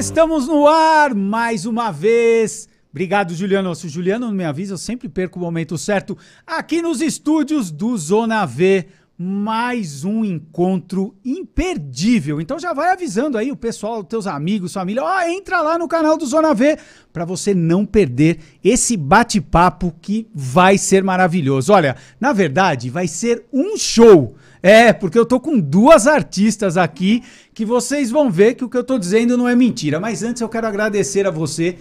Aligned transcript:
Estamos 0.00 0.48
no 0.48 0.66
ar 0.66 1.14
mais 1.14 1.66
uma 1.66 1.90
vez. 1.90 2.66
Obrigado, 2.90 3.34
Juliano. 3.34 3.74
Se 3.74 3.86
o 3.86 3.90
Juliano 3.90 4.32
me 4.32 4.46
avisa, 4.46 4.72
eu 4.72 4.78
sempre 4.78 5.10
perco 5.10 5.38
o 5.38 5.42
momento 5.42 5.76
certo. 5.76 6.16
Aqui 6.46 6.80
nos 6.80 7.02
estúdios 7.02 7.70
do 7.70 7.98
Zona 7.98 8.46
V, 8.46 8.86
mais 9.18 10.02
um 10.02 10.24
encontro 10.24 11.14
imperdível. 11.22 12.40
Então 12.40 12.58
já 12.58 12.72
vai 12.72 12.90
avisando 12.90 13.36
aí 13.36 13.52
o 13.52 13.56
pessoal, 13.56 14.02
teus 14.02 14.26
amigos, 14.26 14.72
família, 14.72 15.04
ó, 15.04 15.20
entra 15.28 15.60
lá 15.60 15.76
no 15.76 15.86
canal 15.86 16.16
do 16.16 16.24
Zona 16.24 16.54
V 16.54 16.78
para 17.12 17.26
você 17.26 17.52
não 17.52 17.84
perder 17.84 18.40
esse 18.64 18.96
bate-papo 18.96 19.94
que 20.00 20.26
vai 20.34 20.78
ser 20.78 21.04
maravilhoso. 21.04 21.74
Olha, 21.74 21.94
na 22.18 22.32
verdade, 22.32 22.88
vai 22.88 23.06
ser 23.06 23.44
um 23.52 23.76
show. 23.76 24.34
É, 24.62 24.92
porque 24.92 25.18
eu 25.18 25.24
tô 25.24 25.40
com 25.40 25.58
duas 25.58 26.06
artistas 26.06 26.76
aqui 26.76 27.22
que 27.54 27.64
vocês 27.64 28.10
vão 28.10 28.30
ver 28.30 28.54
que 28.54 28.64
o 28.64 28.68
que 28.68 28.76
eu 28.76 28.84
tô 28.84 28.98
dizendo 28.98 29.36
não 29.36 29.48
é 29.48 29.56
mentira. 29.56 29.98
Mas 29.98 30.22
antes 30.22 30.42
eu 30.42 30.48
quero 30.48 30.66
agradecer 30.66 31.26
a 31.26 31.30
você 31.30 31.76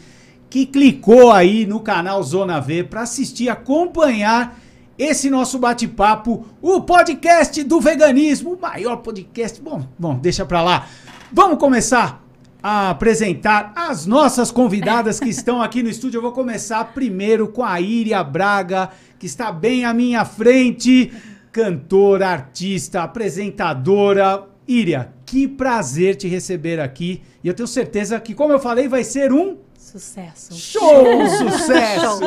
que 0.49 0.65
clicou 0.65 1.31
aí 1.31 1.65
no 1.65 1.79
canal 1.81 2.23
Zona 2.23 2.59
V 2.59 2.85
para 2.85 3.01
assistir, 3.01 3.49
acompanhar 3.49 4.59
esse 4.97 5.29
nosso 5.29 5.59
bate-papo, 5.59 6.45
o 6.61 6.81
podcast 6.81 7.63
do 7.63 7.79
veganismo, 7.79 8.53
o 8.53 8.59
maior 8.59 8.97
podcast. 8.97 9.61
Bom, 9.61 9.87
bom, 9.97 10.15
deixa 10.15 10.45
pra 10.45 10.61
lá. 10.61 10.87
Vamos 11.31 11.57
começar 11.57 12.25
a 12.61 12.89
apresentar 12.89 13.71
as 13.75 14.05
nossas 14.05 14.51
convidadas 14.51 15.19
que 15.19 15.29
estão 15.29 15.61
aqui 15.61 15.81
no 15.81 15.89
estúdio. 15.89 16.17
Eu 16.17 16.21
vou 16.21 16.33
começar 16.33 16.83
primeiro 16.93 17.47
com 17.47 17.63
a 17.63 17.79
Iria 17.79 18.21
Braga, 18.23 18.89
que 19.17 19.25
está 19.25 19.51
bem 19.51 19.85
à 19.85 19.93
minha 19.93 20.25
frente 20.25 21.13
cantora, 21.59 22.29
artista, 22.29 23.03
apresentadora. 23.03 24.47
Iria, 24.65 25.13
que 25.25 25.45
prazer 25.45 26.15
te 26.15 26.25
receber 26.25 26.79
aqui. 26.79 27.21
E 27.43 27.49
eu 27.49 27.53
tenho 27.53 27.67
certeza 27.67 28.17
que, 28.19 28.33
como 28.33 28.53
eu 28.53 28.59
falei, 28.59 28.87
vai 28.87 29.03
ser 29.03 29.33
um 29.33 29.57
Sucesso. 29.75 30.53
show, 30.53 31.05
sucesso. 31.27 32.19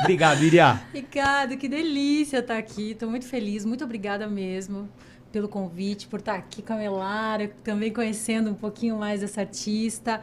Obrigado, 0.00 0.44
Iria. 0.44 0.80
Ricardo, 0.94 1.56
que 1.56 1.68
delícia 1.68 2.38
estar 2.38 2.56
aqui. 2.56 2.92
Estou 2.92 3.10
muito 3.10 3.26
feliz. 3.26 3.64
Muito 3.64 3.82
obrigada 3.82 4.28
mesmo 4.28 4.88
pelo 5.32 5.48
convite, 5.48 6.06
por 6.06 6.20
estar 6.20 6.36
aqui 6.36 6.62
com 6.62 6.74
a 6.74 6.76
Melara, 6.76 7.50
também 7.64 7.92
conhecendo 7.92 8.50
um 8.50 8.54
pouquinho 8.54 8.96
mais 8.96 9.22
dessa 9.22 9.40
artista. 9.40 10.20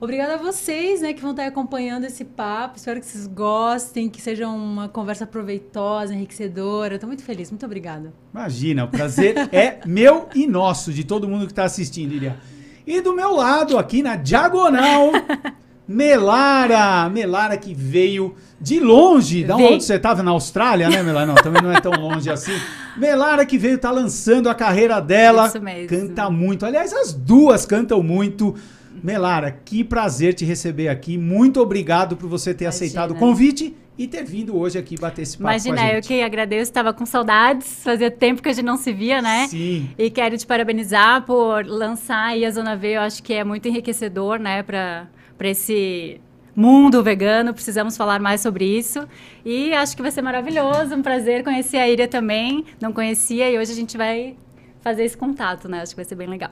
Obrigada 0.00 0.34
a 0.34 0.36
vocês, 0.38 1.02
né, 1.02 1.12
que 1.12 1.20
vão 1.20 1.32
estar 1.32 1.46
acompanhando 1.46 2.04
esse 2.04 2.24
papo. 2.24 2.78
Espero 2.78 2.98
que 3.00 3.06
vocês 3.06 3.26
gostem, 3.26 4.08
que 4.08 4.22
seja 4.22 4.48
uma 4.48 4.88
conversa 4.88 5.26
proveitosa, 5.26 6.14
enriquecedora. 6.14 6.94
Estou 6.94 7.06
muito 7.06 7.22
feliz. 7.22 7.50
Muito 7.50 7.66
obrigada. 7.66 8.10
Imagina, 8.32 8.84
o 8.84 8.88
prazer 8.88 9.34
é 9.52 9.80
meu 9.84 10.26
e 10.34 10.46
nosso, 10.46 10.90
de 10.90 11.04
todo 11.04 11.28
mundo 11.28 11.44
que 11.44 11.52
está 11.52 11.64
assistindo, 11.64 12.14
Iria. 12.14 12.38
E 12.86 13.02
do 13.02 13.14
meu 13.14 13.32
lado, 13.32 13.76
aqui 13.76 14.02
na 14.02 14.16
diagonal, 14.16 15.12
Melara. 15.86 17.06
Melara 17.10 17.58
que 17.58 17.74
veio 17.74 18.34
de 18.58 18.80
longe. 18.80 19.44
Da 19.44 19.54
onde 19.54 19.84
você 19.84 19.96
estava? 19.96 20.22
Na 20.22 20.30
Austrália, 20.30 20.88
né, 20.88 21.02
Melara? 21.02 21.26
Não, 21.26 21.34
também 21.34 21.60
não 21.60 21.72
é 21.72 21.80
tão 21.80 21.92
longe 21.92 22.30
assim. 22.30 22.58
Melara 22.96 23.44
que 23.44 23.58
veio, 23.58 23.76
tá 23.76 23.90
lançando 23.90 24.48
a 24.48 24.54
carreira 24.54 24.98
dela. 24.98 25.48
Isso 25.48 25.60
mesmo. 25.60 25.88
Canta 25.88 26.30
muito. 26.30 26.64
Aliás, 26.64 26.90
as 26.90 27.12
duas 27.12 27.66
cantam 27.66 28.02
muito. 28.02 28.54
Melara, 29.02 29.50
que 29.50 29.82
prazer 29.82 30.34
te 30.34 30.44
receber 30.44 30.88
aqui. 30.88 31.16
Muito 31.18 31.60
obrigado 31.60 32.16
por 32.16 32.28
você 32.28 32.54
ter 32.54 32.64
Imagina. 32.64 32.68
aceitado 32.86 33.10
o 33.12 33.14
convite 33.14 33.76
e 33.98 34.06
ter 34.06 34.24
vindo 34.24 34.56
hoje 34.56 34.78
aqui 34.78 34.96
bater 34.98 35.22
esse 35.22 35.36
papo 35.36 35.44
com 35.44 35.48
a 35.48 35.56
Imagina, 35.56 35.92
eu 35.92 36.00
que 36.00 36.22
agradeço, 36.22 36.70
estava 36.70 36.92
com 36.92 37.04
saudades, 37.04 37.82
fazia 37.84 38.10
tempo 38.10 38.42
que 38.42 38.48
a 38.48 38.52
gente 38.52 38.64
não 38.64 38.78
se 38.78 38.92
via, 38.92 39.20
né? 39.20 39.46
Sim. 39.48 39.90
E 39.98 40.08
quero 40.08 40.38
te 40.38 40.46
parabenizar 40.46 41.22
por 41.26 41.66
lançar 41.66 42.28
aí 42.28 42.44
a 42.46 42.50
Zona 42.50 42.74
V, 42.74 42.96
eu 42.96 43.02
acho 43.02 43.22
que 43.22 43.34
é 43.34 43.44
muito 43.44 43.68
enriquecedor, 43.68 44.38
né, 44.38 44.62
para 44.62 45.08
esse 45.42 46.18
mundo 46.56 47.02
vegano, 47.02 47.52
precisamos 47.52 47.96
falar 47.96 48.20
mais 48.20 48.40
sobre 48.40 48.64
isso. 48.64 49.06
E 49.44 49.72
acho 49.74 49.94
que 49.94 50.02
vai 50.02 50.10
ser 50.10 50.22
maravilhoso, 50.22 50.94
um 50.94 51.02
prazer 51.02 51.44
conhecer 51.44 51.76
a 51.76 51.88
Iria 51.88 52.08
também, 52.08 52.64
não 52.80 52.92
conhecia 52.92 53.50
e 53.50 53.58
hoje 53.58 53.72
a 53.72 53.76
gente 53.76 53.98
vai 53.98 54.34
fazer 54.80 55.04
esse 55.04 55.16
contato, 55.16 55.68
né? 55.68 55.82
Acho 55.82 55.92
que 55.92 55.96
vai 55.96 56.06
ser 56.06 56.14
bem 56.14 56.26
legal. 56.26 56.50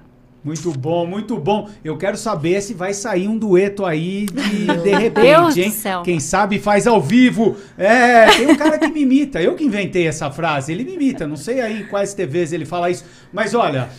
Muito 0.48 0.72
bom, 0.72 1.06
muito 1.06 1.36
bom. 1.36 1.68
Eu 1.84 1.98
quero 1.98 2.16
saber 2.16 2.62
se 2.62 2.72
vai 2.72 2.94
sair 2.94 3.28
um 3.28 3.36
dueto 3.36 3.84
aí 3.84 4.24
de, 4.24 4.66
de 4.82 4.90
repente, 4.96 5.26
Deus 5.26 5.54
do 5.54 5.60
hein? 5.60 5.70
céu. 5.70 6.02
Quem 6.02 6.18
sabe 6.18 6.58
faz 6.58 6.86
ao 6.86 7.02
vivo. 7.02 7.54
É, 7.76 8.30
tem 8.30 8.46
um 8.46 8.56
cara 8.56 8.78
que 8.78 8.88
me 8.88 9.02
imita. 9.02 9.42
Eu 9.42 9.54
que 9.54 9.62
inventei 9.62 10.06
essa 10.06 10.30
frase. 10.30 10.72
Ele 10.72 10.84
me 10.84 10.94
imita. 10.94 11.26
Não 11.26 11.36
sei 11.36 11.60
aí 11.60 11.82
em 11.82 11.86
quais 11.86 12.14
TVs 12.14 12.54
ele 12.54 12.64
fala 12.64 12.88
isso. 12.88 13.04
Mas 13.30 13.52
olha, 13.52 13.90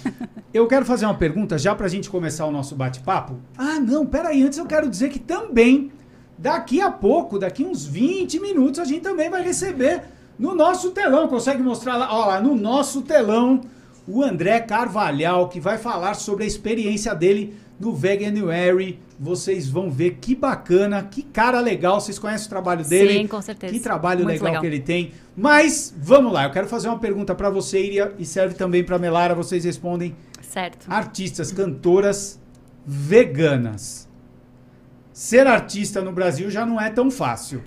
eu 0.52 0.66
quero 0.66 0.86
fazer 0.86 1.06
uma 1.06 1.14
pergunta 1.14 1.56
já 1.56 1.76
pra 1.76 1.88
gente 1.88 2.10
começar 2.10 2.48
o 2.48 2.52
nosso 2.52 2.76
bate-papo. 2.76 3.38
Ah, 3.56 3.80
não, 3.80 4.04
peraí. 4.04 4.42
Antes 4.42 4.58
eu 4.58 4.66
quero 4.66 4.90
dizer 4.90 5.10
que 5.10 5.20
também, 5.20 5.92
daqui 6.36 6.82
a 6.82 6.90
pouco, 6.90 7.38
daqui 7.38 7.64
uns 7.64 7.86
20 7.86 8.40
minutos, 8.40 8.80
a 8.80 8.86
gente 8.86 9.02
também 9.02 9.30
vai 9.30 9.44
receber 9.44 10.02
no 10.40 10.56
nosso 10.56 10.90
telão. 10.90 11.28
Consegue 11.28 11.62
mostrar 11.62 11.96
lá? 11.96 12.08
Ó, 12.12 12.26
lá 12.26 12.42
no 12.42 12.56
nosso 12.56 13.04
telão 13.04 13.62
o 14.10 14.24
André 14.24 14.60
Carvalhal, 14.62 15.48
que 15.50 15.60
vai 15.60 15.78
falar 15.78 16.16
sobre 16.16 16.44
a 16.44 16.48
experiência 16.48 17.14
dele 17.14 17.54
no 17.80 17.94
Veganuary. 17.94 19.00
Vocês 19.20 19.70
vão 19.70 19.92
ver 19.92 20.18
que 20.20 20.34
bacana, 20.34 21.04
que 21.04 21.22
cara 21.22 21.60
legal. 21.60 22.02
Vocês 22.02 22.18
conhecem 22.18 22.48
o 22.48 22.50
trabalho 22.50 22.84
dele? 22.84 23.20
Sim, 23.20 23.28
com 23.28 23.42
certeza. 23.42 23.72
Que 23.72 23.80
trabalho 23.80 24.26
legal, 24.26 24.46
legal. 24.46 24.62
que 24.62 24.68
ele 24.68 24.80
tem. 24.80 25.12
Mas 25.38 25.94
vamos 25.96 26.34
lá, 26.34 26.46
eu 26.46 26.52
quero 26.52 26.68
fazer 26.68 26.88
uma 26.88 26.98
pergunta 26.98 27.36
pra 27.36 27.52
você, 27.52 27.80
Iria, 27.86 28.14
e 28.18 28.26
serve 28.26 28.56
também 28.56 28.84
pra 28.84 28.98
Melara. 28.98 29.36
Vocês 29.36 29.64
respondem. 29.64 30.16
Certo. 30.42 30.88
Artistas, 30.90 31.52
cantoras 31.52 32.40
veganas. 32.84 34.10
Ser 35.14 35.46
artista 35.46 36.02
no 36.02 36.12
Brasil 36.12 36.50
já 36.50 36.66
não 36.66 36.82
é 36.82 36.90
tão 36.90 37.12
fácil. 37.12 37.62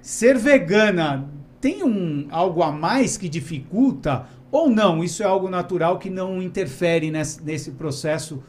Ser 0.00 0.38
vegana 0.38 1.28
tem 1.60 1.82
um 1.82 2.28
algo 2.30 2.62
a 2.62 2.70
mais 2.70 3.16
que 3.16 3.26
dificulta 3.28 4.26
ou 4.56 4.70
não? 4.70 5.02
Isso 5.02 5.22
é 5.22 5.26
algo 5.26 5.50
natural 5.50 5.98
que 5.98 6.08
não 6.08 6.40
interfere 6.40 7.10
nesse, 7.10 7.42
nesse 7.42 7.72
processo 7.72 8.42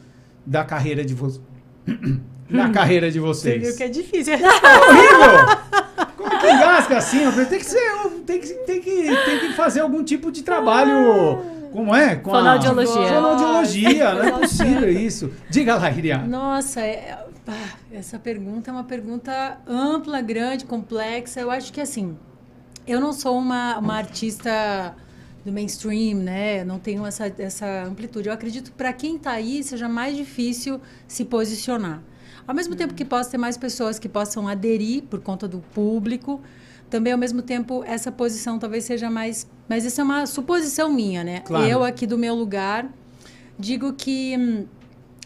da 0.46 0.64
carreira 0.64 1.04
de 1.04 1.14
vocês. 1.14 1.42
Na 2.48 2.70
carreira 2.70 3.10
de 3.10 3.18
Você 3.18 3.50
vocês. 3.58 3.62
viu 3.66 3.76
que 3.76 3.82
é 3.82 3.88
difícil. 3.88 4.34
horrível! 4.38 6.06
Como 6.16 6.38
que 6.38 6.46
engasga 6.48 6.98
assim? 6.98 7.18
Tem 7.48 7.58
que, 7.58 7.64
ser, 7.66 7.80
tem, 8.24 8.40
que, 8.40 8.46
tem, 8.54 8.80
que, 8.80 8.92
tem 9.24 9.38
que 9.40 9.52
fazer 9.54 9.80
algum 9.80 10.04
tipo 10.04 10.30
de 10.30 10.44
trabalho. 10.44 11.42
Como 11.72 11.92
é? 11.92 12.14
Com 12.14 12.30
a- 12.32 12.38
Fonoaudiologia. 12.38 13.08
Fonoaudiologia, 13.08 14.14
não 14.14 14.22
é 14.22 14.30
Nossa. 14.30 14.40
possível 14.42 14.92
isso. 14.92 15.32
Diga 15.50 15.74
lá, 15.74 15.90
Iria. 15.90 16.18
Nossa, 16.18 16.80
é- 16.82 17.18
ah, 17.48 17.68
essa 17.92 18.16
pergunta 18.16 18.70
é 18.70 18.72
uma 18.72 18.84
pergunta 18.84 19.58
ampla, 19.66 20.20
grande, 20.20 20.64
complexa. 20.66 21.40
Eu 21.40 21.50
acho 21.50 21.72
que 21.72 21.80
assim, 21.80 22.16
eu 22.86 23.00
não 23.00 23.12
sou 23.12 23.36
uma, 23.36 23.76
uma 23.78 23.96
artista 23.96 24.94
do 25.46 25.52
mainstream, 25.52 26.18
né? 26.18 26.64
Não 26.64 26.78
tenho 26.78 27.06
essa, 27.06 27.32
essa 27.38 27.84
amplitude. 27.84 28.28
Eu 28.28 28.34
acredito 28.34 28.70
que 28.70 28.76
para 28.76 28.92
quem 28.92 29.16
está 29.16 29.30
aí 29.30 29.62
seja 29.62 29.88
mais 29.88 30.16
difícil 30.16 30.80
se 31.06 31.24
posicionar. 31.24 32.02
Ao 32.46 32.54
mesmo 32.54 32.74
tempo 32.76 32.94
que 32.94 33.04
possa 33.04 33.30
ter 33.30 33.38
mais 33.38 33.56
pessoas 33.56 33.98
que 33.98 34.08
possam 34.08 34.46
aderir 34.46 35.04
por 35.04 35.20
conta 35.20 35.48
do 35.48 35.60
público, 35.72 36.40
também 36.90 37.12
ao 37.12 37.18
mesmo 37.18 37.42
tempo 37.42 37.82
essa 37.84 38.10
posição 38.12 38.58
talvez 38.58 38.84
seja 38.84 39.08
mais. 39.08 39.48
Mas 39.68 39.84
isso 39.84 40.00
é 40.00 40.04
uma 40.04 40.26
suposição 40.26 40.92
minha, 40.92 41.24
né? 41.24 41.40
Claro. 41.40 41.64
Eu 41.64 41.84
aqui 41.84 42.06
do 42.06 42.18
meu 42.18 42.34
lugar 42.34 42.88
digo 43.58 43.92
que 43.92 44.36
hum, 44.36 44.66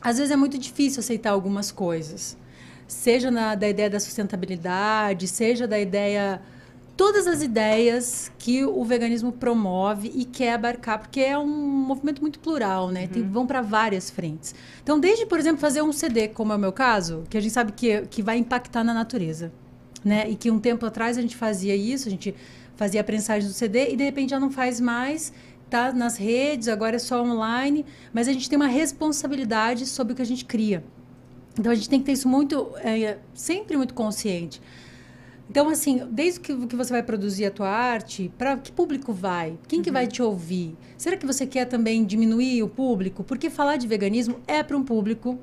às 0.01 0.19
vezes 0.19 0.31
é 0.31 0.37
muito 0.37 0.59
difícil 0.59 1.01
aceitar 1.01 1.31
algumas 1.31 1.73
coisas. 1.73 2.37
Seja 2.87 3.31
na, 3.31 3.55
da 3.55 3.69
ideia 3.69 3.89
da 3.89 4.01
sustentabilidade, 4.01 5.27
seja 5.29 5.67
da 5.67 5.79
ideia. 5.79 6.43
Todas 6.97 7.27
as 7.27 7.43
ideias 7.43 8.31
que 8.39 8.65
o 8.65 8.85
veganismo 8.85 9.33
promove 9.33 10.13
e 10.15 10.25
quer 10.25 10.53
abarcar, 10.53 10.99
porque 10.99 11.21
é 11.21 11.39
um 11.39 11.47
movimento 11.47 12.21
muito 12.21 12.39
plural, 12.39 12.91
né? 12.91 13.07
Tem, 13.07 13.23
vão 13.23 13.47
para 13.47 13.63
várias 13.63 14.11
frentes. 14.11 14.55
Então, 14.83 15.01
desde, 15.01 15.25
por 15.25 15.39
exemplo, 15.39 15.59
fazer 15.59 15.83
um 15.83 15.93
CD, 15.93 16.29
como 16.29 16.53
é 16.53 16.57
o 16.57 16.59
meu 16.59 16.73
caso, 16.73 17.25
que 17.31 17.39
a 17.39 17.41
gente 17.41 17.53
sabe 17.53 17.73
que, 17.73 18.03
que 18.03 18.23
vai 18.23 18.37
impactar 18.37 18.85
na 18.85 18.93
natureza. 18.93 19.51
Né? 20.05 20.31
E 20.31 20.35
que 20.35 20.51
um 20.51 20.59
tempo 20.59 20.85
atrás 20.85 21.19
a 21.19 21.23
gente 21.23 21.37
fazia 21.37 21.75
isso, 21.75 22.09
a 22.09 22.11
gente 22.11 22.35
fazia 22.75 23.03
a 23.03 23.05
prensagem 23.05 23.49
do 23.49 23.53
CD 23.53 23.93
e 23.93 23.97
de 23.97 24.05
repente 24.05 24.31
já 24.31 24.41
não 24.41 24.51
faz 24.51 24.81
mais, 24.81 25.33
tá 25.69 25.93
nas 25.93 26.17
redes, 26.17 26.67
agora 26.69 26.97
é 26.97 26.99
só 26.99 27.23
online, 27.23 27.85
mas 28.13 28.27
a 28.27 28.33
gente 28.33 28.49
tem 28.49 28.57
uma 28.57 28.67
responsabilidade 28.67 29.87
sobre 29.87 30.15
o 30.15 30.17
que 30.17 30.23
a 30.23 30.27
gente 30.27 30.45
cria. 30.45 30.83
Então 31.59 31.71
a 31.71 31.75
gente 31.75 31.89
tem 31.89 32.01
que 32.01 32.07
ter 32.07 32.13
isso 32.13 32.29
muito, 32.29 32.73
é, 32.79 33.19
sempre 33.35 33.77
muito 33.77 33.93
consciente. 33.93 34.61
Então, 35.51 35.69
assim, 35.69 36.07
desde 36.13 36.39
que, 36.39 36.55
que 36.69 36.77
você 36.77 36.93
vai 36.93 37.03
produzir 37.03 37.45
a 37.45 37.51
tua 37.51 37.69
arte, 37.69 38.31
para 38.39 38.57
que 38.57 38.71
público 38.71 39.13
vai? 39.13 39.59
Quem 39.67 39.83
que 39.83 39.91
vai 39.91 40.07
te 40.07 40.23
ouvir? 40.23 40.77
Será 40.97 41.17
que 41.17 41.27
você 41.27 41.45
quer 41.45 41.65
também 41.65 42.05
diminuir 42.05 42.63
o 42.63 42.69
público? 42.69 43.25
Porque 43.25 43.51
falar 43.51 43.77
de 43.77 43.89
veganismo 43.89 44.37
é 44.47 44.63
para 44.63 44.77
um 44.77 44.85
público 44.85 45.37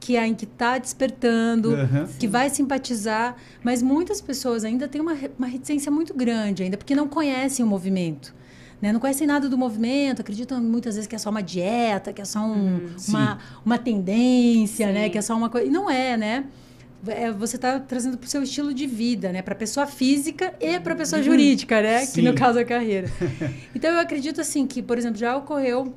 que 0.00 0.16
é 0.16 0.26
em 0.26 0.34
que 0.34 0.44
está 0.46 0.78
despertando, 0.78 1.74
Aham. 1.74 2.08
que 2.18 2.26
vai 2.26 2.48
simpatizar, 2.48 3.36
mas 3.62 3.82
muitas 3.82 4.20
pessoas 4.20 4.64
ainda 4.64 4.88
têm 4.88 5.00
uma, 5.00 5.14
uma 5.38 5.46
reticência 5.46 5.92
muito 5.92 6.14
grande 6.14 6.62
ainda, 6.62 6.76
porque 6.78 6.94
não 6.94 7.06
conhecem 7.06 7.62
o 7.64 7.68
movimento. 7.68 8.34
né? 8.80 8.92
Não 8.92 9.00
conhecem 9.00 9.26
nada 9.26 9.46
do 9.48 9.56
movimento, 9.58 10.20
acreditam 10.20 10.58
muitas 10.60 10.94
vezes 10.94 11.06
que 11.06 11.14
é 11.14 11.18
só 11.18 11.28
uma 11.30 11.42
dieta, 11.42 12.12
que 12.14 12.20
é 12.22 12.24
só 12.24 12.40
um, 12.40 12.80
uma, 13.08 13.38
uma 13.64 13.78
tendência, 13.78 14.90
né? 14.92 15.08
Que 15.10 15.18
é 15.18 15.22
só 15.22 15.34
uma 15.36 15.48
coisa. 15.50 15.66
E 15.66 15.70
não 15.70 15.90
é, 15.90 16.16
né? 16.16 16.44
É, 17.08 17.30
você 17.30 17.56
está 17.56 17.78
trazendo 17.80 18.16
para 18.18 18.26
o 18.26 18.28
seu 18.30 18.42
estilo 18.42 18.72
de 18.74 18.86
vida, 18.86 19.32
né? 19.32 19.42
Para 19.42 19.54
pessoa 19.54 19.86
física 19.86 20.54
e 20.60 20.78
para 20.80 20.94
pessoa 20.94 21.22
jurídica, 21.22 21.80
né? 21.82 22.00
Que 22.00 22.06
Sim. 22.06 22.22
no 22.22 22.34
caso 22.34 22.58
é 22.58 22.62
a 22.62 22.64
carreira. 22.64 23.08
Então 23.74 23.90
eu 23.92 24.00
acredito 24.00 24.40
assim 24.40 24.66
que, 24.66 24.82
por 24.82 24.96
exemplo, 24.98 25.18
já 25.18 25.36
ocorreu 25.36 25.92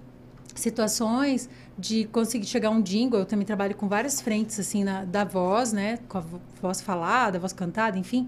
situações 0.56 1.50
de 1.78 2.06
conseguir 2.06 2.46
chegar 2.48 2.70
a 2.70 2.72
um 2.72 2.82
jingle. 2.82 3.20
Eu 3.20 3.26
também 3.26 3.46
trabalho 3.46 3.76
com 3.76 3.88
várias 3.88 4.20
frentes 4.20 4.60
assim 4.60 4.84
na, 4.84 5.04
da 5.06 5.24
voz, 5.24 5.72
né? 5.72 6.00
Com 6.10 6.18
a 6.18 6.22
vo- 6.22 6.42
voz 6.62 6.82
falada, 6.82 7.40
voz 7.40 7.54
cantada, 7.54 7.98
enfim. 7.98 8.28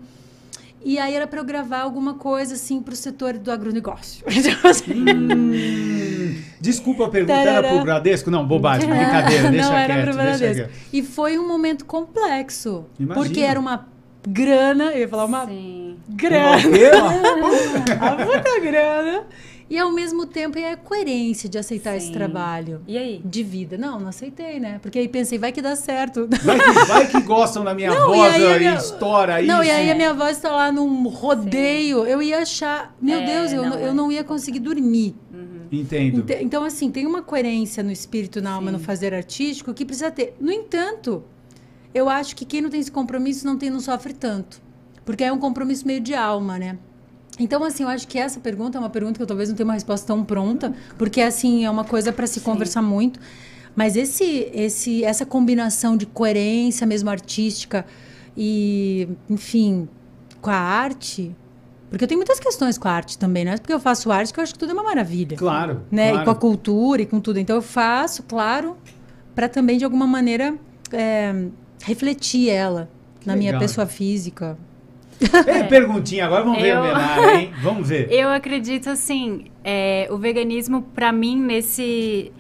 E 0.84 0.98
aí 0.98 1.14
era 1.14 1.28
para 1.28 1.40
eu 1.40 1.44
gravar 1.46 1.80
alguma 1.82 2.14
coisa 2.14 2.54
assim 2.56 2.82
para 2.82 2.94
o 2.94 2.98
setor 2.98 3.38
do 3.38 3.52
agronegócio. 3.52 4.24
Então, 4.34 4.70
assim, 4.70 4.94
Hum, 4.94 6.42
desculpa 6.60 7.06
a 7.06 7.10
pergunta, 7.10 7.34
era 7.34 7.54
Tarará. 7.56 7.68
pro 7.70 7.82
Bradesco? 7.84 8.32
Não, 8.32 8.46
bobagem, 8.48 8.88
brincadeira, 8.90 9.50
deixa 9.52 9.70
não 9.70 9.78
era 9.78 9.94
quieto, 9.94 10.04
pra 10.14 10.24
deixa 10.24 10.38
Bradesco. 10.40 10.70
quieto. 10.70 10.86
E 10.94 11.04
foi 11.04 11.38
um 11.38 11.48
momento 11.48 11.86
complexo. 11.86 12.86
Imagino. 13.00 13.26
Porque 13.26 13.42
era 13.42 13.60
uma 13.60 13.88
grana, 14.28 14.92
eu 14.94 15.00
ia 15.00 15.08
falar 15.08 15.26
uma 15.26 15.46
Sim. 15.48 15.98
grana. 16.10 16.58
O 16.58 16.72
quê, 16.72 16.92
ó? 16.94 18.06
a 18.06 18.16
puta 18.26 18.60
grana. 18.62 19.24
E 19.70 19.78
ao 19.78 19.92
mesmo 19.92 20.26
tempo 20.26 20.58
é 20.58 20.72
a 20.72 20.78
coerência 20.78 21.48
de 21.48 21.56
aceitar 21.58 21.96
esse 21.96 22.08
Sim. 22.08 22.14
trabalho 22.14 22.82
E 22.88 22.98
aí? 22.98 23.22
de 23.24 23.44
vida. 23.44 23.78
Não, 23.78 24.00
não 24.00 24.08
aceitei, 24.08 24.60
né? 24.60 24.80
Porque 24.82 24.98
aí 24.98 25.08
pensei, 25.08 25.38
vai 25.38 25.52
que 25.52 25.62
dá 25.62 25.76
certo. 25.76 26.28
Vai 26.44 26.58
que, 26.60 26.74
vai 26.88 27.08
que 27.08 27.22
gostam 27.22 27.64
da 27.64 27.76
minha 27.76 27.92
Não, 27.92 28.14
e 28.16 28.18
voz 28.18 28.34
aí 28.34 28.46
a 28.48 28.56
e 28.56 28.60
minha- 28.60 28.74
estoura 28.76 29.42
Não, 29.44 29.62
isso. 29.62 29.70
e 29.72 29.76
aí 29.76 29.92
a 29.92 29.96
minha 29.96 30.12
voz 30.14 30.40
tá 30.40 30.50
lá 30.52 30.72
num 30.72 31.08
rodeio. 31.08 32.04
Eu 32.06 32.20
ia 32.20 32.40
achar, 32.40 32.96
meu 33.00 33.20
É, 33.20 33.26
Deus, 33.26 33.52
eu 33.54 33.64
não, 33.64 33.78
eu 33.80 33.88
é. 33.90 33.94
não 33.94 34.12
ia 34.12 34.24
conseguir 34.24 34.60
dormir. 34.60 35.16
Entendo. 35.72 36.22
Ente- 36.22 36.38
Então, 36.44 36.64
assim, 36.64 36.90
tem 36.90 37.06
uma 37.06 37.22
coerência 37.22 37.84
no 37.84 37.92
espírito, 37.92 38.42
na 38.42 38.54
alma, 38.54 38.72
Sim. 38.72 38.78
no 38.78 38.84
fazer 38.84 39.14
artístico 39.14 39.72
que 39.72 39.86
precisa 39.86 40.10
ter. 40.10 40.36
No 40.42 40.52
entanto, 40.52 41.24
eu 41.94 42.10
acho 42.10 42.36
que 42.36 42.44
quem 42.44 42.60
não 42.60 42.72
tem 42.72 42.80
esse 42.80 42.92
compromisso 42.92 43.46
não 43.46 43.56
tem, 43.56 43.70
não 43.70 43.80
sofre 43.80 44.14
tanto. 44.14 44.60
Porque 45.06 45.24
é 45.24 45.32
um 45.32 45.38
compromisso 45.38 45.86
meio 45.86 46.00
de 46.00 46.16
alma, 46.16 46.58
né? 46.58 46.78
Então, 47.40 47.64
assim, 47.64 47.84
eu 47.84 47.90
acho 47.90 48.08
que 48.08 48.20
essa 48.20 48.40
pergunta 48.40 48.78
é 48.78 48.80
uma 48.80 48.90
pergunta 48.90 49.16
que 49.18 49.24
eu 49.24 49.28
talvez 49.28 49.48
não 49.50 49.56
tenha 49.56 49.66
uma 49.66 49.74
resposta 49.74 50.06
tão 50.06 50.24
pronta, 50.26 50.74
porque, 50.98 51.22
assim, 51.22 51.66
é 51.66 51.70
uma 51.70 51.86
coisa 51.86 52.12
para 52.12 52.28
se 52.28 52.42
conversar 52.42 52.82
muito. 52.82 53.20
Mas 53.76 53.96
esse, 53.96 54.50
esse, 54.54 55.04
essa 55.06 55.26
combinação 55.26 55.96
de 55.96 56.06
coerência 56.06 56.86
mesmo 56.86 57.10
artística 57.10 57.86
e, 58.36 59.08
enfim, 59.30 59.88
com 60.42 60.50
a 60.50 60.56
arte... 60.56 61.34
Porque 61.90 62.04
eu 62.04 62.08
tenho 62.08 62.20
muitas 62.20 62.40
questões 62.40 62.78
com 62.78 62.88
a 62.88 62.92
arte 62.92 63.18
também, 63.18 63.44
não 63.44 63.54
é 63.54 63.58
porque 63.58 63.74
eu 63.74 63.80
faço 63.80 64.12
arte 64.12 64.32
que 64.32 64.40
eu 64.40 64.44
acho 64.44 64.54
que 64.54 64.60
tudo 64.60 64.70
é 64.70 64.74
uma 64.74 64.84
maravilha 64.84 65.36
Claro. 65.36 65.82
né? 65.90 66.10
claro. 66.12 66.22
E 66.22 66.26
com 66.26 66.32
a 66.32 66.36
cultura 66.36 67.02
e 67.02 67.06
com 67.08 67.20
tudo. 67.20 67.40
Então 67.40 67.56
eu 67.56 67.64
faço, 67.64 68.22
claro, 68.24 68.78
para 69.34 69.50
também 69.50 69.76
de 69.78 69.84
alguma 69.86 70.06
maneira 70.06 70.54
é, 70.92 71.46
refletir 71.82 72.48
ela 72.50 72.88
Que 73.20 73.28
na 73.28 73.36
minha 73.36 73.52
legal. 73.54 73.62
pessoa 73.62 73.88
física. 73.88 74.56
É, 75.48 75.64
perguntinha, 75.64 76.26
agora 76.26 76.44
vamos 76.44 76.62
ver 76.62 76.74
Eu- 76.76 76.80
o 76.80 76.84
Menara, 76.84 77.34
hein? 77.36 77.54
Vamos 77.62 77.90
ver. 77.90 78.12
Eu 78.12 78.30
acredito 78.30 78.90
assim, 78.90 79.46
é, 79.64 80.08
o 80.12 80.18
veganismo 80.18 80.82
para 80.82 81.12
mim 81.12 81.36
nesse 81.42 82.32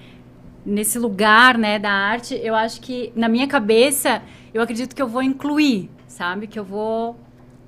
nesse 0.65 0.99
lugar, 0.99 1.57
né, 1.57 1.79
da 1.79 1.89
arte, 1.91 2.39
eu 2.43 2.53
acho 2.53 2.81
que 2.81 3.11
na 3.15 3.27
minha 3.27 3.47
cabeça, 3.47 4.21
eu 4.53 4.61
acredito 4.61 4.95
que 4.95 5.01
eu 5.01 5.07
vou 5.07 5.23
incluir, 5.23 5.89
sabe? 6.07 6.47
Que 6.47 6.59
eu 6.59 6.63
vou 6.63 7.17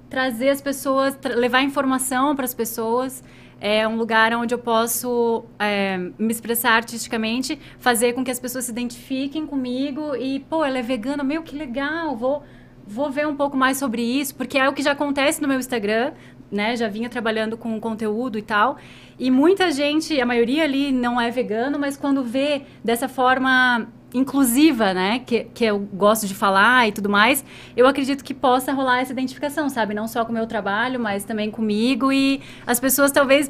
trazer 0.09 0.49
as 0.49 0.61
pessoas, 0.61 1.15
tra- 1.15 1.33
levar 1.35 1.61
informação 1.63 2.35
para 2.35 2.45
as 2.45 2.53
pessoas. 2.53 3.23
É 3.59 3.87
um 3.87 3.95
lugar 3.95 4.33
onde 4.35 4.53
eu 4.53 4.59
posso 4.59 5.45
é, 5.57 5.97
me 6.19 6.31
expressar 6.31 6.73
artisticamente, 6.73 7.57
fazer 7.79 8.13
com 8.13 8.23
que 8.23 8.29
as 8.31 8.39
pessoas 8.39 8.65
se 8.65 8.71
identifiquem 8.71 9.47
comigo 9.47 10.15
e, 10.15 10.39
pô, 10.41 10.63
ela 10.65 10.77
é 10.77 10.81
vegana, 10.81 11.23
meu, 11.23 11.41
que 11.43 11.55
legal, 11.55 12.15
vou, 12.15 12.43
vou 12.91 13.09
ver 13.09 13.25
um 13.25 13.35
pouco 13.35 13.55
mais 13.55 13.77
sobre 13.77 14.01
isso, 14.01 14.35
porque 14.35 14.57
é 14.57 14.67
o 14.67 14.73
que 14.73 14.83
já 14.83 14.91
acontece 14.91 15.41
no 15.41 15.47
meu 15.47 15.57
Instagram, 15.57 16.11
né? 16.51 16.75
Já 16.75 16.89
vinha 16.89 17.09
trabalhando 17.09 17.57
com 17.57 17.79
conteúdo 17.79 18.37
e 18.37 18.41
tal. 18.41 18.77
E 19.17 19.31
muita 19.31 19.71
gente, 19.71 20.19
a 20.19 20.25
maioria 20.25 20.65
ali 20.65 20.91
não 20.91 21.19
é 21.19 21.31
vegano, 21.31 21.79
mas 21.79 21.95
quando 21.95 22.23
vê 22.23 22.63
dessa 22.83 23.07
forma 23.07 23.87
inclusiva, 24.13 24.93
né, 24.93 25.19
que, 25.19 25.45
que 25.53 25.63
eu 25.63 25.79
gosto 25.79 26.27
de 26.27 26.35
falar 26.35 26.85
e 26.85 26.91
tudo 26.91 27.07
mais, 27.07 27.45
eu 27.77 27.87
acredito 27.87 28.25
que 28.25 28.33
possa 28.33 28.73
rolar 28.73 28.99
essa 28.99 29.13
identificação, 29.13 29.69
sabe? 29.69 29.93
Não 29.93 30.05
só 30.05 30.25
com 30.25 30.31
o 30.31 30.33
meu 30.33 30.45
trabalho, 30.45 30.99
mas 30.99 31.23
também 31.23 31.49
comigo 31.49 32.11
e 32.11 32.41
as 32.67 32.77
pessoas 32.77 33.09
talvez 33.09 33.49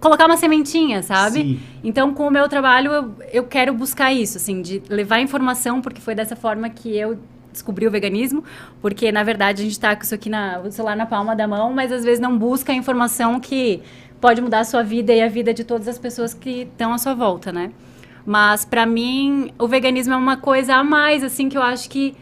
colocar 0.00 0.26
uma 0.26 0.36
sementinha, 0.36 1.02
sabe? 1.02 1.42
Sim. 1.42 1.60
Então, 1.84 2.12
com 2.12 2.26
o 2.26 2.30
meu 2.30 2.48
trabalho, 2.48 2.90
eu, 2.90 3.14
eu 3.32 3.44
quero 3.44 3.72
buscar 3.72 4.12
isso, 4.12 4.38
assim, 4.38 4.60
de 4.60 4.82
levar 4.88 5.20
informação, 5.20 5.80
porque 5.80 6.00
foi 6.00 6.16
dessa 6.16 6.34
forma 6.34 6.68
que 6.68 6.96
eu 6.96 7.18
descobri 7.52 7.86
o 7.86 7.90
veganismo, 7.90 8.42
porque, 8.80 9.12
na 9.12 9.22
verdade, 9.22 9.62
a 9.62 9.64
gente 9.64 9.78
tá 9.78 9.94
com 9.94 10.02
isso 10.02 10.14
aqui, 10.14 10.28
na, 10.28 10.70
celular 10.70 10.96
na 10.96 11.06
palma 11.06 11.36
da 11.36 11.46
mão, 11.46 11.72
mas 11.72 11.92
às 11.92 12.04
vezes 12.04 12.18
não 12.18 12.36
busca 12.36 12.72
a 12.72 12.74
informação 12.74 13.38
que 13.38 13.82
pode 14.20 14.40
mudar 14.40 14.60
a 14.60 14.64
sua 14.64 14.82
vida 14.82 15.12
e 15.12 15.20
a 15.20 15.28
vida 15.28 15.52
de 15.52 15.64
todas 15.64 15.86
as 15.88 15.98
pessoas 15.98 16.32
que 16.32 16.62
estão 16.62 16.92
à 16.92 16.98
sua 16.98 17.14
volta, 17.14 17.52
né? 17.52 17.72
Mas, 18.24 18.64
pra 18.64 18.86
mim, 18.86 19.50
o 19.58 19.66
veganismo 19.66 20.14
é 20.14 20.16
uma 20.16 20.36
coisa 20.36 20.76
a 20.76 20.84
mais, 20.84 21.24
assim, 21.24 21.48
que 21.48 21.58
eu 21.58 21.62
acho 21.62 21.90
que 21.90 22.14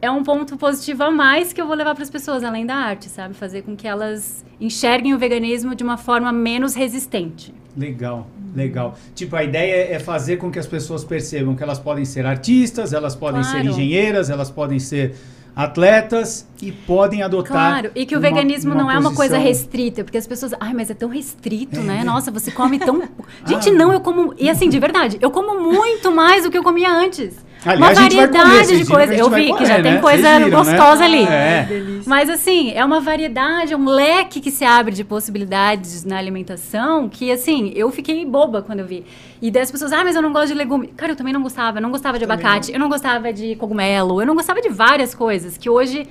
é 0.00 0.10
um 0.10 0.22
ponto 0.22 0.56
positivo 0.56 1.02
a 1.02 1.10
mais 1.10 1.52
que 1.52 1.60
eu 1.60 1.66
vou 1.66 1.74
levar 1.74 1.94
para 1.94 2.04
as 2.04 2.10
pessoas, 2.10 2.44
além 2.44 2.66
da 2.66 2.76
arte, 2.76 3.08
sabe? 3.08 3.34
Fazer 3.34 3.62
com 3.62 3.74
que 3.74 3.88
elas 3.88 4.44
enxerguem 4.60 5.14
o 5.14 5.18
veganismo 5.18 5.74
de 5.74 5.82
uma 5.82 5.96
forma 5.96 6.30
menos 6.30 6.74
resistente. 6.74 7.54
Legal, 7.76 8.26
legal. 8.54 8.96
Tipo, 9.14 9.34
a 9.36 9.42
ideia 9.42 9.92
é 9.94 9.98
fazer 9.98 10.36
com 10.36 10.50
que 10.50 10.58
as 10.58 10.66
pessoas 10.66 11.02
percebam 11.04 11.56
que 11.56 11.62
elas 11.62 11.78
podem 11.78 12.04
ser 12.04 12.24
artistas, 12.24 12.92
elas 12.92 13.14
podem 13.16 13.42
ser 13.42 13.50
Claro. 13.62 13.68
engenheiras, 13.68 14.30
elas 14.30 14.50
podem 14.50 14.78
ser 14.78 15.14
atletas 15.56 16.46
e 16.60 16.72
podem 16.72 17.22
adotar. 17.22 17.52
Claro, 17.52 17.90
e 17.94 18.04
que 18.04 18.14
o 18.14 18.18
uma- 18.18 18.28
veganismo 18.28 18.74
não 18.74 18.90
é 18.90 18.98
uma 18.98 19.14
coisa 19.14 19.36
posição- 19.36 19.42
restrita, 19.42 20.02
porque 20.04 20.18
as 20.18 20.26
pessoas, 20.26 20.52
ai, 20.58 20.74
mas 20.74 20.90
é 20.90 20.94
tão 20.94 21.08
restrito, 21.08 21.78
É. 21.78 21.82
né? 21.82 22.04
Nossa, 22.04 22.30
você 22.30 22.50
come 22.50 22.78
tão. 22.78 23.02
Gente, 23.46 23.70
Ah. 23.70 23.72
não, 23.72 23.92
eu 23.92 24.00
como. 24.00 24.34
E 24.38 24.50
assim, 24.50 24.68
de 24.68 24.78
verdade, 24.78 25.16
eu 25.20 25.30
como 25.30 25.60
muito 25.60 26.10
mais 26.10 26.42
do 26.44 26.50
que 26.50 26.58
eu 26.58 26.62
comia 26.62 26.90
antes. 26.90 27.34
Aliás, 27.64 27.98
uma 27.98 28.08
variedade 28.08 28.78
de 28.78 28.86
coisas. 28.86 29.18
Eu 29.18 29.30
vi 29.30 29.52
que 29.54 29.64
já 29.64 29.78
né? 29.78 29.82
tem 29.82 30.00
coisa 30.00 30.38
viram, 30.38 30.50
né? 30.50 30.56
gostosa 30.56 31.04
ali. 31.04 31.24
É. 31.24 31.66
Mas 32.06 32.28
assim, 32.28 32.72
é 32.72 32.84
uma 32.84 33.00
variedade, 33.00 33.74
um 33.74 33.86
leque 33.86 34.40
que 34.40 34.50
se 34.50 34.64
abre 34.64 34.94
de 34.94 35.04
possibilidades 35.04 36.04
na 36.04 36.18
alimentação 36.18 37.08
que, 37.08 37.30
assim, 37.30 37.72
eu 37.74 37.90
fiquei 37.90 38.24
boba 38.26 38.62
quando 38.62 38.80
eu 38.80 38.86
vi. 38.86 39.04
E 39.40 39.50
daí 39.50 39.62
as 39.62 39.70
pessoas, 39.70 39.92
ah, 39.92 40.04
mas 40.04 40.16
eu 40.16 40.22
não 40.22 40.32
gosto 40.32 40.48
de 40.48 40.54
legume. 40.54 40.88
Cara, 40.88 41.12
eu 41.12 41.16
também 41.16 41.32
não 41.32 41.42
gostava. 41.42 41.78
Eu 41.78 41.82
não 41.82 41.90
gostava 41.90 42.18
de 42.18 42.26
Também 42.26 42.44
abacate, 42.44 42.72
eu 42.72 42.78
não 42.78 42.88
gostava 42.88 43.32
de 43.32 43.56
cogumelo, 43.56 44.20
eu 44.20 44.26
não 44.26 44.34
gostava 44.34 44.60
de 44.60 44.68
várias 44.68 45.14
coisas 45.14 45.56
que 45.56 45.68
hoje 45.70 46.06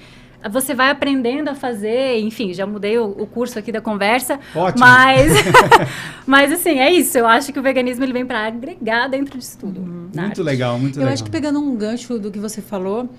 você 0.51 0.73
vai 0.73 0.89
aprendendo 0.89 1.49
a 1.49 1.55
fazer. 1.55 2.19
Enfim, 2.19 2.53
já 2.53 2.65
mudei 2.65 2.97
o, 2.97 3.05
o 3.05 3.25
curso 3.27 3.57
aqui 3.59 3.71
da 3.71 3.81
conversa. 3.81 4.39
Ótimo. 4.55 4.85
Mas, 4.85 5.31
mas 6.25 6.51
assim, 6.51 6.79
é 6.79 6.91
isso. 6.91 7.17
Eu 7.17 7.27
acho 7.27 7.51
que 7.53 7.59
o 7.59 7.61
veganismo 7.63 8.03
ele 8.03 8.13
vem 8.13 8.25
para 8.25 8.45
agregar 8.47 9.07
dentro 9.07 9.37
disso 9.37 9.57
tudo. 9.59 9.81
na 9.81 9.87
Muito 9.87 10.19
arte. 10.21 10.41
legal, 10.43 10.77
muito 10.79 10.95
eu 10.95 10.99
legal. 10.99 11.13
acho 11.13 11.23
que 11.23 11.31
pegando 11.31 11.59
um 11.59 11.75
gancho 11.75 12.17
do 12.19 12.31
que 12.31 12.39
você 12.39 12.61
falou, 12.61 13.09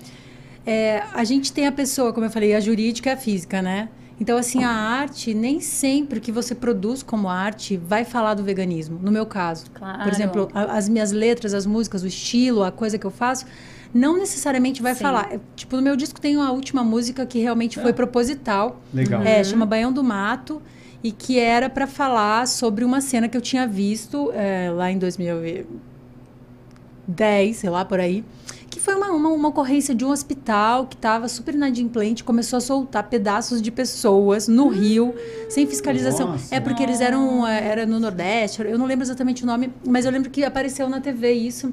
é, 0.65 1.03
a 1.13 1.23
gente 1.23 1.51
tem 1.53 1.67
a 1.67 1.71
pessoa, 1.71 2.11
como 2.13 2.25
eu 2.25 2.29
falei, 2.29 2.55
a 2.55 2.59
jurídica 2.59 3.09
e 3.09 3.13
a 3.13 3.17
física, 3.17 3.61
né? 3.61 3.89
Então, 4.19 4.37
assim, 4.37 4.63
a 4.63 4.69
arte, 4.71 5.33
nem 5.33 5.59
sempre 5.59 6.19
o 6.19 6.21
que 6.21 6.31
você 6.31 6.55
produz 6.55 7.03
como 7.03 7.27
arte 7.27 7.75
vai 7.75 8.05
falar 8.05 8.33
do 8.33 8.43
veganismo, 8.43 8.97
no 9.01 9.11
meu 9.11 9.25
caso. 9.25 9.65
Claro. 9.73 10.03
Por 10.03 10.11
exemplo, 10.11 10.49
a- 10.53 10.77
as 10.77 10.87
minhas 10.87 11.11
letras, 11.11 11.53
as 11.53 11.65
músicas, 11.65 12.01
o 12.01 12.07
estilo, 12.07 12.63
a 12.63 12.71
coisa 12.71 12.97
que 12.97 13.05
eu 13.05 13.11
faço, 13.11 13.45
não 13.95 14.17
necessariamente 14.17 14.81
vai 14.81 14.93
Sim. 14.93 15.03
falar. 15.03 15.29
É, 15.31 15.39
Tipo, 15.55 15.77
no 15.77 15.81
meu 15.81 15.95
disco 15.95 16.19
tem 16.19 16.35
uma 16.35 16.51
última 16.51 16.83
música 16.83 17.25
que 17.25 17.39
realmente 17.39 17.79
foi 17.79 17.93
proposital. 17.93 18.81
Legal. 18.93 19.23
É, 19.23 19.41
chama 19.41 19.65
Baião 19.65 19.93
do 19.93 20.03
Mato. 20.03 20.61
E 21.01 21.13
que 21.13 21.39
era 21.39 21.69
para 21.69 21.87
falar 21.87 22.45
sobre 22.47 22.83
uma 22.83 22.99
cena 22.99 23.29
que 23.29 23.37
eu 23.37 23.41
tinha 23.41 23.65
visto 23.67 24.31
é, 24.33 24.69
lá 24.71 24.91
em 24.91 24.97
2010, 24.97 27.55
sei 27.55 27.69
lá, 27.69 27.85
por 27.85 27.99
aí. 27.99 28.25
Que 28.69 28.79
foi 28.81 28.95
uma, 28.95 29.11
uma, 29.11 29.29
uma 29.29 29.49
ocorrência 29.49 29.93
de 29.95 30.03
um 30.03 30.09
hospital 30.09 30.87
que 30.87 30.95
estava 30.95 31.29
super 31.29 31.53
inadimplente, 31.53 32.23
começou 32.23 32.57
a 32.57 32.59
soltar 32.59 33.03
pedaços 33.03 33.61
de 33.61 33.71
pessoas 33.71 34.47
no 34.47 34.67
rio, 34.67 35.13
sem 35.47 35.67
fiscalização. 35.67 36.29
Nossa. 36.29 36.53
É 36.53 36.59
porque 36.59 36.83
eles 36.83 36.99
eram 36.99 37.47
é, 37.47 37.65
era 37.65 37.85
no 37.85 37.99
Nordeste, 37.99 38.63
eu 38.63 38.77
não 38.77 38.87
lembro 38.87 39.05
exatamente 39.05 39.43
o 39.43 39.45
nome, 39.45 39.71
mas 39.87 40.03
eu 40.05 40.11
lembro 40.11 40.29
que 40.29 40.43
apareceu 40.43 40.89
na 40.89 40.99
TV 40.99 41.31
isso. 41.31 41.71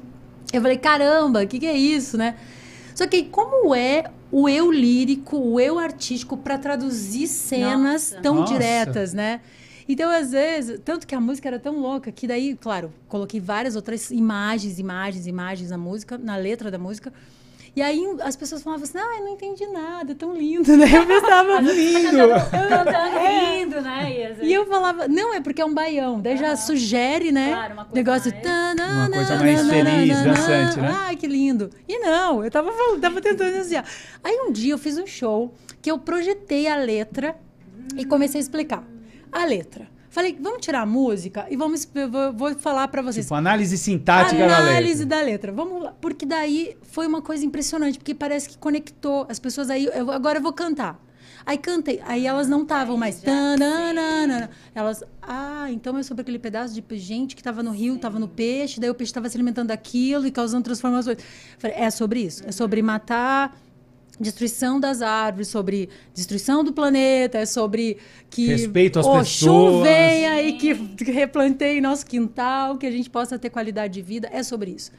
Eu 0.53 0.61
falei, 0.61 0.77
caramba, 0.77 1.43
o 1.43 1.47
que, 1.47 1.59
que 1.59 1.65
é 1.65 1.75
isso, 1.75 2.15
né? 2.15 2.35
Só 2.93 3.07
que 3.07 3.23
como 3.23 3.73
é 3.73 4.03
o 4.31 4.47
eu 4.47 4.71
lírico, 4.71 5.35
o 5.35 5.59
eu 5.59 5.79
artístico 5.79 6.37
para 6.37 6.59
traduzir 6.59 7.27
cenas 7.27 8.11
Nossa. 8.11 8.21
tão 8.21 8.35
Nossa. 8.35 8.53
diretas, 8.53 9.13
né? 9.13 9.41
Então, 9.89 10.09
às 10.09 10.31
vezes, 10.31 10.79
tanto 10.85 11.05
que 11.05 11.13
a 11.13 11.19
música 11.19 11.49
era 11.49 11.59
tão 11.59 11.79
louca 11.79 12.11
que 12.11 12.25
daí, 12.27 12.55
claro, 12.55 12.93
coloquei 13.07 13.39
várias 13.39 13.75
outras 13.75 14.11
imagens, 14.11 14.79
imagens, 14.79 15.27
imagens 15.27 15.71
na 15.71 15.77
música, 15.77 16.17
na 16.17 16.37
letra 16.37 16.71
da 16.71 16.77
música. 16.77 17.11
E 17.75 17.81
aí 17.81 18.05
as 18.21 18.35
pessoas 18.35 18.61
falavam 18.61 18.83
assim, 18.83 18.99
ah, 18.99 19.17
eu 19.17 19.25
não 19.25 19.29
entendi 19.33 19.65
nada, 19.65 20.11
é 20.11 20.15
tão 20.15 20.31
lindo, 20.33 20.77
né? 20.77 20.85
Eu 20.95 21.07
pensava, 21.07 21.57
Lindo! 21.61 22.27
Cantando, 22.51 23.17
rindo, 23.19 23.81
né? 23.81 24.35
E, 24.41 24.45
E 24.45 24.53
eu 24.53 24.67
falava, 24.67 25.07
não, 25.07 25.33
é 25.33 25.41
porque 25.41 25.59
é 25.59 25.65
um 25.65 25.73
baião. 25.73 26.21
Daí 26.21 26.37
já 26.37 26.55
sugere, 26.55 27.31
né? 27.31 27.49
Claro, 27.49 27.73
uma 27.73 27.85
coisa 27.85 27.95
negócio 27.95 28.31
mais- 28.31 28.43
tanana, 28.43 29.07
Uma 29.07 29.09
coisa 29.15 29.35
mais 29.37 29.67
feliz, 29.67 30.23
dançante, 30.23 30.79
né? 30.79 30.91
Ai, 30.93 31.15
que 31.15 31.25
lindo. 31.25 31.71
E 31.87 31.97
não, 31.97 32.43
eu 32.43 32.51
tava 32.51 32.71
falando, 32.71 33.01
tava 33.01 33.19
tentando 33.21 33.57
assim. 33.57 33.75
ó. 33.77 33.83
Aí 34.23 34.37
um 34.47 34.51
dia 34.51 34.73
eu 34.73 34.77
fiz 34.77 34.99
um 34.99 35.07
show 35.07 35.51
que 35.81 35.89
eu 35.89 35.97
projetei 35.97 36.67
a 36.67 36.75
letra 36.75 37.35
e 37.97 38.05
comecei 38.05 38.39
a 38.39 38.43
explicar. 38.43 38.83
A 39.31 39.45
letra. 39.45 39.87
Falei, 40.13 40.37
vamos 40.39 40.59
tirar 40.61 40.81
a 40.81 40.85
música 40.85 41.47
e 41.49 41.57
vamos, 41.57 41.87
vou, 42.11 42.31
vou 42.33 42.55
falar 42.59 42.87
pra 42.87 43.01
vocês. 43.01 43.25
Tipo, 43.25 43.33
análise 43.33 43.75
sintática 43.79 44.47
da 44.47 44.57
Análise 44.59 45.03
letra. 45.03 45.17
da 45.17 45.25
letra. 45.25 45.51
Vamos 45.51 45.81
lá. 45.81 45.93
Porque 45.99 46.23
daí 46.23 46.77
foi 46.83 47.07
uma 47.07 47.19
coisa 47.19 47.43
impressionante, 47.43 47.97
porque 47.97 48.13
parece 48.13 48.47
que 48.47 48.55
conectou 48.55 49.25
as 49.27 49.39
pessoas 49.39 49.71
aí. 49.71 49.85
eu- 49.91 50.11
agora 50.11 50.37
eu 50.37 50.43
vou 50.43 50.53
cantar. 50.53 51.03
Aí 51.43 51.57
cantei, 51.57 51.99
aí 52.05 52.27
elas 52.27 52.47
não 52.47 52.61
estavam 52.61 52.95
mais. 52.95 53.19
tananana. 53.21 54.51
Elas, 54.75 55.03
ah, 55.19 55.65
então 55.71 55.97
é 55.97 56.03
sobre 56.03 56.21
aquele 56.21 56.37
pedaço 56.37 56.73
de 56.79 56.97
gente 56.99 57.35
que 57.35 57.41
estava 57.41 57.63
no 57.63 57.71
rio, 57.71 57.95
estava 57.95 58.19
no 58.19 58.27
peixe, 58.27 58.79
daí 58.79 58.91
o 58.91 58.95
peixe 58.95 59.09
estava 59.09 59.27
se 59.27 59.35
alimentando 59.35 59.69
daquilo 59.69 60.27
e 60.27 60.31
causando 60.31 60.63
transformações. 60.63 61.17
Falei, 61.57 61.75
é 61.75 61.89
sobre 61.89 62.21
isso, 62.21 62.43
é 62.45 62.51
sobre 62.51 62.81
matar 62.83 63.57
destruição 64.19 64.79
das 64.79 65.01
árvores, 65.01 65.47
sobre 65.47 65.89
destruição 66.13 66.63
do 66.63 66.71
planeta, 66.71 67.39
é 67.39 67.45
sobre 67.45 67.97
que 68.29 68.47
Respeito 68.47 68.99
às 68.99 69.05
Oxum 69.05 69.19
pessoas. 69.19 69.83
venha 69.83 70.31
aí 70.33 70.53
que 70.53 70.75
que 70.75 71.11
replantei 71.11 71.81
nosso 71.81 72.05
quintal, 72.05 72.77
que 72.77 72.85
a 72.85 72.91
gente 72.91 73.09
possa 73.09 73.39
ter 73.39 73.49
qualidade 73.49 73.93
de 73.93 74.01
vida, 74.01 74.29
é 74.31 74.43
sobre 74.43 74.71
isso. 74.71 74.91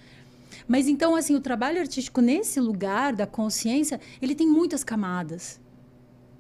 Mas 0.66 0.88
então, 0.88 1.14
assim, 1.14 1.35
o 1.35 1.40
trabalho 1.40 1.80
artístico 1.80 2.21
nesse 2.21 2.59
lugar 2.61 3.12
da 3.12 3.26
consciência, 3.26 4.00
ele 4.21 4.35
tem 4.35 4.49
muitas 4.49 4.83
camadas. 4.83 5.61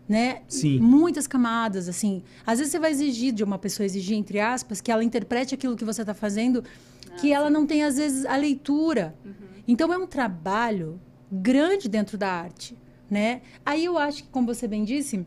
Né? 0.06 0.42
Sim. 0.48 0.78
Muitas 0.80 1.26
camadas, 1.26 1.88
assim. 1.88 2.22
Às 2.46 2.58
vezes 2.58 2.72
você 2.72 2.78
vai 2.78 2.90
exigir 2.90 3.32
de 3.32 3.42
uma 3.42 3.58
pessoa, 3.58 3.86
exigir, 3.86 4.16
entre 4.16 4.38
aspas, 4.38 4.80
que 4.80 4.92
ela 4.92 5.02
interprete 5.02 5.54
aquilo 5.54 5.76
que 5.76 5.84
você 5.84 6.02
está 6.02 6.12
fazendo, 6.12 6.62
que 7.18 7.32
ela 7.32 7.48
não 7.48 7.66
tem, 7.66 7.82
às 7.82 7.96
vezes, 7.96 8.26
a 8.26 8.36
leitura. 8.36 9.14
Então, 9.66 9.90
é 9.92 9.96
um 9.96 10.06
trabalho 10.06 11.00
grande 11.30 11.88
dentro 11.88 12.16
da 12.16 12.28
arte, 12.28 12.76
né? 13.10 13.40
Aí 13.64 13.84
eu 13.84 13.98
acho 13.98 14.22
que, 14.24 14.28
como 14.30 14.46
você 14.46 14.66
bem 14.68 14.84
disse, 14.84 15.26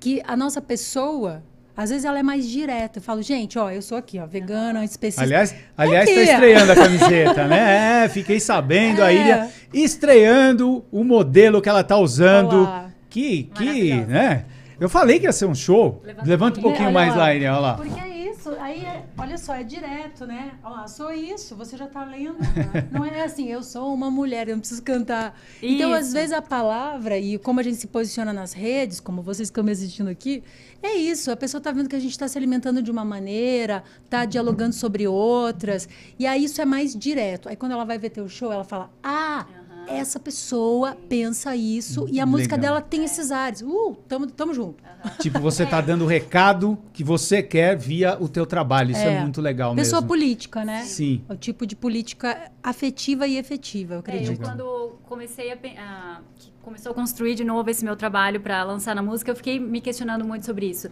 que 0.00 0.22
a 0.26 0.36
nossa 0.36 0.60
pessoa, 0.60 1.42
às 1.76 1.90
vezes 1.90 2.04
ela 2.04 2.18
é 2.18 2.22
mais 2.22 2.46
direta. 2.48 2.98
Eu 2.98 3.02
falo, 3.02 3.22
gente, 3.22 3.58
ó, 3.58 3.70
eu 3.70 3.82
sou 3.82 3.98
aqui, 3.98 4.18
ó, 4.18 4.26
vegana, 4.26 4.84
específica. 4.84 5.24
Aliás, 5.24 5.54
aliás, 5.76 6.08
aqui. 6.08 6.14
tá 6.14 6.32
estreando 6.32 6.72
a 6.72 6.74
camiseta, 6.74 7.46
né? 7.46 8.04
É, 8.04 8.08
fiquei 8.08 8.38
sabendo, 8.40 9.02
a 9.02 9.12
É. 9.12 9.16
Ilha 9.16 9.50
estreando 9.72 10.84
o 10.90 11.02
modelo 11.04 11.60
que 11.60 11.68
ela 11.68 11.82
tá 11.82 11.96
usando. 11.96 12.60
Olá. 12.60 12.90
Que, 13.10 13.44
que, 13.54 13.94
né? 14.02 14.44
Eu 14.78 14.88
falei 14.88 15.18
que 15.18 15.26
ia 15.26 15.32
ser 15.32 15.46
um 15.46 15.54
show. 15.54 16.00
Levanta 16.04 16.28
Levanta, 16.28 16.60
um 16.60 16.62
pouquinho. 16.62 16.92
mais 16.92 17.10
lá. 17.10 17.24
lá, 17.24 17.34
Ilha, 17.34 17.52
olha 17.52 17.60
lá. 17.60 17.74
Porque 17.74 17.98
é 18.00 18.17
isso, 18.48 18.60
aí 18.60 18.84
é, 18.84 19.06
olha 19.16 19.36
só, 19.36 19.54
é 19.54 19.62
direto, 19.62 20.26
né? 20.26 20.52
Olha 20.62 20.76
lá, 20.76 20.88
sou 20.88 21.12
isso, 21.12 21.54
você 21.54 21.76
já 21.76 21.86
tá 21.86 22.04
lendo. 22.04 22.38
não 22.90 23.04
é 23.04 23.22
assim, 23.22 23.48
eu 23.48 23.62
sou 23.62 23.92
uma 23.92 24.10
mulher, 24.10 24.48
eu 24.48 24.54
não 24.54 24.60
preciso 24.60 24.82
cantar. 24.82 25.38
Então, 25.62 25.92
às 25.92 26.06
Isso. 26.06 26.14
vezes, 26.14 26.32
a 26.32 26.40
palavra 26.40 27.18
e 27.18 27.38
como 27.38 27.60
a 27.60 27.62
gente 27.62 27.76
se 27.76 27.86
posiciona 27.86 28.32
nas 28.32 28.52
redes, 28.52 29.00
como 29.00 29.22
vocês 29.22 29.48
estão 29.48 29.62
me 29.62 29.72
assistindo 29.72 30.08
aqui, 30.08 30.42
é 30.82 30.94
isso. 30.94 31.30
A 31.30 31.36
pessoa 31.36 31.60
tá 31.60 31.72
vendo 31.72 31.88
que 31.88 31.96
a 31.96 32.00
gente 32.00 32.12
está 32.12 32.26
se 32.28 32.38
alimentando 32.38 32.82
de 32.82 32.90
uma 32.90 33.04
maneira, 33.04 33.82
tá 34.08 34.24
dialogando 34.24 34.74
sobre 34.74 35.06
outras. 35.06 35.88
E 36.18 36.26
aí 36.26 36.44
isso 36.44 36.60
é 36.60 36.64
mais 36.64 36.94
direto. 36.94 37.48
Aí 37.48 37.56
quando 37.56 37.72
ela 37.72 37.84
vai 37.84 37.98
ver 37.98 38.10
teu 38.10 38.28
show, 38.28 38.52
ela 38.52 38.64
fala: 38.64 38.90
Ah! 39.02 39.46
Essa 39.90 40.20
pessoa 40.20 40.96
pensa 41.08 41.56
isso 41.56 42.06
e 42.10 42.20
a 42.20 42.26
música 42.26 42.56
Legal. 42.56 42.74
dela 42.74 42.80
tem 42.82 43.04
esses 43.04 43.30
ares. 43.30 43.62
Uh, 43.62 43.96
tamo, 44.06 44.26
tamo 44.26 44.52
junto. 44.54 44.82
Tipo, 45.20 45.38
você 45.40 45.64
tá 45.64 45.80
dando 45.80 46.04
o 46.04 46.06
recado 46.06 46.76
que 46.92 47.02
você 47.02 47.42
quer 47.42 47.76
via 47.76 48.16
o 48.20 48.28
teu 48.28 48.44
trabalho. 48.46 48.90
Isso 48.92 49.00
é, 49.00 49.14
É. 49.14 49.20
muito 49.20 49.40
legal 49.40 49.74
Pessoa 49.74 50.00
mesmo. 50.00 50.08
política, 50.08 50.64
né? 50.64 50.82
Sim. 50.84 51.22
O 51.28 51.34
tipo 51.36 51.66
de 51.66 51.74
política 51.76 52.50
afetiva 52.62 53.26
e 53.26 53.36
efetiva, 53.36 53.94
eu 53.94 53.98
É, 53.98 54.00
acredito. 54.00 54.40
eu 54.42 54.46
quando 54.48 54.92
comecei 55.06 55.52
a, 55.52 55.56
a- 55.78 56.20
começou 56.62 56.92
a 56.92 56.94
construir 56.94 57.34
de 57.34 57.44
novo 57.44 57.70
esse 57.70 57.84
meu 57.84 57.96
trabalho 57.96 58.40
para 58.40 58.62
lançar 58.64 58.94
na 58.94 59.02
música, 59.02 59.30
eu 59.30 59.36
fiquei 59.36 59.58
me 59.58 59.80
questionando 59.80 60.24
muito 60.24 60.44
sobre 60.44 60.66
isso. 60.66 60.90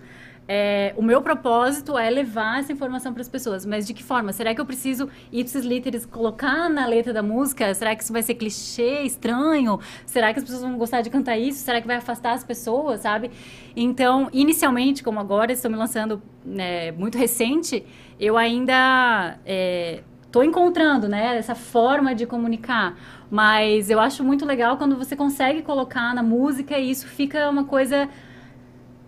É, 0.48 0.94
o 0.96 1.02
meu 1.02 1.20
propósito 1.22 1.98
é 1.98 2.08
levar 2.08 2.60
essa 2.60 2.72
informação 2.72 3.12
para 3.12 3.20
as 3.20 3.28
pessoas, 3.28 3.66
mas 3.66 3.86
de 3.86 3.92
que 3.92 4.02
forma? 4.02 4.32
Será 4.32 4.54
que 4.54 4.60
eu 4.60 4.66
preciso 4.66 5.08
ipsis 5.32 5.64
literis 5.64 6.06
colocar 6.06 6.70
na 6.70 6.86
letra 6.86 7.12
da 7.12 7.22
música? 7.22 7.74
Será 7.74 7.96
que 7.96 8.04
isso 8.04 8.12
vai 8.12 8.22
ser 8.22 8.34
clichê, 8.34 9.02
estranho? 9.02 9.80
Será 10.04 10.32
que 10.32 10.38
as 10.38 10.44
pessoas 10.44 10.62
vão 10.62 10.78
gostar 10.78 11.00
de 11.00 11.10
cantar 11.10 11.36
isso? 11.36 11.58
Será 11.58 11.80
que 11.80 11.86
vai 11.86 11.96
afastar 11.96 12.32
as 12.32 12.44
pessoas, 12.44 13.00
sabe? 13.00 13.30
Então, 13.74 14.28
inicialmente, 14.32 15.02
como 15.02 15.18
agora 15.18 15.52
estou 15.52 15.70
me 15.70 15.76
lançando 15.76 16.22
né, 16.44 16.92
muito 16.92 17.18
recente, 17.18 17.84
eu 18.20 18.36
ainda 18.36 19.38
é, 19.44 20.04
tô 20.30 20.44
encontrando, 20.44 21.08
né, 21.08 21.36
essa 21.36 21.56
forma 21.56 22.14
de 22.14 22.24
comunicar. 22.24 22.96
Mas 23.28 23.90
eu 23.90 23.98
acho 23.98 24.22
muito 24.22 24.46
legal 24.46 24.76
quando 24.76 24.96
você 24.96 25.16
consegue 25.16 25.62
colocar 25.62 26.14
na 26.14 26.22
música 26.22 26.78
e 26.78 26.88
isso 26.88 27.08
fica 27.08 27.50
uma 27.50 27.64
coisa, 27.64 28.08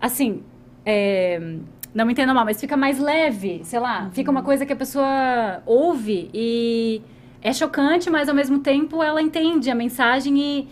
assim, 0.01 0.43
é, 0.85 1.39
não 1.93 2.05
me 2.05 2.13
entenda 2.13 2.33
mal, 2.33 2.45
mas 2.45 2.59
fica 2.59 2.77
mais 2.77 2.99
leve, 2.99 3.61
sei 3.63 3.79
lá. 3.79 4.09
Fica 4.13 4.29
uma 4.31 4.43
coisa 4.43 4.65
que 4.65 4.73
a 4.73 4.75
pessoa 4.75 5.61
ouve 5.65 6.29
e 6.33 7.01
é 7.41 7.51
chocante, 7.53 8.09
mas 8.09 8.29
ao 8.29 8.35
mesmo 8.35 8.59
tempo 8.59 9.01
ela 9.01 9.21
entende 9.21 9.69
a 9.69 9.75
mensagem 9.75 10.37
e, 10.37 10.67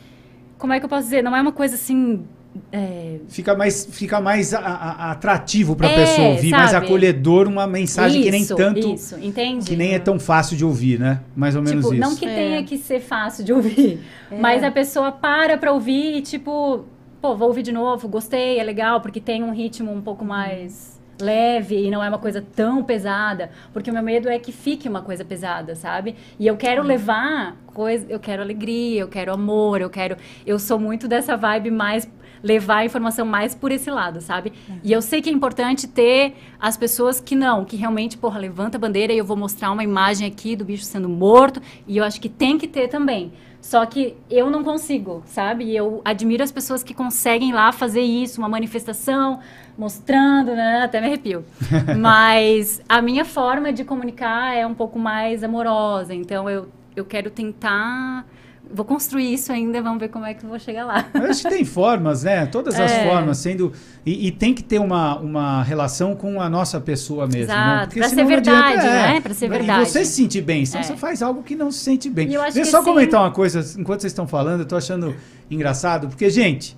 como 0.58 0.74
é 0.74 0.80
que 0.80 0.86
eu 0.86 0.90
posso 0.90 1.04
dizer, 1.04 1.24
não 1.24 1.36
é 1.36 1.42
uma 1.42 1.52
coisa 1.52 1.76
assim... 1.76 2.24
é, 2.72 3.18
Fica 3.30 3.56
mais, 3.56 3.86
fica 3.92 4.20
mais 4.22 4.54
a- 4.54 4.60
a- 4.60 5.12
atrativo 5.12 5.76
pra 5.76 5.88
É, 5.90 5.96
pessoa 5.96 6.28
ouvir, 6.30 6.52
mais 6.52 6.72
sabe? 6.72 6.86
acolhedor, 6.86 7.48
uma 7.48 7.66
mensagem 7.68 8.22
que 8.22 8.32
nem 8.32 8.42
isso, 8.42 8.56
tanto. 8.56 8.94
Isso, 8.94 9.18
entende? 9.20 9.66
Que 9.66 9.76
nem 9.76 9.94
é 9.94 10.00
tão 10.00 10.20
fácil 10.20 10.56
de 10.58 10.66
ouvir, 10.66 11.00
né? 11.00 11.22
Mais 11.36 11.56
ou 11.56 11.62
menos 11.62 11.84
Tipo, 11.86 11.94
isso. 11.96 12.02
não 12.10 12.16
que 12.16 12.26
É. 12.26 12.36
tenha 12.36 12.64
que 12.64 12.78
ser 12.78 13.00
fácil 13.00 13.44
de 13.44 13.54
ouvir, 13.54 14.00
mas 14.40 14.64
a 14.64 14.72
pessoa 14.72 15.12
para 15.12 15.58
pra 15.58 15.72
ouvir 15.72 16.18
e, 16.18 16.22
tipo, 16.22 16.86
pô, 17.22 17.36
vou 17.36 17.48
ouvir 17.48 17.64
de 17.64 17.72
novo, 17.72 18.08
gostei, 18.08 18.60
é 18.60 18.64
legal, 18.64 19.02
porque 19.02 19.20
tem 19.20 19.44
um 19.44 19.52
ritmo 19.52 19.92
um 19.92 20.02
pouco 20.02 20.24
mais 20.24 20.98
leve 21.20 21.88
e 21.88 21.90
não 21.90 22.04
é 22.04 22.10
uma 22.10 22.20
coisa 22.20 22.46
tão 22.56 22.84
pesada, 22.84 23.50
porque 23.74 23.90
o 23.90 23.94
meu 23.94 24.04
medo 24.04 24.30
é 24.30 24.38
que 24.38 24.52
fique 24.52 24.88
uma 24.88 25.02
coisa 25.02 25.26
pesada, 25.26 25.76
sabe? 25.76 26.16
E 26.40 26.46
eu 26.46 26.56
quero 26.56 26.84
levar 26.84 27.58
coisa, 27.74 28.06
eu 28.08 28.20
quero 28.20 28.42
alegria, 28.42 29.02
eu 29.02 29.08
quero 29.08 29.34
amor, 29.34 29.82
eu 29.82 29.90
quero, 29.90 30.16
eu 30.46 30.60
sou 30.60 30.80
muito 30.80 31.08
dessa 31.08 31.36
vibe 31.36 31.72
mais 31.72 32.08
levar 32.44 32.78
a 32.78 32.86
informação 32.86 33.26
mais 33.26 33.56
por 33.56 33.72
esse 33.72 33.90
lado, 33.90 34.22
sabe? 34.22 34.54
E 34.84 34.92
eu 34.92 35.02
sei 35.02 35.22
que 35.22 35.30
é 35.30 35.34
importante 35.34 35.88
ter 35.88 36.36
as 36.60 36.78
pessoas 36.78 37.20
que 37.20 37.36
não, 37.36 37.66
que 37.66 37.76
realmente, 37.76 38.16
porra, 38.16 38.40
levanta 38.40 38.78
a 38.78 38.80
bandeira 38.80 39.12
e 39.12 39.18
eu 39.18 39.26
vou 39.26 39.36
mostrar 39.36 39.72
uma 39.72 39.84
imagem 39.84 40.28
aqui 40.28 40.56
do 40.56 40.64
bicho 40.64 40.84
sendo 40.84 41.10
morto, 41.10 41.60
e 41.88 41.98
eu 41.98 42.04
acho 42.04 42.22
que 42.22 42.30
tem 42.30 42.58
que 42.58 42.68
ter 42.68 42.88
também. 42.90 43.34
Só 43.62 43.86
que 43.86 44.16
eu 44.30 44.50
não 44.50 44.64
consigo, 44.64 45.24
sabe? 45.26 45.66
E 45.66 45.76
eu 45.76 46.02
admiro 46.06 46.44
as 46.44 46.52
pessoas 46.52 46.84
que 46.84 46.94
conseguem 46.94 47.52
lá 47.52 47.72
fazer 47.72 48.02
isso, 48.02 48.40
uma 48.40 48.48
manifestação, 48.48 49.40
mostrando, 49.78 50.56
né? 50.56 50.84
Até 50.84 51.02
me 51.02 51.08
arrepio. 51.08 51.44
Mas 52.00 52.82
a 52.88 53.02
minha 53.02 53.26
forma 53.26 53.74
de 53.74 53.84
comunicar 53.84 54.56
é 54.56 54.66
um 54.66 54.74
pouco 54.74 54.98
mais 54.98 55.44
amorosa, 55.44 56.14
então 56.14 56.50
eu, 56.50 56.70
eu 56.96 57.04
quero 57.06 57.30
tentar. 57.30 58.26
Vou 58.74 58.86
construir 58.86 59.34
isso 59.34 59.52
ainda, 59.52 59.82
vamos 59.82 60.00
ver 60.00 60.10
como 60.10 60.26
é 60.26 60.34
que 60.34 60.44
eu 60.44 60.50
vou 60.50 60.60
chegar 60.60 60.86
lá. 60.86 61.06
Eu 61.14 61.24
acho 61.26 61.44
que 61.44 61.50
tem 61.50 61.64
formas, 61.66 62.24
né? 62.24 62.46
Todas 62.46 62.80
as 62.80 62.92
É. 62.92 63.08
formas, 63.10 63.38
sendo. 63.38 63.72
E, 64.06 64.28
e 64.28 64.32
tem 64.32 64.54
que 64.54 64.64
ter 64.64 64.80
uma, 64.80 65.18
uma 65.20 65.64
relação 65.64 66.16
com 66.16 66.42
a 66.42 66.50
nossa 66.50 66.80
pessoa 66.80 67.26
mesmo. 67.28 67.48
né? 67.54 67.74
Exato, 67.84 67.96
pra 67.98 68.10
senão 68.10 68.26
ser 68.26 68.32
não 68.32 68.38
adianta- 68.38 68.68
verdade, 68.68 68.88
é. 68.88 69.14
né? 69.14 69.22
Pra 69.22 69.34
ser 69.34 69.46
E 69.46 69.50
verdade. 69.50 69.90
você 69.90 70.06
se 70.06 70.12
sentir 70.14 70.42
bem, 70.42 70.66
senão 70.66 70.82
É. 70.82 70.84
você 70.84 70.98
faz 70.98 71.22
algo 71.22 71.44
que 71.44 71.56
não 71.56 71.72
se 71.72 71.80
sente 71.80 72.10
bem. 72.10 72.30
E 72.30 72.34
eu 72.34 72.42
acho 72.42 72.54
Deixa 72.56 72.68
eu 72.68 72.72
só 72.72 72.78
assim- 72.80 72.86
comentar 72.90 73.22
uma 73.22 73.32
coisa 73.32 73.60
enquanto 73.80 74.02
vocês 74.02 74.12
estão 74.12 74.28
falando, 74.28 74.62
eu 74.62 74.66
tô 74.68 74.76
achando 74.76 75.16
engraçado, 75.50 76.08
porque, 76.08 76.30
gente, 76.30 76.76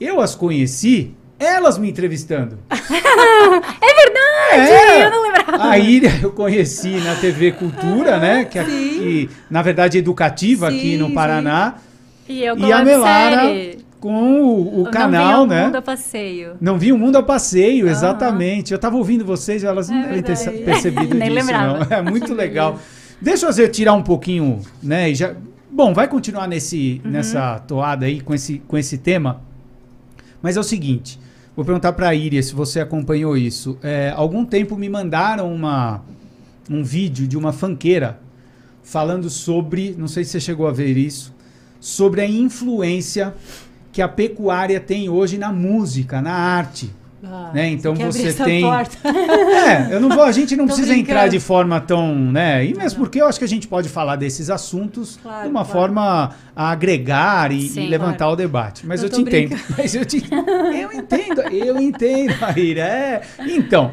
eu 0.00 0.20
as 0.20 0.34
conheci, 0.34 1.14
elas 1.40 1.78
me 1.78 1.90
entrevistando. 1.90 2.58
É 3.82 3.94
verdade! 3.94 4.70
É. 4.72 5.06
Eu 5.06 5.10
não 5.10 5.22
lembrava. 5.22 5.70
A 5.70 5.78
Ilha 5.78 6.10
eu 6.22 6.30
conheci 6.30 6.90
na 7.00 7.14
TV 7.16 7.52
Cultura, 7.52 8.18
né? 8.18 8.44
Que, 8.44 8.58
é- 8.58 8.64
Sim. 8.64 8.70
que, 8.98 9.30
na 9.50 9.62
verdade, 9.62 9.96
é 9.96 10.00
educativa 10.00 10.68
aqui 10.68 10.92
Sim, 10.92 10.96
no 10.98 11.08
sim. 11.08 11.14
Paraná. 11.14 11.74
E 12.28 12.42
eu 12.44 12.56
E 12.58 12.72
a 12.72 12.84
Melara 12.84 13.42
série. 13.42 13.78
com 13.98 14.42
o, 14.42 14.82
o 14.82 14.90
canal, 14.90 15.46
não 15.46 15.48
vi 15.48 15.52
o 15.52 15.56
né? 15.56 15.64
mundo 15.66 15.76
a 15.76 15.82
passeio. 15.82 16.52
Não 16.60 16.78
vi 16.78 16.92
o 16.92 16.98
mundo 16.98 17.16
a 17.16 17.22
passeio, 17.22 17.86
Aham. 17.86 17.92
exatamente. 17.92 18.72
Eu 18.72 18.78
tava 18.78 18.96
ouvindo 18.96 19.24
vocês, 19.24 19.64
elas 19.64 19.88
não 19.88 19.98
É 19.98 20.02
devem 20.20 20.22
ter 20.22 20.64
percebido 20.64 21.14
Nem 21.16 21.30
disso, 21.32 21.46
lembrava. 21.46 21.78
não. 21.78 21.86
É 21.98 22.02
muito 22.02 22.34
legal. 22.34 22.78
Deixa 23.20 23.46
eu 23.46 23.70
tirar 23.70 23.94
um 23.94 24.02
pouquinho, 24.02 24.60
né? 24.82 25.10
e 25.10 25.14
já... 25.14 25.34
Bom, 25.70 25.94
vai 25.94 26.08
continuar 26.08 26.46
nesse, 26.48 27.00
Uhum. 27.04 27.10
nessa 27.12 27.58
toada 27.60 28.04
aí 28.06 28.20
com 28.20 28.34
esse, 28.34 28.58
com 28.66 28.76
esse 28.76 28.98
tema. 28.98 29.40
Mas 30.42 30.56
é 30.56 30.60
o 30.60 30.64
seguinte, 30.64 31.18
vou 31.54 31.64
perguntar 31.64 31.92
para 31.92 32.08
a 32.08 32.14
Iria 32.14 32.42
se 32.42 32.54
você 32.54 32.80
acompanhou 32.80 33.36
isso. 33.36 33.78
É, 33.82 34.12
algum 34.14 34.44
tempo 34.44 34.76
me 34.76 34.88
mandaram 34.88 35.52
uma, 35.52 36.02
um 36.68 36.82
vídeo 36.82 37.26
de 37.26 37.36
uma 37.36 37.52
fanqueira 37.52 38.20
falando 38.82 39.28
sobre, 39.28 39.94
não 39.98 40.08
sei 40.08 40.24
se 40.24 40.30
você 40.30 40.40
chegou 40.40 40.66
a 40.66 40.72
ver 40.72 40.96
isso, 40.96 41.34
sobre 41.80 42.20
a 42.20 42.26
influência 42.26 43.34
que 43.92 44.02
a 44.02 44.08
pecuária 44.08 44.80
tem 44.80 45.08
hoje 45.08 45.38
na 45.38 45.52
música, 45.52 46.20
na 46.20 46.32
arte. 46.32 46.90
Ah, 47.22 47.50
né? 47.52 47.68
Então 47.68 47.94
quer 47.94 48.04
abrir 48.06 48.18
você 48.18 48.28
essa 48.28 48.44
tem. 48.44 48.62
porta? 48.62 48.96
É, 49.60 49.94
eu 49.94 50.00
não 50.00 50.08
vou, 50.08 50.22
a 50.22 50.32
gente 50.32 50.56
não 50.56 50.64
precisa 50.66 50.88
brincando. 50.88 51.10
entrar 51.10 51.28
de 51.28 51.38
forma 51.38 51.78
tão, 51.80 52.14
né? 52.14 52.64
E 52.64 52.74
mesmo 52.74 52.98
porque 52.98 53.20
eu 53.20 53.26
acho 53.26 53.38
que 53.38 53.44
a 53.44 53.48
gente 53.48 53.68
pode 53.68 53.88
falar 53.90 54.16
desses 54.16 54.48
assuntos 54.48 55.18
Claro, 55.22 55.42
de 55.44 55.48
uma 55.50 55.64
claro. 55.64 55.78
forma 55.80 56.30
a 56.56 56.70
agregar 56.70 57.52
e, 57.52 57.68
Sim, 57.68 57.84
e 57.84 57.88
levantar 57.88 58.28
o 58.30 58.36
debate. 58.36 58.86
Mas 58.86 59.02
Eu 59.02 59.08
eu, 59.08 59.12
te 59.14 59.20
entendo. 59.20 59.56
Mas 59.76 59.94
eu 59.94 60.04
te 60.04 60.22
eu 60.26 60.92
entendo, 60.92 61.40
eu 61.52 61.78
entendo, 61.78 62.34
Maíra. 62.40 62.80
É. 62.82 63.20
Então, 63.48 63.92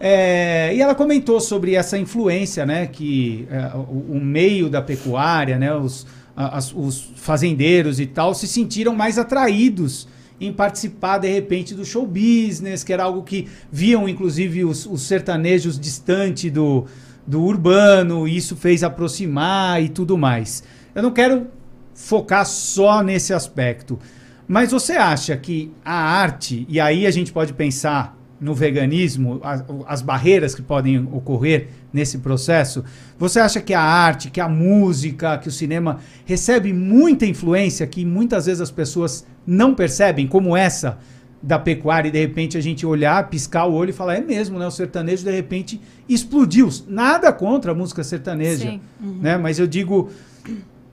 é, 0.00 0.72
e 0.74 0.80
ela 0.80 0.94
comentou 0.94 1.40
sobre 1.40 1.74
essa 1.74 1.98
influência, 1.98 2.64
né? 2.64 2.86
Que 2.86 3.48
é, 3.50 3.76
o, 3.76 4.16
o 4.16 4.20
meio 4.22 4.68
da 4.70 4.80
pecuária, 4.80 5.58
né? 5.58 5.74
Os, 5.74 6.06
a- 6.36 6.58
as- 6.58 6.72
os 6.72 7.10
fazendeiros 7.16 7.98
e 7.98 8.06
tal 8.06 8.32
se 8.34 8.46
sentiram 8.46 8.94
mais 8.94 9.18
atraídos 9.18 10.06
em 10.40 10.52
participar 10.52 11.18
de 11.18 11.28
repente 11.28 11.74
do 11.74 11.84
show 11.84 12.06
business, 12.06 12.84
que 12.84 12.92
era 12.92 13.04
algo 13.04 13.22
que 13.22 13.48
viam 13.70 14.08
inclusive 14.08 14.64
os, 14.64 14.86
os 14.86 15.02
sertanejos 15.02 15.78
distante 15.78 16.48
do, 16.50 16.86
do 17.26 17.42
urbano, 17.42 18.26
e 18.26 18.36
isso 18.36 18.56
fez 18.56 18.82
aproximar 18.82 19.82
e 19.82 19.88
tudo 19.88 20.16
mais. 20.16 20.62
Eu 20.94 21.02
não 21.02 21.10
quero 21.10 21.48
focar 21.94 22.46
só 22.46 23.02
nesse 23.02 23.34
aspecto, 23.34 23.98
mas 24.46 24.70
você 24.70 24.92
acha 24.92 25.36
que 25.36 25.70
a 25.84 25.94
arte, 25.94 26.64
e 26.68 26.80
aí 26.80 27.06
a 27.06 27.10
gente 27.10 27.32
pode 27.32 27.52
pensar 27.52 28.16
no 28.40 28.54
veganismo, 28.54 29.40
as, 29.42 29.64
as 29.86 30.02
barreiras 30.02 30.54
que 30.54 30.62
podem 30.62 31.06
ocorrer 31.12 31.68
nesse 31.92 32.18
processo, 32.18 32.84
você 33.18 33.40
acha 33.40 33.60
que 33.60 33.72
a 33.72 33.80
arte, 33.80 34.30
que 34.30 34.40
a 34.40 34.48
música, 34.48 35.38
que 35.38 35.48
o 35.48 35.52
cinema 35.52 35.98
recebe 36.24 36.72
muita 36.72 37.24
influência 37.26 37.86
que 37.86 38.04
muitas 38.04 38.46
vezes 38.46 38.60
as 38.60 38.70
pessoas 38.70 39.26
não 39.46 39.74
percebem, 39.74 40.26
como 40.26 40.56
essa 40.56 40.98
da 41.42 41.58
pecuária, 41.58 42.08
e 42.08 42.10
de 42.10 42.18
repente 42.18 42.58
a 42.58 42.60
gente 42.60 42.84
olhar, 42.84 43.28
piscar 43.28 43.66
o 43.66 43.72
olho 43.72 43.90
e 43.90 43.92
falar, 43.92 44.16
é 44.16 44.20
mesmo, 44.20 44.58
né? 44.58 44.66
O 44.66 44.70
sertanejo 44.70 45.24
de 45.24 45.30
repente 45.30 45.80
explodiu. 46.08 46.68
Nada 46.88 47.32
contra 47.32 47.72
a 47.72 47.74
música 47.74 48.02
sertaneja, 48.02 48.70
Sim. 48.70 48.80
né? 49.00 49.38
Mas 49.38 49.58
eu 49.58 49.66
digo, 49.66 50.10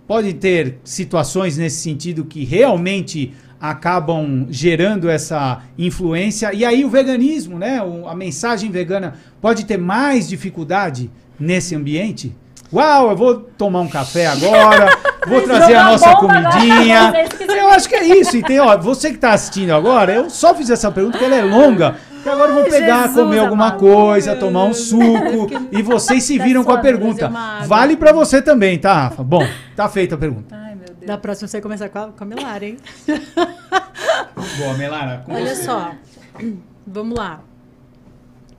pode 0.07 0.33
ter 0.35 0.77
situações 0.83 1.57
nesse 1.57 1.77
sentido 1.77 2.25
que 2.25 2.43
realmente 2.43 3.33
acabam 3.69 4.47
gerando 4.49 5.09
essa 5.09 5.61
influência. 5.77 6.53
E 6.53 6.63
aí 6.65 6.83
o 6.83 6.89
veganismo, 6.89 7.57
né? 7.57 7.81
a 8.07 8.15
mensagem 8.15 8.71
vegana 8.71 9.15
pode 9.41 9.65
ter 9.65 9.77
mais 9.77 10.27
dificuldade 10.27 11.09
nesse 11.39 11.75
ambiente? 11.75 12.35
Uau, 12.73 13.11
eu 13.11 13.15
vou 13.15 13.35
tomar 13.35 13.81
um 13.81 13.87
café 13.87 14.27
agora, 14.27 14.97
vou 15.27 15.41
trazer 15.41 15.75
a 15.75 15.83
nossa 15.85 16.15
comidinha. 16.15 17.13
Eu 17.47 17.69
acho 17.69 17.87
que 17.87 17.95
é 17.95 18.19
isso. 18.19 18.37
E 18.37 18.43
tem, 18.43 18.59
ó, 18.59 18.77
você 18.77 19.09
que 19.09 19.15
está 19.15 19.33
assistindo 19.33 19.71
agora, 19.71 20.13
eu 20.13 20.29
só 20.29 20.53
fiz 20.53 20.69
essa 20.69 20.91
pergunta 20.91 21.17
porque 21.17 21.33
ela 21.33 21.41
é 21.41 21.43
longa. 21.43 21.95
Que 22.21 22.29
agora 22.29 22.49
eu 22.51 22.55
vou 22.55 22.63
pegar, 22.65 23.03
Jesus 23.03 23.15
comer 23.15 23.39
alguma 23.39 23.67
amado. 23.67 23.79
coisa, 23.79 24.35
tomar 24.35 24.65
um 24.65 24.73
suco. 24.75 25.47
E 25.71 25.81
vocês 25.81 26.23
se 26.23 26.37
viram 26.37 26.63
com 26.63 26.71
a 26.71 26.79
pergunta. 26.79 27.31
Vale 27.65 27.95
para 27.95 28.11
você 28.11 28.41
também, 28.41 28.77
tá, 28.77 28.93
Rafa? 28.93 29.23
Bom, 29.23 29.45
tá 29.75 29.87
feita 29.89 30.15
a 30.15 30.17
pergunta. 30.17 30.64
Deus. 31.05 31.07
Da 31.07 31.17
próxima 31.17 31.47
você 31.47 31.61
começar 31.61 31.89
com 31.89 31.99
a, 31.99 32.07
com 32.11 32.23
a 32.23 32.27
Melara, 32.27 32.65
hein? 32.65 32.77
Boa, 34.57 34.73
Melara. 34.77 35.23
com 35.25 35.33
Olha 35.33 35.55
você. 35.55 35.63
só, 35.63 35.95
vamos 36.85 37.17
lá. 37.17 37.43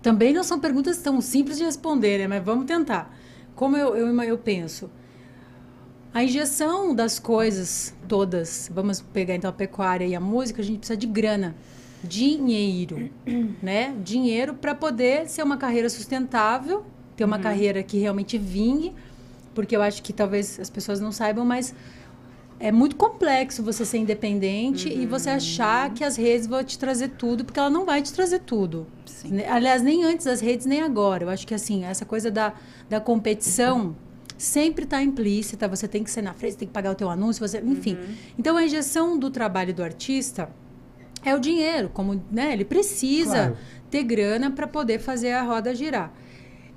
Também 0.03 0.33
não 0.33 0.45
são 0.45 0.61
perguntas 0.61 0.99
tão 0.99 1.21
simples 1.21 1.59
de 1.59 1.65
responder, 1.65 2.19
né? 2.19 2.29
Mas 2.29 2.45
vamos 2.45 2.67
tentar. 2.67 3.15
Como 3.55 3.77
eu, 3.77 3.97
eu, 3.97 4.23
eu 4.23 4.39
penso? 4.39 4.91
A 6.15 6.23
injeção 6.23 6.95
das 6.95 7.19
coisas 7.19 7.95
todas, 8.09 8.71
vamos 8.73 9.01
pegar 9.01 9.35
então 9.35 9.51
a 9.51 9.53
pecuária 9.53 10.07
e 10.07 10.15
a 10.15 10.21
música, 10.21 10.63
a 10.63 10.65
gente 10.65 10.79
precisa 10.79 10.97
de 10.97 11.07
grana, 11.07 11.55
dinheiro, 12.03 13.11
né? 13.63 13.95
Dinheiro 14.03 14.55
para 14.55 14.75
poder 14.75 15.29
ser 15.29 15.43
uma 15.43 15.57
carreira 15.59 15.91
sustentável, 15.91 16.87
ter 17.17 17.25
uma 17.25 17.39
carreira 17.39 17.83
que 17.83 17.99
realmente 17.99 18.39
vingue, 18.39 18.95
porque 19.55 19.77
eu 19.77 19.83
acho 19.83 20.03
que 20.03 20.13
talvez 20.13 20.59
as 20.59 20.71
pessoas 20.71 21.01
não 21.01 21.13
saibam, 21.13 21.45
mas 21.45 21.75
é 22.59 22.73
muito 22.73 22.97
complexo 22.97 23.63
você 23.63 23.85
ser 23.85 23.99
independente 23.99 24.89
e 24.89 25.05
você 25.07 25.31
achar 25.31 25.93
que 25.93 26.03
as 26.03 26.17
redes 26.17 26.47
vão 26.47 26.65
te 26.65 26.79
trazer 26.79 27.09
tudo, 27.11 27.45
porque 27.45 27.59
ela 27.61 27.69
não 27.71 27.85
vai 27.85 28.01
te 28.03 28.13
trazer 28.13 28.41
tudo. 28.41 28.87
Sim. 29.05 29.29
Ne- 29.31 29.45
Aliás, 29.47 29.83
nem 29.83 30.05
antes 30.05 30.25
das 30.27 30.41
redes, 30.41 30.65
nem 30.67 30.81
agora. 30.83 31.25
Eu 31.25 31.29
acho 31.29 31.47
que 31.47 31.53
assim, 31.55 31.85
essa 31.85 32.05
coisa 32.05 32.31
da, 32.31 32.55
da 32.89 32.99
competição 33.01 33.95
sempre 34.39 34.85
está 34.85 35.03
implícita, 35.03 35.67
você 35.69 35.87
tem 35.89 36.03
que 36.05 36.11
ser 36.11 36.23
na 36.23 36.35
frente, 36.35 36.53
você 36.53 36.59
tem 36.61 36.69
que 36.69 36.75
pagar 36.75 36.93
o 36.93 36.95
teu 36.95 37.09
anúncio, 37.11 37.47
você, 37.47 37.59
enfim. 37.61 37.97
Então 38.39 38.57
a 38.57 38.65
injeção 38.65 39.19
do 39.19 39.31
trabalho 39.31 39.73
do 39.75 39.83
artista 39.83 40.49
é 41.25 41.35
o 41.35 41.39
dinheiro, 41.39 41.91
como 41.93 42.23
né, 42.31 42.53
ele 42.53 42.65
precisa 42.65 43.31
Claro. 43.33 43.57
ter 43.91 44.03
grana 44.03 44.51
para 44.51 44.67
poder 44.67 44.99
fazer 44.99 45.33
a 45.33 45.43
roda 45.43 45.75
girar. 45.75 46.13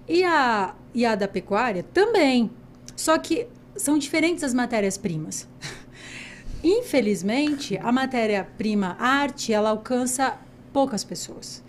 E 0.08 0.24
a, 0.24 0.74
e 0.94 1.06
a 1.06 1.16
da 1.16 1.28
pecuária 1.28 1.84
também. 1.94 2.50
Só 2.96 3.18
que 3.18 3.48
são 3.80 3.98
diferentes 3.98 4.44
as 4.44 4.54
matérias-primas. 4.54 5.48
Infelizmente, 6.64 7.78
a 7.78 7.92
matéria-prima 7.92 8.98
arte, 9.00 9.54
ela 9.54 9.70
alcança 9.70 10.38
poucas 10.74 11.04
pessoas. 11.04 11.64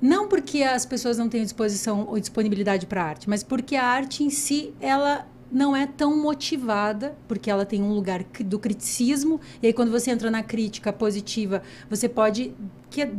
Não 0.00 0.28
porque 0.28 0.62
as 0.62 0.86
pessoas 0.86 1.18
não 1.18 1.28
tenham 1.28 1.44
disposição 1.44 2.06
ou 2.08 2.18
disponibilidade 2.18 2.86
para 2.86 3.04
arte, 3.04 3.28
mas 3.28 3.42
porque 3.42 3.76
a 3.76 3.84
arte 3.84 4.24
em 4.24 4.30
si, 4.30 4.72
ela 4.80 5.26
não 5.50 5.74
é 5.74 5.86
tão 5.86 6.16
motivada, 6.16 7.16
porque 7.26 7.50
ela 7.50 7.66
tem 7.66 7.82
um 7.82 7.92
lugar 7.92 8.24
do 8.44 8.58
criticismo, 8.58 9.40
e 9.60 9.66
aí 9.66 9.72
quando 9.72 9.90
você 9.90 10.10
entra 10.10 10.30
na 10.30 10.44
crítica 10.44 10.92
positiva, 10.92 11.62
você 11.90 12.08
pode 12.08 12.54
que 12.88 13.10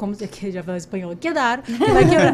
como 0.00 0.14
você 0.14 0.26
que 0.26 0.50
já 0.50 0.62
falou 0.62 0.78
espanhol, 0.78 1.14
quedar. 1.14 1.62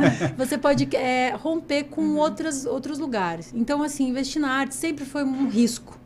Você 0.39 0.57
pode 0.57 0.89
é, 0.95 1.35
romper 1.35 1.85
com 1.85 2.15
outras, 2.15 2.65
outros 2.65 2.97
lugares. 2.97 3.53
Então, 3.53 3.83
assim, 3.83 4.09
investir 4.09 4.41
na 4.41 4.53
arte 4.53 4.77
sempre 4.77 5.05
foi 5.05 5.25
um 5.25 5.49
risco. 5.49 5.99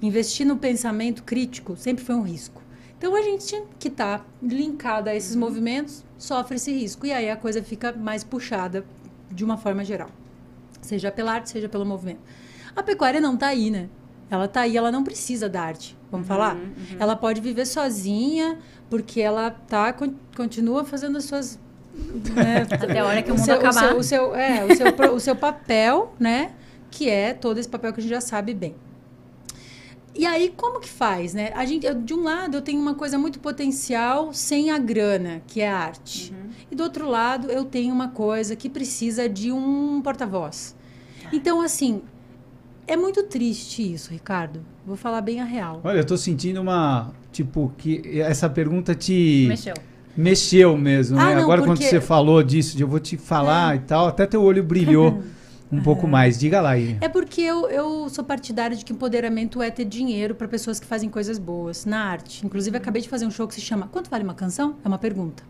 Investir 0.00 0.46
no 0.46 0.56
pensamento 0.56 1.24
crítico 1.24 1.76
sempre 1.76 2.04
foi 2.04 2.14
um 2.14 2.22
risco. 2.22 2.62
Então, 2.96 3.16
a 3.16 3.22
gente 3.22 3.60
que 3.76 3.88
está 3.88 4.24
linkada 4.40 5.10
a 5.10 5.16
esses 5.16 5.34
movimentos 5.34 6.04
sofre 6.16 6.54
esse 6.54 6.70
risco. 6.70 7.04
E 7.04 7.12
aí 7.12 7.28
a 7.28 7.36
coisa 7.36 7.60
fica 7.60 7.92
mais 7.92 8.22
puxada 8.22 8.84
de 9.32 9.44
uma 9.44 9.56
forma 9.56 9.84
geral. 9.84 10.10
Seja 10.80 11.10
pela 11.10 11.32
arte, 11.32 11.50
seja 11.50 11.68
pelo 11.68 11.84
movimento. 11.84 12.20
A 12.76 12.84
pecuária 12.84 13.20
não 13.20 13.34
está 13.34 13.48
aí, 13.48 13.68
né? 13.68 13.88
Ela 14.30 14.44
está 14.44 14.60
aí, 14.60 14.76
ela 14.76 14.92
não 14.92 15.02
precisa 15.02 15.48
da 15.48 15.62
arte. 15.62 15.96
Vamos 16.10 16.26
falar? 16.26 16.56
Ela 16.98 17.16
pode 17.16 17.40
viver 17.40 17.66
sozinha, 17.66 18.58
porque 18.90 19.20
ela 19.20 19.50
tá, 19.50 19.92
con- 19.92 20.14
continua 20.36 20.84
fazendo 20.84 21.18
as 21.18 21.24
suas. 21.24 21.58
né, 22.34 22.66
Até 22.70 22.98
a 23.00 23.04
hora 23.06 23.22
que 23.22 23.30
o 23.30 23.34
mundo 23.34 23.44
seu, 23.44 23.54
acabar. 23.56 23.88
seu, 23.88 23.96
o 23.98 24.02
seu, 24.02 24.34
é, 24.34 24.64
o 24.64 24.74
seu, 24.76 25.14
o 25.14 25.20
seu 25.20 25.36
papel, 25.36 26.14
né? 26.18 26.52
Que 26.90 27.08
é 27.08 27.34
todo 27.34 27.58
esse 27.58 27.68
papel 27.68 27.92
que 27.92 28.00
a 28.00 28.02
gente 28.02 28.10
já 28.10 28.20
sabe 28.20 28.54
bem. 28.54 28.74
E 30.14 30.26
aí, 30.26 30.52
como 30.56 30.80
que 30.80 30.88
faz, 30.88 31.32
né? 31.32 31.52
A 31.54 31.64
gente, 31.64 31.86
eu- 31.86 31.94
de 31.94 32.12
um 32.12 32.24
lado, 32.24 32.56
eu 32.56 32.62
tenho 32.62 32.80
uma 32.80 32.94
coisa 32.94 33.16
muito 33.18 33.38
potencial 33.38 34.32
sem 34.32 34.70
a 34.70 34.78
grana, 34.78 35.42
que 35.46 35.60
é 35.60 35.68
a 35.70 35.76
arte. 35.78 36.34
E 36.70 36.74
do 36.74 36.82
outro 36.82 37.08
lado, 37.08 37.50
eu 37.50 37.64
tenho 37.64 37.94
uma 37.94 38.08
coisa 38.08 38.56
que 38.56 38.68
precisa 38.68 39.28
de 39.28 39.52
um 39.52 40.00
porta-voz. 40.02 40.74
Então, 41.32 41.60
assim, 41.60 42.02
é 42.86 42.96
muito 42.96 43.22
triste 43.24 43.92
isso, 43.92 44.10
Ricardo. 44.10 44.60
Vou 44.84 44.96
falar 44.96 45.20
bem 45.20 45.40
a 45.40 45.44
real. 45.44 45.80
Olha, 45.84 45.98
eu 45.98 46.04
tô 46.06 46.16
sentindo 46.16 46.60
uma. 46.60 47.12
Tipo, 47.38 47.72
que 47.78 48.20
essa 48.20 48.50
pergunta 48.50 48.96
te 48.96 49.46
Mexeu. 49.48 49.74
mexeu 50.16 50.76
mesmo, 50.76 51.16
Ah, 51.16 51.26
né? 51.26 51.34
não, 51.36 51.42
Agora, 51.42 51.60
quando 51.62 51.76
porque- 51.78 51.84
É. 51.84 51.90
você 51.90 52.00
falou 52.00 52.42
disso, 52.42 52.76
de 52.76 52.82
eu 52.82 52.88
vou 52.88 52.98
te 52.98 53.16
falar 53.16 53.76
e 53.76 53.78
tal, 53.78 54.08
até 54.08 54.26
teu 54.26 54.42
olho 54.42 54.60
brilhou 54.64 55.22
um 55.70 55.80
pouco 55.80 56.08
mais. 56.08 56.36
Diga 56.36 56.60
lá, 56.60 56.76
Irene. 56.76 56.98
É 57.00 57.08
porque 57.08 57.40
eu, 57.40 57.70
eu 57.70 58.08
sou 58.08 58.24
partidária 58.24 58.76
de 58.76 58.84
que 58.84 58.92
empoderamento 58.92 59.62
é 59.62 59.70
ter 59.70 59.84
dinheiro 59.84 60.34
para 60.34 60.48
pessoas 60.48 60.80
que 60.80 60.86
fazem 60.86 61.08
coisas 61.08 61.38
boas 61.38 61.84
na 61.86 62.00
arte. 62.06 62.44
Inclusive, 62.44 62.76
acabei 62.76 63.00
de 63.02 63.08
fazer 63.08 63.24
um 63.24 63.30
show 63.30 63.46
que 63.46 63.54
se 63.54 63.60
chama 63.60 63.86
Quanto 63.86 64.10
Vale 64.10 64.24
uma 64.24 64.34
Canção? 64.34 64.74
É 64.84 64.88
uma 64.88 64.98
pergunta. 64.98 65.44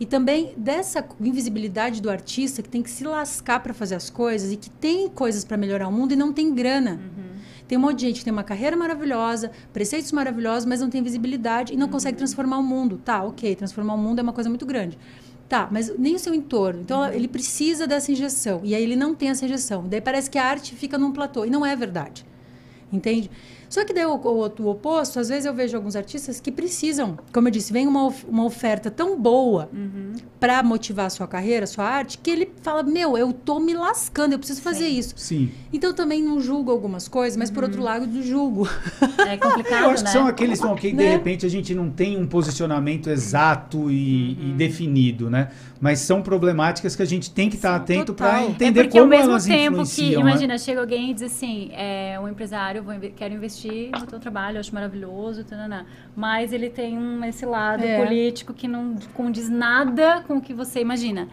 E 0.00 0.04
também 0.06 0.54
dessa 0.56 1.04
invisibilidade 1.20 2.02
do 2.02 2.10
artista 2.10 2.62
que 2.62 2.68
tem 2.68 2.82
que 2.82 2.90
se 2.90 3.04
lascar 3.04 3.60
para 3.60 3.72
fazer 3.72 3.94
as 3.94 4.10
coisas 4.10 4.50
e 4.50 4.56
que 4.56 4.70
tem 4.70 5.08
coisas 5.08 5.44
para 5.44 5.56
melhorar 5.56 5.86
o 5.86 5.92
mundo 5.92 6.12
e 6.14 6.16
não 6.16 6.32
tem 6.32 6.52
grana. 6.52 6.98
Tem 7.68 7.76
um 7.76 7.80
monte 7.82 7.96
de 7.98 8.06
gente 8.06 8.18
que 8.20 8.24
tem 8.24 8.32
uma 8.32 8.42
carreira 8.42 8.76
maravilhosa, 8.76 9.52
preceitos 9.72 10.10
maravilhosos, 10.10 10.64
mas 10.64 10.80
não 10.80 10.88
tem 10.88 11.02
visibilidade 11.02 11.74
e 11.74 11.76
não 11.76 11.86
consegue 11.86 12.16
transformar 12.16 12.58
o 12.58 12.62
mundo. 12.62 12.98
Tá, 13.04 13.22
ok, 13.22 13.54
transformar 13.54 13.94
o 13.94 13.98
mundo 13.98 14.18
é 14.18 14.22
uma 14.22 14.32
coisa 14.32 14.48
muito 14.48 14.64
grande. 14.64 14.98
Tá, 15.48 15.68
mas 15.70 15.92
nem 15.98 16.14
o 16.14 16.18
seu 16.18 16.34
entorno. 16.34 16.80
Então, 16.80 17.04
ela- 17.04 17.14
ele 17.14 17.28
precisa 17.28 17.86
dessa 17.86 18.10
injeção. 18.10 18.60
E 18.64 18.74
aí 18.74 18.82
ele 18.82 18.96
não 18.96 19.14
tem 19.14 19.28
essa 19.30 19.44
injeção. 19.44 19.86
Daí 19.86 20.00
parece 20.00 20.30
que 20.30 20.38
a 20.38 20.44
arte 20.44 20.74
fica 20.74 20.98
num 20.98 21.12
platô. 21.12 21.44
E 21.44 21.50
não 21.50 21.64
é 21.64 21.76
verdade. 21.76 22.24
Entende? 22.92 23.30
Só 23.68 23.84
que 23.84 23.92
daí 23.92 24.04
o, 24.06 24.14
o, 24.14 24.52
o 24.62 24.68
oposto, 24.68 25.20
às 25.20 25.28
vezes 25.28 25.44
eu 25.44 25.52
vejo 25.54 25.76
alguns 25.76 25.94
artistas 25.94 26.40
que 26.40 26.50
precisam, 26.50 27.18
como 27.32 27.48
eu 27.48 27.52
disse, 27.52 27.72
vem 27.72 27.86
uma, 27.86 28.06
of- 28.06 28.24
uma 28.28 28.44
oferta 28.44 28.90
tão 28.90 29.18
boa 29.20 29.68
Uhum. 29.72 30.12
para 30.40 30.62
motivar 30.62 31.06
a 31.06 31.10
sua 31.10 31.26
carreira, 31.26 31.64
a 31.64 31.66
sua 31.66 31.84
arte, 31.84 32.18
que 32.18 32.30
ele 32.30 32.50
fala: 32.62 32.82
Meu, 32.82 33.16
eu 33.18 33.32
tô 33.32 33.58
me 33.60 33.74
lascando, 33.74 34.32
eu 34.34 34.38
preciso 34.38 34.62
fazer 34.62 34.86
isso. 34.88 35.14
Sim. 35.16 35.50
Então 35.72 35.92
também 35.92 36.22
não 36.22 36.40
julgo 36.40 36.70
algumas 36.70 37.08
coisas, 37.08 37.36
mas 37.36 37.50
por 37.50 37.62
outro 37.64 37.82
lado, 37.82 38.22
julgo. 38.22 38.68
É 39.26 39.36
complicado, 39.36 39.84
Eu 39.84 39.90
acho 39.90 40.02
né? 40.04 40.10
que 40.10 40.16
são 40.16 40.26
aqueles 40.26 40.60
bom, 40.60 40.74
que 40.74 40.90
de 40.90 40.96
Né? 40.96 41.08
repente 41.10 41.44
a 41.44 41.48
gente 41.50 41.74
não 41.74 41.90
tem 41.90 42.16
um 42.18 42.26
posicionamento 42.26 43.10
exato 43.10 43.90
e, 43.90 44.36
Uhum. 44.40 44.48
e 44.50 44.52
definido, 44.56 45.28
né? 45.30 45.50
Mas 45.80 46.00
são 46.00 46.22
problemáticas 46.22 46.96
que 46.96 47.02
a 47.02 47.06
gente 47.06 47.30
tem 47.30 47.48
que 47.48 47.56
estar 47.56 47.76
atento 47.76 48.12
para 48.14 48.30
total. 48.32 48.42
É 48.46 48.50
entender 48.50 48.80
é 48.80 48.82
porque 48.84 48.98
como 48.98 49.12
ao 49.12 49.18
mesmo 49.18 49.30
elas 49.32 49.44
tempo 49.44 49.76
que, 49.76 49.82
influenciam. 49.82 50.22
né? 50.24 50.30
imagina, 50.30 50.58
chega 50.58 50.80
alguém 50.80 51.10
e 51.10 51.14
diz 51.14 51.22
assim, 51.24 51.70
é, 51.72 52.18
um 52.20 52.26
empresário, 52.28 52.82
vou 52.82 52.94
quero 53.14 53.34
investir 53.34 53.57
no 53.66 54.06
teu 54.06 54.20
trabalho, 54.20 54.60
acho 54.60 54.72
maravilhoso, 54.74 55.42
tanana, 55.44 55.86
mas 56.14 56.52
ele 56.52 56.70
tem 56.70 56.96
um, 56.98 57.24
esse 57.24 57.44
lado 57.44 57.82
É. 57.82 58.04
político 58.04 58.52
que 58.54 58.68
não 58.68 58.94
condiz 59.14 59.48
nada 59.48 60.22
com 60.26 60.36
o 60.36 60.40
que 60.40 60.54
você 60.54 60.80
imagina. 60.80 61.28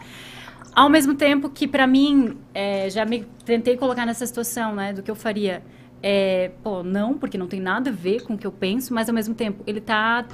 Ao 0.74 0.88
mesmo 0.90 1.14
tempo 1.14 1.48
que, 1.48 1.66
pra 1.68 1.86
mim, 1.86 2.36
é, 2.52 2.90
já 2.90 3.04
me 3.04 3.24
tentei 3.44 3.76
colocar 3.76 4.04
nessa 4.04 4.26
situação, 4.26 4.74
né, 4.74 4.92
do 4.92 5.02
que 5.02 5.10
eu 5.10 5.14
faria. 5.14 5.62
É, 6.02 6.50
pô, 6.62 6.82
não, 6.82 7.14
porque 7.14 7.38
não 7.38 7.46
tem 7.46 7.60
nada 7.60 7.88
a 7.90 7.92
ver 7.92 8.22
com 8.24 8.34
o 8.34 8.38
que 8.38 8.46
eu 8.46 8.52
penso, 8.52 8.92
mas 8.92 9.08
ao 9.08 9.14
mesmo 9.14 9.34
tempo, 9.34 9.62
ele 9.66 9.80
tá 9.80 10.26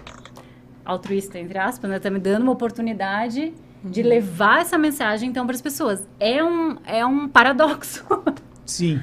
altruísta, 0.84 1.38
entre 1.38 1.58
aspas, 1.58 1.88
né? 1.88 1.98
Tá 2.00 2.10
me 2.10 2.18
dando 2.18 2.42
uma 2.42 2.52
oportunidade 2.52 3.52
de 3.84 4.02
levar 4.02 4.60
essa 4.62 4.76
mensagem, 4.76 5.28
então, 5.28 5.46
para 5.46 5.54
as 5.54 5.62
pessoas. 5.62 6.06
É 6.18 6.42
um, 6.42 6.76
é 6.84 7.06
um 7.06 7.28
paradoxo. 7.28 8.04
Sim. 8.66 9.00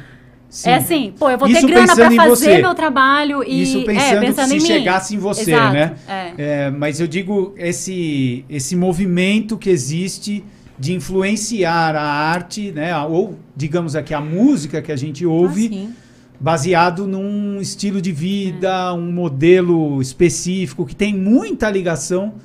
Sim. 0.50 0.70
É 0.70 0.76
assim, 0.76 1.14
pô, 1.18 1.30
eu 1.30 1.38
vou 1.38 1.48
Isso 1.48 1.62
ter 1.62 1.68
grana 1.68 1.88
pensando 1.88 2.06
para 2.06 2.14
em 2.14 2.18
fazer 2.18 2.46
você. 2.56 2.62
meu 2.62 2.76
trabalho 2.76 3.44
e... 3.44 3.62
Isso 3.62 3.78
é, 3.78 3.84
pensando, 3.86 4.20
pensando 4.22 4.50
que 4.50 4.56
em 4.56 4.60
se 4.60 4.68
mim. 4.68 4.74
chegasse 4.80 5.16
em 5.16 5.20
você, 5.20 5.52
Exato, 5.52 5.74
né? 5.74 5.96
é. 6.08 6.34
É, 6.38 6.70
mas 6.72 7.00
eu 7.00 7.08
digo 7.08 7.54
esse 7.58 8.44
esse 8.50 8.76
movimento 8.76 9.58
que 9.58 9.70
existe 9.70 10.44
de 10.78 10.94
influenciar 10.94 11.96
a 11.96 12.02
arte, 12.02 12.72
né? 12.72 12.98
Ou 13.06 13.38
digamos 13.56 13.96
aqui 13.96 14.14
a 14.14 14.22
música 14.22 14.82
que 14.82 14.92
a 14.92 14.96
gente 14.96 15.26
ouve. 15.26 15.68
Assim. 15.68 15.94
baseado 16.42 17.06
num 17.06 17.60
estilo 17.60 18.02
de 18.02 18.14
vida, 18.14 18.94
um 18.94 19.12
modelo 19.12 20.02
específico 20.02 20.86
que 20.86 20.96
tem 20.96 21.14
muita 21.14 21.70
ligação 21.70 22.36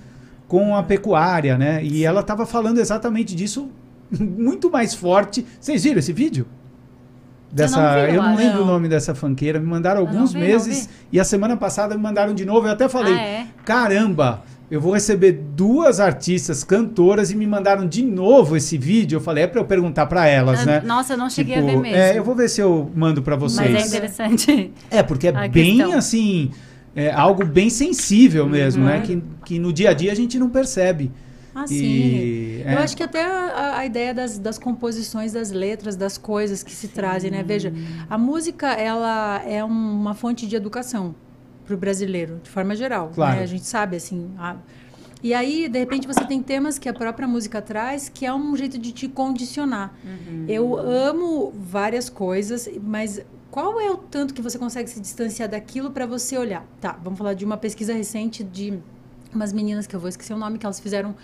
com 0.48 0.74
a 0.74 0.82
pecuária, 0.82 1.56
né? 1.56 1.80
E 1.84 2.04
ela 2.04 2.20
estava 2.20 2.44
falando 2.44 2.78
exatamente 2.78 3.36
disso 3.36 3.70
muito 4.10 4.68
mais 4.70 4.94
forte. 4.94 5.46
Vocês 5.60 5.84
viram 5.84 6.00
esse 6.00 6.12
vídeo? 6.12 6.44
Dessa, 7.54 7.80
não 7.80 8.06
vi, 8.10 8.14
eu 8.16 8.22
não 8.22 8.36
lembro 8.36 8.62
o 8.62 8.66
Não. 8.66 8.72
nome 8.72 8.88
dessa 8.88 9.14
fanqueira. 9.14 9.60
Me 9.60 9.66
mandaram 9.66 10.00
alguns 10.00 10.32
vi, 10.32 10.40
meses 10.40 10.88
e 11.12 11.20
a 11.20 11.24
semana 11.24 11.56
passada 11.56 11.94
me 11.96 12.02
mandaram 12.02 12.34
de 12.34 12.44
novo. 12.44 12.66
Eu 12.66 12.72
até 12.72 12.88
falei, 12.88 13.14
Ah, 13.14 13.20
é? 13.22 13.46
caramba, 13.64 14.42
eu 14.70 14.80
vou 14.80 14.92
receber 14.92 15.32
duas 15.54 16.00
artistas 16.00 16.64
cantoras 16.64 17.30
e 17.30 17.36
me 17.36 17.46
mandaram 17.46 17.86
de 17.86 18.02
novo 18.02 18.56
esse 18.56 18.76
vídeo. 18.76 19.16
Eu 19.16 19.20
falei, 19.20 19.44
é 19.44 19.46
para 19.46 19.60
eu 19.60 19.64
perguntar 19.64 20.06
para 20.06 20.26
elas, 20.26 20.60
Ah, 20.62 20.66
né? 20.66 20.82
Nossa, 20.84 21.12
eu 21.12 21.16
não 21.16 21.30
cheguei 21.30 21.54
Tipo, 21.54 21.68
a 21.68 21.70
ver 21.70 21.78
mesmo. 21.78 21.96
É, 21.96 22.18
eu 22.18 22.24
vou 22.24 22.34
ver 22.34 22.48
se 22.48 22.60
eu 22.60 22.90
mando 22.94 23.22
para 23.22 23.36
vocês. 23.36 23.70
Mas 23.70 23.84
é 23.84 23.86
interessante. 23.86 24.72
É, 24.90 25.02
porque 25.02 25.28
é 25.28 25.48
bem 25.48 25.76
questão. 25.76 25.92
assim, 25.96 26.50
é 26.96 27.12
algo 27.12 27.44
bem 27.44 27.70
sensível 27.70 28.48
mesmo, 28.48 28.82
Uhum. 28.82 28.88
né? 28.88 29.00
Que, 29.00 29.22
que 29.44 29.58
no 29.60 29.72
dia 29.72 29.90
a 29.90 29.92
dia 29.92 30.10
a 30.10 30.14
gente 30.16 30.38
não 30.40 30.48
percebe. 30.50 31.12
Ah, 31.54 31.66
sim. 31.66 31.76
E, 31.76 32.62
é, 32.66 32.74
Eu 32.74 32.78
acho 32.78 32.96
que 32.96 33.02
até 33.02 33.24
a, 33.24 33.78
a 33.78 33.86
ideia 33.86 34.12
das, 34.12 34.38
das 34.38 34.58
composições 34.58 35.32
das 35.32 35.50
letras, 35.50 35.94
das 35.96 36.18
coisas 36.18 36.62
que 36.62 36.72
se 36.72 36.88
trazem, 36.88 37.30
né? 37.30 37.42
Veja, 37.42 37.72
a 38.10 38.18
música, 38.18 38.72
ela 38.72 39.42
é 39.46 39.64
um- 39.64 39.68
uma 40.00 40.14
fonte 40.14 40.46
de 40.46 40.56
educação 40.56 41.14
para 41.64 41.74
o 41.74 41.78
brasileiro, 41.78 42.40
de 42.42 42.50
forma 42.50 42.74
geral. 42.74 43.10
Claro. 43.14 43.36
né? 43.36 43.42
A 43.42 43.46
gente 43.46 43.64
sabe, 43.66 43.96
assim... 43.96 44.30
a- 44.38 44.56
E 45.22 45.32
aí, 45.32 45.68
de 45.68 45.78
repente, 45.78 46.06
você 46.06 46.22
tem 46.26 46.42
temas 46.42 46.78
que 46.78 46.86
a 46.88 46.92
própria 46.92 47.26
música 47.26 47.62
traz, 47.62 48.10
que 48.10 48.26
é 48.26 48.34
um 48.34 48.54
jeito 48.56 48.76
de 48.76 48.92
te 48.92 49.08
condicionar. 49.08 49.94
Eu 50.46 50.76
amo 50.76 51.50
várias 51.56 52.10
coisas, 52.10 52.68
mas 52.82 53.22
qual 53.50 53.80
é 53.80 53.90
o 53.90 53.96
tanto 53.96 54.34
que 54.34 54.42
você 54.42 54.58
consegue 54.58 54.90
se 54.90 55.00
distanciar 55.00 55.48
daquilo 55.48 55.90
para 55.90 56.04
você 56.04 56.36
olhar? 56.36 56.66
Tá, 56.80 56.98
vamos 57.02 57.16
falar 57.18 57.32
de 57.32 57.42
uma 57.44 57.56
pesquisa 57.56 57.94
recente 57.94 58.44
de 58.44 58.78
umas 59.34 59.52
meninas 59.52 59.86
que 59.86 59.94
eu 59.94 60.00
vou 60.00 60.08
esquecer 60.08 60.32
o 60.34 60.38
nome, 60.38 60.58
que 60.58 60.66
elas 60.66 60.80
fizeram 60.80 61.14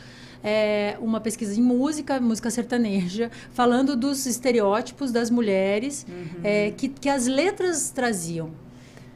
é, 0.42 0.96
uma 1.00 1.20
pesquisa 1.20 1.58
em 1.58 1.62
música, 1.62 2.20
música 2.20 2.50
sertaneja, 2.50 3.30
falando 3.52 3.96
dos 3.96 4.26
estereótipos 4.26 5.12
das 5.12 5.30
mulheres 5.30 6.06
é, 6.42 6.70
que, 6.70 6.88
que 6.88 7.08
as 7.08 7.26
letras 7.26 7.90
traziam. 7.90 8.50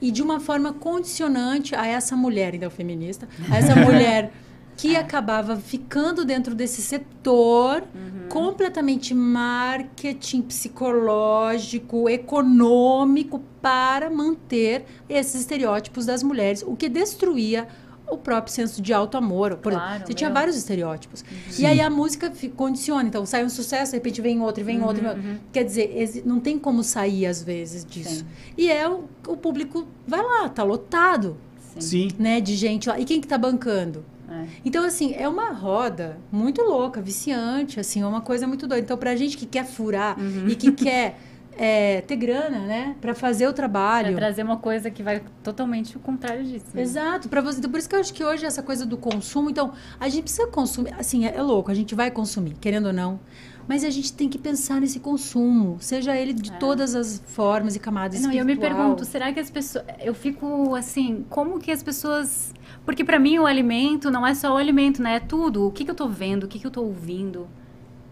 E 0.00 0.10
de 0.10 0.22
uma 0.22 0.38
forma 0.38 0.72
condicionante 0.72 1.74
a 1.74 1.86
essa 1.86 2.14
mulher, 2.14 2.54
então 2.54 2.70
feminista, 2.70 3.28
a 3.50 3.56
essa 3.56 3.74
mulher 3.76 4.32
que 4.76 4.96
acabava 4.96 5.56
ficando 5.56 6.24
dentro 6.24 6.54
desse 6.54 6.82
setor 6.82 7.84
completamente 8.28 9.14
marketing 9.14 10.42
psicológico, 10.42 12.08
econômico 12.08 13.40
para 13.60 14.10
manter 14.10 14.84
esses 15.08 15.42
estereótipos 15.42 16.06
das 16.06 16.22
mulheres, 16.22 16.64
o 16.66 16.74
que 16.74 16.88
destruía 16.88 17.68
o 18.08 18.16
próprio 18.18 18.52
senso 18.54 18.80
de 18.82 18.92
alto 18.92 19.16
amor. 19.16 19.56
Por 19.56 19.72
Claro, 19.72 19.88
exemplo, 19.90 20.06
você 20.06 20.14
tinha 20.14 20.30
meu. 20.30 20.34
vários 20.38 20.56
estereótipos. 20.56 21.24
Sim. 21.50 21.62
E 21.62 21.66
aí 21.66 21.80
a 21.80 21.88
música 21.90 22.32
condiciona. 22.56 23.08
Então 23.08 23.24
sai 23.26 23.44
um 23.44 23.48
sucesso, 23.48 23.92
de 23.92 23.96
repente 23.98 24.20
vem 24.20 24.40
outro, 24.40 24.60
e 24.60 24.64
vem 24.64 24.82
outro. 24.82 25.02
vem 25.02 25.10
outro. 25.10 25.40
Quer 25.52 25.64
dizer, 25.64 26.22
não 26.24 26.38
tem 26.40 26.58
como 26.58 26.82
sair 26.84 27.26
às 27.26 27.42
vezes 27.42 27.84
disso. 27.84 28.18
Sim. 28.20 28.26
E 28.56 28.70
é 28.70 28.88
o, 28.88 29.04
o 29.26 29.36
público 29.36 29.86
vai 30.06 30.22
lá, 30.22 30.48
tá 30.48 30.62
lotado, 30.62 31.36
Sim. 31.78 32.08
né, 32.18 32.40
de 32.40 32.54
gente 32.56 32.88
lá. 32.88 32.98
E 33.00 33.04
quem 33.04 33.20
que 33.20 33.26
tá 33.26 33.38
bancando? 33.38 34.04
É. 34.30 34.46
Então, 34.64 34.84
assim, 34.84 35.12
é 35.14 35.28
uma 35.28 35.50
roda 35.52 36.18
muito 36.32 36.62
louca, 36.62 37.00
viciante, 37.00 37.78
assim, 37.78 38.00
é 38.02 38.06
uma 38.06 38.20
coisa 38.20 38.46
muito 38.46 38.66
doida. 38.66 38.82
Então, 38.84 38.96
pra 38.96 39.14
gente 39.16 39.36
que 39.36 39.44
quer 39.46 39.64
furar 39.66 40.16
e 40.48 40.54
que 40.56 40.72
quer 40.72 41.18
é, 41.56 42.00
ter 42.02 42.16
grana, 42.16 42.58
né, 42.60 42.96
pra 43.00 43.14
fazer 43.14 43.44
o 43.46 43.48
Pra 43.48 43.56
trabalho. 43.56 44.14
trazer 44.16 44.42
uma 44.42 44.56
coisa 44.56 44.90
que 44.90 45.02
vai 45.02 45.22
totalmente 45.42 45.96
o 45.96 46.00
contrário 46.00 46.44
disso. 46.44 46.66
né? 46.74 46.82
Exato, 46.82 47.28
para 47.28 47.40
você. 47.40 47.58
Então, 47.58 47.70
por 47.70 47.78
isso 47.78 47.88
que 47.88 47.94
eu 47.96 48.00
acho 48.00 48.12
que 48.12 48.24
hoje 48.24 48.44
essa 48.46 48.62
coisa 48.62 48.84
do 48.84 48.96
consumo, 48.96 49.50
então, 49.50 49.72
a 49.98 50.08
gente 50.08 50.22
precisa 50.24 50.46
consumir, 50.48 50.94
assim, 50.98 51.26
é, 51.26 51.34
é 51.36 51.42
louco, 51.42 51.70
a 51.70 51.74
gente 51.74 51.94
vai 51.94 52.10
consumir, 52.10 52.54
querendo 52.60 52.86
ou 52.86 52.92
não, 52.92 53.20
mas 53.66 53.82
a 53.84 53.88
gente 53.90 54.12
tem 54.12 54.28
que 54.28 54.36
pensar 54.36 54.80
nesse 54.80 55.00
consumo, 55.00 55.78
seja 55.80 56.14
ele 56.16 56.32
de 56.34 56.52
todas 56.58 56.94
as 56.94 57.22
formas 57.28 57.74
e 57.74 57.78
camadas. 57.78 58.20
Não, 58.20 58.30
e 58.30 58.36
eu 58.38 58.44
me 58.44 58.52
espiritual. 58.52 58.80
pergunto, 58.82 59.04
será 59.06 59.32
que 59.32 59.40
as 59.40 59.48
pessoas. 59.48 59.84
Eu 60.00 60.12
fico 60.14 60.74
assim, 60.74 61.24
como 61.30 61.58
que 61.58 61.70
as 61.70 61.82
pessoas. 61.82 62.52
Porque 62.84 63.02
pra 63.02 63.18
mim 63.18 63.38
o 63.38 63.46
alimento 63.46 64.10
não 64.10 64.26
é 64.26 64.34
só 64.34 64.52
o 64.52 64.56
alimento, 64.58 65.00
né? 65.02 65.16
É 65.16 65.20
tudo. 65.20 65.66
O 65.66 65.70
que, 65.70 65.82
que 65.86 65.90
eu 65.90 65.94
tô 65.94 66.06
vendo, 66.06 66.44
o 66.44 66.48
que, 66.48 66.58
que 66.58 66.66
eu 66.66 66.70
tô 66.70 66.82
ouvindo, 66.82 67.48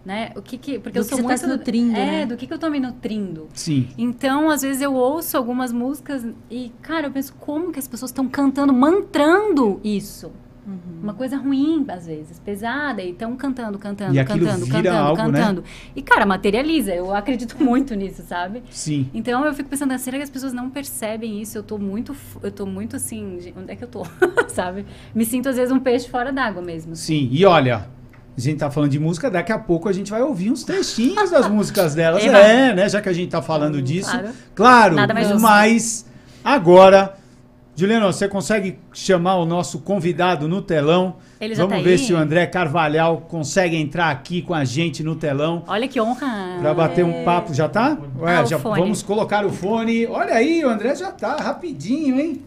né? 0.05 0.33
O 0.37 0.43
que 0.43 0.59
que. 0.59 0.79
Porque 0.79 0.99
Do 0.99 1.01
eu 1.01 1.05
que 1.05 1.11
sou 1.11 1.19
você 1.19 1.23
tá 1.23 1.29
muito. 1.29 1.41
se 1.41 1.47
nutrindo, 1.47 1.97
É, 1.97 2.07
né? 2.07 2.27
do 2.27 2.37
que, 2.37 2.47
que 2.47 2.53
eu 2.55 2.59
tô 2.59 2.69
me 2.71 2.81
nutrindo. 2.81 3.49
Sim. 3.55 3.89
Então, 3.97 4.51
às 4.51 4.63
vezes 4.63 4.83
eu 4.83 4.95
ouço 4.95 5.37
algumas 5.37 5.73
músicas 5.73 6.27
e, 6.51 6.73
cara, 6.83 7.07
eu 7.07 7.11
penso, 7.11 7.33
como 7.35 7.73
que 7.73 7.79
as 7.79 7.87
pessoas 7.89 8.11
estão 8.11 8.29
cantando, 8.29 8.73
mantrando 8.73 9.81
isso? 9.85 10.33
Uhum. 10.65 11.01
Uma 11.03 11.13
coisa 11.15 11.37
ruim, 11.37 11.85
às 11.89 12.07
vezes, 12.07 12.39
pesada, 12.39 13.03
e 13.03 13.11
estão 13.11 13.35
cantando, 13.35 13.81
cantando, 13.81 14.17
E 14.17 14.25
cantando, 14.25 14.65
vira 14.65 14.77
cantando, 14.83 14.97
algo, 14.97 15.33
né? 15.33 15.41
cantando. 15.41 15.65
E, 15.95 16.01
cara, 16.03 16.25
materializa. 16.25 16.95
Eu 16.95 17.13
acredito 17.13 17.57
muito 17.63 17.95
nisso, 17.97 18.23
sabe? 18.23 18.63
Sim. 18.71 19.11
Então 19.13 19.45
eu 19.45 19.53
fico 19.55 19.69
pensando, 19.69 19.99
será 19.99 20.19
que 20.19 20.23
as 20.23 20.31
pessoas 20.31 20.53
não 20.53 20.71
percebem 20.71 21.43
isso? 21.43 21.59
Eu 21.59 21.65
tô 21.65 21.79
muito, 21.79 22.15
eu 22.45 22.51
tô 22.53 22.65
muito 22.65 22.95
assim, 22.95 23.53
onde 23.57 23.73
é 23.73 23.75
que 23.75 23.83
eu 23.83 23.89
tô? 23.89 24.05
sabe? 24.49 24.87
Me 25.13 25.25
sinto 25.25 25.49
às 25.49 25.57
vezes 25.57 25.73
um 25.73 25.81
peixe 25.81 26.09
fora 26.09 26.33
d'água 26.33 26.63
mesmo. 26.63 26.95
Sim. 26.95 27.29
E 27.33 27.45
olha, 27.45 27.89
a 28.37 28.41
gente 28.41 28.59
tá 28.59 28.71
falando 28.71 28.91
de 28.91 28.99
música, 28.99 29.31
daqui 29.31 29.53
a 29.53 29.59
pouco 29.59 29.89
a 29.89 29.93
gente 29.93 30.11
vai 30.11 30.23
ouvir 30.23 30.51
uns 30.51 30.65
trechinhos 30.65 31.31
das 31.31 31.49
músicas 31.49 31.95
delas. 31.95 32.25
Eba. 32.25 32.39
É, 32.39 32.75
né? 32.75 32.89
Já 32.89 33.01
que 33.01 33.09
a 33.09 33.13
gente 33.13 33.31
tá 33.31 33.43
falando 33.43 33.81
disso. 33.83 34.11
claro. 34.11 34.29
Claro, 34.55 34.95
Nada 34.95 35.13
mais 35.15 35.29
justo. 35.29 35.43
mas 35.43 36.07
agora, 36.43 37.15
Juliano, 37.77 38.07
você 38.13 38.27
consegue 38.29 38.79
chamar 38.93 39.37
o 39.37 39.45
nosso 39.45 39.81
convidado 39.81 40.49
no 40.49 40.63
telão? 40.63 41.17
Ele 41.41 41.55
já 41.55 41.63
Vamos 41.65 41.79
tá 41.79 41.83
ver 41.85 41.93
aí? 41.93 41.99
se 41.99 42.13
o 42.13 42.17
André 42.17 42.47
Carvalhal 42.47 43.23
consegue 43.29 43.77
entrar 43.77 44.11
aqui 44.11 44.41
com 44.43 44.55
a 44.55 44.65
gente 44.65 45.03
no 45.03 45.17
telão. 45.17 45.65
Olha 45.67 45.89
que 45.89 46.01
honra. 46.01 46.59
Pra 46.61 46.73
bater 46.73 47.05
um 47.05 47.25
papo, 47.25 47.53
já 47.53 47.69
tá? 47.69 47.99
Ué, 48.19 48.37
Ah, 48.37 48.45
já 48.45 48.57
vamos 48.57 49.03
colocar 49.03 49.45
o 49.45 49.51
fone. 49.51 50.07
Olha 50.07 50.35
aí, 50.35 50.65
o 50.65 50.69
André 50.69 50.95
já 50.95 51.11
tá 51.11 51.37
rapidinho, 51.37 52.19
hein? 52.19 52.41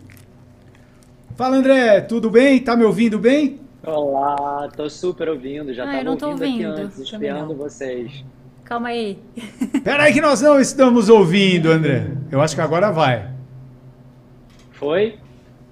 Fala, 1.35 1.57
André, 1.57 1.99
tudo 2.01 2.29
bem? 2.29 2.59
Tá 2.59 2.75
me 2.77 2.85
ouvindo 2.85 3.19
bem? 3.19 3.59
Olá, 3.85 4.67
tô 4.75 4.89
super 4.89 5.29
ouvindo, 5.29 5.73
já 5.73 5.83
Ah, 5.83 5.87
tava 5.87 5.97
eu 5.99 6.03
não 6.05 6.17
tô 6.17 6.29
ouvindo, 6.29 6.43
ouvindo, 6.69 6.71
aqui 6.71 6.81
antes, 6.81 7.11
não. 7.11 7.55
vocês. 7.55 8.25
Calma 8.63 8.87
aí. 8.89 9.19
Pera 9.83 10.03
aí 10.03 10.13
que 10.13 10.21
nós 10.21 10.41
não 10.41 10.59
estamos 10.59 11.07
ouvindo, 11.07 11.71
André. 11.71 12.07
Eu 12.31 12.41
acho 12.41 12.55
que 12.55 12.61
agora 12.61 12.91
vai. 12.91 13.27
Foi? 14.71 15.19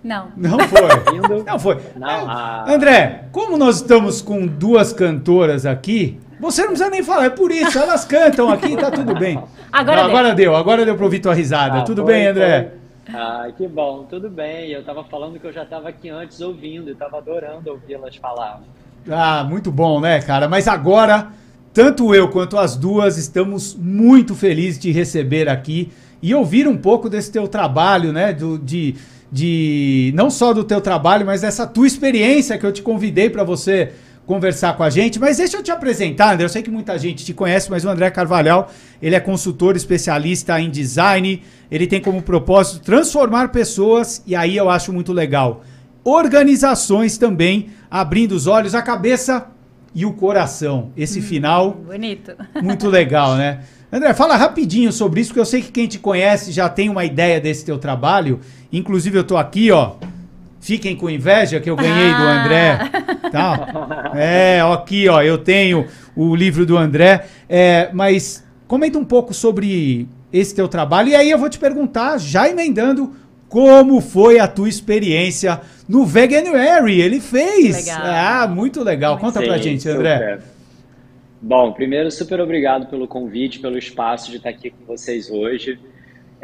Não. 0.04 0.28
Não 0.38 0.60
foi. 0.60 0.82
Ouvindo? 0.82 1.44
Não 1.44 1.58
foi. 1.58 1.78
Não, 1.96 2.08
ah, 2.30 2.66
André, 2.68 3.26
como 3.32 3.58
nós 3.58 3.78
estamos 3.78 4.22
com 4.22 4.46
duas 4.46 4.94
cantoras 4.94 5.66
aqui, 5.66 6.20
você 6.40 6.62
não 6.62 6.70
precisa 6.70 6.90
nem 6.92 7.02
falar, 7.02 7.26
é 7.26 7.30
por 7.32 7.52
isso, 7.52 7.80
elas 7.80 8.06
cantam 8.06 8.50
aqui, 8.52 8.76
tá 8.76 8.92
tudo 8.92 9.16
bem. 9.16 9.42
Agora 9.72 10.02
Não, 10.02 10.08
deu. 10.08 10.18
agora 10.18 10.36
deu, 10.36 10.56
agora 10.56 10.86
deu 10.86 10.96
pra 10.96 11.06
ouvir 11.06 11.20
tua 11.20 11.34
risada. 11.34 11.80
Ah, 11.80 11.84
tudo 11.84 12.04
foi, 12.04 12.14
bem, 12.14 12.28
André? 12.28 12.74
Ah, 13.08 13.48
que 13.56 13.68
bom, 13.68 14.06
tudo 14.10 14.30
bem. 14.30 14.70
Eu 14.70 14.80
estava 14.80 15.04
falando 15.04 15.40
que 15.40 15.46
eu 15.46 15.54
já 15.54 15.64
estava 15.64 15.90
aqui 15.90 16.10
antes 16.10 16.40
ouvindo 16.42 16.90
e 16.90 16.94
estava 16.94 17.18
adorando 17.18 17.70
ouvi-las 17.72 18.16
falar. 18.16 18.62
Ah, 19.10 19.44
muito 19.44 19.72
bom, 19.72 20.00
né, 20.00 20.22
cara? 20.22 20.48
Mas 20.48 20.68
agora, 20.68 21.30
tanto 21.74 22.16
eu 22.16 22.30
quanto 22.30 22.58
as 22.58 22.78
duas 22.78 23.18
estamos 23.18 23.76
muito 23.76 24.34
felizes 24.36 24.80
de 24.80 24.92
receber 24.92 25.50
aqui 25.50 25.92
e 26.22 26.34
ouvir 26.34 26.68
um 26.68 26.78
pouco 26.78 27.10
desse 27.10 27.32
teu 27.32 27.48
trabalho, 27.48 28.14
né? 28.14 28.32
Do, 28.32 28.58
de, 28.58 28.96
de 29.30 30.14
não 30.16 30.30
só 30.30 30.54
do 30.54 30.64
teu 30.64 30.80
trabalho, 30.80 31.26
mas 31.26 31.42
dessa 31.42 31.68
tua 31.68 31.86
experiência 31.86 32.58
que 32.58 32.66
eu 32.66 32.72
te 32.72 32.82
convidei 32.82 33.30
para 33.30 33.44
você 33.44 33.92
conversar 34.26 34.76
com 34.76 34.84
a 34.84 34.90
gente. 34.90 35.20
Mas 35.20 35.38
deixa 35.38 35.58
eu 35.58 35.64
te 35.64 35.72
apresentar, 35.72 36.34
André. 36.34 36.46
Eu 36.46 36.50
sei 36.50 36.62
que 36.62 36.72
muita 36.72 36.98
gente 36.98 37.26
te 37.26 37.34
conhece, 37.34 37.70
mas 37.70 37.86
o 37.86 37.90
André 37.90 38.10
Carvalhal, 38.10 38.72
ele 39.02 39.16
é 39.16 39.20
consultor 39.20 39.76
especialista 39.76 40.60
em 40.60 40.70
design. 40.70 41.42
Ele 41.70 41.88
tem 41.88 42.02
como 42.02 42.22
propósito 42.22 42.84
transformar 42.84 43.50
pessoas 43.50 44.24
e 44.26 44.36
aí 44.36 44.56
eu 44.56 44.70
acho 44.70 44.94
muito 44.94 45.12
legal. 45.12 45.64
Organizações 46.04 47.18
também, 47.18 47.70
abrindo 47.90 48.34
os 48.34 48.48
olhos, 48.48 48.76
a 48.76 48.82
cabeça 48.82 49.48
e 49.96 50.06
o 50.06 50.14
coração. 50.14 50.92
Esse 50.98 51.20
hum, 51.20 51.24
final. 51.24 51.72
Bonito. 51.72 52.32
Muito 52.62 52.88
legal, 52.88 53.36
né? 53.36 53.62
André, 53.92 54.12
fala 54.14 54.36
rapidinho 54.36 54.92
sobre 54.92 55.22
isso, 55.22 55.30
porque 55.30 55.40
eu 55.40 55.46
sei 55.46 55.62
que 55.62 55.72
quem 55.72 55.88
te 55.88 56.00
conhece 56.00 56.52
já 56.52 56.68
tem 56.68 56.90
uma 56.90 57.06
ideia 57.06 57.40
desse 57.40 57.64
teu 57.64 57.78
trabalho. 57.78 58.40
Inclusive, 58.72 59.20
eu 59.20 59.24
tô 59.24 59.38
aqui, 59.38 59.70
ó. 59.70 59.94
Fiquem 60.60 60.96
com 60.96 61.10
inveja 61.10 61.60
que 61.60 61.70
eu 61.70 61.76
ganhei 61.76 62.10
ah. 62.10 62.18
do 62.18 62.24
André. 62.24 62.80
Tá? 63.34 64.12
É, 64.16 64.62
aqui, 64.62 65.10
ó, 65.10 65.20
eu 65.24 65.40
tenho 65.40 65.88
o 66.16 66.36
livro 66.36 66.68
do 66.68 66.78
André. 66.78 67.26
É, 67.50 67.90
mas 67.92 68.46
comenta 68.68 69.00
um 69.00 69.04
pouco 69.04 69.34
sobre 69.34 70.08
esse 70.32 70.54
teu 70.54 70.68
trabalho. 70.68 71.10
E 71.10 71.16
aí 71.16 71.32
eu 71.32 71.40
vou 71.40 71.50
te 71.50 71.58
perguntar, 71.58 72.20
já 72.20 72.48
emendando, 72.48 73.12
como 73.50 74.00
foi 74.02 74.38
a 74.38 74.48
tua 74.48 74.70
experiência 74.70 75.62
no 75.90 76.06
Veganuary? 76.06 77.02
Ele 77.02 77.20
fez. 77.20 77.88
Legal. 77.88 78.02
Ah, 78.04 78.48
muito 78.48 78.84
legal. 78.84 79.18
Conta 79.18 79.40
Sim, 79.40 79.46
pra 79.48 79.58
gente, 79.58 79.90
André. 79.90 80.18
Super. 80.18 80.54
Bom, 81.42 81.74
primeiro, 81.74 82.12
super 82.12 82.40
obrigado 82.40 82.86
pelo 82.86 83.08
convite, 83.08 83.60
pelo 83.60 83.78
espaço 83.80 84.30
de 84.30 84.38
estar 84.38 84.50
aqui 84.50 84.70
com 84.70 84.86
vocês 84.86 85.30
hoje. 85.30 85.80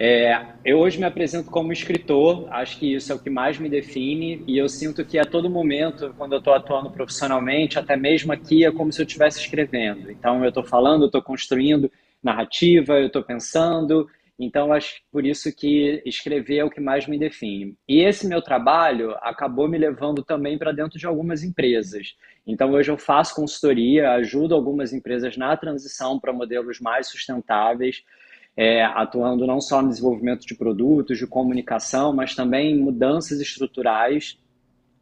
É, 0.02 0.54
eu 0.64 0.80
hoje 0.80 0.98
me 0.98 1.04
apresento 1.04 1.52
como 1.52 1.74
escritor, 1.74 2.48
acho 2.54 2.80
que 2.80 2.96
isso 2.96 3.12
é 3.12 3.16
o 3.16 3.20
que 3.20 3.30
mais 3.30 3.60
me 3.60 3.68
define, 3.68 4.42
e 4.48 4.58
eu 4.58 4.70
sinto 4.70 5.04
que 5.04 5.20
a 5.20 5.26
todo 5.26 5.50
momento, 5.50 6.16
quando 6.18 6.32
eu 6.32 6.40
estou 6.40 6.54
atuando 6.54 6.90
profissionalmente, 6.90 7.78
até 7.78 7.98
mesmo 7.98 8.32
aqui, 8.32 8.64
é 8.64 8.72
como 8.72 8.94
se 8.94 9.02
eu 9.02 9.06
estivesse 9.06 9.42
escrevendo. 9.42 10.10
Então, 10.10 10.42
eu 10.42 10.48
estou 10.48 10.64
falando, 10.64 11.02
eu 11.02 11.08
estou 11.08 11.22
construindo 11.22 11.92
narrativa, 12.24 12.94
eu 12.94 13.08
estou 13.08 13.22
pensando, 13.22 14.08
então, 14.40 14.72
acho 14.72 15.02
por 15.12 15.26
isso 15.26 15.54
que 15.54 16.02
escrever 16.06 16.60
é 16.60 16.64
o 16.64 16.70
que 16.70 16.80
mais 16.80 17.06
me 17.06 17.20
define. 17.20 17.76
E 17.86 18.00
esse 18.00 18.26
meu 18.26 18.42
trabalho 18.42 19.14
acabou 19.22 19.68
me 19.68 19.78
levando 19.78 20.24
também 20.24 20.58
para 20.58 20.72
dentro 20.72 20.98
de 20.98 21.06
algumas 21.06 21.44
empresas. 21.44 22.16
Então, 22.48 22.72
hoje 22.72 22.90
eu 22.90 22.98
faço 22.98 23.36
consultoria, 23.36 24.12
ajudo 24.12 24.56
algumas 24.56 24.94
empresas 24.94 25.36
na 25.36 25.58
transição 25.58 26.18
para 26.18 26.32
modelos 26.32 26.80
mais 26.80 27.08
sustentáveis, 27.08 28.02
é, 28.56 28.84
atuando 28.84 29.48
não 29.48 29.62
só 29.62 29.82
no 29.82 29.90
desenvolvimento 29.90 30.46
de 30.46 30.56
produtos, 30.56 31.18
de 31.18 31.26
comunicação, 31.28 32.14
mas 32.14 32.36
também 32.36 32.72
em 32.72 32.80
mudanças 32.80 33.40
estruturais. 33.40 34.38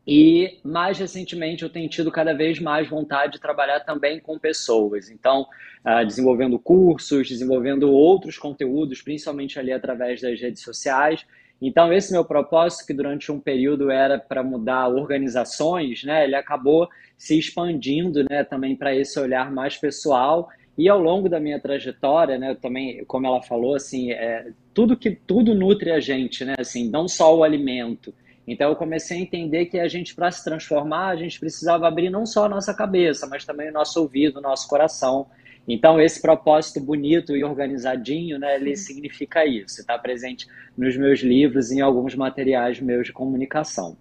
E 0.05 0.59
mais 0.63 0.97
recentemente 0.97 1.63
eu 1.63 1.69
tenho 1.69 1.89
tido 1.89 2.11
cada 2.11 2.33
vez 2.33 2.59
mais 2.59 2.87
vontade 2.89 3.33
de 3.33 3.41
trabalhar 3.41 3.81
também 3.81 4.19
com 4.19 4.39
pessoas. 4.39 5.09
Então, 5.09 5.45
uh, 5.85 6.05
desenvolvendo 6.05 6.57
cursos, 6.57 7.27
desenvolvendo 7.27 7.91
outros 7.91 8.37
conteúdos, 8.37 9.01
principalmente 9.01 9.59
ali 9.59 9.73
através 9.73 10.21
das 10.21 10.39
redes 10.39 10.63
sociais, 10.63 11.25
então, 11.61 11.91
esse 11.91 12.11
meu 12.11 12.23
propósito, 12.23 12.85
que 12.85 12.93
durante 12.93 13.31
um 13.31 13.39
período 13.39 13.89
era 13.89 14.19
para 14.19 14.43
mudar 14.43 14.87
organizações, 14.89 16.03
né, 16.03 16.23
ele 16.23 16.35
acabou 16.35 16.87
se 17.17 17.37
expandindo 17.37 18.23
né, 18.29 18.43
também 18.43 18.75
para 18.75 18.95
esse 18.95 19.19
olhar 19.19 19.51
mais 19.51 19.75
pessoal. 19.75 20.49
E 20.77 20.87
ao 20.87 20.99
longo 20.99 21.27
da 21.27 21.39
minha 21.39 21.59
trajetória, 21.59 22.37
né, 22.37 22.55
também, 22.61 23.03
como 23.05 23.25
ela 23.25 23.41
falou, 23.41 23.75
assim, 23.75 24.11
é, 24.11 24.51
tudo 24.73 24.95
que 24.95 25.11
tudo 25.11 25.55
nutre 25.55 25.91
a 25.91 25.99
gente, 25.99 26.45
né, 26.45 26.55
assim, 26.59 26.89
não 26.89 27.07
só 27.07 27.35
o 27.35 27.43
alimento. 27.43 28.13
Então 28.47 28.69
eu 28.69 28.75
comecei 28.75 29.17
a 29.17 29.21
entender 29.21 29.65
que 29.65 29.79
a 29.79 29.87
gente 29.87 30.15
para 30.15 30.31
se 30.31 30.43
transformar, 30.43 31.07
a 31.07 31.15
gente 31.15 31.39
precisava 31.39 31.87
abrir 31.87 32.09
não 32.09 32.25
só 32.25 32.45
a 32.45 32.49
nossa 32.49 32.73
cabeça, 32.73 33.27
mas 33.27 33.43
também 33.43 33.69
o 33.69 33.73
nosso 33.73 33.99
ouvido, 33.99 34.37
o 34.37 34.41
nosso 34.41 34.67
coração. 34.67 35.25
Então, 35.67 35.99
esse 35.99 36.21
propósito 36.21 36.79
bonito 36.79 37.35
e 37.35 37.43
organizadinho, 37.43 38.39
né, 38.39 38.55
ele 38.55 38.77
significa 38.77 39.45
isso. 39.45 39.81
Está 39.81 39.97
presente 39.97 40.47
nos 40.77 40.95
meus 40.95 41.19
livros 41.19 41.71
e 41.71 41.79
em 41.79 41.81
alguns 41.81 42.15
materiais 42.15 42.79
meus 42.79 43.07
de 43.07 43.11
comunicação. 43.11 43.97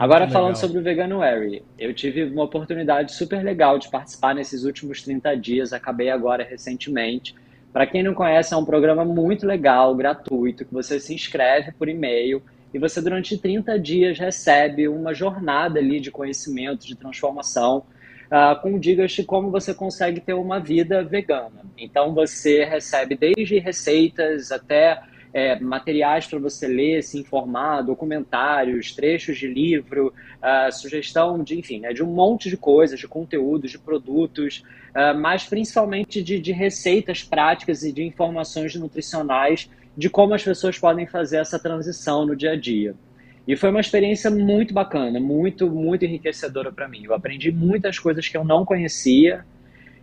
Agora, 0.00 0.20
Muito 0.20 0.32
falando 0.32 0.54
legal. 0.54 0.60
sobre 0.62 0.78
o 0.78 0.82
Veganuary, 0.82 1.62
eu 1.78 1.92
tive 1.92 2.24
uma 2.24 2.44
oportunidade 2.44 3.12
super 3.12 3.44
legal 3.44 3.78
de 3.78 3.90
participar 3.90 4.34
nesses 4.34 4.64
últimos 4.64 5.02
30 5.02 5.36
dias, 5.36 5.74
acabei 5.74 6.08
agora 6.08 6.42
recentemente. 6.42 7.34
Para 7.70 7.86
quem 7.86 8.02
não 8.02 8.14
conhece, 8.14 8.54
é 8.54 8.56
um 8.56 8.64
programa 8.64 9.04
muito 9.04 9.46
legal, 9.46 9.94
gratuito, 9.94 10.64
que 10.64 10.72
você 10.72 10.98
se 10.98 11.12
inscreve 11.12 11.72
por 11.72 11.86
e-mail 11.86 12.42
e 12.72 12.78
você, 12.78 13.02
durante 13.02 13.36
30 13.36 13.78
dias, 13.78 14.18
recebe 14.18 14.88
uma 14.88 15.12
jornada 15.12 15.78
ali 15.78 16.00
de 16.00 16.10
conhecimento, 16.10 16.86
de 16.86 16.96
transformação 16.96 17.84
uh, 18.30 18.58
com 18.62 18.78
dicas 18.78 19.12
de 19.12 19.22
como 19.22 19.50
você 19.50 19.74
consegue 19.74 20.18
ter 20.18 20.32
uma 20.32 20.58
vida 20.58 21.04
vegana. 21.04 21.60
Então 21.76 22.14
você 22.14 22.64
recebe 22.64 23.14
desde 23.14 23.58
receitas 23.58 24.50
até 24.50 25.02
é, 25.32 25.58
materiais 25.60 26.26
para 26.26 26.38
você 26.38 26.66
ler, 26.66 27.02
se 27.02 27.18
informar, 27.18 27.82
documentários, 27.82 28.94
trechos 28.94 29.38
de 29.38 29.46
livro, 29.46 30.12
uh, 30.38 30.72
sugestão 30.72 31.42
de, 31.42 31.58
enfim, 31.58 31.80
né, 31.80 31.92
de 31.92 32.02
um 32.02 32.12
monte 32.12 32.48
de 32.48 32.56
coisas, 32.56 32.98
de 32.98 33.06
conteúdos, 33.06 33.70
de 33.70 33.78
produtos, 33.78 34.64
uh, 34.90 35.18
mas 35.18 35.44
principalmente 35.44 36.22
de, 36.22 36.38
de 36.38 36.52
receitas 36.52 37.22
práticas 37.22 37.82
e 37.82 37.92
de 37.92 38.02
informações 38.02 38.74
nutricionais 38.74 39.70
de 39.96 40.08
como 40.08 40.34
as 40.34 40.42
pessoas 40.42 40.78
podem 40.78 41.06
fazer 41.06 41.38
essa 41.38 41.58
transição 41.58 42.26
no 42.26 42.34
dia 42.34 42.52
a 42.52 42.56
dia. 42.56 42.94
E 43.46 43.56
foi 43.56 43.70
uma 43.70 43.80
experiência 43.80 44.30
muito 44.30 44.72
bacana, 44.72 45.18
muito, 45.18 45.68
muito 45.68 46.04
enriquecedora 46.04 46.70
para 46.70 46.88
mim. 46.88 47.04
Eu 47.04 47.14
aprendi 47.14 47.50
muitas 47.50 47.98
coisas 47.98 48.28
que 48.28 48.36
eu 48.36 48.44
não 48.44 48.64
conhecia. 48.64 49.44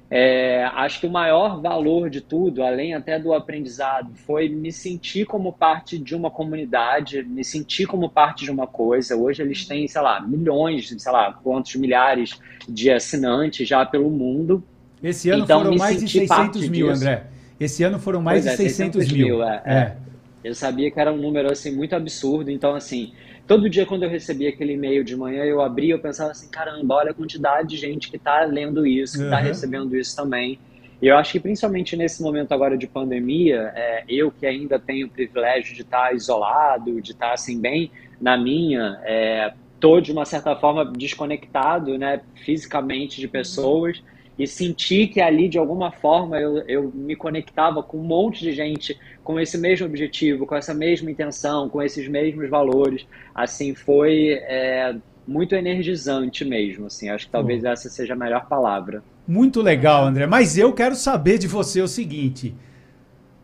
É, 0.10 0.64
acho 0.74 1.02
que 1.02 1.08
o 1.08 1.12
maior 1.12 1.62
valor 1.62 2.10
de 2.10 2.22
tudo, 2.22 2.64
além 2.64 2.94
até 2.94 3.20
do 3.20 3.34
aprendizado, 3.34 4.12
foi 4.26 4.48
me 4.48 4.72
sentir 4.72 5.26
como 5.26 5.52
parte 5.52 5.98
de 5.98 6.16
uma 6.16 6.32
comunidade, 6.32 7.24
me 7.24 7.44
sentir 7.44 7.86
como 7.86 8.10
parte 8.10 8.46
de 8.46 8.52
uma 8.52 8.66
coisa. 8.66 9.18
Hoje 9.18 9.42
eles 9.42 9.66
têm, 9.66 9.86
sei 9.88 10.02
lá, 10.02 10.22
milhões, 10.22 10.94
sei 10.98 11.12
lá, 11.12 11.34
quantos 11.34 11.76
milhares 11.76 12.40
de 12.70 12.90
assinantes 12.90 13.68
já 13.68 13.86
pelo 13.86 14.10
mundo. 14.10 14.64
Esse 15.04 15.30
ano 15.30 15.44
então, 15.44 15.62
foram 15.62 15.78
mais 15.78 16.00
de 16.00 16.10
600 16.10 16.70
mil, 16.70 16.88
disso. 16.88 17.02
André. 17.02 17.24
Esse 17.60 17.84
ano 17.84 18.00
foram 18.00 18.22
mais 18.22 18.46
pois 18.46 18.58
de 18.58 18.64
é, 18.64 18.70
600, 18.70 19.04
600 19.04 19.12
mil. 19.12 19.28
mil 19.38 19.44
é, 19.44 19.62
é. 19.66 19.74
é. 19.74 19.98
Eu 20.44 20.56
sabia 20.56 20.90
que 20.90 21.00
era 21.00 21.12
um 21.12 21.18
número 21.18 21.52
assim 21.52 21.76
muito 21.76 21.94
absurdo, 21.94 22.50
então 22.50 22.74
assim, 22.74 23.12
todo 23.48 23.70
dia 23.70 23.86
quando 23.86 24.04
eu 24.04 24.10
recebia 24.10 24.50
aquele 24.50 24.74
e-mail 24.74 25.04
de 25.04 25.16
manhã, 25.16 25.44
eu 25.44 25.62
abria, 25.62 25.94
eu 25.94 26.00
pensava 26.00 26.32
assim, 26.32 26.50
caramba, 26.50 26.96
olha 26.96 27.12
a 27.12 27.14
quantidade 27.14 27.70
de 27.70 27.78
gente 27.78 28.10
que 28.10 28.18
está 28.18 28.42
lendo 28.44 28.86
isso, 28.86 29.18
que 29.18 29.24
está 29.24 29.38
uhum. 29.38 29.44
recebendo 29.44 29.98
isso 29.98 30.16
também. 30.16 30.60
E 31.02 31.08
eu 31.08 31.18
acho 31.18 31.32
que 31.32 31.40
principalmente 31.40 31.96
nesse 31.96 32.22
momento 32.22 32.52
agora 32.52 32.78
de 32.78 32.88
pandemia, 32.88 33.72
é, 33.76 34.04
eu 34.10 34.32
que 34.32 34.46
ainda 34.46 34.78
tenho 34.78 35.08
o 35.08 35.10
privilégio 35.10 35.74
de 35.74 35.82
estar 35.82 36.10
tá 36.10 36.14
isolado, 36.14 37.02
de 37.02 37.12
estar 37.12 37.28
tá, 37.28 37.34
assim 37.34 37.60
bem 37.60 37.92
na 38.20 38.36
minha, 38.36 39.00
é, 39.04 39.54
tô 39.80 40.02
de 40.02 40.12
uma 40.12 40.26
certa 40.26 40.56
forma 40.56 40.84
desconectado, 40.86 41.98
né, 41.98 42.22
fisicamente 42.44 43.22
de 43.22 43.28
pessoas. 43.28 44.00
Uhum 44.00 44.17
e 44.38 44.46
senti 44.46 45.08
que 45.08 45.20
ali, 45.20 45.50
de 45.50 45.58
alguma 45.58 45.92
forma, 45.92 46.40
eu, 46.40 46.60
eu 46.68 46.92
me 46.94 47.16
conectava 47.16 47.82
com 47.82 47.98
um 47.98 48.04
monte 48.04 48.42
de 48.42 48.52
gente 48.52 48.98
com 49.24 49.40
esse 49.40 49.58
mesmo 49.58 49.86
objetivo, 49.88 50.46
com 50.46 50.56
essa 50.56 50.74
mesma 50.74 51.10
intenção, 51.10 51.68
com 51.68 51.82
esses 51.82 52.08
mesmos 52.08 52.50
valores. 52.50 53.06
Assim, 53.34 53.74
foi 53.74 54.34
é, 54.34 54.96
muito 55.28 55.56
energizante 55.56 56.46
mesmo. 56.46 56.86
Assim, 56.86 57.10
acho 57.10 57.26
que 57.26 57.32
talvez 57.32 57.64
essa 57.64 57.90
seja 57.90 58.14
a 58.14 58.18
melhor 58.18 58.46
palavra. 58.48 59.04
Muito 59.28 59.62
legal, 59.62 60.06
André. 60.06 60.28
Mas 60.28 60.58
eu 60.58 60.72
quero 60.72 60.96
saber 60.96 61.40
de 61.40 61.48
você 61.48 61.82
o 61.82 61.88
seguinte. 61.88 62.54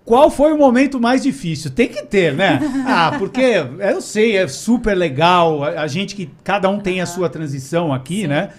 Qual 0.05 0.29
foi 0.29 0.51
o 0.51 0.57
momento 0.57 0.99
mais 0.99 1.23
difícil? 1.23 1.71
Tem 1.71 1.87
que 1.87 2.03
ter, 2.03 2.33
né? 2.33 2.59
Ah, 2.85 3.15
porque 3.17 3.55
eu 3.79 4.01
sei, 4.01 4.37
é 4.37 4.47
super 4.47 4.93
legal. 4.93 5.63
A 5.63 5.87
gente 5.87 6.15
que 6.15 6.29
cada 6.43 6.69
um 6.69 6.79
tem 6.79 7.01
a 7.01 7.05
sua 7.05 7.29
transição 7.29 7.91
aqui, 7.91 8.27
né? 8.27 8.51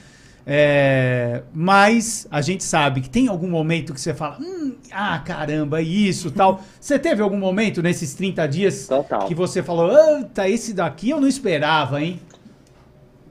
É, 0.46 1.42
mas 1.54 2.28
a 2.30 2.42
gente 2.42 2.62
sabe 2.62 3.00
que 3.00 3.09
tem 3.09 3.28
algum 3.28 3.48
momento 3.48 3.94
que 3.94 4.00
você 4.00 4.12
fala, 4.12 4.37
hum, 4.38 4.76
ah, 4.92 5.18
caramba, 5.24 5.80
isso 5.80 6.30
tal. 6.30 6.61
Você 6.78 6.98
teve 6.98 7.22
algum 7.22 7.38
momento 7.38 7.83
nesses 7.83 8.14
30 8.14 8.46
dias 8.46 8.87
Total. 8.87 9.26
que 9.26 9.35
você 9.35 9.62
falou, 9.62 9.90
tá 10.35 10.46
esse 10.46 10.74
daqui 10.74 11.11
eu 11.11 11.20
não 11.20 11.26
esperava, 11.26 12.02
hein? 12.02 12.20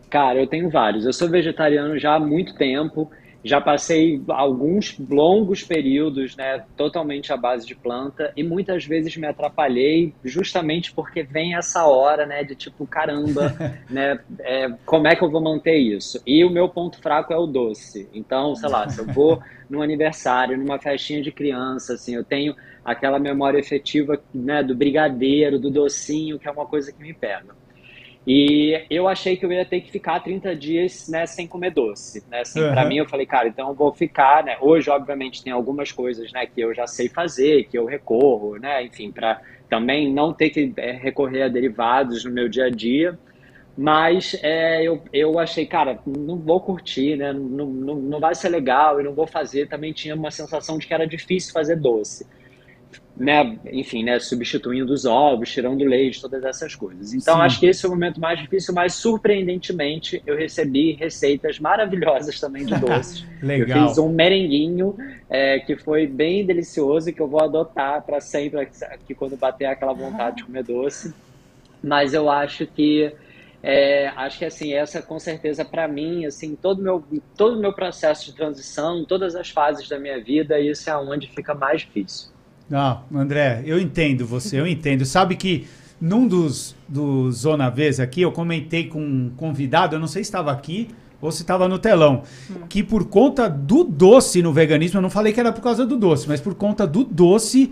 Cara, 0.10 0.40
eu 0.40 0.48
tenho 0.48 0.70
vários. 0.70 1.06
Eu 1.06 1.14
sou 1.14 1.30
vegetariano 1.30 1.98
já 2.00 2.16
há 2.16 2.20
muito 2.20 2.56
tempo 2.56 3.10
já 3.44 3.60
passei 3.60 4.22
alguns 4.30 4.98
longos 5.10 5.64
períodos, 5.64 6.36
né, 6.36 6.64
totalmente 6.78 7.34
à 7.34 7.38
base 7.38 7.66
de 7.66 7.76
planta 7.76 8.32
e 8.36 8.44
muitas 8.44 8.86
vezes 8.86 9.16
me 9.18 9.28
atrapalhei 9.28 10.14
justamente 10.24 10.94
porque 10.94 11.24
vem 11.24 11.56
essa 11.56 11.86
hora, 11.86 12.26
né, 12.26 12.44
de 12.44 12.56
tipo 12.56 12.88
caramba, 12.88 13.54
né, 13.90 14.20
é, 14.40 14.70
como 14.86 15.08
é 15.08 15.16
que 15.16 15.24
eu 15.24 15.30
vou 15.30 15.42
manter 15.42 15.78
isso? 15.78 16.22
E 16.26 16.44
o 16.46 16.50
meu 16.50 16.70
ponto 16.70 17.02
fraco 17.02 17.34
é 17.34 17.38
o 17.38 17.46
doce. 17.46 18.10
Então, 18.14 18.56
sei 18.56 18.70
lá, 18.70 18.88
se 18.88 19.00
eu 19.00 19.06
vou 19.08 19.42
num 19.70 19.82
aniversário, 19.82 20.58
numa 20.58 20.80
festinha 20.80 21.22
de 21.22 21.32
criança, 21.32 21.96
assim, 21.96 22.16
eu 22.16 22.24
tenho 22.24 22.56
aquela 22.84 23.20
memória 23.20 23.60
efetiva, 23.60 24.22
né, 24.34 24.62
do 24.62 24.76
brigadeiro, 24.76 25.60
do 25.60 25.70
docinho, 25.70 26.38
que 26.38 26.48
é 26.48 26.52
uma 26.52 26.66
coisa 26.66 26.92
que 26.92 27.02
me 27.02 27.14
pega. 27.14 27.63
E 28.26 28.86
eu 28.90 29.08
achei 29.08 29.36
que 29.36 29.46
eu 29.46 29.52
ia 29.52 29.66
ter 29.66 29.82
que 29.82 29.92
ficar 29.92 30.22
30 30.22 30.56
dias 30.56 31.10
né, 31.10 31.26
sem 31.26 31.46
comer 31.46 31.72
doce. 31.72 32.24
Né? 32.30 32.42
Assim, 32.42 32.62
uhum. 32.62 32.72
Para 32.72 32.86
mim, 32.86 32.98
eu 32.98 33.06
falei, 33.06 33.26
cara, 33.26 33.50
então 33.50 33.68
eu 33.68 33.74
vou 33.74 33.92
ficar. 33.94 34.44
Né? 34.44 34.58
Hoje, 34.62 34.90
obviamente, 34.90 35.44
tem 35.44 35.52
algumas 35.52 35.92
coisas 35.92 36.32
né, 36.32 36.46
que 36.46 36.62
eu 36.62 36.74
já 36.74 36.88
sei 36.88 37.10
fazer, 37.10 37.66
que 37.66 37.78
eu 37.78 37.86
recorro, 37.86 38.58
né? 38.58 38.84
enfim, 38.84 39.12
para 39.12 39.42
também 39.70 40.12
não 40.12 40.32
ter 40.32 40.50
que 40.50 40.72
é, 40.78 40.92
recorrer 40.92 41.44
a 41.44 41.48
derivados 41.50 42.24
no 42.24 42.32
meu 42.32 42.48
dia 42.48 42.66
a 42.66 42.70
dia. 42.70 43.18
Mas 43.76 44.40
é, 44.42 44.84
eu, 44.84 45.04
eu 45.12 45.38
achei, 45.40 45.66
cara, 45.66 46.00
não 46.06 46.38
vou 46.38 46.62
curtir, 46.62 47.18
né? 47.18 47.34
não, 47.34 47.66
não, 47.66 47.96
não 47.96 48.20
vai 48.20 48.36
ser 48.36 48.50
legal 48.50 49.02
e 49.02 49.04
não 49.04 49.14
vou 49.14 49.28
fazer. 49.28 49.68
Também 49.68 49.92
tinha 49.92 50.16
uma 50.16 50.32
sensação 50.32 50.78
de 50.78 50.88
que 50.88 50.94
era 50.94 51.08
difícil 51.08 51.52
fazer 51.52 51.76
doce 51.76 52.26
né, 53.16 53.58
enfim, 53.72 54.04
né, 54.04 54.20
substituindo 54.20 54.92
os 54.92 55.06
ovos, 55.06 55.52
tirando 55.52 55.84
leite, 55.84 56.22
todas 56.22 56.44
essas 56.44 56.74
coisas. 56.76 57.14
Então, 57.14 57.36
Sim. 57.36 57.42
acho 57.42 57.60
que 57.60 57.66
esse 57.68 57.82
foi 57.82 57.90
o 57.90 57.94
momento 57.94 58.20
mais 58.20 58.40
difícil, 58.40 58.74
mas 58.74 58.96
surpreendentemente 58.96 60.22
eu 60.26 60.36
recebi 60.36 60.94
receitas 60.94 61.60
maravilhosas 61.60 62.40
também 62.40 62.66
de 62.66 62.76
doces. 62.80 63.26
Legal. 63.42 63.78
Eu 63.78 63.88
fiz 63.88 63.98
um 63.98 64.10
merenguinho 64.10 64.96
é, 65.30 65.60
que 65.60 65.76
foi 65.76 66.08
bem 66.08 66.46
delicioso 66.46 67.10
e 67.10 67.14
que 67.14 67.22
eu 67.22 67.28
vou 67.28 67.42
adotar 67.42 68.02
para 68.04 68.20
sempre 68.20 68.62
aqui 68.62 69.14
quando 69.14 69.38
bater 69.38 69.66
aquela 69.66 69.94
vontade 69.94 70.38
de 70.38 70.44
comer 70.46 70.64
doce. 70.64 71.14
Mas 71.84 72.14
eu 72.14 72.30
acho 72.30 72.66
que 72.66 73.14
é, 73.62 74.08
acho 74.10 74.40
que 74.40 74.46
assim 74.46 74.74
essa 74.74 75.02
com 75.02 75.18
certeza 75.18 75.64
para 75.64 75.88
mim 75.88 76.26
assim 76.26 76.54
todo 76.54 76.82
meu 76.82 77.02
todo 77.38 77.58
meu 77.58 77.72
processo 77.72 78.26
de 78.26 78.34
transição, 78.36 79.06
todas 79.06 79.36
as 79.36 79.50
fases 79.50 79.88
da 79.88 79.98
minha 79.98 80.22
vida, 80.22 80.60
isso 80.60 80.90
é 80.90 80.98
onde 80.98 81.28
fica 81.30 81.54
mais 81.54 81.82
difícil. 81.82 82.33
Não, 82.70 83.04
André, 83.14 83.62
eu 83.66 83.80
entendo 83.80 84.26
você, 84.26 84.60
eu 84.60 84.68
entendo. 84.68 85.06
Sabe 85.06 85.36
que 85.36 85.68
num 86.00 86.28
dos, 86.28 86.76
dos 86.88 87.38
Zona 87.38 87.70
Vez 87.70 88.00
aqui, 88.00 88.22
eu 88.22 88.32
comentei 88.32 88.88
com 88.88 89.00
um 89.00 89.32
convidado, 89.38 89.96
eu 89.96 90.00
não 90.00 90.08
sei 90.08 90.24
se 90.24 90.28
estava 90.30 90.52
aqui 90.52 90.90
ou 91.22 91.32
se 91.32 91.42
estava 91.42 91.70
no 91.70 91.80
telão, 91.80 92.24
hum. 92.52 92.68
que 92.68 92.84
por 92.84 93.06
conta 93.06 93.48
do 93.50 93.86
doce 93.86 94.42
no 94.42 94.52
veganismo, 94.52 94.98
eu 94.98 95.02
não 95.02 95.10
falei 95.10 95.32
que 95.32 95.40
era 95.40 95.54
por 95.54 95.62
causa 95.62 95.86
do 95.86 95.96
doce, 95.96 96.28
mas 96.28 96.42
por 96.42 96.54
conta 96.54 96.86
do 96.86 97.06
doce, 97.06 97.72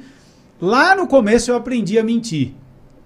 lá 0.62 0.96
no 0.96 1.06
começo 1.06 1.52
eu 1.52 1.56
aprendi 1.58 2.00
a 2.00 2.04
mentir. 2.04 2.54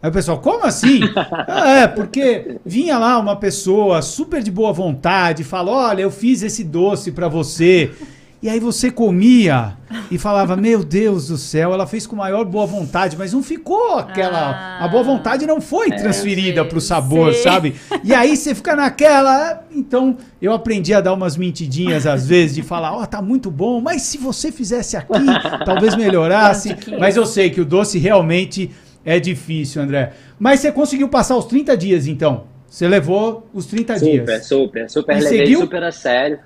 Aí 0.04 0.10
o 0.10 0.14
pessoal, 0.14 0.38
como 0.38 0.64
assim? 0.64 1.00
ah, 1.48 1.68
é, 1.68 1.88
porque 1.88 2.58
vinha 2.64 2.96
lá 3.00 3.18
uma 3.18 3.36
pessoa 3.36 4.04
super 4.04 4.44
de 4.44 4.52
boa 4.52 4.72
vontade, 4.72 5.44
fala: 5.44 5.72
Olha, 5.72 6.04
eu 6.04 6.12
fiz 6.12 6.44
esse 6.44 6.64
doce 6.64 7.12
para 7.12 7.28
você. 7.28 7.92
E 8.46 8.50
aí 8.50 8.60
você 8.60 8.92
comia 8.92 9.76
e 10.12 10.20
falava, 10.20 10.54
meu 10.56 10.84
Deus 10.84 11.30
do 11.30 11.36
céu, 11.36 11.74
ela 11.74 11.88
fez 11.88 12.06
com 12.06 12.16
maior 12.16 12.46
boa 12.46 12.68
vontade, 12.68 13.18
mas 13.18 13.34
não 13.34 13.42
ficou 13.42 13.98
aquela. 13.98 14.52
Ah, 14.80 14.86
a 14.86 14.88
boa 14.88 15.02
vontade 15.02 15.48
não 15.48 15.60
foi 15.60 15.88
é, 15.88 15.96
transferida 15.96 16.64
para 16.64 16.78
o 16.78 16.82
sabor, 16.82 17.34
sim. 17.34 17.42
sabe? 17.42 17.76
E 18.04 18.14
aí 18.14 18.38
você 18.38 18.54
fica 18.54 18.76
naquela. 18.76 19.66
Então 19.72 20.16
eu 20.40 20.54
aprendi 20.54 20.94
a 20.94 21.02
dar 21.02 21.14
umas 21.14 21.36
mentidinhas 21.36 22.06
às 22.06 22.28
vezes, 22.30 22.54
de 22.54 22.62
falar, 22.62 22.96
ó, 22.96 23.02
oh, 23.02 23.08
tá 23.08 23.20
muito 23.20 23.50
bom, 23.50 23.82
mas 23.82 24.04
se 24.04 24.20
você 24.20 24.52
fizesse 24.52 24.96
aqui, 24.96 25.26
talvez 25.66 25.96
melhorasse. 25.96 26.78
mas 27.00 27.18
eu 27.18 27.26
sei 27.26 27.50
que 27.50 27.60
o 27.60 27.66
doce 27.66 27.98
realmente 27.98 28.70
é 29.04 29.20
difícil, 29.20 29.82
André. 29.82 30.14
Mas 30.38 30.60
você 30.60 30.72
conseguiu 30.72 31.10
passar 31.10 31.36
os 31.36 31.46
30 31.46 31.76
dias, 31.76 32.06
então? 32.06 32.44
Você 32.70 32.88
levou 32.88 33.50
os 33.52 33.66
30 33.66 33.98
super, 33.98 34.12
dias. 34.12 34.20
Super, 34.20 34.44
super, 34.44 34.90
super. 34.92 35.14
Levei 35.16 35.40
seguiu? 35.40 35.62
super 35.62 35.82
a 35.82 35.92
sério. 35.92 36.40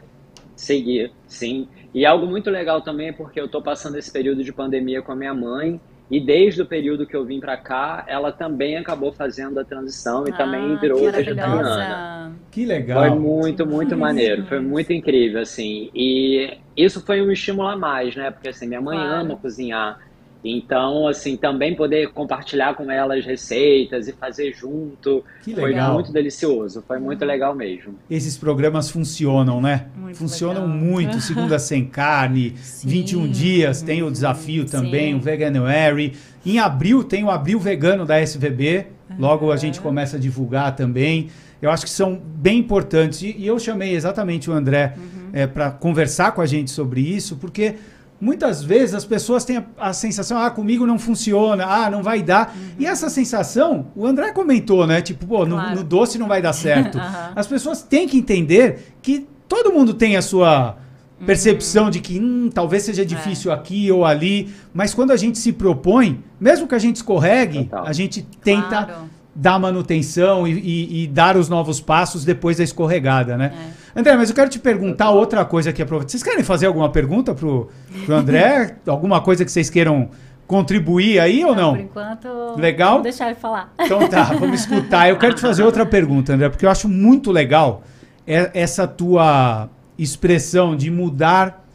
Segui, 0.55 1.11
sim. 1.27 1.67
E 1.93 2.05
algo 2.05 2.27
muito 2.27 2.49
legal 2.49 2.81
também 2.81 3.09
é 3.09 3.11
porque 3.11 3.39
eu 3.39 3.45
estou 3.45 3.61
passando 3.61 3.97
esse 3.97 4.11
período 4.11 4.43
de 4.43 4.53
pandemia 4.53 5.01
com 5.01 5.11
a 5.11 5.15
minha 5.15 5.33
mãe. 5.33 5.79
E 6.11 6.19
desde 6.19 6.61
o 6.63 6.65
período 6.65 7.05
que 7.05 7.15
eu 7.15 7.23
vim 7.23 7.39
para 7.39 7.55
cá, 7.55 8.03
ela 8.07 8.31
também 8.31 8.77
acabou 8.77 9.11
fazendo 9.11 9.59
a 9.59 9.63
transição 9.63 10.27
e 10.27 10.31
ah, 10.31 10.37
também 10.37 10.75
virou 10.77 10.99
vegetariana. 10.99 12.33
Que 12.49 12.65
legal. 12.65 12.99
Foi 12.99 13.19
muito, 13.19 13.65
muito 13.65 13.95
maneiro. 13.95 14.43
Foi 14.47 14.59
muito 14.59 14.91
incrível, 14.91 15.39
assim. 15.39 15.91
E 15.93 16.57
isso 16.75 17.05
foi 17.05 17.21
um 17.21 17.31
estímulo 17.31 17.67
a 17.67 17.77
mais, 17.77 18.15
né? 18.15 18.31
Porque, 18.31 18.49
assim, 18.49 18.67
minha 18.67 18.81
mãe 18.81 18.97
claro. 18.97 19.21
ama 19.21 19.35
cozinhar. 19.35 19.99
Então, 20.43 21.07
assim, 21.07 21.35
também 21.35 21.75
poder 21.75 22.09
compartilhar 22.13 22.73
com 22.73 22.89
elas 22.89 23.25
receitas 23.25 24.07
e 24.07 24.13
fazer 24.13 24.53
junto 24.53 25.23
que 25.43 25.53
foi 25.53 25.75
muito 25.75 26.13
delicioso, 26.13 26.81
foi 26.87 26.97
muito 26.97 27.25
legal 27.25 27.53
mesmo. 27.53 27.95
Esses 28.09 28.37
programas 28.37 28.89
funcionam, 28.89 29.61
né? 29.61 29.87
Muito 29.97 30.17
funcionam 30.17 30.63
legal. 30.63 30.77
muito. 30.77 31.19
Segunda 31.29 31.59
sem 31.59 31.85
carne, 31.85 32.55
Sim. 32.57 32.87
21 32.87 33.27
dias, 33.27 33.81
tem 33.81 34.01
o 34.01 34.09
desafio 34.09 34.65
também, 34.65 35.11
Sim. 35.11 35.15
o 35.15 35.19
Veganuary. 35.19 36.13
Em 36.45 36.57
abril 36.57 37.03
tem 37.03 37.23
o 37.23 37.29
Abril 37.29 37.59
Vegano 37.59 38.05
da 38.05 38.19
SVB, 38.21 38.87
logo 39.17 39.47
uhum. 39.47 39.51
a 39.51 39.57
gente 39.57 39.81
começa 39.81 40.15
a 40.15 40.19
divulgar 40.19 40.75
também. 40.75 41.29
Eu 41.61 41.69
acho 41.69 41.83
que 41.83 41.91
são 41.91 42.15
bem 42.15 42.59
importantes. 42.59 43.21
E, 43.21 43.45
eu 43.45 43.59
chamei 43.59 43.93
exatamente 43.93 44.49
o 44.49 44.53
André 44.53 44.93
uhum. 44.95 45.29
é, 45.33 45.45
para 45.45 45.69
conversar 45.69 46.31
com 46.31 46.41
a 46.41 46.45
gente 46.45 46.71
sobre 46.71 47.01
isso, 47.01 47.35
porque 47.35 47.75
muitas 48.19 48.61
vezes 48.63 48.93
as 48.93 49.05
pessoas 49.05 49.45
têm 49.45 49.57
a, 49.57 49.65
a, 49.77 49.93
sensação, 49.93 50.37
ah, 50.37 50.49
comigo 50.49 50.85
não 50.85 50.99
funciona, 50.99 51.65
ah, 51.65 51.89
não 51.89 52.03
vai 52.03 52.21
dar. 52.21 52.53
Uhum. 52.55 52.69
E 52.79 52.85
essa 52.85 53.09
sensação, 53.09 53.87
o 53.95 54.05
André 54.05 54.31
comentou, 54.31 54.85
né? 54.85 55.01
Tipo, 55.01 55.25
pô, 55.25 55.45
claro. 55.45 55.69
no, 55.69 55.75
no, 55.75 55.83
doce 55.83 56.17
não 56.17 56.27
vai 56.27 56.41
dar 56.41 56.53
certo. 56.53 56.97
uhum. 56.99 57.03
As 57.35 57.47
pessoas 57.47 57.81
têm 57.81 58.07
que 58.07 58.17
entender 58.17 58.93
que 59.01 59.27
todo 59.47 59.71
mundo 59.71 59.93
tem 59.93 60.17
a 60.17 60.21
sua 60.21 60.77
percepção 61.25 61.85
uhum. 61.85 61.89
de 61.91 61.99
que 61.99 62.19
hum, 62.19 62.49
talvez 62.53 62.83
seja 62.83 63.01
é. 63.01 63.05
difícil 63.05 63.51
é. 63.51 63.53
aqui 63.53 63.91
ou 63.91 64.05
ali, 64.05 64.53
mas 64.73 64.93
quando 64.93 65.11
a 65.11 65.17
gente 65.17 65.37
se 65.37 65.51
propõe, 65.51 66.23
mesmo 66.39 66.67
que 66.67 66.75
a 66.75 66.79
gente 66.79 66.97
escorregue, 66.97 67.65
Total. 67.65 67.85
a 67.85 67.93
gente 67.93 68.25
tenta 68.41 68.85
claro. 68.85 69.09
dar 69.35 69.59
manutenção 69.59 70.47
e, 70.47 70.53
e, 70.53 71.03
e, 71.03 71.07
dar 71.07 71.35
os 71.35 71.49
novos 71.49 71.81
passos 71.81 72.23
depois 72.23 72.57
da 72.57 72.63
escorregada, 72.63 73.37
né? 73.37 73.53
É. 73.53 73.78
André, 73.95 74.15
mas 74.15 74.29
eu 74.29 74.35
quero 74.35 74.49
te 74.49 74.59
perguntar 74.59 75.09
outra 75.11 75.43
coisa 75.43 75.69
aqui. 75.69 75.83
Vocês 75.83 76.23
querem 76.23 76.43
fazer 76.43 76.67
alguma 76.67 76.89
pergunta 76.89 77.33
pro, 77.33 77.69
pro 78.05 78.15
André? 78.15 78.77
alguma 78.87 79.21
coisa 79.21 79.43
que 79.43 79.51
vocês 79.51 79.69
queiram 79.69 80.09
contribuir 80.45 81.19
aí 81.19 81.43
ou 81.45 81.55
não? 81.55 81.73
Por 81.73 81.81
enquanto, 81.81 82.27
legal? 82.57 82.89
Vamos 82.91 83.03
deixar 83.03 83.27
ele 83.27 83.35
falar. 83.35 83.73
Então 83.79 84.07
tá, 84.07 84.23
vamos 84.39 84.61
escutar. 84.61 85.09
Eu 85.09 85.17
quero 85.17 85.35
te 85.35 85.41
fazer 85.41 85.63
outra 85.63 85.85
pergunta, 85.85 86.33
André, 86.33 86.49
porque 86.49 86.65
eu 86.65 86.69
acho 86.69 86.87
muito 86.87 87.31
legal 87.31 87.83
essa 88.25 88.87
tua 88.87 89.69
expressão 89.97 90.75
de 90.75 90.91
mudar 90.91 91.65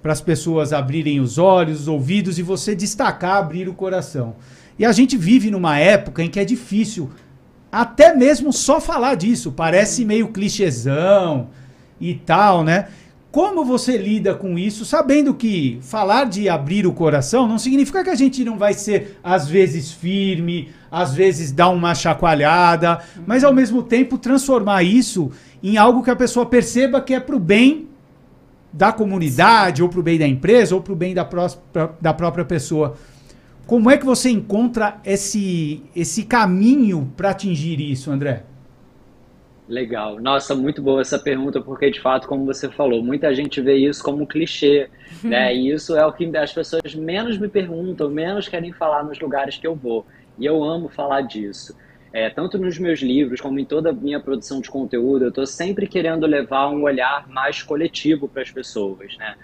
para 0.00 0.12
as 0.12 0.20
pessoas 0.20 0.72
abrirem 0.72 1.18
os 1.18 1.38
olhos, 1.38 1.82
os 1.82 1.88
ouvidos 1.88 2.38
e 2.38 2.42
você 2.42 2.74
destacar 2.74 3.38
abrir 3.38 3.68
o 3.68 3.74
coração. 3.74 4.36
E 4.78 4.84
a 4.84 4.92
gente 4.92 5.16
vive 5.16 5.50
numa 5.50 5.78
época 5.78 6.22
em 6.22 6.28
que 6.28 6.38
é 6.38 6.44
difícil 6.44 7.10
até 7.74 8.14
mesmo 8.14 8.52
só 8.52 8.80
falar 8.80 9.16
disso. 9.16 9.50
Parece 9.50 10.04
meio 10.04 10.28
clichêzão 10.28 11.48
e 12.00 12.14
tal, 12.14 12.62
né? 12.62 12.86
Como 13.32 13.64
você 13.64 13.96
lida 13.96 14.32
com 14.32 14.56
isso, 14.56 14.84
sabendo 14.84 15.34
que 15.34 15.80
falar 15.82 16.26
de 16.26 16.48
abrir 16.48 16.86
o 16.86 16.92
coração 16.92 17.48
não 17.48 17.58
significa 17.58 18.04
que 18.04 18.10
a 18.10 18.14
gente 18.14 18.44
não 18.44 18.56
vai 18.56 18.74
ser, 18.74 19.18
às 19.24 19.48
vezes, 19.48 19.90
firme, 19.90 20.68
às 20.88 21.14
vezes 21.14 21.50
dar 21.50 21.70
uma 21.70 21.96
chacoalhada, 21.96 23.00
mas 23.26 23.42
ao 23.42 23.52
mesmo 23.52 23.82
tempo 23.82 24.18
transformar 24.18 24.84
isso 24.84 25.32
em 25.60 25.76
algo 25.76 26.04
que 26.04 26.10
a 26.10 26.16
pessoa 26.16 26.46
perceba 26.46 27.00
que 27.00 27.12
é 27.12 27.18
pro 27.18 27.40
bem 27.40 27.88
da 28.72 28.92
comunidade, 28.92 29.82
ou 29.82 29.88
pro 29.88 30.02
bem 30.02 30.16
da 30.16 30.28
empresa, 30.28 30.76
ou 30.76 30.80
pro 30.80 30.94
bem 30.94 31.12
da, 31.12 31.24
pró 31.24 31.48
da 32.00 32.14
própria 32.14 32.44
pessoa. 32.44 32.94
Como 33.66 33.90
é 33.90 33.96
que 33.96 34.04
você 34.04 34.28
encontra 34.28 35.00
esse, 35.04 35.82
esse 35.96 36.24
caminho 36.24 37.10
para 37.16 37.30
atingir 37.30 37.80
isso, 37.80 38.10
André? 38.10 38.44
Legal. 39.66 40.20
Nossa, 40.20 40.54
muito 40.54 40.82
boa 40.82 41.00
essa 41.00 41.18
pergunta, 41.18 41.60
porque 41.62 41.90
de 41.90 41.98
fato, 41.98 42.28
como 42.28 42.44
você 42.44 42.68
falou, 42.68 43.02
muita 43.02 43.34
gente 43.34 43.62
vê 43.62 43.76
isso 43.76 44.02
como 44.04 44.22
um 44.22 44.26
clichê, 44.26 44.90
né? 45.24 45.54
E 45.56 45.70
isso 45.70 45.96
é 45.96 46.04
o 46.04 46.12
que 46.12 46.24
as 46.36 46.52
pessoas 46.52 46.94
menos 46.94 47.38
me 47.38 47.48
perguntam, 47.48 48.10
menos 48.10 48.46
querem 48.46 48.72
falar 48.72 49.02
nos 49.02 49.18
lugares 49.18 49.56
que 49.56 49.66
eu 49.66 49.74
vou. 49.74 50.04
E 50.38 50.44
eu 50.44 50.62
amo 50.62 50.90
falar 50.90 51.22
disso. 51.22 51.74
É, 52.12 52.28
tanto 52.28 52.58
nos 52.58 52.78
meus 52.78 53.00
livros 53.00 53.40
como 53.40 53.58
em 53.58 53.64
toda 53.64 53.90
a 53.90 53.92
minha 53.92 54.20
produção 54.20 54.60
de 54.60 54.70
conteúdo, 54.70 55.24
eu 55.24 55.28
estou 55.30 55.46
sempre 55.46 55.86
querendo 55.88 56.26
levar 56.26 56.68
um 56.68 56.82
olhar 56.82 57.26
mais 57.28 57.62
coletivo 57.62 58.28
para 58.28 58.42
as 58.42 58.50
pessoas, 58.50 59.16
né? 59.16 59.34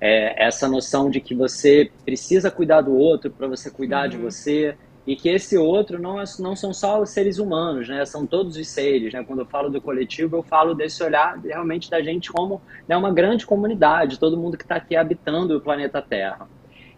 É, 0.00 0.46
essa 0.46 0.66
noção 0.68 1.10
de 1.10 1.20
que 1.20 1.34
você 1.34 1.90
precisa 2.04 2.50
cuidar 2.50 2.80
do 2.80 2.96
outro 2.96 3.30
para 3.30 3.46
você 3.46 3.70
cuidar 3.70 4.04
uhum. 4.04 4.10
de 4.10 4.16
você 4.16 4.76
e 5.06 5.16
que 5.16 5.28
esse 5.28 5.56
outro 5.56 6.00
não, 6.00 6.20
é, 6.20 6.24
não 6.38 6.54
são 6.54 6.72
só 6.72 7.00
os 7.00 7.10
seres 7.10 7.38
humanos, 7.38 7.88
né? 7.88 8.04
São 8.04 8.26
todos 8.26 8.56
os 8.56 8.68
seres, 8.68 9.12
né? 9.12 9.24
Quando 9.24 9.40
eu 9.40 9.46
falo 9.46 9.68
do 9.68 9.80
coletivo, 9.80 10.36
eu 10.36 10.42
falo 10.42 10.74
desse 10.74 11.02
olhar 11.02 11.38
realmente 11.38 11.90
da 11.90 12.02
gente 12.02 12.30
como 12.30 12.60
né, 12.86 12.96
uma 12.96 13.12
grande 13.12 13.46
comunidade, 13.46 14.18
todo 14.18 14.36
mundo 14.36 14.56
que 14.56 14.64
está 14.64 14.76
aqui 14.76 14.94
habitando 14.94 15.56
o 15.56 15.60
planeta 15.60 16.00
Terra. 16.00 16.48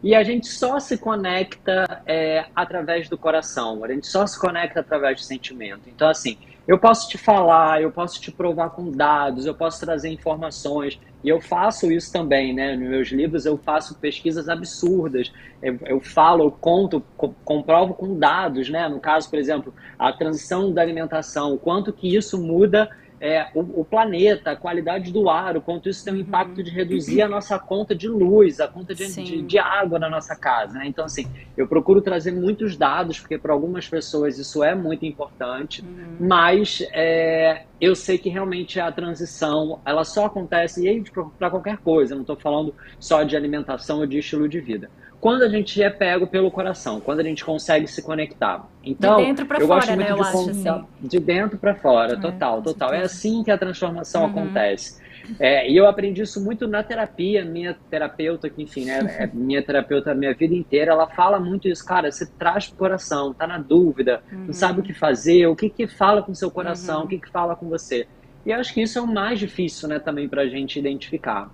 E 0.03 0.16
a 0.16 0.24
gente 0.24 0.48
só 0.48 0.80
se 0.80 0.98
conecta 0.98 2.03
é, 2.05 2.46
através 2.57 3.09
do 3.09 3.16
coração, 3.16 3.84
a 3.84 3.88
gente 3.88 4.09
só 4.09 4.26
se 4.26 4.38
conecta 4.38 4.80
através 4.80 5.20
do 5.20 5.24
sentimento. 5.24 5.82
Então, 5.86 6.09
assim, 6.09 6.36
eu 6.66 6.76
posso 6.76 7.09
te 7.09 7.16
falar, 7.16 7.80
eu 7.80 7.90
posso 7.92 8.20
te 8.20 8.32
provar 8.32 8.70
com 8.70 8.90
dados, 8.90 9.46
eu 9.46 9.55
posso 9.55 9.78
trazer 9.78 10.11
informações, 10.11 10.98
e 11.22 11.28
eu 11.28 11.40
faço 11.40 11.90
isso 11.92 12.12
também, 12.12 12.52
né? 12.54 12.76
Nos 12.76 12.88
meus 12.88 13.08
livros 13.08 13.46
eu 13.46 13.56
faço 13.56 13.98
pesquisas 13.98 14.48
absurdas, 14.48 15.32
eu, 15.62 15.78
eu 15.86 16.00
falo, 16.00 16.44
eu 16.44 16.50
conto, 16.50 17.02
co 17.16 17.34
comprovo 17.44 17.94
com 17.94 18.18
dados, 18.18 18.68
né? 18.68 18.88
No 18.88 19.00
caso, 19.00 19.30
por 19.30 19.38
exemplo, 19.38 19.74
a 19.98 20.12
transição 20.12 20.72
da 20.72 20.82
alimentação, 20.82 21.54
o 21.54 21.58
quanto 21.58 21.92
que 21.92 22.14
isso 22.14 22.40
muda 22.42 22.90
é, 23.22 23.46
o, 23.54 23.60
o, 23.82 23.84
planeta, 23.84 24.50
a 24.50 24.56
qualidade 24.56 25.12
do 25.12 25.30
ar, 25.30 25.56
o 25.56 25.60
quanto 25.60 25.88
isso 25.88 26.04
tem 26.04 26.12
um 26.12 26.16
impacto 26.16 26.60
de 26.60 26.72
reduzir 26.72 27.22
a 27.22 27.28
nossa 27.28 27.56
conta 27.56 27.94
de 27.94 28.08
luz, 28.08 28.58
a 28.58 28.66
conta 28.66 28.92
de, 28.92 29.06
de, 29.14 29.42
de 29.42 29.58
água 29.60 29.96
na 29.96 30.10
nossa 30.10 30.34
casa. 30.34 30.80
Né? 30.80 30.86
Então, 30.88 31.04
assim, 31.04 31.30
eu 31.56 31.68
procuro 31.68 32.02
trazer 32.02 32.32
muitos 32.32 32.76
dados, 32.76 33.20
porque 33.20 33.38
para 33.38 33.52
algumas 33.52 33.88
pessoas 33.88 34.38
isso 34.38 34.64
é 34.64 34.74
muito 34.74 35.06
importante, 35.06 35.82
uhum. 35.82 36.16
mas 36.18 36.84
é, 36.92 37.62
eu 37.80 37.94
sei 37.94 38.18
que 38.18 38.28
realmente 38.28 38.80
a 38.80 38.90
transição 38.90 39.80
ela 39.84 40.02
só 40.02 40.26
acontece, 40.26 40.84
e 40.84 40.88
aí 40.88 41.04
para 41.38 41.48
qualquer 41.48 41.76
coisa, 41.76 42.16
não 42.16 42.22
estou 42.22 42.36
falando 42.36 42.74
só 42.98 43.22
de 43.22 43.36
alimentação 43.36 44.00
ou 44.00 44.06
de 44.06 44.18
estilo 44.18 44.48
de 44.48 44.58
vida 44.58 44.90
quando 45.22 45.42
a 45.42 45.48
gente 45.48 45.80
é 45.80 45.88
pego 45.88 46.26
pelo 46.26 46.50
coração, 46.50 47.00
quando 47.00 47.20
a 47.20 47.22
gente 47.22 47.44
consegue 47.44 47.86
se 47.86 48.02
conectar. 48.02 48.68
Então, 48.82 49.18
de 49.18 49.24
dentro 49.26 49.46
para 49.46 49.60
fora, 49.60 49.68
gosto 49.68 49.88
muito 49.90 50.02
né? 50.02 50.10
Eu 50.10 50.20
acho 50.20 50.50
assim. 50.50 50.84
De 51.00 51.20
dentro 51.20 51.58
para 51.58 51.76
fora, 51.76 52.14
é, 52.14 52.16
total, 52.16 52.60
total. 52.60 52.92
É 52.92 53.02
assim 53.02 53.44
que 53.44 53.50
a 53.52 53.56
transformação 53.56 54.24
uhum. 54.24 54.30
acontece. 54.30 55.00
É, 55.38 55.70
e 55.70 55.76
eu 55.76 55.86
aprendi 55.86 56.22
isso 56.22 56.44
muito 56.44 56.66
na 56.66 56.82
terapia. 56.82 57.44
Minha 57.44 57.72
terapeuta, 57.88 58.50
que 58.50 58.64
enfim, 58.64 58.86
né, 58.86 58.98
é 59.16 59.30
minha 59.32 59.62
terapeuta 59.62 60.10
a 60.10 60.14
minha 60.14 60.34
vida 60.34 60.56
inteira, 60.56 60.90
ela 60.90 61.06
fala 61.06 61.38
muito 61.38 61.68
isso. 61.68 61.86
Cara, 61.86 62.10
você 62.10 62.26
traz 62.26 62.66
pro 62.66 62.78
coração, 62.78 63.32
tá 63.32 63.46
na 63.46 63.58
dúvida, 63.58 64.24
uhum. 64.32 64.46
não 64.46 64.52
sabe 64.52 64.80
o 64.80 64.82
que 64.82 64.92
fazer, 64.92 65.46
o 65.46 65.54
que 65.54 65.70
que 65.70 65.86
fala 65.86 66.20
com 66.20 66.34
seu 66.34 66.50
coração, 66.50 66.98
uhum. 66.98 67.04
o 67.04 67.08
que 67.08 67.18
que 67.18 67.30
fala 67.30 67.54
com 67.54 67.68
você. 67.68 68.08
E 68.44 68.50
eu 68.50 68.58
acho 68.58 68.74
que 68.74 68.82
isso 68.82 68.98
é 68.98 69.00
o 69.00 69.06
mais 69.06 69.38
difícil, 69.38 69.88
né, 69.88 70.00
também 70.00 70.28
pra 70.28 70.48
gente 70.48 70.80
identificar. 70.80 71.48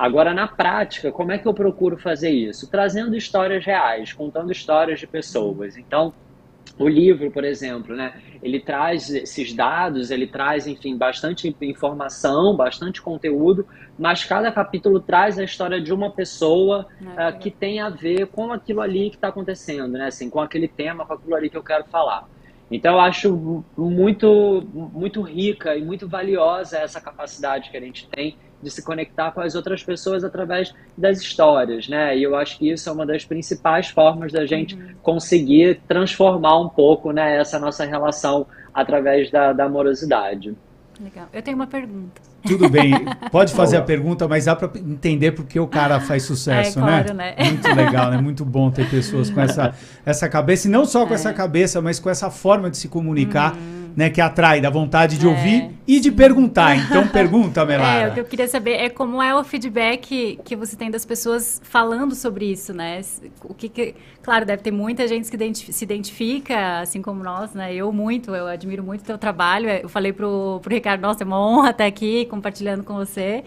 Agora, 0.00 0.32
na 0.32 0.48
prática, 0.48 1.12
como 1.12 1.30
é 1.30 1.36
que 1.36 1.46
eu 1.46 1.52
procuro 1.52 1.98
fazer 1.98 2.30
isso? 2.30 2.70
Trazendo 2.70 3.14
histórias 3.14 3.66
reais, 3.66 4.14
contando 4.14 4.50
histórias 4.50 4.98
de 4.98 5.06
pessoas. 5.06 5.76
Então, 5.76 6.14
o 6.78 6.88
livro, 6.88 7.30
por 7.30 7.44
exemplo, 7.44 7.94
né, 7.94 8.14
ele 8.42 8.60
traz 8.60 9.10
esses 9.10 9.52
dados, 9.52 10.10
ele 10.10 10.26
traz, 10.26 10.66
enfim, 10.66 10.96
bastante 10.96 11.54
informação, 11.60 12.56
bastante 12.56 13.02
conteúdo, 13.02 13.66
mas 13.98 14.24
cada 14.24 14.50
capítulo 14.50 15.00
traz 15.00 15.38
a 15.38 15.44
história 15.44 15.78
de 15.78 15.92
uma 15.92 16.10
pessoa 16.10 16.86
uh, 17.02 17.38
que 17.38 17.50
tem 17.50 17.78
a 17.80 17.90
ver 17.90 18.28
com 18.28 18.50
aquilo 18.50 18.80
ali 18.80 19.10
que 19.10 19.16
está 19.16 19.28
acontecendo, 19.28 19.98
né, 19.98 20.06
assim, 20.06 20.30
com 20.30 20.40
aquele 20.40 20.66
tema, 20.66 21.04
com 21.04 21.12
aquilo 21.12 21.34
ali 21.34 21.50
que 21.50 21.58
eu 21.58 21.62
quero 21.62 21.84
falar. 21.84 22.26
Então, 22.70 22.94
eu 22.94 23.00
acho 23.00 23.64
muito, 23.76 24.66
muito 24.72 25.20
rica 25.20 25.76
e 25.76 25.84
muito 25.84 26.08
valiosa 26.08 26.78
essa 26.78 27.02
capacidade 27.02 27.68
que 27.68 27.76
a 27.76 27.80
gente 27.80 28.08
tem 28.08 28.38
de 28.62 28.70
se 28.70 28.82
conectar 28.82 29.30
com 29.32 29.40
as 29.40 29.54
outras 29.54 29.82
pessoas 29.82 30.24
através 30.24 30.74
das 30.96 31.20
histórias, 31.20 31.88
né? 31.88 32.16
E 32.16 32.22
eu 32.22 32.36
acho 32.36 32.58
que 32.58 32.70
isso 32.70 32.88
é 32.88 32.92
uma 32.92 33.06
das 33.06 33.24
principais 33.24 33.88
formas 33.88 34.32
da 34.32 34.44
gente 34.46 34.74
uhum. 34.74 34.94
conseguir 35.02 35.80
transformar 35.88 36.60
um 36.60 36.68
pouco, 36.68 37.12
né, 37.12 37.38
essa 37.38 37.58
nossa 37.58 37.84
relação 37.84 38.46
através 38.72 39.30
da, 39.30 39.52
da 39.52 39.64
amorosidade. 39.64 40.54
Legal. 41.02 41.26
Eu 41.32 41.42
tenho 41.42 41.56
uma 41.56 41.66
pergunta. 41.66 42.20
Tudo 42.46 42.68
bem, 42.68 42.92
pode 43.30 43.52
fazer 43.52 43.76
a 43.76 43.82
pergunta, 43.82 44.26
mas 44.26 44.46
dá 44.46 44.56
para 44.56 44.70
entender 44.78 45.32
porque 45.32 45.58
o 45.60 45.66
cara 45.66 46.00
faz 46.00 46.22
sucesso, 46.22 46.78
é, 46.80 46.82
claro, 46.82 47.14
né? 47.14 47.34
né? 47.36 47.44
Muito 47.44 47.74
legal, 47.74 48.10
né? 48.10 48.18
Muito 48.18 48.44
bom 48.44 48.70
ter 48.70 48.88
pessoas 48.88 49.30
com 49.30 49.40
essa, 49.40 49.74
essa 50.04 50.28
cabeça, 50.28 50.68
e 50.68 50.70
não 50.70 50.84
só 50.84 51.06
com 51.06 51.12
é. 51.12 51.14
essa 51.14 51.32
cabeça, 51.32 51.80
mas 51.80 51.98
com 51.98 52.08
essa 52.08 52.30
forma 52.30 52.70
de 52.70 52.76
se 52.76 52.88
comunicar. 52.88 53.54
Uhum 53.54 53.79
né, 53.96 54.10
que 54.10 54.20
atrai, 54.20 54.60
da 54.60 54.70
vontade 54.70 55.18
de 55.18 55.26
é. 55.26 55.28
ouvir 55.28 55.70
e 55.86 56.00
de 56.00 56.10
perguntar. 56.10 56.76
Então 56.76 57.06
pergunta, 57.08 57.64
Melara. 57.64 58.08
É, 58.08 58.08
o 58.10 58.14
que 58.14 58.20
eu 58.20 58.24
queria 58.24 58.48
saber 58.48 58.72
é 58.72 58.88
como 58.88 59.22
é 59.22 59.34
o 59.34 59.42
feedback 59.44 60.38
que 60.44 60.56
você 60.56 60.76
tem 60.76 60.90
das 60.90 61.04
pessoas 61.04 61.60
falando 61.64 62.14
sobre 62.14 62.50
isso, 62.50 62.72
né? 62.72 63.00
O 63.44 63.54
que, 63.54 63.68
que 63.68 63.94
claro, 64.22 64.44
deve 64.44 64.62
ter 64.62 64.70
muita 64.70 65.06
gente 65.08 65.30
que 65.30 65.72
se 65.72 65.84
identifica, 65.84 66.80
assim 66.80 67.02
como 67.02 67.22
nós, 67.22 67.52
né? 67.52 67.74
Eu 67.74 67.92
muito, 67.92 68.34
eu 68.34 68.46
admiro 68.46 68.82
muito 68.82 69.02
o 69.02 69.04
teu 69.04 69.18
trabalho. 69.18 69.68
Eu 69.68 69.88
falei 69.88 70.12
pro, 70.12 70.60
pro 70.62 70.72
Ricardo, 70.72 71.00
nossa, 71.00 71.24
é 71.24 71.26
uma 71.26 71.40
honra 71.40 71.70
estar 71.70 71.86
aqui 71.86 72.26
compartilhando 72.26 72.84
com 72.84 72.94
você. 72.94 73.44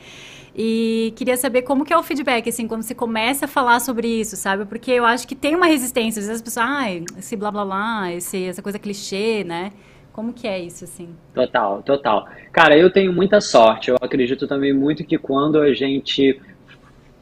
E 0.56 1.14
queria 1.16 1.36
saber 1.36 1.64
como 1.64 1.84
que 1.84 1.92
é 1.92 1.98
o 1.98 2.04
feedback, 2.04 2.48
assim, 2.48 2.68
quando 2.68 2.84
você 2.84 2.94
começa 2.94 3.46
a 3.46 3.48
falar 3.48 3.80
sobre 3.80 4.08
isso, 4.08 4.36
sabe? 4.36 4.66
Porque 4.66 4.92
eu 4.92 5.04
acho 5.04 5.28
que 5.28 5.36
tem 5.36 5.56
uma 5.56 5.66
resistência. 5.66 6.20
Às 6.20 6.28
vezes 6.28 6.42
as 6.42 6.42
pessoas, 6.42 6.66
ai, 6.68 7.04
ah, 7.16 7.20
esse 7.20 7.36
blá 7.36 7.50
blá 7.50 7.66
blá, 7.66 8.14
esse, 8.14 8.46
essa 8.46 8.62
coisa 8.62 8.78
clichê, 8.78 9.44
né? 9.44 9.72
Como 10.14 10.32
que 10.32 10.48
é 10.48 10.60
isso, 10.60 10.84
assim? 10.84 11.10
Total, 11.34 11.82
total. 11.82 12.28
Cara, 12.52 12.78
eu 12.78 12.92
tenho 12.92 13.12
muita 13.12 13.42
sorte. 13.42 13.90
Eu 13.90 13.98
acredito 14.00 14.48
também 14.48 14.72
muito 14.72 15.04
que 15.04 15.18
quando 15.18 15.60
a 15.60 15.74
gente 15.74 16.40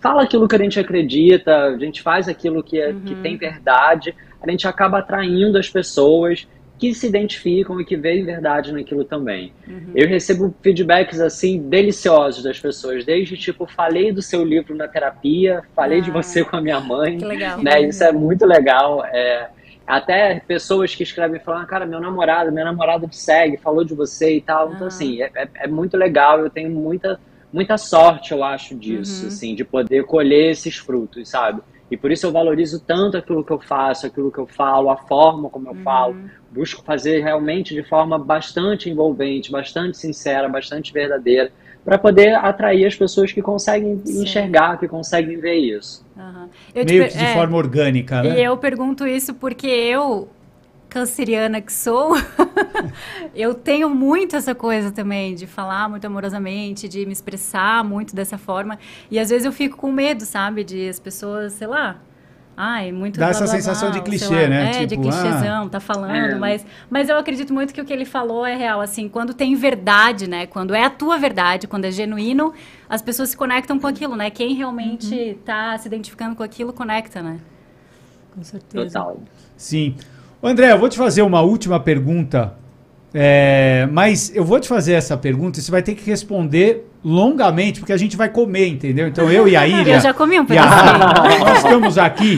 fala 0.01 0.23
aquilo 0.23 0.47
que 0.47 0.55
a 0.55 0.59
gente 0.59 0.77
acredita, 0.77 1.67
a 1.67 1.77
gente 1.77 2.01
faz 2.01 2.27
aquilo 2.27 2.61
que, 2.61 2.79
é, 2.79 2.89
uhum. 2.89 2.99
que 3.01 3.15
tem 3.15 3.37
verdade, 3.37 4.13
a 4.41 4.51
gente 4.51 4.67
acaba 4.67 4.99
atraindo 4.99 5.57
as 5.57 5.69
pessoas 5.69 6.45
que 6.77 6.93
se 6.95 7.07
identificam 7.07 7.79
e 7.79 7.85
que 7.85 7.95
veem 7.95 8.25
verdade 8.25 8.73
naquilo 8.73 9.05
também. 9.05 9.53
Uhum. 9.67 9.91
Eu 9.93 10.07
recebo 10.07 10.53
feedbacks 10.63 11.21
assim 11.21 11.61
deliciosos 11.69 12.43
das 12.43 12.59
pessoas, 12.59 13.05
desde 13.05 13.37
tipo, 13.37 13.67
falei 13.67 14.11
do 14.11 14.21
seu 14.21 14.43
livro 14.43 14.75
na 14.75 14.87
terapia, 14.87 15.61
falei 15.75 15.99
ah, 15.99 16.01
de 16.01 16.09
você 16.09 16.43
com 16.43 16.57
a 16.57 16.61
minha 16.61 16.79
mãe, 16.79 17.19
que 17.19 17.25
legal. 17.25 17.61
né? 17.61 17.83
Isso 17.83 18.03
é 18.03 18.11
muito 18.11 18.47
legal. 18.47 19.05
É, 19.05 19.49
até 19.91 20.39
pessoas 20.39 20.95
que 20.95 21.03
escrevem 21.03 21.41
falando, 21.41 21.67
cara, 21.67 21.85
meu 21.85 21.99
namorado, 21.99 22.49
minha 22.49 22.63
namorada 22.63 23.05
te 23.07 23.17
segue, 23.17 23.57
falou 23.57 23.83
de 23.83 23.93
você 23.93 24.37
e 24.37 24.41
tal. 24.41 24.71
Então, 24.71 24.87
assim, 24.87 25.21
é, 25.21 25.29
é, 25.35 25.49
é, 25.65 25.67
muito 25.67 25.97
legal, 25.97 26.39
eu 26.39 26.49
tenho 26.49 26.69
muita, 26.71 27.19
muita 27.51 27.77
sorte, 27.77 28.31
eu 28.31 28.41
acho, 28.41 28.73
disso, 28.73 29.23
uhum. 29.23 29.27
assim, 29.27 29.53
de 29.53 29.65
poder 29.65 30.05
colher 30.05 30.51
esses 30.51 30.77
frutos, 30.77 31.27
sabe? 31.27 31.61
E 31.91 31.97
por 31.97 32.09
isso 32.09 32.25
eu 32.25 32.31
valorizo 32.31 32.79
tanto 32.79 33.17
aquilo 33.17 33.43
que 33.43 33.51
eu 33.51 33.59
faço, 33.59 34.07
aquilo 34.07 34.31
que 34.31 34.37
eu 34.37 34.47
falo, 34.47 34.89
a 34.89 34.95
forma 34.95 35.49
como 35.49 35.67
eu 35.67 35.73
uhum. 35.73 35.83
falo. 35.83 36.15
Busco 36.49 36.81
fazer 36.85 37.21
realmente 37.21 37.75
de 37.75 37.83
forma 37.83 38.17
bastante 38.17 38.89
envolvente, 38.89 39.51
bastante 39.51 39.97
sincera, 39.97 40.47
bastante 40.47 40.93
verdadeira 40.93 41.51
para 41.83 41.97
poder 41.97 42.35
atrair 42.35 42.85
as 42.85 42.95
pessoas 42.95 43.31
que 43.31 43.41
conseguem 43.41 44.01
Sim. 44.05 44.23
enxergar, 44.23 44.77
que 44.77 44.87
conseguem 44.87 45.39
ver 45.39 45.55
isso. 45.55 46.05
Uhum. 46.15 46.49
Meio 46.75 47.07
que 47.07 47.17
de 47.17 47.23
é, 47.23 47.33
forma 47.33 47.57
orgânica, 47.57 48.21
né? 48.21 48.39
E 48.39 48.43
eu 48.43 48.55
pergunto 48.57 49.07
isso 49.07 49.33
porque 49.33 49.67
eu, 49.67 50.29
canceriana 50.87 51.59
que 51.59 51.73
sou, 51.73 52.15
eu 53.33 53.55
tenho 53.55 53.89
muito 53.89 54.35
essa 54.35 54.53
coisa 54.53 54.91
também 54.91 55.33
de 55.33 55.47
falar 55.47 55.89
muito 55.89 56.05
amorosamente, 56.05 56.87
de 56.87 57.05
me 57.05 57.13
expressar 57.13 57.83
muito 57.83 58.15
dessa 58.15 58.37
forma. 58.37 58.77
E 59.09 59.17
às 59.17 59.29
vezes 59.29 59.45
eu 59.45 59.51
fico 59.51 59.75
com 59.77 59.91
medo, 59.91 60.23
sabe? 60.23 60.63
De 60.63 60.87
as 60.87 60.99
pessoas, 60.99 61.53
sei 61.53 61.67
lá, 61.67 61.99
Ai, 62.55 62.91
muito 62.91 63.19
Dá 63.19 63.27
blá, 63.27 63.29
essa 63.31 63.45
blá, 63.45 63.53
sensação 63.53 63.89
blá, 63.89 63.99
de 63.99 64.05
clichê, 64.05 64.25
lá, 64.25 64.47
né? 64.47 64.69
É, 64.69 64.71
tipo, 64.73 64.87
de 64.87 64.97
clichêzão, 64.97 65.65
ah, 65.65 65.69
tá 65.69 65.79
falando, 65.79 66.13
é. 66.13 66.35
mas, 66.35 66.65
mas 66.89 67.09
eu 67.09 67.17
acredito 67.17 67.53
muito 67.53 67.73
que 67.73 67.81
o 67.81 67.85
que 67.85 67.93
ele 67.93 68.05
falou 68.05 68.45
é 68.45 68.55
real, 68.55 68.81
assim, 68.81 69.07
quando 69.07 69.33
tem 69.33 69.55
verdade, 69.55 70.29
né? 70.29 70.45
Quando 70.45 70.75
é 70.75 70.83
a 70.83 70.89
tua 70.89 71.17
verdade, 71.17 71.67
quando 71.67 71.85
é 71.85 71.91
genuíno, 71.91 72.53
as 72.89 73.01
pessoas 73.01 73.29
se 73.29 73.37
conectam 73.37 73.79
com 73.79 73.87
aquilo, 73.87 74.15
né? 74.15 74.29
Quem 74.29 74.53
realmente 74.53 75.15
uhum. 75.15 75.37
tá 75.45 75.77
se 75.77 75.87
identificando 75.87 76.35
com 76.35 76.43
aquilo, 76.43 76.71
conecta, 76.73 77.21
né? 77.21 77.39
Com 78.35 78.43
certeza. 78.43 78.99
Total. 78.99 79.21
Sim. 79.55 79.95
André, 80.43 80.71
eu 80.71 80.77
vou 80.77 80.89
te 80.89 80.97
fazer 80.97 81.21
uma 81.21 81.41
última 81.41 81.79
pergunta 81.79 82.55
é, 83.13 83.87
mas 83.91 84.31
eu 84.33 84.43
vou 84.43 84.59
te 84.59 84.67
fazer 84.67 84.93
essa 84.93 85.17
pergunta 85.17 85.59
e 85.59 85.61
você 85.61 85.71
vai 85.71 85.81
ter 85.81 85.95
que 85.95 86.09
responder 86.09 86.87
longamente, 87.03 87.79
porque 87.79 87.91
a 87.91 87.97
gente 87.97 88.15
vai 88.15 88.29
comer, 88.29 88.67
entendeu? 88.67 89.07
Então 89.07 89.29
eu 89.29 89.47
e 89.47 89.55
a 89.55 89.67
Ilha. 89.67 89.95
Eu 89.95 89.99
já 89.99 90.13
comi 90.13 90.39
um 90.39 90.45
pedacinho. 90.45 91.43
nós 91.43 91.57
estamos 91.57 91.97
aqui. 91.97 92.37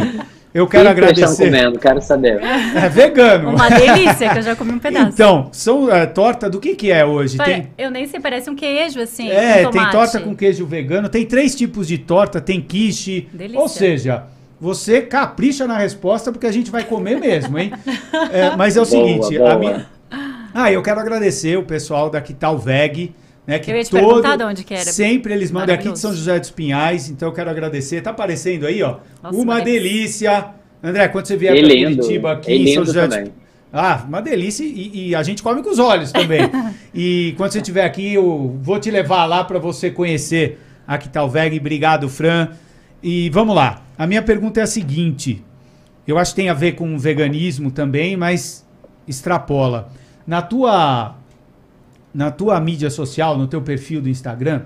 Eu 0.54 0.68
quero 0.68 0.88
agradecer. 0.88 1.26
Estão 1.26 1.46
comendo, 1.46 1.80
quero 1.80 2.02
saber. 2.02 2.40
É 2.44 2.88
vegano. 2.88 3.50
Uma 3.50 3.70
delícia, 3.70 4.30
que 4.30 4.38
eu 4.38 4.42
já 4.44 4.56
comi 4.56 4.74
um 4.74 4.80
pedaço. 4.80 5.10
Então, 5.10 5.50
são 5.52 5.92
é, 5.92 6.06
torta 6.06 6.48
do 6.48 6.60
que 6.60 6.76
que 6.76 6.92
é 6.92 7.04
hoje? 7.04 7.40
tem... 7.40 7.70
Eu 7.76 7.90
nem 7.90 8.06
sei, 8.06 8.20
parece 8.20 8.52
um 8.52 8.56
queijo 8.56 9.00
assim. 9.00 9.30
É, 9.30 9.68
tem 9.68 9.90
torta 9.90 10.20
com 10.20 10.36
queijo 10.36 10.64
vegano. 10.66 11.10
Tem 11.10 11.26
três 11.26 11.56
tipos 11.56 11.88
de 11.88 11.98
torta, 11.98 12.40
tem 12.40 12.62
quiche. 12.62 13.28
Delícia. 13.34 13.60
Ou 13.60 13.68
seja, 13.68 14.24
você 14.62 15.02
capricha 15.02 15.66
na 15.66 15.78
resposta 15.78 16.32
porque 16.32 16.46
a 16.46 16.52
gente 16.52 16.70
vai 16.70 16.84
comer 16.84 17.20
mesmo, 17.20 17.58
hein? 17.58 17.74
É, 18.32 18.56
mas 18.56 18.78
é 18.78 18.82
o 18.82 18.86
boa, 18.86 18.86
seguinte, 18.86 19.38
boa. 19.38 19.54
a 19.54 19.58
minha 19.58 19.93
ah, 20.54 20.72
eu 20.72 20.82
quero 20.82 21.00
agradecer 21.00 21.58
o 21.58 21.64
pessoal 21.64 22.10
da 22.10 22.22
Quital 22.22 22.58
Veg. 22.58 23.14
Né, 23.46 23.60
que 23.60 23.70
eu 23.70 23.76
ia 23.76 23.84
te 23.84 23.90
todo, 23.90 24.00
perguntar 24.00 24.38
de 24.38 24.44
onde 24.44 24.64
que 24.64 24.74
era. 24.74 24.86
Sempre 24.86 25.34
eles 25.34 25.52
mandam 25.52 25.76
aqui 25.76 25.92
de 25.92 26.00
São 26.00 26.14
José 26.14 26.40
dos 26.40 26.50
Pinhais, 26.50 27.10
então 27.10 27.28
eu 27.28 27.34
quero 27.34 27.50
agradecer. 27.50 28.02
Tá 28.02 28.12
aparecendo 28.12 28.66
aí, 28.66 28.82
ó. 28.82 28.98
Nossa, 29.22 29.38
uma 29.38 29.60
delícia. 29.60 30.52
André, 30.82 31.10
quando 31.10 31.26
você 31.26 31.36
vier 31.36 31.54
para 31.54 31.68
Curitiba 31.68 32.32
aqui 32.32 32.54
em 32.54 32.74
São 32.74 32.86
José 32.86 33.08
também. 33.08 33.34
Ah, 33.76 34.06
uma 34.08 34.22
delícia 34.22 34.64
e, 34.64 35.10
e, 35.10 35.16
a 35.16 35.24
gente 35.24 35.42
come 35.42 35.64
com 35.64 35.72
os 35.72 35.80
olhos 35.80 36.12
também. 36.12 36.42
e 36.94 37.34
quando 37.36 37.52
você 37.52 37.58
estiver 37.58 37.84
aqui, 37.84 38.14
eu 38.14 38.56
vou 38.62 38.80
te 38.80 38.92
levar 38.92 39.26
lá 39.26 39.44
para 39.44 39.58
você 39.58 39.90
conhecer 39.90 40.60
a 40.88 40.96
Quitalveg. 40.96 41.60
Obrigado, 41.60 42.08
Fran. 42.08 42.50
E 43.02 43.32
vamos 43.32 43.56
lá. 43.56 43.82
A 43.98 44.06
minha 44.06 44.22
pergunta 44.22 44.60
é 44.60 44.64
a 44.64 44.68
seguinte. 44.68 45.44
Eu 46.08 46.20
acho 46.20 46.34
que 46.34 46.36
tem 46.36 46.50
a 46.50 46.54
ver 46.54 46.74
com 46.74 46.98
veganismo 47.00 47.72
também, 47.72 48.16
mas 48.16 48.64
extrapola. 49.08 49.92
Na 50.26 50.42
tua 50.42 51.16
na 52.14 52.30
tua 52.30 52.60
mídia 52.60 52.92
social, 52.92 53.38
no 53.38 53.48
teu 53.48 53.62
perfil 53.62 54.00
do 54.00 54.08
Instagram, 54.08 54.62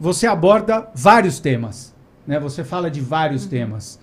você 0.00 0.26
aborda 0.26 0.88
vários 0.94 1.38
temas, 1.38 1.94
né? 2.26 2.40
Você 2.40 2.64
fala 2.64 2.90
de 2.90 3.00
vários 3.00 3.44
uhum. 3.44 3.50
temas. 3.50 4.00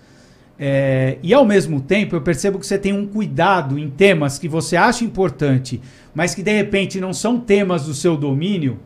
É, 0.58 1.18
e 1.22 1.34
ao 1.34 1.44
mesmo 1.44 1.80
tempo 1.80 2.16
eu 2.16 2.22
percebo 2.22 2.58
que 2.58 2.66
você 2.66 2.78
tem 2.78 2.92
um 2.92 3.06
cuidado 3.06 3.78
em 3.78 3.90
temas 3.90 4.38
que 4.38 4.48
você 4.48 4.74
acha 4.76 5.04
importante, 5.04 5.82
mas 6.14 6.34
que 6.34 6.42
de 6.42 6.52
repente 6.52 7.00
não 7.00 7.12
são 7.12 7.38
temas 7.38 7.84
do 7.84 7.92
seu 7.92 8.16
domínio, 8.16 8.78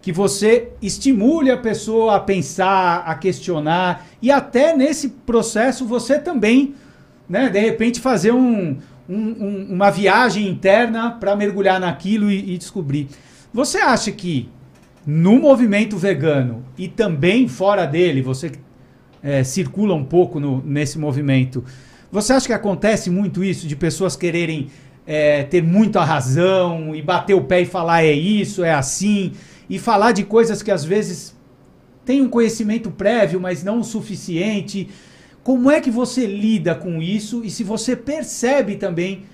que 0.00 0.10
você 0.10 0.70
estimule 0.82 1.48
a 1.48 1.56
pessoa 1.56 2.16
a 2.16 2.20
pensar, 2.20 3.04
a 3.06 3.14
questionar 3.14 4.04
e 4.20 4.32
até 4.32 4.76
nesse 4.76 5.10
processo 5.10 5.86
você 5.86 6.18
também, 6.18 6.74
né, 7.28 7.48
de 7.48 7.60
repente 7.60 8.00
fazer 8.00 8.32
um, 8.32 8.78
um, 9.08 9.16
um, 9.16 9.66
uma 9.70 9.90
viagem 9.90 10.48
interna 10.48 11.10
para 11.10 11.36
mergulhar 11.36 11.80
naquilo 11.80 12.30
e, 12.30 12.54
e 12.54 12.58
descobrir. 12.58 13.08
Você 13.52 13.78
acha 13.78 14.10
que 14.12 14.48
no 15.06 15.38
movimento 15.38 15.96
vegano 15.96 16.64
e 16.78 16.88
também 16.88 17.48
fora 17.48 17.86
dele, 17.86 18.22
você 18.22 18.52
é, 19.22 19.44
circula 19.44 19.94
um 19.94 20.04
pouco 20.04 20.38
no, 20.38 20.62
nesse 20.64 20.98
movimento, 20.98 21.64
você 22.10 22.32
acha 22.32 22.46
que 22.46 22.52
acontece 22.52 23.10
muito 23.10 23.42
isso 23.42 23.66
de 23.66 23.74
pessoas 23.74 24.16
quererem 24.16 24.68
é, 25.06 25.42
ter 25.44 25.62
muita 25.62 26.04
razão 26.04 26.94
e 26.94 27.02
bater 27.02 27.34
o 27.34 27.42
pé 27.42 27.62
e 27.62 27.66
falar 27.66 28.04
é 28.04 28.12
isso, 28.12 28.62
é 28.62 28.72
assim, 28.72 29.32
e 29.68 29.78
falar 29.78 30.12
de 30.12 30.24
coisas 30.24 30.62
que 30.62 30.70
às 30.70 30.84
vezes 30.84 31.36
tem 32.04 32.20
um 32.20 32.28
conhecimento 32.28 32.90
prévio, 32.90 33.40
mas 33.40 33.62
não 33.62 33.80
o 33.80 33.84
suficiente? 33.84 34.88
Como 35.42 35.70
é 35.70 35.80
que 35.80 35.90
você 35.90 36.26
lida 36.26 36.74
com 36.74 37.02
isso 37.02 37.44
e 37.44 37.50
se 37.50 37.64
você 37.64 37.96
percebe 37.96 38.76
também 38.76 39.24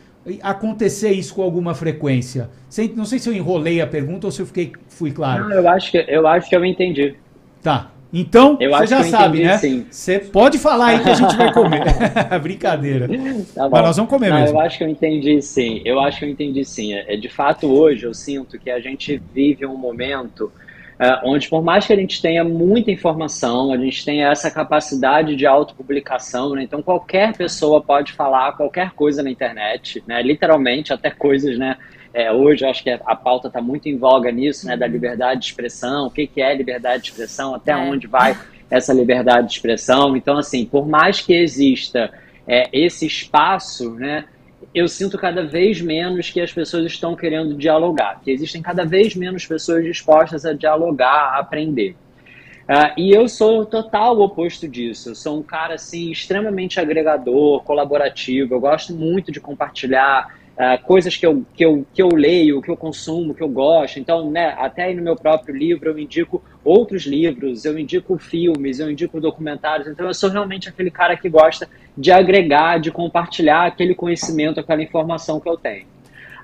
acontecer 0.42 1.10
isso 1.10 1.34
com 1.34 1.42
alguma 1.42 1.74
frequência? 1.74 2.50
Não 2.96 3.04
sei 3.04 3.18
se 3.18 3.28
eu 3.28 3.34
enrolei 3.34 3.80
a 3.80 3.86
pergunta 3.86 4.26
ou 4.26 4.30
se 4.30 4.40
eu 4.40 4.46
fiquei, 4.46 4.72
fui 4.88 5.12
claro. 5.12 5.48
Não, 5.48 5.56
eu 5.56 5.68
acho 5.68 5.90
que 5.90 6.04
eu 6.08 6.26
acho 6.26 6.48
que 6.48 6.56
eu 6.56 6.64
entendi. 6.64 7.14
Tá. 7.62 7.90
Então, 8.12 8.56
eu 8.58 8.70
você 8.70 8.86
já 8.86 9.04
sabe, 9.04 9.44
né? 9.44 9.58
Sim. 9.58 9.86
Você 9.90 10.18
pode 10.18 10.58
falar 10.58 10.86
aí 10.86 11.02
que 11.02 11.10
a 11.10 11.14
gente 11.14 11.36
vai 11.36 11.52
comer. 11.52 11.84
Brincadeira. 12.40 13.06
Tá 13.54 13.68
Mas 13.68 13.82
nós 13.82 13.96
vamos 13.96 14.10
comer 14.10 14.30
Não, 14.30 14.40
mesmo. 14.40 14.56
Eu 14.56 14.60
acho 14.60 14.78
que 14.78 14.84
eu 14.84 14.88
entendi 14.88 15.42
sim. 15.42 15.82
Eu 15.84 16.00
acho 16.00 16.18
que 16.18 16.24
eu 16.24 16.28
entendi 16.30 16.64
sim. 16.64 16.94
É, 16.94 17.16
de 17.16 17.28
fato, 17.28 17.66
hoje 17.66 18.04
eu 18.04 18.14
sinto 18.14 18.58
que 18.58 18.70
a 18.70 18.80
gente 18.80 19.20
vive 19.34 19.66
um 19.66 19.76
momento 19.76 20.50
Uh, 20.98 21.30
onde 21.30 21.48
por 21.48 21.62
mais 21.62 21.86
que 21.86 21.92
a 21.92 21.96
gente 21.96 22.20
tenha 22.20 22.42
muita 22.42 22.90
informação, 22.90 23.72
a 23.72 23.76
gente 23.76 24.04
tenha 24.04 24.32
essa 24.32 24.50
capacidade 24.50 25.36
de 25.36 25.46
autopublicação, 25.46 26.56
né? 26.56 26.64
então 26.64 26.82
qualquer 26.82 27.36
pessoa 27.36 27.80
pode 27.80 28.12
falar 28.14 28.56
qualquer 28.56 28.90
coisa 28.90 29.22
na 29.22 29.30
internet, 29.30 30.02
né? 30.08 30.20
literalmente 30.22 30.92
até 30.92 31.08
coisas, 31.08 31.56
né? 31.56 31.76
É, 32.12 32.32
hoje 32.32 32.64
eu 32.64 32.70
acho 32.70 32.82
que 32.82 32.90
a 32.90 33.14
pauta 33.14 33.46
está 33.46 33.60
muito 33.60 33.88
em 33.88 33.96
voga 33.96 34.32
nisso, 34.32 34.66
né? 34.66 34.76
da 34.76 34.86
uhum. 34.86 34.92
liberdade 34.92 35.40
de 35.40 35.46
expressão, 35.46 36.06
o 36.06 36.10
que, 36.10 36.26
que 36.26 36.42
é 36.42 36.52
liberdade 36.52 37.04
de 37.04 37.10
expressão, 37.10 37.54
até 37.54 37.70
é. 37.70 37.76
onde 37.76 38.08
vai 38.08 38.36
essa 38.68 38.92
liberdade 38.92 39.46
de 39.46 39.52
expressão. 39.52 40.16
Então, 40.16 40.36
assim, 40.36 40.64
por 40.64 40.88
mais 40.88 41.20
que 41.20 41.32
exista 41.32 42.10
é, 42.46 42.68
esse 42.72 43.06
espaço, 43.06 43.94
né? 43.94 44.24
Eu 44.74 44.88
sinto 44.88 45.16
cada 45.16 45.44
vez 45.44 45.80
menos 45.80 46.30
que 46.30 46.40
as 46.40 46.52
pessoas 46.52 46.86
estão 46.86 47.14
querendo 47.14 47.54
dialogar, 47.54 48.20
que 48.22 48.30
existem 48.30 48.60
cada 48.60 48.84
vez 48.84 49.14
menos 49.14 49.46
pessoas 49.46 49.84
dispostas 49.84 50.44
a 50.44 50.52
dialogar, 50.52 51.34
a 51.34 51.38
aprender. 51.38 51.96
Uh, 52.68 52.92
e 52.98 53.12
eu 53.12 53.26
sou 53.28 53.64
total 53.64 54.20
oposto 54.20 54.68
disso. 54.68 55.10
Eu 55.10 55.14
sou 55.14 55.38
um 55.38 55.42
cara 55.42 55.74
assim 55.74 56.10
extremamente 56.10 56.78
agregador, 56.78 57.62
colaborativo. 57.62 58.52
Eu 58.52 58.60
gosto 58.60 58.92
muito 58.92 59.32
de 59.32 59.40
compartilhar 59.40 60.36
uh, 60.52 60.82
coisas 60.84 61.16
que 61.16 61.24
eu, 61.24 61.46
que, 61.54 61.64
eu, 61.64 61.86
que 61.94 62.02
eu 62.02 62.08
leio, 62.08 62.60
que 62.60 62.70
eu 62.70 62.76
consumo, 62.76 63.34
que 63.34 63.42
eu 63.42 63.48
gosto. 63.48 63.98
Então, 63.98 64.30
né, 64.30 64.54
até 64.58 64.84
aí 64.84 64.94
no 64.94 65.02
meu 65.02 65.16
próprio 65.16 65.56
livro 65.56 65.88
eu 65.88 65.98
indico 65.98 66.44
outros 66.68 67.06
livros, 67.06 67.64
eu 67.64 67.78
indico 67.78 68.18
filmes, 68.18 68.78
eu 68.78 68.90
indico 68.90 69.20
documentários. 69.20 69.88
Então, 69.88 70.06
eu 70.06 70.14
sou 70.14 70.28
realmente 70.28 70.68
aquele 70.68 70.90
cara 70.90 71.16
que 71.16 71.28
gosta 71.28 71.68
de 71.96 72.12
agregar, 72.12 72.78
de 72.78 72.90
compartilhar 72.90 73.66
aquele 73.66 73.94
conhecimento, 73.94 74.60
aquela 74.60 74.82
informação 74.82 75.40
que 75.40 75.48
eu 75.48 75.56
tenho. 75.56 75.86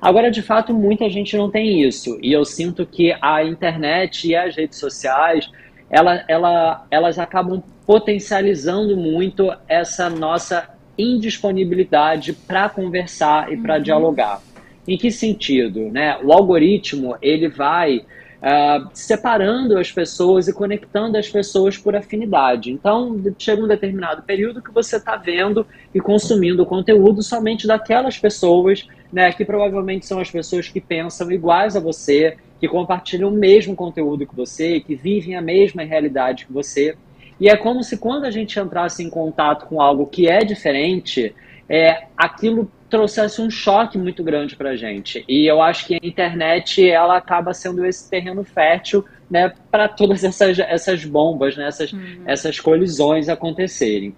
Agora, 0.01 0.31
de 0.31 0.43
fato, 0.43 0.73
muita 0.75 1.09
gente 1.09 1.37
não 1.37 1.51
tem 1.51 1.83
isso. 1.83 2.19
E 2.23 2.33
eu 2.33 2.45
sinto 2.45 2.85
que 2.85 3.15
a 3.21 3.45
internet 3.45 4.29
e 4.29 4.35
as 4.35 4.57
redes 4.57 4.79
sociais, 4.79 5.51
ela, 5.91 6.25
ela, 6.29 6.87
elas 6.91 7.19
acabam 7.19 7.63
potencializando 7.87 8.97
muito 8.97 9.53
essa 9.69 10.09
nossa 10.09 10.69
indisponibilidade 10.97 12.33
para 12.33 12.69
conversar 12.69 13.53
e 13.53 13.57
para 13.57 13.77
uhum. 13.77 13.83
dialogar. 13.83 14.43
Em 14.87 14.97
que 14.97 15.11
sentido? 15.11 15.91
Né? 15.91 16.19
O 16.23 16.33
algoritmo 16.33 17.17
ele 17.23 17.49
vai 17.49 18.05
uh, 18.45 18.91
separando 18.93 19.79
as 19.79 19.91
pessoas 19.91 20.47
e 20.47 20.53
conectando 20.53 21.17
as 21.17 21.29
pessoas 21.29 21.79
por 21.79 21.97
afinidade. 21.97 22.71
Então, 22.71 23.19
chega 23.39 23.63
um 23.63 23.67
determinado 23.67 24.23
período 24.23 24.61
que 24.61 24.71
você 24.71 24.97
está 24.97 25.17
vendo 25.17 25.67
e 25.95 26.01
consumindo 26.01 26.63
o 26.63 26.67
conteúdo 26.67 27.23
somente 27.23 27.67
daquelas 27.67 28.19
pessoas, 28.19 28.87
né, 29.11 29.33
que 29.33 29.45
provavelmente 29.45 30.05
são 30.05 30.21
as 30.21 30.31
pessoas 30.31 30.69
que 30.69 30.81
pensam 30.81 31.33
iguais 31.33 31.75
a 31.75 31.81
você, 31.81 32.37
que 32.61 32.69
compartilham 32.69 33.31
o 33.31 33.33
mesmo 33.33 33.75
conteúdo 33.75 34.27
que 34.27 34.37
você, 34.37 34.81
que 34.81 34.95
vivem 34.95 35.37
a 35.37 35.43
mesma 35.43 35.83
realidade 35.83 36.45
que 36.47 36.53
você. 36.53 36.97
E 37.41 37.49
é 37.49 37.57
como 37.57 37.83
se 37.83 37.97
quando 37.97 38.25
a 38.25 38.31
gente 38.31 38.59
entrasse 38.61 39.03
em 39.03 39.11
contato 39.11 39.67
com 39.67 39.81
algo 39.81 40.07
que 40.07 40.29
é 40.29 40.45
diferente, 40.45 41.35
é, 41.69 42.05
aquilo 42.17 42.71
trouxesse 42.95 43.43
um 43.43 43.51
choque 43.51 43.99
muito 43.99 44.23
grande 44.23 44.55
para 44.55 44.71
a 44.71 44.77
gente. 44.77 45.25
E 45.29 45.51
eu 45.51 45.61
acho 45.61 45.85
que 45.85 45.95
a 45.95 46.07
internet 46.07 46.89
ela 46.89 47.17
acaba 47.17 47.53
sendo 47.53 47.85
esse 47.85 48.09
terreno 48.09 48.45
fértil 48.45 49.05
né, 49.29 49.53
para 49.69 49.89
todas 49.89 50.23
essas, 50.23 50.61
essas 50.61 51.05
bombas, 51.05 51.57
né, 51.57 51.67
essas, 51.67 51.93
uhum. 51.93 52.23
essas 52.25 52.61
colisões 52.61 53.29
acontecerem. 53.29 54.15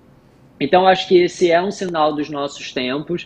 Então, 0.61 0.87
acho 0.87 1.09
que 1.09 1.23
esse 1.23 1.51
é 1.51 1.63
um 1.63 1.71
sinal 1.71 2.15
dos 2.15 2.29
nossos 2.29 2.71
tempos. 2.71 3.25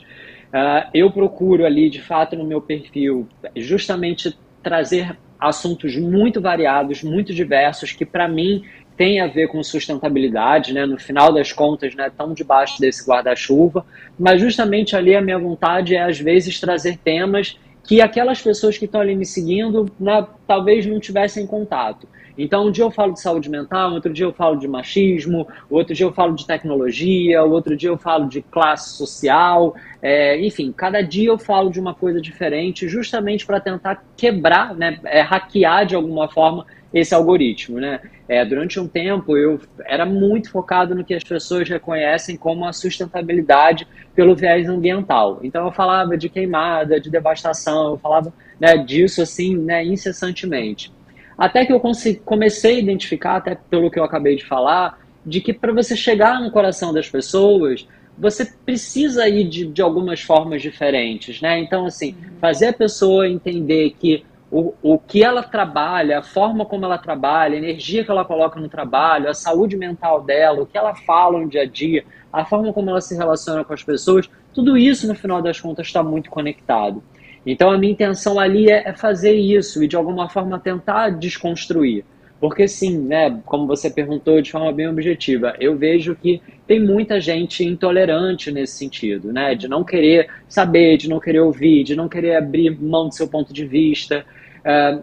Uh, 0.52 0.88
eu 0.94 1.10
procuro 1.10 1.66
ali, 1.66 1.90
de 1.90 2.00
fato, 2.00 2.36
no 2.36 2.44
meu 2.44 2.60
perfil, 2.60 3.28
justamente 3.56 4.36
trazer 4.62 5.16
assuntos 5.38 5.96
muito 5.96 6.40
variados, 6.40 7.02
muito 7.02 7.34
diversos, 7.34 7.90
que 7.90 8.04
para 8.04 8.28
mim 8.28 8.62
tem 9.00 9.18
a 9.18 9.26
ver 9.26 9.48
com 9.48 9.62
sustentabilidade, 9.62 10.74
né? 10.74 10.84
No 10.84 10.98
final 10.98 11.32
das 11.32 11.54
contas, 11.54 11.94
né, 11.94 12.08
estão 12.08 12.34
debaixo 12.34 12.78
desse 12.78 13.02
guarda-chuva, 13.08 13.86
mas 14.18 14.42
justamente 14.42 14.94
ali 14.94 15.16
a 15.16 15.22
minha 15.22 15.38
vontade 15.38 15.96
é 15.96 16.02
às 16.02 16.20
vezes 16.20 16.60
trazer 16.60 16.98
temas 16.98 17.58
que 17.82 18.02
aquelas 18.02 18.42
pessoas 18.42 18.76
que 18.76 18.84
estão 18.84 19.00
ali 19.00 19.16
me 19.16 19.24
seguindo, 19.24 19.90
né, 19.98 20.26
talvez 20.46 20.84
não 20.84 21.00
tivessem 21.00 21.46
contato. 21.46 22.06
Então, 22.36 22.66
um 22.66 22.70
dia 22.70 22.84
eu 22.84 22.90
falo 22.90 23.14
de 23.14 23.22
saúde 23.22 23.48
mental, 23.48 23.94
outro 23.94 24.12
dia 24.12 24.26
eu 24.26 24.34
falo 24.34 24.56
de 24.56 24.68
machismo, 24.68 25.48
outro 25.70 25.94
dia 25.94 26.04
eu 26.04 26.12
falo 26.12 26.34
de 26.34 26.46
tecnologia, 26.46 27.42
outro 27.42 27.74
dia 27.74 27.88
eu 27.88 27.96
falo 27.96 28.28
de 28.28 28.42
classe 28.42 28.98
social, 28.98 29.74
é, 30.02 30.38
enfim, 30.44 30.72
cada 30.72 31.00
dia 31.00 31.30
eu 31.30 31.38
falo 31.38 31.70
de 31.70 31.80
uma 31.80 31.94
coisa 31.94 32.20
diferente, 32.20 32.86
justamente 32.86 33.46
para 33.46 33.60
tentar 33.60 34.04
quebrar, 34.14 34.74
né, 34.74 35.00
é, 35.04 35.22
hackear 35.22 35.86
de 35.86 35.94
alguma 35.94 36.28
forma 36.28 36.66
esse 36.92 37.14
algoritmo, 37.14 37.78
né? 37.78 38.00
É, 38.28 38.44
durante 38.44 38.80
um 38.80 38.88
tempo 38.88 39.36
eu 39.36 39.60
era 39.86 40.04
muito 40.04 40.50
focado 40.50 40.94
no 40.94 41.04
que 41.04 41.14
as 41.14 41.22
pessoas 41.22 41.68
reconhecem 41.68 42.36
como 42.36 42.64
a 42.64 42.72
sustentabilidade 42.72 43.86
pelo 44.14 44.34
viés 44.34 44.68
ambiental. 44.68 45.40
Então 45.42 45.66
eu 45.66 45.72
falava 45.72 46.16
de 46.16 46.28
queimada, 46.28 47.00
de 47.00 47.10
devastação, 47.10 47.90
eu 47.90 47.98
falava 47.98 48.32
né, 48.58 48.76
disso 48.76 49.22
assim, 49.22 49.56
né, 49.56 49.84
incessantemente. 49.84 50.92
Até 51.38 51.64
que 51.64 51.72
eu 51.72 51.80
comecei 52.24 52.76
a 52.76 52.78
identificar, 52.78 53.36
até 53.36 53.54
pelo 53.54 53.90
que 53.90 53.98
eu 53.98 54.04
acabei 54.04 54.36
de 54.36 54.44
falar, 54.44 54.98
de 55.24 55.40
que 55.40 55.52
para 55.52 55.72
você 55.72 55.96
chegar 55.96 56.40
no 56.40 56.50
coração 56.50 56.92
das 56.92 57.08
pessoas, 57.08 57.86
você 58.18 58.44
precisa 58.44 59.26
ir 59.26 59.48
de, 59.48 59.66
de 59.66 59.80
algumas 59.80 60.20
formas 60.20 60.60
diferentes, 60.60 61.40
né? 61.40 61.58
Então, 61.58 61.86
assim, 61.86 62.14
fazer 62.38 62.66
a 62.66 62.72
pessoa 62.72 63.26
entender 63.26 63.94
que 63.98 64.22
o, 64.50 64.74
o 64.82 64.98
que 64.98 65.22
ela 65.22 65.42
trabalha, 65.42 66.18
a 66.18 66.22
forma 66.22 66.66
como 66.66 66.84
ela 66.84 66.98
trabalha, 66.98 67.54
a 67.54 67.58
energia 67.58 68.04
que 68.04 68.10
ela 68.10 68.24
coloca 68.24 68.58
no 68.58 68.68
trabalho, 68.68 69.28
a 69.28 69.34
saúde 69.34 69.76
mental 69.76 70.22
dela, 70.22 70.62
o 70.62 70.66
que 70.66 70.76
ela 70.76 70.94
fala 70.94 71.38
no 71.38 71.48
dia 71.48 71.62
a 71.62 71.66
dia, 71.66 72.04
a 72.32 72.44
forma 72.44 72.72
como 72.72 72.90
ela 72.90 73.00
se 73.00 73.16
relaciona 73.16 73.64
com 73.64 73.72
as 73.72 73.84
pessoas, 73.84 74.28
tudo 74.52 74.76
isso, 74.76 75.06
no 75.06 75.14
final 75.14 75.40
das 75.40 75.60
contas, 75.60 75.86
está 75.86 76.02
muito 76.02 76.30
conectado. 76.30 77.02
Então, 77.46 77.70
a 77.70 77.78
minha 77.78 77.92
intenção 77.92 78.38
ali 78.38 78.70
é, 78.70 78.88
é 78.88 78.92
fazer 78.92 79.34
isso 79.34 79.82
e, 79.82 79.88
de 79.88 79.96
alguma 79.96 80.28
forma, 80.28 80.58
tentar 80.58 81.10
desconstruir. 81.10 82.04
Porque 82.40 82.66
sim, 82.66 82.98
né, 82.98 83.38
como 83.44 83.66
você 83.66 83.90
perguntou 83.90 84.40
de 84.40 84.50
forma 84.50 84.72
bem 84.72 84.88
objetiva, 84.88 85.54
eu 85.60 85.76
vejo 85.76 86.16
que 86.16 86.40
tem 86.66 86.80
muita 86.80 87.20
gente 87.20 87.62
intolerante 87.62 88.50
nesse 88.50 88.78
sentido, 88.78 89.30
né, 89.30 89.54
de 89.54 89.68
não 89.68 89.84
querer 89.84 90.28
saber, 90.48 90.96
de 90.96 91.06
não 91.06 91.20
querer 91.20 91.40
ouvir, 91.40 91.84
de 91.84 91.94
não 91.94 92.08
querer 92.08 92.36
abrir 92.36 92.70
mão 92.80 93.08
do 93.08 93.14
seu 93.14 93.28
ponto 93.28 93.52
de 93.52 93.66
vista. 93.66 94.24
Uh, 94.60 95.02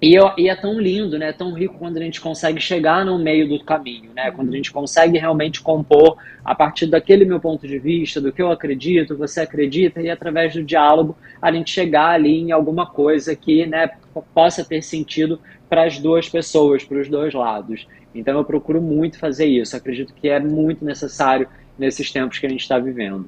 e, 0.00 0.16
e, 0.36 0.48
é 0.48 0.54
tão 0.54 0.80
lindo, 0.80 1.18
né? 1.18 1.32
Tão 1.32 1.52
rico 1.52 1.76
quando 1.76 1.96
a 1.96 2.00
gente 2.00 2.20
consegue 2.20 2.60
chegar 2.60 3.04
no 3.04 3.18
meio 3.18 3.48
do 3.48 3.64
caminho, 3.64 4.12
né? 4.14 4.30
Quando 4.30 4.52
a 4.52 4.56
gente 4.56 4.70
consegue 4.70 5.18
realmente 5.18 5.60
compor 5.60 6.16
a 6.44 6.54
partir 6.54 6.86
daquele 6.86 7.24
meu 7.24 7.40
ponto 7.40 7.66
de 7.66 7.78
vista, 7.80 8.20
do 8.20 8.30
que 8.30 8.40
eu 8.40 8.50
acredito, 8.50 9.16
você 9.16 9.40
acredita, 9.40 10.00
e 10.00 10.08
através 10.08 10.54
do 10.54 10.62
diálogo 10.62 11.16
a 11.42 11.50
gente 11.50 11.70
chegar 11.70 12.10
ali 12.10 12.38
em 12.38 12.52
alguma 12.52 12.86
coisa 12.86 13.34
que, 13.34 13.66
né, 13.66 13.90
possa 14.32 14.64
ter 14.64 14.82
sentido 14.82 15.40
para 15.68 15.84
as 15.84 15.98
duas 15.98 16.28
pessoas, 16.28 16.84
para 16.84 17.00
os 17.00 17.08
dois 17.08 17.34
lados. 17.34 17.86
Então 18.14 18.38
eu 18.38 18.44
procuro 18.44 18.80
muito 18.80 19.18
fazer 19.18 19.46
isso. 19.46 19.76
Acredito 19.76 20.14
que 20.14 20.28
é 20.28 20.38
muito 20.38 20.84
necessário 20.84 21.48
nesses 21.76 22.10
tempos 22.12 22.38
que 22.38 22.46
a 22.46 22.48
gente 22.48 22.62
está 22.62 22.78
vivendo. 22.78 23.26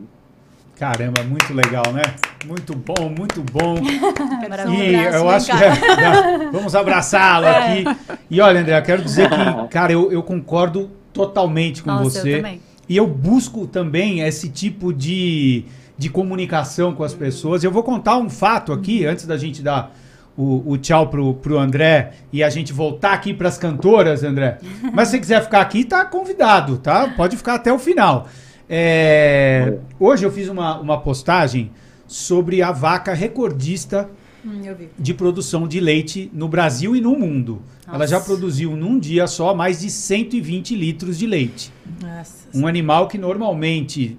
Caramba, 0.80 1.22
muito 1.24 1.52
legal, 1.52 1.92
né? 1.92 2.00
Muito 2.46 2.74
bom, 2.74 3.10
muito 3.14 3.42
bom. 3.42 3.76
e 4.72 4.94
eu 4.94 5.28
acho 5.28 5.54
que 5.54 5.62
é, 5.62 6.50
vamos 6.50 6.74
abraçá-lo 6.74 7.44
é. 7.44 7.82
aqui. 7.82 7.84
E 8.30 8.40
olha, 8.40 8.62
André, 8.62 8.78
eu 8.78 8.82
quero 8.82 9.02
dizer 9.02 9.28
que, 9.28 9.36
cara, 9.68 9.92
eu, 9.92 10.10
eu 10.10 10.22
concordo 10.22 10.90
totalmente 11.12 11.82
com 11.82 11.90
Nossa, 11.90 12.22
você. 12.22 12.32
Eu 12.32 12.36
também. 12.38 12.62
E 12.88 12.96
eu 12.96 13.06
busco 13.06 13.66
também 13.66 14.20
esse 14.20 14.48
tipo 14.48 14.90
de, 14.90 15.66
de 15.98 16.08
comunicação 16.08 16.94
com 16.94 17.04
as 17.04 17.12
pessoas. 17.12 17.62
Eu 17.62 17.70
vou 17.70 17.82
contar 17.82 18.16
um 18.16 18.30
fato 18.30 18.72
aqui, 18.72 19.04
antes 19.04 19.26
da 19.26 19.36
gente 19.36 19.60
dar 19.60 19.94
o, 20.34 20.62
o 20.64 20.78
tchau 20.78 21.08
pro, 21.08 21.34
pro 21.34 21.58
André 21.58 22.12
e 22.32 22.42
a 22.42 22.48
gente 22.48 22.72
voltar 22.72 23.12
aqui 23.12 23.34
para 23.34 23.48
as 23.48 23.58
cantoras, 23.58 24.24
André. 24.24 24.56
Mas 24.94 25.08
se 25.08 25.12
você 25.12 25.20
quiser 25.20 25.44
ficar 25.44 25.60
aqui, 25.60 25.84
tá 25.84 26.06
convidado, 26.06 26.78
tá? 26.78 27.06
Pode 27.08 27.36
ficar 27.36 27.56
até 27.56 27.70
o 27.70 27.78
final. 27.78 28.26
É, 28.72 29.78
hoje 29.98 30.24
eu 30.24 30.30
fiz 30.30 30.48
uma, 30.48 30.78
uma 30.78 31.00
postagem 31.00 31.72
sobre 32.06 32.62
a 32.62 32.70
vaca 32.70 33.12
recordista 33.12 34.08
hum, 34.46 34.62
de 34.96 35.12
produção 35.12 35.66
de 35.66 35.80
leite 35.80 36.30
no 36.32 36.46
Brasil 36.46 36.94
e 36.94 37.00
no 37.00 37.18
mundo. 37.18 37.62
Nossa. 37.84 37.96
Ela 37.96 38.06
já 38.06 38.20
produziu 38.20 38.76
num 38.76 38.96
dia 38.96 39.26
só 39.26 39.52
mais 39.52 39.80
de 39.80 39.90
120 39.90 40.76
litros 40.76 41.18
de 41.18 41.26
leite. 41.26 41.72
Nossa. 42.00 42.46
Um 42.54 42.64
animal 42.64 43.08
que 43.08 43.18
normalmente, 43.18 44.16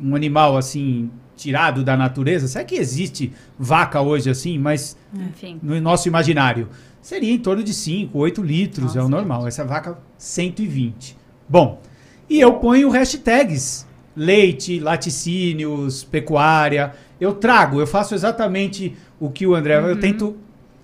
um 0.00 0.14
animal 0.14 0.56
assim, 0.56 1.10
tirado 1.36 1.82
da 1.82 1.96
natureza, 1.96 2.46
será 2.46 2.64
que 2.64 2.76
existe 2.76 3.32
vaca 3.58 4.00
hoje 4.00 4.30
assim, 4.30 4.56
mas 4.56 4.96
Enfim. 5.12 5.58
no 5.60 5.80
nosso 5.80 6.06
imaginário? 6.06 6.68
Seria 7.02 7.32
em 7.32 7.38
torno 7.38 7.64
de 7.64 7.74
5, 7.74 8.16
8 8.16 8.40
litros, 8.40 8.84
Nossa, 8.84 9.00
é 9.00 9.02
o 9.02 9.08
normal. 9.08 9.48
Essa 9.48 9.64
vaca, 9.64 9.98
120. 10.16 11.16
Bom, 11.48 11.80
e 12.30 12.40
eu 12.40 12.54
ponho 12.54 12.88
hashtags 12.88 13.90
leite, 14.16 14.78
laticínios, 14.78 16.04
pecuária. 16.04 16.92
Eu 17.20 17.34
trago, 17.34 17.80
eu 17.80 17.86
faço 17.86 18.14
exatamente 18.14 18.96
o 19.18 19.30
que 19.30 19.46
o 19.46 19.54
André. 19.54 19.80
Uhum. 19.80 19.88
Eu 19.88 20.00
tento 20.00 20.36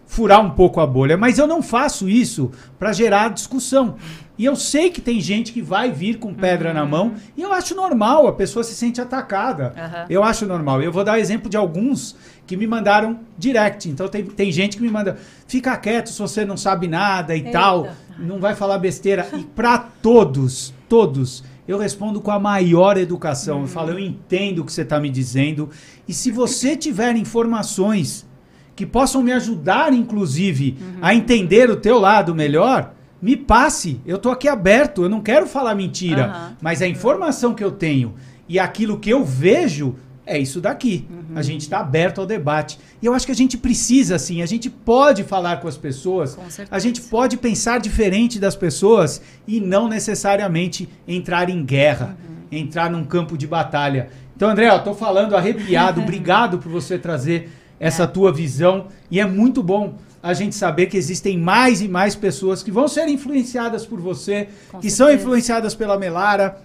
furar 0.06 0.40
um 0.40 0.50
pouco 0.50 0.80
a 0.80 0.86
bolha, 0.86 1.16
mas 1.16 1.38
eu 1.38 1.46
não 1.46 1.62
faço 1.62 2.08
isso 2.08 2.50
para 2.78 2.92
gerar 2.92 3.30
discussão. 3.30 3.96
E 4.38 4.44
eu 4.44 4.54
sei 4.54 4.90
que 4.90 5.00
tem 5.00 5.18
gente 5.20 5.52
que 5.52 5.62
vai 5.62 5.90
vir 5.90 6.18
com 6.18 6.32
pedra 6.32 6.68
uhum. 6.68 6.74
na 6.74 6.84
mão 6.84 7.14
e 7.36 7.42
eu 7.42 7.52
acho 7.52 7.74
normal, 7.74 8.26
a 8.26 8.32
pessoa 8.32 8.62
se 8.62 8.74
sente 8.74 9.00
atacada. 9.00 9.72
Uhum. 9.76 10.04
Eu 10.10 10.22
acho 10.22 10.46
normal. 10.46 10.82
Eu 10.82 10.92
vou 10.92 11.02
dar 11.02 11.18
exemplo 11.18 11.50
de 11.50 11.56
alguns 11.56 12.16
que 12.46 12.56
me 12.56 12.66
mandaram 12.66 13.18
direct. 13.36 13.88
Então 13.88 14.08
tem, 14.08 14.24
tem 14.24 14.52
gente 14.52 14.76
que 14.76 14.82
me 14.82 14.90
manda, 14.90 15.16
fica 15.46 15.76
quieto 15.76 16.10
se 16.10 16.18
você 16.18 16.44
não 16.44 16.56
sabe 16.56 16.86
nada 16.86 17.34
e 17.34 17.38
Eita. 17.38 17.50
tal, 17.50 17.88
não 18.18 18.38
vai 18.38 18.54
falar 18.54 18.78
besteira. 18.78 19.26
E 19.34 19.42
para 19.42 19.78
todos, 19.78 20.72
todos, 20.88 21.44
eu 21.66 21.78
respondo 21.78 22.20
com 22.20 22.30
a 22.30 22.38
maior 22.38 22.96
educação. 22.96 23.58
Uhum. 23.58 23.62
Eu 23.62 23.68
falo, 23.68 23.90
eu 23.90 23.98
entendo 23.98 24.60
o 24.60 24.64
que 24.64 24.72
você 24.72 24.82
está 24.82 25.00
me 25.00 25.10
dizendo. 25.10 25.68
E 26.06 26.12
se 26.12 26.30
você 26.30 26.76
tiver 26.76 27.16
informações 27.16 28.26
que 28.74 28.86
possam 28.86 29.22
me 29.22 29.32
ajudar, 29.32 29.92
inclusive, 29.92 30.76
uhum. 30.80 30.98
a 31.02 31.14
entender 31.14 31.70
o 31.70 31.76
teu 31.76 31.98
lado 31.98 32.34
melhor, 32.34 32.94
me 33.20 33.36
passe. 33.36 34.00
Eu 34.06 34.16
estou 34.16 34.30
aqui 34.30 34.48
aberto. 34.48 35.02
Eu 35.02 35.08
não 35.08 35.20
quero 35.20 35.46
falar 35.46 35.74
mentira. 35.74 36.26
Uhum. 36.26 36.56
Mas 36.60 36.82
a 36.82 36.86
informação 36.86 37.54
que 37.54 37.64
eu 37.64 37.72
tenho 37.72 38.14
e 38.48 38.58
aquilo 38.58 38.98
que 38.98 39.10
eu 39.10 39.24
vejo 39.24 39.96
é 40.26 40.36
isso 40.36 40.60
daqui. 40.60 41.06
Uhum. 41.08 41.38
A 41.38 41.42
gente 41.42 41.62
está 41.62 41.78
aberto 41.78 42.20
ao 42.20 42.26
debate. 42.26 42.78
E 43.00 43.06
eu 43.06 43.14
acho 43.14 43.24
que 43.24 43.32
a 43.32 43.34
gente 43.36 43.56
precisa, 43.56 44.16
assim, 44.16 44.42
a 44.42 44.46
gente 44.46 44.68
pode 44.68 45.22
falar 45.22 45.58
com 45.58 45.68
as 45.68 45.76
pessoas, 45.76 46.34
com 46.34 46.42
a 46.68 46.78
gente 46.80 47.00
pode 47.02 47.36
pensar 47.36 47.78
diferente 47.78 48.40
das 48.40 48.56
pessoas 48.56 49.22
e 49.46 49.60
não 49.60 49.88
necessariamente 49.88 50.88
entrar 51.06 51.48
em 51.48 51.64
guerra, 51.64 52.16
uhum. 52.28 52.58
entrar 52.58 52.90
num 52.90 53.04
campo 53.04 53.38
de 53.38 53.46
batalha. 53.46 54.08
Então, 54.34 54.50
André, 54.50 54.68
eu 54.68 54.82
tô 54.82 54.92
falando 54.92 55.36
arrepiado. 55.36 56.00
Obrigado 56.02 56.58
por 56.58 56.70
você 56.70 56.98
trazer 56.98 57.48
essa 57.78 58.02
é. 58.02 58.06
tua 58.06 58.32
visão. 58.32 58.88
E 59.08 59.20
é 59.20 59.24
muito 59.24 59.62
bom 59.62 59.94
a 60.22 60.34
gente 60.34 60.56
saber 60.56 60.86
que 60.86 60.96
existem 60.96 61.38
mais 61.38 61.80
e 61.80 61.86
mais 61.86 62.16
pessoas 62.16 62.62
que 62.62 62.70
vão 62.70 62.88
ser 62.88 63.06
influenciadas 63.06 63.86
por 63.86 64.00
você, 64.00 64.48
com 64.68 64.78
que 64.80 64.90
certeza. 64.90 64.96
são 64.96 65.12
influenciadas 65.12 65.74
pela 65.74 65.96
Melara 65.96 66.58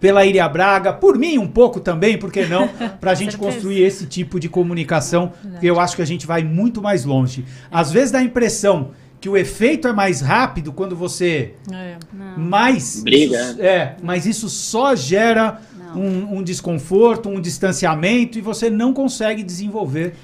pela 0.00 0.24
Iria 0.24 0.48
Braga, 0.48 0.92
por 0.92 1.18
mim 1.18 1.38
um 1.38 1.48
pouco 1.48 1.80
também, 1.80 2.18
por 2.18 2.30
que 2.30 2.46
não, 2.46 2.68
para 3.00 3.10
a 3.10 3.14
gente 3.14 3.36
construir 3.36 3.82
esse 3.82 4.06
tipo 4.06 4.38
de 4.38 4.48
comunicação, 4.48 5.32
que 5.60 5.66
eu 5.66 5.80
acho 5.80 5.96
que 5.96 6.02
a 6.02 6.06
gente 6.06 6.26
vai 6.26 6.44
muito 6.44 6.80
mais 6.80 7.04
longe. 7.04 7.44
Às 7.70 7.90
vezes 7.90 8.10
dá 8.10 8.18
a 8.18 8.22
impressão 8.22 8.90
que 9.20 9.28
o 9.28 9.36
efeito 9.36 9.88
é 9.88 9.92
mais 9.92 10.20
rápido 10.20 10.72
quando 10.72 10.94
você 10.94 11.54
é. 11.72 11.96
mais 12.36 13.02
briga, 13.02 13.36
isso, 13.50 13.62
é, 13.62 13.96
mas 14.02 14.26
isso 14.26 14.48
só 14.48 14.94
gera 14.94 15.60
um, 15.94 16.38
um, 16.38 16.42
desconforto, 16.42 17.28
um 17.28 17.40
distanciamento 17.40 18.38
e 18.38 18.40
você 18.40 18.70
não 18.70 18.92
consegue 18.92 19.42
desenvolver. 19.42 20.14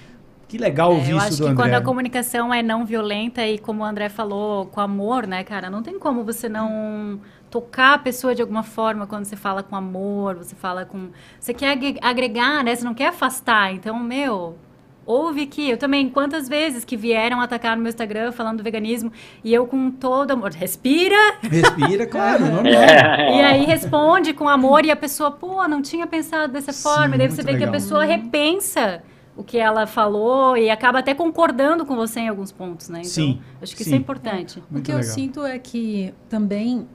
Que 0.46 0.58
legal 0.58 0.92
é, 0.92 0.94
ouvir 0.94 1.14
é, 1.14 1.16
isso 1.16 1.16
do 1.16 1.18
André. 1.18 1.24
Eu 1.24 1.28
acho 1.28 1.48
que 1.48 1.54
quando 1.54 1.74
a 1.74 1.80
comunicação 1.80 2.54
é 2.54 2.62
não 2.62 2.84
violenta 2.84 3.44
e 3.44 3.58
como 3.58 3.82
o 3.82 3.84
André 3.84 4.08
falou, 4.08 4.66
com 4.66 4.80
amor, 4.80 5.26
né, 5.26 5.42
cara, 5.42 5.68
não 5.68 5.82
tem 5.82 5.98
como 5.98 6.22
você 6.22 6.48
não 6.48 7.18
tocar 7.55 7.94
a 7.94 7.98
pessoa 7.98 8.34
de 8.34 8.42
alguma 8.42 8.64
forma 8.64 9.07
quando 9.07 9.26
você 9.26 9.36
fala 9.36 9.62
com 9.62 9.76
amor, 9.76 10.34
você 10.34 10.57
fala 10.57 10.84
com. 10.84 11.11
Você 11.38 11.55
quer 11.55 11.78
agregar, 12.02 12.64
né? 12.64 12.74
Você 12.74 12.84
não 12.84 12.94
quer 12.94 13.07
afastar. 13.07 13.72
Então, 13.72 13.96
meu, 14.00 14.59
ouve 15.07 15.46
que 15.46 15.70
eu 15.70 15.78
também, 15.78 16.09
quantas 16.11 16.48
vezes 16.48 16.84
que 16.84 16.96
vieram 16.96 17.40
atacar 17.40 17.76
no 17.76 17.82
meu 17.84 17.90
Instagram 17.90 18.32
falando 18.32 18.57
do 18.57 18.64
veganismo 18.64 19.12
e 19.44 19.55
eu 19.55 19.68
com 19.68 19.88
todo 19.88 20.32
amor, 20.32 20.50
respira. 20.50 21.14
Respira, 21.42 22.09
claro, 22.09 22.40
normal. 22.52 22.72
E 22.72 23.40
aí 23.40 23.64
responde 23.64 24.34
com 24.34 24.48
amor 24.48 24.84
e 24.84 24.90
a 24.90 24.96
pessoa, 24.96 25.30
pô, 25.30 25.68
não 25.68 25.80
tinha 25.80 26.09
pensado 26.09 26.52
dessa 26.52 26.72
forma. 26.72 27.11
Sim, 27.11 27.14
e 27.14 27.18
daí 27.18 27.30
você 27.30 27.42
vê 27.44 27.52
legal. 27.52 27.59
que 27.59 27.68
a 27.68 27.80
pessoa 27.80 28.05
repensa 28.05 29.00
o 29.36 29.44
que 29.44 29.59
ela 29.59 29.86
falou 29.86 30.57
e 30.57 30.70
acaba 30.70 30.98
até 30.98 31.14
concordando 31.14 31.86
com 31.86 31.94
você 31.94 32.18
em 32.18 32.28
alguns 32.28 32.50
pontos, 32.50 32.88
né? 32.88 32.98
Então, 32.98 33.11
sim. 33.11 33.40
Acho 33.62 33.76
que 33.76 33.84
sim. 33.84 33.90
isso 33.90 33.94
é 33.94 33.98
importante. 33.98 34.59
o 34.59 34.80
que 34.80 34.90
legal. 34.90 34.98
eu 34.98 35.02
sinto 35.05 35.44
é 35.44 35.57
que 35.57 36.12
também 36.28 36.88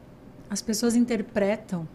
as 0.50 0.62
pessoas 0.62 0.96
interpretam 0.96 1.88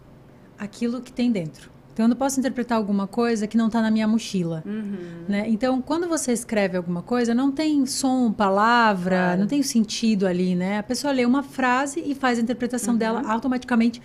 aquilo 0.57 1.01
que 1.01 1.11
tem 1.11 1.31
dentro. 1.31 1.75
Então, 1.95 2.05
eu 2.05 2.09
não 2.09 2.15
posso 2.17 2.37
interpretar 2.37 2.77
alguma 2.77 3.07
coisa 3.07 3.47
que 3.47 3.55
não 3.55 3.67
está 3.67 3.81
na 3.81 3.89
minha 3.89 4.05
mochila. 4.05 4.61
Uhum. 4.65 5.23
Né? 5.29 5.45
Então, 5.47 5.81
quando 5.81 6.09
você 6.09 6.33
escreve 6.33 6.75
alguma 6.75 7.01
coisa, 7.01 7.33
não 7.33 7.53
tem 7.53 7.85
som, 7.85 8.33
palavra, 8.33 9.15
claro. 9.15 9.39
não 9.39 9.47
tem 9.47 9.63
sentido 9.63 10.27
ali, 10.27 10.55
né? 10.55 10.79
A 10.79 10.83
pessoa 10.83 11.13
lê 11.13 11.25
uma 11.25 11.41
frase 11.41 12.03
e 12.05 12.13
faz 12.13 12.37
a 12.37 12.41
interpretação 12.41 12.95
uhum. 12.95 12.97
dela 12.97 13.21
automaticamente. 13.25 14.01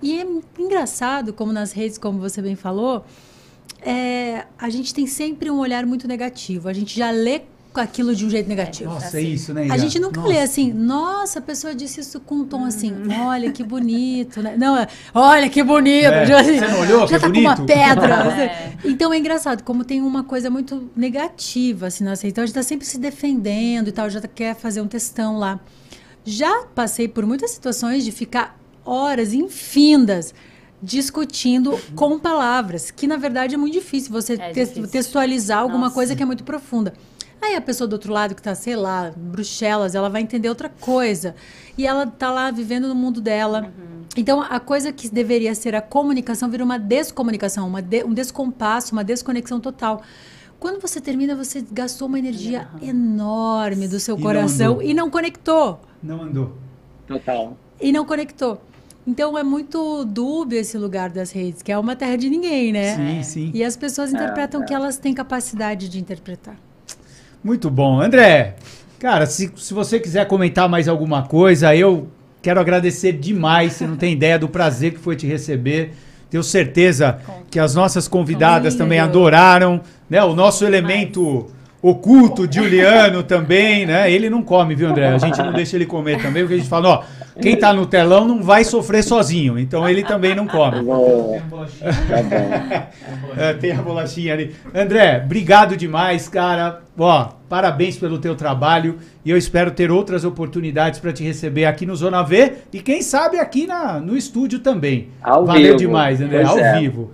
E 0.00 0.20
é 0.20 0.26
engraçado, 0.56 1.32
como 1.32 1.52
nas 1.52 1.72
redes, 1.72 1.98
como 1.98 2.20
você 2.20 2.40
bem 2.40 2.54
falou, 2.54 3.04
é, 3.80 4.46
a 4.56 4.70
gente 4.70 4.94
tem 4.94 5.08
sempre 5.08 5.50
um 5.50 5.58
olhar 5.58 5.84
muito 5.84 6.06
negativo. 6.06 6.68
A 6.68 6.72
gente 6.72 6.96
já 6.96 7.10
lê 7.10 7.42
aquilo 7.80 8.14
de 8.14 8.24
um 8.24 8.30
jeito 8.30 8.48
negativo. 8.48 8.90
Nossa, 8.90 9.06
assim. 9.08 9.16
é 9.18 9.20
isso, 9.20 9.54
né? 9.54 9.68
A 9.70 9.76
gente 9.76 9.98
nunca 9.98 10.20
nossa. 10.20 10.32
lê 10.32 10.40
assim, 10.40 10.72
nossa, 10.72 11.38
a 11.38 11.42
pessoa 11.42 11.74
disse 11.74 12.00
isso 12.00 12.20
com 12.20 12.36
um 12.36 12.44
tom 12.44 12.64
assim, 12.64 12.92
olha 13.26 13.50
que 13.50 13.62
bonito, 13.62 14.42
né? 14.42 14.56
Não, 14.56 14.76
é, 14.76 14.86
olha 15.14 15.48
que 15.48 15.62
bonito. 15.62 16.06
É, 16.06 16.26
já, 16.26 16.40
assim, 16.40 16.58
você 16.58 16.68
não 16.68 16.80
olhou? 16.80 17.06
Já 17.06 17.16
que 17.16 17.22
tá 17.22 17.28
bonito? 17.28 17.56
com 17.56 17.62
uma 17.62 17.66
pedra. 17.66 18.14
é. 18.42 18.72
Então 18.84 19.12
é 19.12 19.18
engraçado, 19.18 19.62
como 19.62 19.84
tem 19.84 20.02
uma 20.02 20.24
coisa 20.24 20.50
muito 20.50 20.90
negativa, 20.96 21.86
assim, 21.86 22.04
nossa, 22.04 22.26
então 22.26 22.42
a 22.42 22.46
gente 22.46 22.54
tá 22.54 22.62
sempre 22.62 22.86
se 22.86 22.98
defendendo 22.98 23.88
e 23.88 23.92
tal, 23.92 24.08
já 24.10 24.20
quer 24.20 24.54
fazer 24.54 24.80
um 24.80 24.88
textão 24.88 25.38
lá. 25.38 25.60
Já 26.24 26.66
passei 26.74 27.08
por 27.08 27.26
muitas 27.26 27.50
situações 27.50 28.04
de 28.04 28.12
ficar 28.12 28.58
horas 28.84 29.32
infindas 29.32 30.34
discutindo 30.82 31.78
com 31.94 32.18
palavras, 32.18 32.90
que 32.90 33.06
na 33.06 33.16
verdade 33.16 33.54
é 33.54 33.58
muito 33.58 33.74
difícil 33.74 34.10
você 34.10 34.34
é 34.34 34.50
difícil. 34.50 34.88
textualizar 34.88 35.60
alguma 35.60 35.82
Nossa. 35.82 35.94
coisa 35.94 36.16
que 36.16 36.22
é 36.22 36.26
muito 36.26 36.42
profunda. 36.42 36.92
Aí 37.42 37.56
a 37.56 37.60
pessoa 37.60 37.88
do 37.88 37.94
outro 37.94 38.12
lado 38.12 38.36
que 38.36 38.40
está, 38.40 38.54
sei 38.54 38.76
lá, 38.76 39.12
Bruxelas, 39.16 39.96
ela 39.96 40.08
vai 40.08 40.22
entender 40.22 40.48
outra 40.48 40.68
coisa. 40.68 41.34
E 41.76 41.84
ela 41.84 42.04
está 42.04 42.30
lá 42.30 42.52
vivendo 42.52 42.86
no 42.86 42.94
mundo 42.94 43.20
dela. 43.20 43.62
Uhum. 43.62 44.02
Então, 44.16 44.40
a 44.40 44.60
coisa 44.60 44.92
que 44.92 45.08
deveria 45.08 45.52
ser 45.54 45.74
a 45.74 45.82
comunicação 45.82 46.48
vira 46.48 46.62
uma 46.62 46.78
descomunicação, 46.78 47.66
uma 47.66 47.82
de, 47.82 48.04
um 48.04 48.14
descompasso, 48.14 48.92
uma 48.92 49.02
desconexão 49.02 49.58
total. 49.58 50.02
Quando 50.60 50.80
você 50.80 51.00
termina, 51.00 51.34
você 51.34 51.64
gastou 51.72 52.06
uma 52.06 52.18
energia 52.18 52.68
uhum. 52.74 52.88
enorme 52.88 53.88
do 53.88 53.98
seu 53.98 54.16
e 54.16 54.22
coração 54.22 54.76
não 54.76 54.82
e 54.82 54.94
não 54.94 55.10
conectou. 55.10 55.80
Não 56.00 56.22
andou. 56.22 56.56
Total. 57.08 57.56
E 57.80 57.90
não 57.90 58.04
conectou. 58.04 58.62
Então 59.04 59.36
é 59.36 59.42
muito 59.42 60.04
dúbio 60.04 60.60
esse 60.60 60.78
lugar 60.78 61.10
das 61.10 61.32
redes, 61.32 61.60
que 61.60 61.72
é 61.72 61.76
uma 61.76 61.96
terra 61.96 62.14
de 62.14 62.30
ninguém, 62.30 62.72
né? 62.72 62.94
Sim, 62.94 63.22
sim. 63.24 63.50
E 63.52 63.64
as 63.64 63.76
pessoas 63.76 64.12
interpretam 64.12 64.60
o 64.60 64.62
é. 64.62 64.66
que 64.68 64.72
elas 64.72 64.96
têm 64.96 65.12
capacidade 65.12 65.88
de 65.88 65.98
interpretar. 65.98 66.56
Muito 67.42 67.68
bom. 67.68 68.00
André, 68.00 68.54
cara, 68.98 69.26
se, 69.26 69.50
se 69.56 69.74
você 69.74 69.98
quiser 69.98 70.26
comentar 70.26 70.68
mais 70.68 70.86
alguma 70.86 71.22
coisa, 71.22 71.74
eu 71.74 72.08
quero 72.40 72.60
agradecer 72.60 73.12
demais. 73.12 73.72
Você 73.72 73.86
não 73.86 73.96
tem 73.96 74.12
ideia 74.12 74.38
do 74.38 74.48
prazer 74.48 74.92
que 74.92 75.00
foi 75.00 75.16
te 75.16 75.26
receber. 75.26 75.92
Tenho 76.30 76.42
certeza 76.42 77.18
que 77.50 77.58
as 77.58 77.74
nossas 77.74 78.08
convidadas 78.08 78.74
também 78.74 78.98
adoraram, 78.98 79.80
né? 80.08 80.22
O 80.24 80.34
nosso 80.34 80.64
elemento 80.64 81.50
oculto, 81.82 82.48
Juliano 82.50 83.22
também, 83.22 83.84
né? 83.84 84.10
Ele 84.10 84.30
não 84.30 84.42
come, 84.42 84.74
viu, 84.74 84.88
André? 84.88 85.08
A 85.08 85.18
gente 85.18 85.36
não 85.38 85.52
deixa 85.52 85.76
ele 85.76 85.84
comer 85.84 86.22
também, 86.22 86.44
porque 86.44 86.54
a 86.54 86.58
gente 86.58 86.68
fala, 86.70 86.88
ó, 86.88 87.02
quem 87.40 87.56
tá 87.56 87.72
no 87.72 87.86
telão 87.86 88.26
não 88.26 88.42
vai 88.42 88.64
sofrer 88.64 89.02
sozinho. 89.02 89.58
Então 89.58 89.88
ele 89.88 90.02
também 90.02 90.34
não 90.34 90.46
come. 90.46 90.82
Boa. 90.82 91.40
Tá 91.40 92.22
bom. 92.22 93.32
É, 93.40 93.54
tem 93.54 93.72
a 93.72 93.80
bolachinha 93.80 94.34
ali. 94.34 94.54
André, 94.74 95.22
obrigado 95.24 95.76
demais, 95.76 96.28
cara. 96.28 96.82
Ó, 96.98 97.28
parabéns 97.48 97.96
pelo 97.96 98.18
teu 98.18 98.34
trabalho 98.34 98.98
e 99.24 99.30
eu 99.30 99.36
espero 99.36 99.70
ter 99.70 99.90
outras 99.90 100.24
oportunidades 100.24 101.00
para 101.00 101.12
te 101.12 101.22
receber 101.24 101.64
aqui 101.64 101.86
no 101.86 101.96
Zona 101.96 102.22
V 102.22 102.52
e 102.72 102.80
quem 102.80 103.00
sabe 103.00 103.38
aqui 103.38 103.66
na, 103.66 103.98
no 103.98 104.16
estúdio 104.16 104.58
também. 104.58 105.08
Ao 105.22 105.46
Valeu 105.46 105.62
vivo. 105.62 105.78
demais, 105.78 106.20
André, 106.20 106.42
Pois 106.44 106.50
ao 106.50 106.58
é. 106.58 106.80
vivo. 106.80 107.10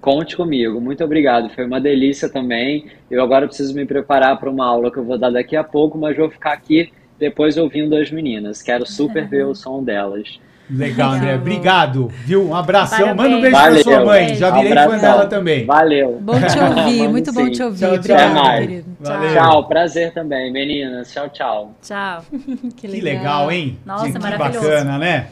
Conte 0.00 0.36
comigo, 0.36 0.80
muito 0.80 1.02
obrigado. 1.02 1.50
Foi 1.50 1.64
uma 1.64 1.80
delícia 1.80 2.28
também. 2.28 2.86
Eu 3.10 3.22
agora 3.22 3.46
preciso 3.46 3.74
me 3.74 3.84
preparar 3.84 4.38
para 4.38 4.48
uma 4.48 4.64
aula 4.64 4.90
que 4.90 4.98
eu 4.98 5.04
vou 5.04 5.18
dar 5.18 5.30
daqui 5.30 5.56
a 5.56 5.64
pouco, 5.64 5.98
mas 5.98 6.16
vou 6.16 6.30
ficar 6.30 6.52
aqui 6.52 6.92
depois 7.18 7.56
ouvindo 7.56 7.96
as 7.96 8.10
meninas. 8.10 8.62
Quero 8.62 8.84
super 8.90 9.26
ver 9.26 9.46
o 9.46 9.54
som 9.54 9.82
delas. 9.82 10.38
Legal, 10.68 11.12
André. 11.12 11.26
Legal. 11.26 11.40
Obrigado, 11.40 12.08
viu? 12.24 12.48
Um 12.48 12.54
abração. 12.54 12.98
Parabéns. 12.98 13.16
Manda 13.22 13.36
um 13.36 13.40
beijo 13.40 13.56
Valeu. 13.56 13.84
pra 13.84 13.92
sua 13.94 14.04
mãe. 14.04 14.34
Já 14.34 14.50
virei 14.50 14.72
fã 14.72 14.80
Abração. 14.82 15.00
dela 15.00 15.26
também. 15.26 15.64
Valeu. 15.64 16.18
Bom 16.20 16.40
te 16.40 16.58
ouvir, 16.58 17.08
muito 17.08 17.32
bom 17.32 17.48
te 17.50 17.62
ouvir. 17.62 17.78
Tchau, 17.78 17.98
tchau. 18.00 18.56
Querido. 18.58 18.84
Valeu. 18.98 19.32
Tchau, 19.32 19.68
prazer 19.68 20.12
também, 20.12 20.52
meninas. 20.52 21.12
Tchau, 21.12 21.28
tchau. 21.28 21.72
Tchau. 21.82 22.24
Que 22.76 22.88
Que 22.88 23.00
legal, 23.00 23.50
hein? 23.52 23.78
Nossa, 23.86 24.10
que 24.10 24.18
maravilhoso. 24.18 24.60
bacana, 24.66 24.98
né? 24.98 25.26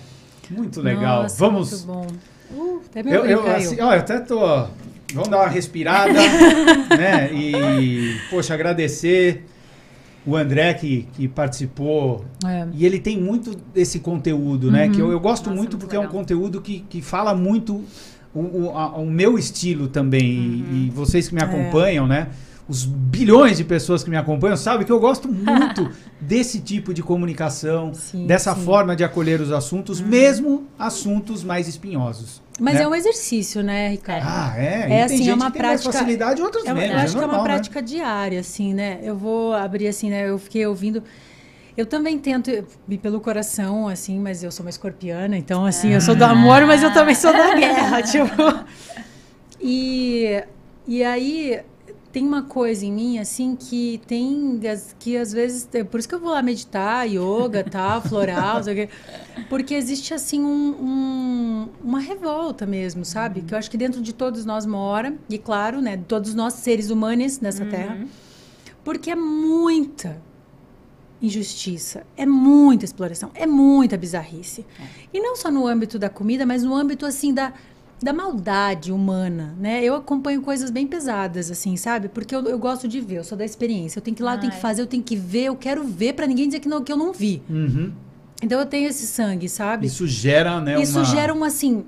Muito 0.48 0.80
legal. 0.80 1.22
Nossa, 1.24 1.36
Vamos. 1.44 1.84
Muito 1.84 2.08
bom. 2.52 2.56
Uh, 2.56 2.82
até 2.88 3.02
meu 3.02 3.24
Eu, 3.26 3.44
eu, 3.44 3.56
assim, 3.56 3.80
ó, 3.80 3.92
eu 3.92 3.98
até 3.98 4.20
tô. 4.20 4.38
Vamos 5.14 5.28
dar 5.28 5.38
uma 5.38 5.48
respirada, 5.48 6.12
né? 6.96 7.30
E, 7.32 8.16
poxa, 8.30 8.54
agradecer 8.54 9.44
o 10.26 10.36
André 10.36 10.74
que, 10.74 11.06
que 11.14 11.28
participou. 11.28 12.24
É. 12.46 12.66
E 12.72 12.84
ele 12.86 12.98
tem 12.98 13.20
muito 13.20 13.54
desse 13.74 13.98
conteúdo, 14.00 14.70
né? 14.70 14.88
Que 14.88 15.00
eu, 15.00 15.10
eu 15.12 15.20
gosto 15.20 15.44
Nossa, 15.46 15.56
muito 15.56 15.72
muito 15.72 15.78
porque 15.78 15.96
é 15.96 15.98
um 15.98 16.02
legal. 16.02 16.14
conteúdo 16.18 16.60
que, 16.60 16.80
que 16.88 17.02
fala 17.02 17.34
muito 17.34 17.82
o, 18.34 18.40
o, 18.40 18.70
a- 18.76 18.96
o 18.96 19.06
meu 19.06 19.38
estilo 19.38 19.88
também. 19.88 20.22
E, 20.24 20.86
e 20.86 20.90
vocês 20.94 21.28
que 21.28 21.34
me 21.34 21.42
acompanham, 21.42 22.06
né? 22.06 22.28
Os 22.66 22.84
bilhões 22.86 23.58
de 23.58 23.64
pessoas 23.64 24.02
que 24.02 24.08
me 24.08 24.16
acompanham 24.16 24.56
sabem 24.56 24.86
que 24.86 24.92
eu 24.92 24.98
gosto 24.98 25.28
muito 25.28 25.90
desse 26.18 26.60
tipo 26.60 26.94
de 26.94 27.02
comunicação, 27.02 27.92
Sim, 27.92 28.26
dessa 28.26 28.54
sim. 28.54 28.64
forma 28.64 28.96
de 28.96 29.04
acolher 29.04 29.38
os 29.40 29.52
assuntos, 29.52 30.00
mesmo 30.00 30.66
assuntos 30.78 31.44
mais 31.44 31.68
espinhosos. 31.68 32.42
Mas 32.58 32.76
né? 32.76 32.82
é 32.84 32.88
um 32.88 32.94
exercício, 32.94 33.62
né, 33.62 33.88
Ricardo? 33.88 34.24
Ah, 34.26 34.54
é? 34.56 34.86
É 34.90 34.98
E 35.00 35.02
assim, 35.02 35.28
é 35.28 35.34
uma 35.34 35.46
que 35.46 35.52
tem 35.58 35.62
prática- 35.62 35.92
facilidade 35.92 36.40
outras 36.40 36.64
É, 36.64 36.72
menos. 36.72 36.90
eu 36.90 36.96
acho 36.98 37.12
que 37.12 37.18
é 37.18 37.20
normal, 37.20 37.40
uma 37.40 37.48
né? 37.48 37.54
prática 37.54 37.82
diária, 37.82 38.40
assim, 38.40 38.72
né? 38.72 38.98
Eu 39.02 39.16
vou 39.16 39.52
abrir 39.52 39.88
assim, 39.88 40.08
né? 40.08 40.26
Eu 40.30 40.38
fiquei 40.38 40.64
ouvindo. 40.66 41.02
Eu 41.76 41.84
também 41.84 42.18
tento 42.18 42.50
ir 42.50 42.64
pelo 42.98 43.20
coração, 43.20 43.88
assim, 43.88 44.18
mas 44.20 44.42
eu 44.42 44.50
sou 44.52 44.64
uma 44.64 44.70
escorpiana, 44.70 45.36
então, 45.36 45.66
assim, 45.66 45.90
eu 45.92 46.00
sou 46.00 46.14
do 46.14 46.24
amor, 46.24 46.64
mas 46.66 46.82
eu 46.82 46.92
também 46.94 47.14
sou 47.16 47.32
da 47.32 47.54
guerra, 47.56 48.00
tipo. 48.06 48.30
E, 49.60 50.42
e 50.86 51.02
aí 51.02 51.60
tem 52.14 52.24
uma 52.24 52.42
coisa 52.44 52.86
em 52.86 52.92
mim, 52.92 53.18
assim, 53.18 53.56
que 53.56 54.00
tem. 54.06 54.60
que 55.00 55.16
às 55.16 55.32
vezes. 55.32 55.68
é 55.74 55.82
Por 55.82 55.98
isso 55.98 56.08
que 56.08 56.14
eu 56.14 56.20
vou 56.20 56.30
lá 56.30 56.40
meditar, 56.40 57.04
yoga, 57.10 57.64
tal, 57.64 58.00
floral, 58.00 58.62
sei 58.62 58.72
o 58.72 58.76
quê. 58.76 58.88
Porque 59.48 59.74
existe, 59.74 60.14
assim, 60.14 60.40
um- 60.40 60.76
um- 60.80 61.68
uma 61.82 61.98
revolta 61.98 62.64
mesmo, 62.64 63.04
sabe? 63.04 63.42
Que 63.42 63.52
eu 63.52 63.58
acho 63.58 63.68
que 63.68 63.76
dentro 63.76 64.00
de 64.00 64.12
todos 64.12 64.44
nós 64.44 64.64
mora, 64.64 65.12
e 65.28 65.36
claro, 65.38 65.80
né? 65.80 65.96
Todos 66.06 66.34
nós 66.34 66.54
seres 66.54 66.88
humanos 66.88 67.40
nessa 67.40 67.64
terra. 67.66 68.06
Porque 68.84 69.10
é 69.10 69.16
muita 69.16 70.22
injustiça, 71.20 72.04
é 72.16 72.24
muita 72.26 72.84
exploração, 72.84 73.30
é 73.34 73.46
muita 73.46 73.96
bizarrice. 73.96 74.64
E 75.12 75.18
não 75.20 75.34
só 75.34 75.50
no 75.50 75.66
âmbito 75.66 75.98
da 75.98 76.08
comida, 76.08 76.46
mas 76.46 76.62
no 76.62 76.74
âmbito, 76.74 77.06
assim, 77.06 77.32
da, 77.34 77.52
da 78.04 78.12
maldade 78.12 78.92
humana, 78.92 79.54
né? 79.58 79.82
Eu 79.82 79.94
acompanho 79.94 80.42
coisas 80.42 80.70
bem 80.70 80.86
pesadas, 80.86 81.50
assim, 81.50 81.74
sabe? 81.74 82.08
Porque 82.08 82.36
eu, 82.36 82.44
eu 82.44 82.58
gosto 82.58 82.86
de 82.86 83.00
ver, 83.00 83.16
eu 83.16 83.24
sou 83.24 83.36
da 83.36 83.44
experiência. 83.46 83.98
Eu 83.98 84.02
tenho 84.02 84.14
que 84.14 84.22
ir 84.22 84.26
lá, 84.26 84.34
eu 84.34 84.40
tenho 84.40 84.52
que 84.52 84.60
fazer, 84.60 84.82
eu 84.82 84.86
tenho 84.86 85.02
que 85.02 85.16
ver, 85.16 85.44
eu 85.44 85.56
quero 85.56 85.82
ver 85.82 86.12
pra 86.12 86.26
ninguém 86.26 86.46
dizer 86.46 86.60
que, 86.60 86.68
não, 86.68 86.84
que 86.84 86.92
eu 86.92 86.98
não 86.98 87.14
vi. 87.14 87.42
Uhum. 87.48 87.92
Então 88.42 88.60
eu 88.60 88.66
tenho 88.66 88.88
esse 88.88 89.06
sangue, 89.06 89.48
sabe? 89.48 89.86
Isso 89.86 90.06
gera, 90.06 90.60
né? 90.60 90.80
Isso 90.80 90.98
uma... 90.98 91.04
gera 91.04 91.32
um 91.32 91.42
assim. 91.42 91.82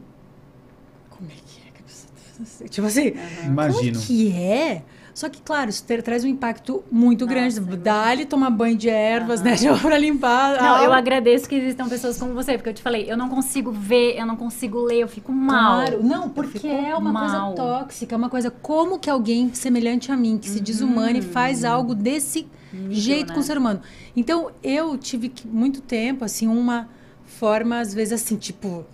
Como 1.11 1.31
é 1.31 1.35
que 1.35 1.61
é 1.61 1.71
que 1.71 1.83
a 1.83 1.85
pessoa. 1.85 2.69
Tipo 2.71 2.87
assim. 2.87 3.13
Imagino. 3.45 3.93
Como 3.93 4.07
que 4.07 4.33
é? 4.33 4.83
Só 5.17 5.31
que, 5.31 5.41
claro, 5.41 5.71
isso 5.71 5.83
ter- 5.83 6.03
traz 6.03 6.25
um 6.25 6.29
impacto 6.29 6.85
muito 6.93 7.27
grande. 7.27 7.59
Dá-lhe 7.59 8.27
tomar 8.27 8.51
banho 8.51 8.77
de 8.77 8.91
ervas, 8.91 9.41
né? 9.41 9.57
Já 9.57 9.75
pra 9.75 9.97
limpar. 9.97 10.61
Não, 10.61 10.75
Ah, 10.75 10.85
eu 10.85 10.93
agradeço 10.93 11.49
que 11.49 11.55
existam 11.55 11.89
pessoas 11.89 12.19
como 12.19 12.35
você, 12.35 12.59
porque 12.59 12.69
eu 12.69 12.75
te 12.75 12.83
falei, 12.83 13.11
eu 13.11 13.17
não 13.17 13.31
consigo 13.31 13.73
ver, 13.73 14.19
eu 14.19 14.27
não 14.27 14.37
consigo 14.37 14.79
ler, 14.79 14.99
eu 14.99 15.09
fico 15.09 15.33
mal. 15.33 15.87
Claro, 15.87 16.05
não, 16.05 16.29
porque 16.29 16.69
é 16.69 16.95
uma 16.95 17.11
mal. 17.15 17.55
coisa 17.55 17.57
tóxica, 17.57 18.15
é 18.15 18.19
uma 18.19 18.29
coisa. 18.29 18.51
Como 18.51 18.99
que 18.99 19.09
alguém 19.09 19.55
semelhante 19.55 20.13
a 20.13 20.17
mim, 20.19 20.37
que 20.37 20.51
se 20.51 20.61
desumane, 20.61 21.23
faz 21.23 21.65
algo 21.65 21.95
desse 21.95 22.47
jeito 22.91 23.29
né? 23.29 23.35
com 23.37 23.41
o 23.41 23.43
ser 23.43 23.57
humano? 23.57 23.81
Então, 24.15 24.51
eu 24.63 24.99
tive 24.99 25.33
muito 25.47 25.81
tempo, 25.81 26.27
assim, 26.27 26.47
uma 26.47 26.91
forma, 27.25 27.81
às 27.81 27.95
vezes, 27.95 28.13
assim, 28.13 28.37
tipo, 28.37 28.85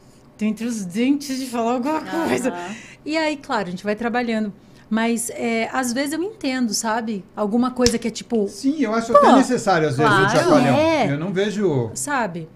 entre 0.41 0.67
os 0.67 0.85
dentes 0.85 1.37
de 1.41 1.47
falar 1.47 1.73
alguma 1.73 2.01
coisa. 2.01 2.55
E 3.05 3.17
aí, 3.17 3.37
claro, 3.37 3.67
a 3.67 3.71
gente 3.73 3.83
vai 3.83 3.97
trabalhando. 3.97 4.53
Mas, 4.93 5.31
é, 5.31 5.71
às 5.73 5.91
vezes, 5.91 6.13
eu 6.13 6.23
entendo, 6.23 6.75
sabe? 6.75 7.25
Alguma 7.35 7.71
coisa 7.71 7.99
que 7.99 8.07
é 8.07 8.11
tipo, 8.11 8.47
Sim, 8.47 8.77
eu 8.79 8.93
acho 8.93 9.17
até 9.17 9.33
necessário, 9.37 9.89
às 9.89 9.97
vezes, 9.97 10.13
o 10.13 10.17
claro, 10.17 10.31
chacoalhão. 10.39 10.77
é. 10.77 11.13
Eu 11.15 11.19
não 11.19 11.33
vejo. 11.33 11.91
sabe? 11.95 12.47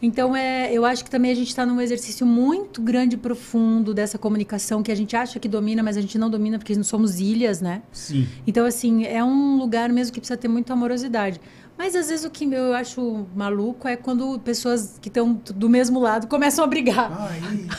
Então, 0.00 0.36
é, 0.36 0.72
eu 0.72 0.84
acho 0.84 1.04
que 1.04 1.10
também 1.10 1.32
a 1.32 1.34
gente 1.34 1.48
está 1.48 1.66
num 1.66 1.80
exercício 1.80 2.24
muito 2.24 2.80
grande 2.80 3.16
e 3.16 3.18
profundo 3.18 3.92
dessa 3.92 4.16
comunicação 4.16 4.84
que 4.84 4.92
a 4.92 4.94
gente 4.94 5.16
acha 5.16 5.40
que 5.40 5.48
domina, 5.48 5.82
mas 5.82 5.96
a 5.96 6.00
gente 6.00 6.16
não 6.16 6.30
domina 6.30 6.58
porque 6.58 6.76
não 6.76 6.84
somos 6.84 7.18
ilhas, 7.18 7.60
né? 7.60 7.82
Sim. 7.90 8.26
Então, 8.46 8.64
assim, 8.64 9.04
é 9.04 9.22
um 9.24 9.56
lugar 9.56 9.90
mesmo 9.90 10.14
que 10.14 10.20
precisa 10.20 10.38
ter 10.38 10.46
muita 10.46 10.72
amorosidade. 10.74 11.40
Mas, 11.82 11.96
às 11.96 12.10
vezes, 12.10 12.26
o 12.26 12.30
que 12.30 12.44
eu 12.52 12.74
acho 12.74 13.24
maluco 13.34 13.88
é 13.88 13.96
quando 13.96 14.38
pessoas 14.40 14.98
que 15.00 15.08
estão 15.08 15.40
do 15.54 15.66
mesmo 15.66 15.98
lado 15.98 16.26
começam 16.26 16.62
a 16.62 16.66
brigar. 16.66 17.10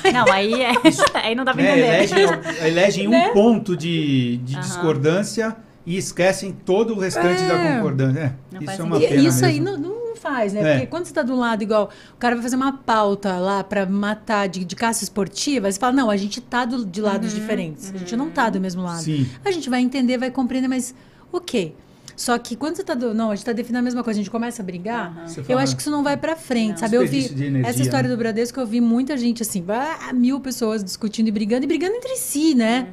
Aí, 0.03 0.11
Não, 0.11 0.25
aí, 0.31 0.53
é, 0.63 0.71
aí 1.23 1.35
não 1.35 1.45
dá 1.45 1.53
pra 1.53 1.61
né, 1.61 1.69
entender. 1.99 2.15
elegem, 2.17 2.67
elegem 2.67 3.07
Né? 3.07 3.27
um 3.29 3.33
ponto 3.33 3.77
de, 3.77 4.37
de 4.37 4.55
Aham. 4.55 4.61
discordância 4.63 5.55
e 5.85 5.97
esquecem 5.97 6.51
todo 6.51 6.95
o 6.95 6.99
restante 6.99 7.43
É. 7.43 7.47
da 7.47 7.75
concordância. 7.75 8.35
É, 8.59 8.63
isso 8.63 8.81
é 8.81 8.83
uma 8.83 8.97
E- 8.97 9.07
pena 9.07 9.21
isso 9.29 9.45
aí 9.45 9.61
mesmo. 9.61 9.77
não, 9.77 9.95
não 10.09 10.15
faz, 10.15 10.51
né? 10.53 10.61
É. 10.61 10.73
Porque 10.73 10.87
quando 10.87 11.05
você 11.05 11.13
tá 11.13 11.21
do 11.21 11.35
lado, 11.35 11.61
igual, 11.61 11.91
o 12.15 12.17
cara 12.17 12.33
vai 12.33 12.41
fazer 12.41 12.55
uma 12.55 12.73
pauta 12.77 13.37
lá 13.37 13.63
pra 13.63 13.85
matar 13.85 14.47
de, 14.49 14.65
de 14.65 14.75
caça 14.75 15.03
esportiva, 15.03 15.71
você 15.71 15.79
fala, 15.79 15.93
não, 15.93 16.09
a 16.09 16.17
gente 16.17 16.41
tá 16.41 16.65
do- 16.65 16.85
de 16.87 17.01
lados 17.01 17.35
diferentes. 17.35 17.91
A 17.93 17.97
gente 17.99 18.15
não 18.15 18.31
tá 18.31 18.49
do 18.49 18.59
mesmo 18.59 18.81
lado. 18.81 19.03
Sim. 19.03 19.27
A 19.45 19.51
gente 19.51 19.69
vai 19.69 19.79
entender, 19.81 20.17
vai 20.17 20.31
compreender, 20.31 20.67
mas 20.67 20.95
ok. 21.31 21.75
Só 22.21 22.37
que 22.37 22.55
quando 22.55 22.75
você 22.75 22.83
tá 22.83 22.93
do. 22.93 23.15
Não, 23.15 23.31
a 23.31 23.35
gente 23.35 23.45
tá 23.45 23.51
definindo 23.51 23.79
a 23.79 23.81
mesma 23.81 24.03
coisa, 24.03 24.19
a 24.19 24.21
gente 24.21 24.29
começa 24.29 24.61
a 24.61 24.65
brigar, 24.65 25.23
Você 25.25 25.39
eu 25.39 25.43
fala- 25.43 25.63
acho 25.63 25.75
que 25.75 25.81
isso 25.81 25.89
não 25.89 26.03
vai 26.03 26.15
pra 26.15 26.35
frente, 26.35 26.73
Não. 26.73 26.77
sabe? 26.77 26.95
Eu 26.95 27.07
vi 27.07 27.25
energia, 27.25 27.67
essa 27.67 27.81
história 27.81 28.07
né? 28.07 28.13
do 28.13 28.17
Bradesco, 28.19 28.59
eu 28.59 28.67
vi 28.67 28.79
muita 28.79 29.17
gente 29.17 29.41
assim, 29.41 29.65
ah, 29.69 30.13
mil 30.13 30.39
pessoas 30.39 30.83
discutindo 30.83 31.29
e 31.29 31.31
brigando, 31.31 31.63
e 31.63 31.67
brigando 31.67 31.95
entre 31.95 32.15
si, 32.17 32.53
né? 32.53 32.87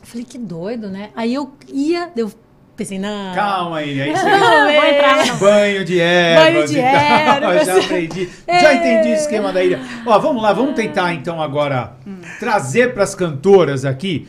Eu 0.00 0.06
falei, 0.06 0.24
que 0.24 0.38
doido, 0.38 0.88
né? 0.88 1.10
Aí 1.16 1.34
eu 1.34 1.50
ia, 1.72 2.08
eu 2.14 2.30
pensei, 2.76 3.00
não. 3.00 3.34
Calma 3.34 3.78
aí, 3.78 4.00
aí 4.00 4.12
você 4.16 4.24
Não, 4.30 4.38
Vou 4.38 4.68
é. 4.70 4.94
entrar 4.96 5.26
no- 5.26 5.36
Banho 5.40 5.84
de 5.84 5.98
ervas 6.00 6.52
Banho 6.54 6.66
de 6.68 6.78
e 6.78 6.82
tal. 6.82 6.94
ervas. 7.52 7.66
Já 7.66 7.78
aprendi. 7.80 8.28
Já 8.48 8.74
entendi 8.74 9.08
o 9.08 9.14
esquema 9.14 9.52
da 9.52 9.64
ilha. 9.64 9.80
Ó, 10.06 10.16
vamos 10.20 10.40
lá, 10.40 10.52
vamos 10.52 10.76
tentar 10.76 11.12
então 11.14 11.42
agora 11.42 11.94
trazer 12.38 12.94
para 12.94 13.02
as 13.02 13.14
cantoras 13.16 13.84
aqui. 13.84 14.28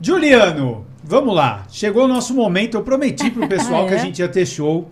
Juliano, 0.00 0.86
vamos 1.08 1.34
lá. 1.34 1.64
Chegou 1.70 2.04
o 2.04 2.08
nosso 2.08 2.34
momento. 2.34 2.76
Eu 2.76 2.82
prometi 2.82 3.30
pro 3.30 3.48
pessoal 3.48 3.84
Ah, 3.84 3.88
que 3.88 3.94
a 3.94 3.96
é? 3.98 4.00
gente 4.00 4.18
ia 4.20 4.28
ter 4.28 4.46
show. 4.46 4.88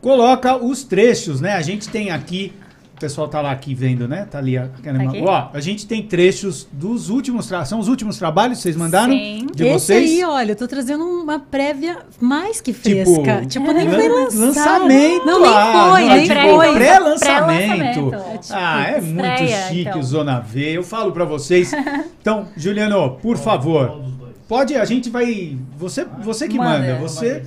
Coloca 0.00 0.56
os 0.56 0.84
trechos, 0.84 1.40
né? 1.40 1.54
A 1.54 1.62
gente 1.62 1.88
tem 1.88 2.10
aqui 2.10 2.52
O 2.96 2.98
pessoal 2.98 3.28
tá 3.28 3.42
lá 3.42 3.50
aqui 3.50 3.74
vendo, 3.74 4.08
né? 4.08 4.26
Tá 4.30 4.38
ali. 4.38 4.56
a- 4.56 4.70
aqui? 5.06 5.20
Ó, 5.22 5.48
a 5.52 5.60
gente 5.60 5.86
tem 5.86 6.02
trechos 6.02 6.66
dos 6.72 7.10
últimos. 7.10 7.46
Tra... 7.46 7.62
São 7.66 7.78
os 7.78 7.88
últimos 7.88 8.16
trabalhos 8.16 8.56
que 8.56 8.62
vocês 8.62 8.74
mandaram? 8.76 9.12
Sim. 9.12 9.46
De 9.54 9.64
Esse 9.66 9.72
vocês? 9.74 10.10
aí, 10.12 10.24
olha, 10.24 10.52
eu 10.52 10.56
tô 10.56 10.66
trazendo 10.66 11.04
uma 11.04 11.38
prévia 11.38 11.98
mais 12.18 12.58
que 12.62 12.72
Tipo, 12.72 13.14
fresca. 13.16 13.44
Tipo, 13.46 13.70
nem 13.72 13.86
lan- 13.86 13.94
foi 13.98 14.08
lançado. 14.08 14.40
lançamento. 14.40 15.26
Não, 15.26 15.40
nem 15.42 15.50
ah, 15.50 15.88
foi, 15.90 16.00
não, 16.04 16.08
nem 16.16 16.22
tipo, 16.26 16.40
foi. 16.40 16.72
Pré-lançamento. 16.74 18.08
Pré-lançamento. 18.08 18.52
ah, 18.52 18.82
é 18.82 19.00
muito 19.02 19.26
Estreia, 19.26 19.62
chique 19.68 19.80
então. 19.88 20.00
o 20.00 20.02
Zona 20.02 20.40
V. 20.40 20.60
Eu 20.78 20.82
falo 20.82 21.12
pra 21.12 21.24
vocês. 21.26 21.72
Então, 22.26 22.48
Juliano, 22.56 23.10
por 23.22 23.36
favor. 23.36 24.02
Pode, 24.48 24.76
a 24.76 24.84
gente 24.84 25.10
vai. 25.10 25.58
Você, 25.76 26.04
você 26.04 26.48
que 26.48 26.56
manda. 26.56 26.78
Manda. 26.78 26.94
Você. 26.96 27.44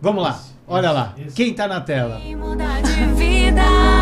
Vamos 0.00 0.22
lá. 0.22 0.40
Olha 0.66 0.90
lá. 0.90 1.14
Quem 1.34 1.54
tá 1.54 1.68
na 1.68 1.80
tela? 1.80 2.18
Mudar 2.18 2.82
de 2.82 3.04
vida. 3.14 3.95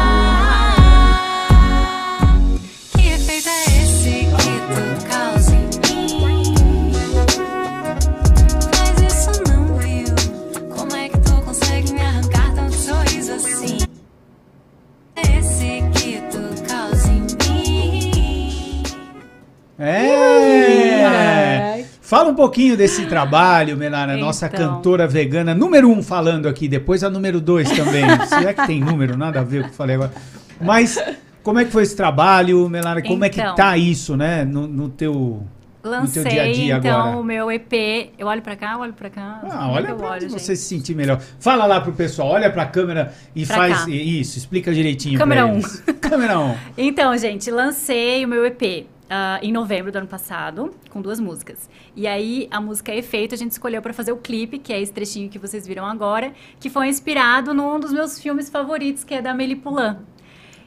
Fala 22.14 22.30
um 22.30 22.34
pouquinho 22.36 22.76
desse 22.76 23.06
trabalho, 23.06 23.76
Menara, 23.76 24.16
nossa 24.16 24.46
Então. 24.46 24.76
cantora 24.76 25.04
vegana, 25.04 25.52
número 25.52 25.90
um 25.90 26.00
falando 26.00 26.46
aqui, 26.46 26.68
depois 26.68 27.02
a 27.02 27.10
número 27.10 27.40
dois 27.40 27.68
também. 27.72 28.04
Se 28.28 28.46
é 28.46 28.52
que 28.54 28.64
tem 28.68 28.80
número, 28.80 29.16
nada 29.16 29.40
a 29.40 29.42
ver 29.42 29.62
com 29.62 29.66
o 29.66 29.68
que 29.70 29.74
eu 29.74 29.76
falei 29.76 29.96
agora. 29.96 30.12
Mas 30.60 30.96
como 31.42 31.58
é 31.58 31.64
que 31.64 31.72
foi 31.72 31.82
esse 31.82 31.96
trabalho, 31.96 32.68
Menara? 32.68 33.02
Como 33.02 33.24
é 33.24 33.28
que 33.28 33.40
Então. 33.40 33.56
tá 33.56 33.76
isso, 33.76 34.16
né, 34.16 34.44
no, 34.44 34.68
no 34.68 34.88
teu... 34.90 35.42
Lancei, 35.82 36.22
dia 36.22 36.42
a 36.44 36.52
dia 36.52 36.76
então, 36.76 37.00
agora. 37.00 37.16
o 37.16 37.24
meu 37.24 37.50
EP. 37.50 38.12
Eu 38.16 38.28
olho 38.28 38.40
pra 38.42 38.54
cá, 38.54 38.74
eu 38.74 38.78
olho 38.78 38.92
pra 38.92 39.10
cá. 39.10 39.40
Ah, 39.50 39.66
é 39.66 39.72
olha 39.72 39.94
onde 39.96 40.26
você 40.28 40.54
gente? 40.54 40.56
se 40.56 40.56
sentir 40.68 40.94
melhor. 40.94 41.20
Fala 41.40 41.66
lá 41.66 41.80
pro 41.80 41.92
pessoal, 41.92 42.28
olha 42.28 42.48
pra 42.48 42.64
câmera 42.64 43.12
e 43.34 43.44
Pra 43.44 43.56
faz 43.56 43.84
cá. 43.86 43.90
isso, 43.90 44.38
explica 44.38 44.72
direitinho 44.72 45.18
Câmera 45.18 45.42
pra 45.42 45.50
um. 45.52 45.56
eles. 45.58 45.82
Câmera 46.00 46.38
1. 46.38 46.44
Um. 46.48 46.54
Então, 46.78 47.18
gente, 47.18 47.50
lancei 47.50 48.24
o 48.24 48.28
meu 48.28 48.46
EP 48.46 48.86
ah, 49.08 49.38
em 49.42 49.52
novembro 49.52 49.92
do 49.92 49.96
ano 49.96 50.06
passado, 50.06 50.74
com 50.90 51.00
duas 51.00 51.20
músicas. 51.20 51.68
E 51.94 52.06
aí, 52.06 52.48
a 52.50 52.60
música 52.60 52.94
Efeito, 52.94 53.34
a 53.34 53.38
gente 53.38 53.52
escolheu 53.52 53.82
pra 53.82 53.92
fazer 53.92 54.12
o 54.12 54.16
clipe, 54.16 54.58
que 54.58 54.72
é 54.72 54.80
esse 54.80 54.92
trechinho 54.92 55.28
que 55.28 55.38
vocês 55.38 55.66
viram 55.66 55.86
agora, 55.86 56.32
que 56.58 56.70
foi 56.70 56.88
inspirado 56.88 57.52
num 57.52 57.78
dos 57.78 57.92
meus 57.92 58.18
filmes 58.18 58.48
favoritos, 58.48 59.04
que 59.04 59.14
é 59.14 59.22
da 59.22 59.32
Amélie 59.32 59.56
Poulain. 59.56 59.98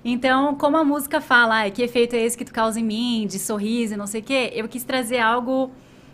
Então, 0.05 0.55
como 0.55 0.77
a 0.77 0.83
música 0.83 1.19
fala, 1.19 1.55
"Ai, 1.55 1.71
que 1.71 1.81
efeito 1.81 2.15
é 2.15 2.19
esse 2.23 2.37
que 2.37 2.45
tu 2.45 2.53
causa 2.53 2.79
em 2.79 2.83
mim, 2.83 3.27
de 3.27 3.39
sorriso 3.39 3.95
e 3.95 3.97
não 3.97 4.07
sei 4.07 4.21
o 4.21 4.23
quê, 4.23 4.51
eu 4.53 4.67
quis 4.67 4.83
trazer 4.83 5.19
algo 5.19 5.71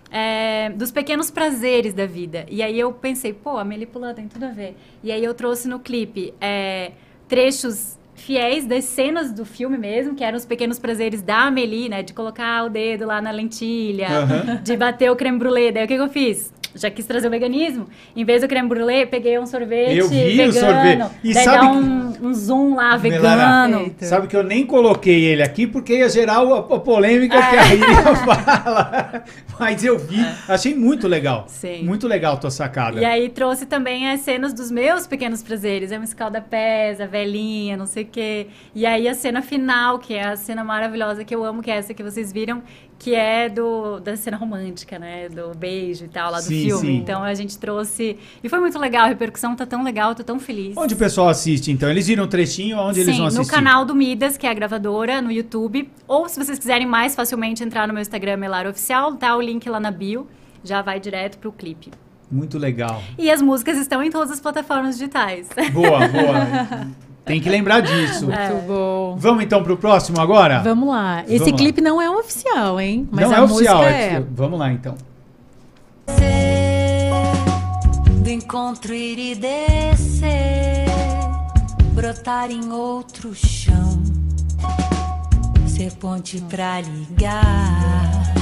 é, 0.09 0.69
dos 0.69 0.91
pequenos 0.91 1.31
prazeres 1.31 1.93
da 1.93 2.05
vida. 2.05 2.45
E 2.49 2.61
aí 2.61 2.79
eu 2.79 2.93
pensei, 2.93 3.33
pô, 3.33 3.57
a 3.57 3.61
Amélie 3.61 3.87
Poulain 3.87 4.13
tem 4.13 4.27
tudo 4.27 4.45
a 4.45 4.49
ver. 4.49 4.77
E 5.03 5.11
aí 5.11 5.23
eu 5.23 5.33
trouxe 5.33 5.67
no 5.67 5.79
clipe 5.79 6.33
é, 6.39 6.91
trechos 7.27 7.97
fiéis 8.23 8.65
das 8.65 8.85
cenas 8.85 9.31
do 9.31 9.45
filme 9.45 9.77
mesmo, 9.77 10.15
que 10.15 10.23
eram 10.23 10.37
os 10.37 10.45
pequenos 10.45 10.79
prazeres 10.79 11.21
da 11.21 11.43
Amélie, 11.47 11.89
né? 11.89 12.01
De 12.03 12.13
colocar 12.13 12.63
o 12.65 12.69
dedo 12.69 13.05
lá 13.05 13.21
na 13.21 13.31
lentilha, 13.31 14.07
Aham. 14.07 14.61
de 14.63 14.77
bater 14.77 15.11
o 15.11 15.15
creme 15.15 15.37
brulee. 15.37 15.71
Daí 15.71 15.85
o 15.85 15.87
que, 15.87 15.95
que 15.95 16.01
eu 16.01 16.09
fiz? 16.09 16.53
Já 16.75 16.89
quis 16.89 17.05
trazer 17.05 17.27
o 17.27 17.29
veganismo. 17.31 17.87
Em 18.15 18.25
vez 18.25 18.41
do 18.41 18.47
creme 18.47 18.67
brulee, 18.67 19.05
peguei 19.05 19.37
um 19.37 19.45
sorvete 19.45 19.95
Eu 19.97 20.09
vi 20.09 20.21
o 20.21 20.51
vegano. 20.51 20.53
sorvete. 20.53 21.11
E 21.23 21.33
daí 21.33 21.43
sabe 21.43 21.57
dá 21.57 21.69
que- 21.71 21.77
um, 21.77 22.27
um 22.29 22.33
zoom 22.33 22.75
lá, 22.75 22.97
Melara, 22.97 23.67
vegano. 23.67 23.79
Eita. 23.85 24.05
Sabe 24.05 24.27
que 24.27 24.35
eu 24.35 24.43
nem 24.43 24.65
coloquei 24.65 25.23
ele 25.25 25.43
aqui 25.43 25.67
porque 25.67 25.97
ia 25.97 26.09
gerar 26.09 26.37
a, 26.39 26.57
a 26.59 26.79
polêmica 26.79 27.37
que 27.37 27.55
É. 27.55 27.59
a 27.59 27.73
Iria 27.75 28.15
fala. 28.15 29.23
Mas 29.59 29.83
eu 29.83 29.99
vi, 29.99 30.17
achei 30.47 30.73
muito 30.73 31.07
legal. 31.07 31.45
Sim. 31.47 31.83
Muito 31.83 32.07
legal 32.07 32.33
a 32.33 32.37
tua 32.37 32.49
sacada. 32.51 32.99
E 32.99 33.05
aí 33.05 33.29
trouxe 33.29 33.65
também 33.67 34.09
as 34.09 34.21
cenas 34.21 34.51
dos 34.53 34.71
meus 34.71 35.05
pequenos 35.05 35.43
prazeres. 35.43 35.91
É 35.91 35.97
uma 35.97 36.05
escalda 36.05 36.41
pés, 36.41 36.99
a 36.99 37.05
velhinha, 37.05 37.77
não 37.77 37.85
sei 37.85 38.03
o 38.03 38.07
quê. 38.07 38.47
E 38.73 38.85
aí 38.85 39.07
a 39.07 39.13
cena 39.13 39.41
final, 39.43 39.99
que 39.99 40.15
é 40.15 40.23
a 40.25 40.35
cena 40.35 40.63
maravilhosa 40.63 41.23
que 41.23 41.35
eu 41.35 41.43
amo, 41.45 41.61
que 41.61 41.69
é 41.69 41.75
essa 41.77 41.93
que 41.93 42.01
vocês 42.01 42.33
viram, 42.33 42.63
que 42.99 43.13
é 43.13 43.49
do 43.49 43.99
da 43.99 44.15
cena 44.15 44.37
romântica, 44.37 44.97
né? 44.97 45.27
Do 45.29 45.51
beijo 45.57 46.05
e 46.05 46.07
tal, 46.07 46.31
lá 46.31 46.37
do 46.39 46.43
Sim, 46.45 46.63
filme. 46.63 46.87
sim. 46.87 46.95
Então 46.97 47.21
a 47.21 47.33
gente 47.33 47.57
trouxe. 47.57 48.17
E 48.43 48.47
foi 48.49 48.59
muito 48.59 48.79
legal, 48.79 49.03
a 49.05 49.07
repercussão 49.07 49.55
tá 49.55 49.65
tão 49.65 49.83
legal, 49.83 50.15
tô 50.15 50.23
tão 50.23 50.39
feliz. 50.39 50.77
Onde 50.77 50.93
o 50.93 50.97
pessoal 50.97 51.29
assiste, 51.29 51.71
então? 51.71 51.89
Eles 51.89 52.07
viram 52.07 52.23
um 52.23 52.27
trechinho, 52.27 52.77
onde 52.77 52.99
eles 53.01 53.11
Sim, 53.13 53.17
vão 53.19 53.27
assistir? 53.27 53.45
no 53.45 53.51
canal 53.51 53.83
do 53.85 53.93
Midas, 53.93 54.37
que 54.37 54.47
é 54.47 54.49
a 54.49 54.53
gravadora, 54.53 55.21
no 55.21 55.31
YouTube. 55.31 55.89
Ou 56.07 56.29
se 56.29 56.43
vocês 56.43 56.57
quiserem 56.57 56.87
mais 56.87 57.15
facilmente 57.15 57.63
entrar 57.63 57.87
no 57.87 57.93
meu 57.93 58.01
Instagram, 58.01 58.37
Melara 58.37 58.69
Oficial, 58.69 59.15
tá 59.15 59.35
o 59.35 59.41
link 59.41 59.67
lá 59.69 59.79
na 59.79 59.91
bio. 59.91 60.27
Já 60.63 60.81
vai 60.81 60.99
direto 60.99 61.37
pro 61.39 61.51
clipe. 61.51 61.91
Muito 62.31 62.57
legal. 62.57 63.03
E 63.17 63.29
as 63.29 63.41
músicas 63.41 63.77
estão 63.77 64.01
em 64.01 64.09
todas 64.09 64.31
as 64.31 64.39
plataformas 64.39 64.97
digitais. 64.97 65.49
Boa, 65.71 66.07
boa. 66.07 66.87
Tem 67.25 67.39
que 67.39 67.49
lembrar 67.49 67.79
disso. 67.81 68.25
Muito 68.25 68.67
bom. 68.67 69.15
Vamos 69.17 69.43
então 69.43 69.63
pro 69.63 69.77
próximo 69.77 70.19
agora? 70.19 70.59
Vamos 70.59 70.89
lá. 70.89 71.21
Esse 71.25 71.37
Vamos 71.39 71.51
lá. 71.53 71.57
clipe 71.57 71.81
não 71.81 72.01
é 72.01 72.09
um 72.09 72.19
oficial, 72.19 72.79
hein? 72.81 73.07
Mas 73.11 73.25
Não 73.29 73.31
a 73.35 73.39
é 73.39 73.41
oficial. 73.41 73.77
música 73.77 73.95
é 73.95 74.13
é. 74.15 74.23
Vamos 74.31 74.59
lá 74.59 74.71
então. 74.71 74.95
Do 78.21 78.29
encontro 78.29 78.93
ir 78.93 79.19
e 79.19 79.35
descer, 79.35 80.85
brotar 81.93 82.49
em 82.51 82.71
outro 82.71 83.33
chão, 83.35 84.01
ser 85.67 85.91
ponte 85.93 86.41
pra 86.49 86.79
ligar. 86.81 88.33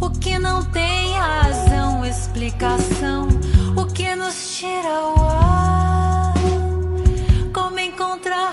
O 0.00 0.10
que 0.10 0.38
não 0.38 0.62
tem 0.64 1.12
razão, 1.12 2.04
explicação, 2.04 3.28
o 3.76 3.84
que 3.86 4.14
nos 4.16 4.56
tira 4.56 4.88
o 5.16 5.22
ar, 5.22 5.91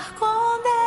encontrar 0.00 0.14
com 0.18 0.62
Deus. 0.62 0.80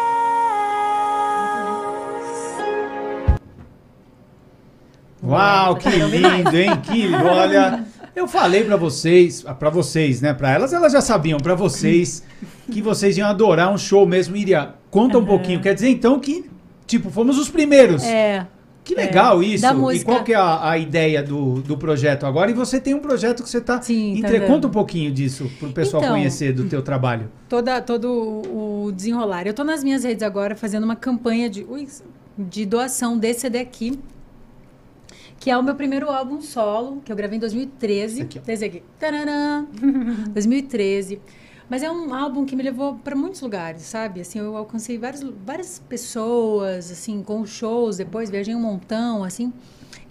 Uau, 5.24 5.76
que 5.76 5.90
lindo, 5.90 6.58
hein? 6.58 6.72
Que. 6.82 7.14
Olha, 7.14 7.86
eu 8.16 8.28
falei 8.28 8.64
pra 8.64 8.76
vocês, 8.76 9.44
pra 9.60 9.70
vocês, 9.70 10.22
né? 10.22 10.34
Pra 10.34 10.52
elas, 10.52 10.74
elas 10.74 10.92
já 10.92 11.02
sabiam. 11.02 11.40
Pra 11.40 11.56
vocês, 11.56 12.24
que 12.72 12.82
vocês 12.82 13.18
iam 13.18 13.30
adorar 13.30 13.72
um 13.72 13.78
show 13.78 14.06
mesmo. 14.06 14.36
Iria, 14.36 14.74
conta 14.90 15.18
um 15.18 15.26
pouquinho. 15.26 15.62
Quer 15.62 15.76
dizer, 15.76 15.90
então, 15.90 16.20
que, 16.20 16.50
tipo, 16.86 17.10
fomos 17.10 17.38
os 17.38 17.50
primeiros. 17.50 18.04
É. 18.04 18.48
Que 18.84 18.96
legal 18.96 19.42
É, 19.42 19.46
isso. 19.46 19.66
E 19.94 20.04
qual 20.04 20.24
que 20.24 20.34
é 20.34 20.36
a, 20.36 20.72
a 20.72 20.78
ideia 20.78 21.24
do, 21.24 21.62
do 21.62 21.78
projeto 21.78 22.26
agora? 22.26 22.52
E 22.52 22.54
você 22.54 22.80
tem 22.82 22.94
um 22.94 23.00
projeto 23.00 23.42
que 23.42 23.50
você 23.50 23.62
tá... 23.62 23.82
Sim, 23.82 24.20
tá 24.22 24.28
entre... 24.28 24.40
dando. 24.40 24.48
Conta 24.48 24.68
um 24.68 24.72
pouquinho 24.72 25.12
disso 25.12 25.50
pro 25.60 25.72
pessoal 25.72 26.04
Então, 26.04 26.16
conhecer 26.16 26.54
do 26.54 26.66
teu 26.66 26.82
trabalho. 26.82 27.32
Toda, 27.48 27.82
todo 27.82 28.12
o 28.12 28.74
o 28.84 28.92
desenrolar. 28.92 29.48
Eu 29.48 29.54
tô 29.54 29.64
nas 29.64 29.84
minhas 29.84 30.04
redes 30.04 30.24
agora 30.24 30.56
fazendo 30.56 30.84
uma 30.84 30.96
campanha 30.96 31.50
de, 31.50 31.64
ui, 31.64 31.88
de 32.38 32.66
doação 32.66 33.18
desse 33.18 33.42
CD 33.42 33.60
aqui. 33.60 34.00
Que 35.40 35.50
é 35.50 35.58
o 35.58 35.64
meu 35.64 35.76
primeiro 35.76 36.10
álbum 36.10 36.42
solo, 36.42 37.02
que 37.04 37.12
eu 37.12 37.16
gravei 37.16 37.38
em 37.38 37.40
2013. 37.40 38.14
Esse 38.14 38.22
aqui, 38.22 38.40
ó. 38.40 38.52
Esse 38.52 38.66
aqui. 38.66 38.84
Tarará, 39.00 39.66
2013. 40.30 41.20
Mas 41.70 41.82
é 41.82 41.92
um 41.92 42.14
álbum 42.14 42.46
que 42.46 42.56
me 42.56 42.64
levou 42.64 42.96
para 42.96 43.16
muitos 43.16 43.42
lugares, 43.42 43.82
sabe? 43.84 44.22
Assim, 44.22 44.40
eu 44.40 44.56
alcancei 44.56 44.98
várias, 44.98 45.24
várias 45.46 45.80
pessoas, 45.80 46.92
assim, 46.92 47.24
com 47.24 47.46
shows, 47.46 47.98
depois 47.98 48.30
viajei 48.30 48.54
um 48.54 48.60
montão, 48.60 49.24
assim. 49.24 49.52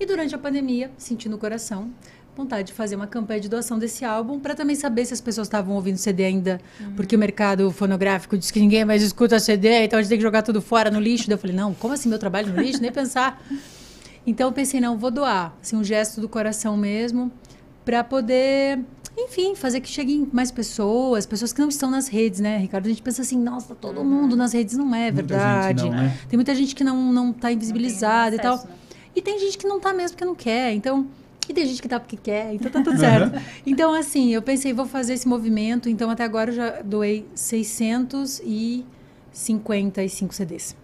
E 0.01 0.07
durante 0.07 0.35
a 0.35 0.39
pandemia, 0.39 0.91
senti 0.97 1.29
no 1.29 1.39
coração 1.39 1.91
vontade 2.35 2.69
de 2.69 2.73
fazer 2.73 2.97
uma 2.97 3.07
campanha 3.07 3.41
de 3.41 3.49
doação 3.49 3.79
desse 3.79 4.05
álbum 4.05 4.41
para 4.41 4.55
também 4.55 4.75
saber 4.75 5.05
se 5.05 5.13
as 5.13 5.21
pessoas 5.21 5.47
estavam 5.47 5.75
ouvindo 5.75 5.99
CD 5.99 6.25
ainda, 6.25 6.61
porque 6.97 7.15
o 7.15 7.19
mercado 7.19 7.71
fonográfico 7.71 8.39
diz 8.39 8.51
que 8.51 8.59
ninguém 8.59 8.85
mais 8.85 9.03
escuta 9.03 9.39
CD, 9.39 9.85
então 9.85 9.99
a 9.99 10.03
gente 10.03 10.09
tem 10.09 10.19
que 10.19 10.23
jogar 10.23 10.43
tudo 10.43 10.63
fora 10.63 10.91
no 10.91 10.99
lixo. 10.99 11.27
Daí 11.29 11.35
eu 11.35 11.39
falei, 11.39 11.55
não, 11.55 11.75
como 11.75 11.93
assim 11.93 12.09
meu 12.09 12.19
trabalho 12.19 12.53
no 12.53 12.61
lixo? 12.61 12.81
Nem 12.81 12.91
pensar. 12.91 13.43
Então 14.27 14.49
eu 14.49 14.53
pensei, 14.53 14.81
não, 14.81 14.97
vou 14.97 15.11
doar, 15.11 15.55
assim, 15.61 15.77
um 15.77 15.85
gesto 15.85 16.21
do 16.21 16.29
coração 16.29 16.77
mesmo, 16.77 17.31
para 17.85 18.03
poder, 18.05 18.81
enfim, 19.19 19.55
fazer 19.55 19.81
que 19.81 19.89
cheguem 19.89 20.29
mais 20.33 20.51
pessoas, 20.51 21.27
pessoas 21.27 21.53
que 21.53 21.61
não 21.61 21.69
estão 21.69 21.91
nas 21.91 22.09
redes, 22.09 22.41
né, 22.41 22.57
Ricardo? 22.59 22.87
A 22.87 22.89
gente 22.89 23.03
pensa 23.03 23.23
assim, 23.23 23.39
nossa, 23.39 23.75
todo 23.75 24.05
mundo 24.05 24.37
nas 24.37 24.53
redes 24.53 24.77
não 24.77 24.95
é 24.95 25.11
Muita 25.11 25.23
gente 25.23 25.29
verdade. 25.29 25.83
não, 25.85 25.91
né? 25.91 26.19
Tem 26.29 26.37
muita 26.37 26.55
gente 26.55 26.75
que 26.75 26.85
não 26.85 27.13
não 27.13 27.31
está 27.31 27.51
invisibilizada 27.53 28.37
e 28.37 28.39
tal. 28.39 28.57
né? 28.57 28.63
E 29.15 29.21
tem 29.21 29.39
gente 29.39 29.59
que 29.59 29.67
não 29.67 29.79
tá 29.81 29.93
mesmo 29.93 30.17
porque 30.17 30.25
não 30.25 30.35
quer. 30.35 30.73
Então, 30.73 31.07
e 31.49 31.53
tem 31.53 31.67
gente 31.67 31.83
que 31.83 31.89
tá 31.89 32.01
porque 32.01 32.17
quer, 32.17 32.55
então 32.55 32.71
tá 32.71 32.81
tudo 32.83 32.99
certo. 32.99 33.39
Então, 33.67 33.93
assim, 33.93 34.33
eu 34.33 34.41
pensei, 34.41 34.73
vou 34.73 34.87
fazer 34.87 35.13
esse 35.15 35.27
movimento. 35.29 35.89
Então, 35.89 36.09
até 36.09 36.23
agora 36.25 36.51
eu 36.51 36.55
já 36.55 36.81
doei 36.83 37.27
655 37.35 40.35
CDs. 40.35 40.77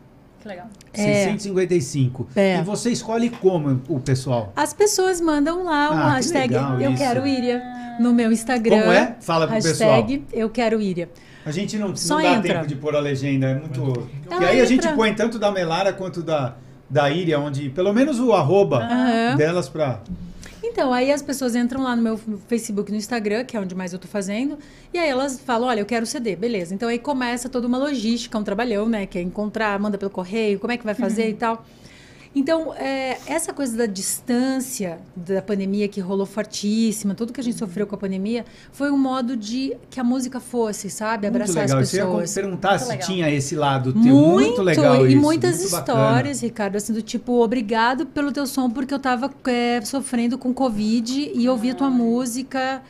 Que 0.48 0.54
legal. 0.54 0.66
É. 0.94 1.24
655. 1.24 2.28
É. 2.34 2.58
E 2.58 2.62
você 2.62 2.90
escolhe 2.90 3.28
como 3.28 3.82
o 3.88 4.00
pessoal? 4.00 4.52
As 4.56 4.72
pessoas 4.72 5.20
mandam 5.20 5.64
lá 5.64 5.90
uma 5.90 6.00
Ah, 6.02 6.08
que 6.10 6.14
hashtag 6.16 6.54
legal 6.54 6.80
Eu 6.80 6.90
isso. 6.92 7.02
Quero 7.02 7.26
Íria 7.26 7.62
no 8.00 8.12
meu 8.14 8.32
Instagram. 8.32 8.80
Como 8.80 8.92
é? 8.92 9.16
Fala 9.20 9.46
pro 9.46 9.54
hashtag 9.54 10.24
Eu 10.32 10.48
Quero 10.50 10.80
Íria. 10.80 11.10
A 11.44 11.50
gente 11.50 11.76
não, 11.78 11.94
Só 11.94 12.16
não 12.16 12.22
dá 12.22 12.32
entra. 12.34 12.54
tempo 12.54 12.66
de 12.66 12.74
pôr 12.76 12.94
a 12.94 13.00
legenda, 13.00 13.46
é 13.46 13.54
muito. 13.54 14.08
Então 14.26 14.42
e 14.42 14.44
aí 14.44 14.60
a 14.60 14.64
gente 14.64 14.80
entra. 14.84 14.94
põe 14.96 15.14
tanto 15.14 15.38
da 15.38 15.50
Melara 15.50 15.92
quanto 15.92 16.22
da, 16.22 16.56
da 16.90 17.10
Iria, 17.10 17.38
onde 17.38 17.70
pelo 17.70 17.92
menos 17.92 18.20
o 18.20 18.32
arroba 18.32 18.86
delas 19.36 19.68
pra. 19.68 20.00
Então, 20.78 20.92
aí 20.92 21.10
as 21.10 21.20
pessoas 21.20 21.56
entram 21.56 21.82
lá 21.82 21.96
no 21.96 22.00
meu 22.00 22.16
Facebook 22.46 22.88
e 22.88 22.92
no 22.92 22.98
Instagram, 22.98 23.44
que 23.44 23.56
é 23.56 23.60
onde 23.60 23.74
mais 23.74 23.92
eu 23.92 23.98
tô 23.98 24.06
fazendo, 24.06 24.56
e 24.94 24.98
aí 24.98 25.08
elas 25.08 25.40
falam, 25.40 25.66
olha, 25.66 25.80
eu 25.80 25.84
quero 25.84 26.06
CD, 26.06 26.36
beleza. 26.36 26.72
Então 26.72 26.88
aí 26.88 27.00
começa 27.00 27.48
toda 27.48 27.66
uma 27.66 27.76
logística, 27.76 28.38
um 28.38 28.44
trabalhão, 28.44 28.88
né? 28.88 29.04
Que 29.04 29.18
é 29.18 29.20
encontrar, 29.20 29.76
manda 29.80 29.98
pelo 29.98 30.08
correio, 30.08 30.60
como 30.60 30.72
é 30.72 30.76
que 30.76 30.84
vai 30.84 30.94
fazer 30.94 31.30
e 31.30 31.34
tal. 31.34 31.66
Então, 32.34 32.74
é, 32.74 33.18
essa 33.26 33.52
coisa 33.52 33.76
da 33.76 33.86
distância 33.86 34.98
da 35.16 35.40
pandemia 35.40 35.88
que 35.88 36.00
rolou 36.00 36.26
fortíssima, 36.26 37.14
tudo 37.14 37.32
que 37.32 37.40
a 37.40 37.44
gente 37.44 37.58
sofreu 37.58 37.86
com 37.86 37.94
a 37.94 37.98
pandemia, 37.98 38.44
foi 38.70 38.90
um 38.90 38.98
modo 38.98 39.36
de 39.36 39.76
que 39.90 39.98
a 39.98 40.04
música 40.04 40.38
fosse, 40.38 40.90
sabe? 40.90 41.28
Muito 41.28 41.42
Abraçar 41.42 41.62
legal. 41.64 41.78
as 41.78 41.88
Isso 41.88 41.96
eu 41.96 42.00
ia 42.00 42.06
pessoas. 42.06 42.34
perguntar 42.34 42.68
Muito 42.70 42.82
se 42.82 42.88
legal. 42.88 43.06
tinha 43.06 43.30
esse 43.30 43.56
lado 43.56 43.92
teu. 43.92 44.14
Muito, 44.14 44.62
legal 44.62 45.06
e 45.06 45.12
isso. 45.14 45.20
muitas 45.22 45.58
muito 45.58 45.70
bacana. 45.70 46.00
histórias, 46.00 46.40
Ricardo, 46.42 46.76
assim, 46.76 46.92
do 46.92 47.02
tipo, 47.02 47.42
obrigado 47.42 48.06
pelo 48.06 48.30
teu 48.30 48.46
som, 48.46 48.70
porque 48.70 48.92
eu 48.92 48.98
tava 48.98 49.30
é, 49.46 49.80
sofrendo 49.80 50.36
com 50.38 50.52
Covid 50.52 51.32
e 51.34 51.48
ouvi 51.48 51.70
a 51.70 51.74
tua 51.74 51.90
música 51.90 52.82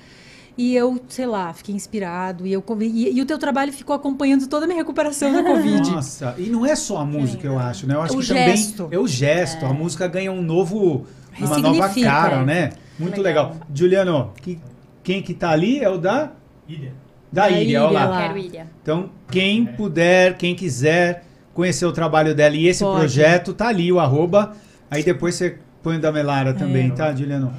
e 0.59 0.75
eu, 0.75 1.01
sei 1.09 1.25
lá, 1.25 1.53
fiquei 1.55 1.73
inspirado. 1.75 2.45
E, 2.45 2.53
eu, 2.53 2.65
e, 2.81 3.17
e 3.17 3.23
o 3.23 3.25
teu 3.25 3.39
trabalho 3.39 3.73
ficou 3.73 3.95
acompanhando 3.95 4.49
toda 4.49 4.65
a 4.65 4.67
minha 4.67 4.81
recuperação 4.81 5.33
da 5.33 5.43
Covid. 5.45 5.89
Nossa, 5.95 6.35
e 6.37 6.51
não 6.51 6.67
é 6.67 6.75
só 6.75 6.99
a 6.99 7.05
música, 7.05 7.47
eu 7.47 7.57
acho, 7.57 7.87
né? 7.87 7.95
Eu 7.95 8.03
acho 8.03 8.15
O 8.15 8.19
que 8.19 8.25
gesto. 8.27 8.83
também 8.83 8.99
é 8.99 9.01
o 9.01 9.07
gesto. 9.07 9.65
A 9.65 9.73
música 9.73 10.09
ganha 10.09 10.33
um 10.33 10.43
novo, 10.43 11.07
uma 11.39 11.59
nova 11.59 11.89
cara, 12.03 12.37
é. 12.39 12.45
né? 12.45 12.71
Muito 12.99 13.23
legal. 13.23 13.51
Legal. 13.53 13.67
Juliano, 13.73 14.33
que, 14.43 14.59
quem 15.05 15.23
que 15.23 15.33
tá 15.33 15.51
ali 15.51 15.79
é 15.79 15.89
o 15.89 15.97
da 15.97 16.33
Ilha. 16.69 16.93
da 17.33 17.43
Da 17.43 17.51
Ilha, 17.51 17.85
olha 17.85 17.91
Ilha 17.93 18.01
lá. 18.01 18.07
lá. 18.09 18.23
Quero 18.27 18.39
Ilha. 18.39 18.67
Então, 18.83 19.11
quem 19.31 19.65
puder, 19.65 20.37
quem 20.37 20.57
quiser 20.57 21.25
conhecer 21.55 21.87
o 21.87 21.93
trabalho 21.93 22.35
dela 22.35 22.57
e 22.57 22.67
esse 22.67 22.83
Pode. 22.83 22.99
projeto, 22.99 23.53
tá 23.53 23.69
ali 23.69 23.93
o 23.93 24.01
arroba. 24.01 24.57
Aí 24.91 25.05
depois 25.05 25.37
você 25.37 25.59
põe 25.85 25.99
o 25.99 26.01
da 26.01 26.11
Melara 26.11 26.53
também, 26.53 26.89
É. 26.89 26.91
tá, 26.91 27.15
Juliano? 27.15 27.53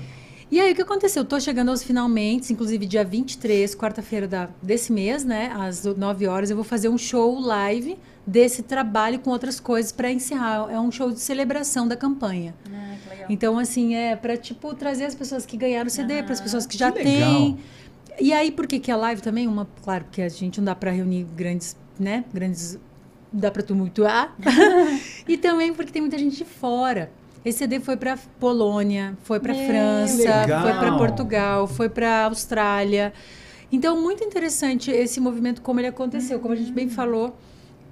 E 0.52 0.60
aí, 0.60 0.72
o 0.72 0.76
que 0.76 0.82
aconteceu? 0.82 1.22
Eu 1.22 1.28
tô 1.28 1.40
chegando 1.40 1.70
aos 1.70 1.84
finalmente, 1.84 2.52
inclusive 2.52 2.84
dia 2.88 3.04
23, 3.04 3.76
quarta-feira 3.76 4.50
desse 4.64 4.92
mês, 4.92 5.24
né? 5.24 5.52
Às 5.56 5.84
9 5.84 6.28
horas, 6.28 6.50
eu 6.50 6.56
vou 6.56 6.66
fazer 6.66 6.90
um 6.90 6.98
show 6.98 7.40
live 7.40 8.00
desse 8.26 8.64
trabalho 8.64 9.20
com 9.20 9.30
outras 9.30 9.60
coisas 9.60 9.92
para 9.92 10.12
encerrar. 10.12 10.68
É 10.72 10.80
um 10.80 10.92
show 10.92 11.12
de 11.12 11.20
celebração 11.20 11.88
da 11.88 11.96
campanha. 11.96 12.56
Ah, 12.66 12.96
que 13.04 13.10
legal. 13.10 13.28
Então, 13.30 13.60
assim, 13.60 13.94
é 13.94 14.16
para 14.16 14.36
tipo, 14.36 14.74
trazer 14.74 15.06
as 15.06 15.14
pessoas 15.14 15.46
que 15.46 15.56
ganharam 15.56 15.86
o 15.88 15.92
CD, 15.92 16.24
para 16.24 16.34
as 16.34 16.42
pessoas 16.42 16.66
que 16.66 16.76
já 16.76 16.92
Que 16.92 17.04
têm. 17.04 17.60
E 18.20 18.34
aí, 18.34 18.52
por 18.52 18.66
que, 18.66 18.80
que 18.80 18.92
a 18.92 18.98
live 18.98 19.22
também? 19.22 19.48
Uma, 19.48 19.68
claro, 19.84 20.06
porque 20.06 20.24
a 20.24 20.30
gente 20.30 20.58
não 20.60 20.66
dá 20.66 20.76
para 20.76 20.90
reunir 20.90 21.26
grandes, 21.36 21.78
né? 22.00 22.26
Grandes. 22.34 22.80
Dá 23.32 23.52
para 23.52 23.62
tumultuar. 23.62 24.36
e 25.28 25.38
também 25.38 25.76
porque 25.76 25.92
tem 25.92 26.02
muita 26.02 26.18
gente 26.18 26.38
de 26.38 26.46
fora. 26.46 27.12
Esse 27.44 27.60
CD 27.60 27.80
foi 27.80 27.96
para 27.96 28.18
Polônia, 28.40 29.18
foi 29.24 29.40
para 29.40 29.54
Meu, 29.54 29.66
França, 29.66 30.42
legal. 30.42 30.62
foi 30.62 30.74
para 30.74 30.98
Portugal, 30.98 31.68
foi 31.68 31.90
para 31.90 32.26
Austrália. 32.26 33.14
Então, 33.72 34.02
muito 34.02 34.24
interessante 34.24 34.92
esse 34.92 35.20
movimento, 35.20 35.62
como 35.62 35.80
ele 35.80 35.88
aconteceu. 35.88 36.40
Como 36.40 36.54
a 36.54 36.58
gente 36.58 36.72
bem 36.72 36.90
falou, 36.90 37.38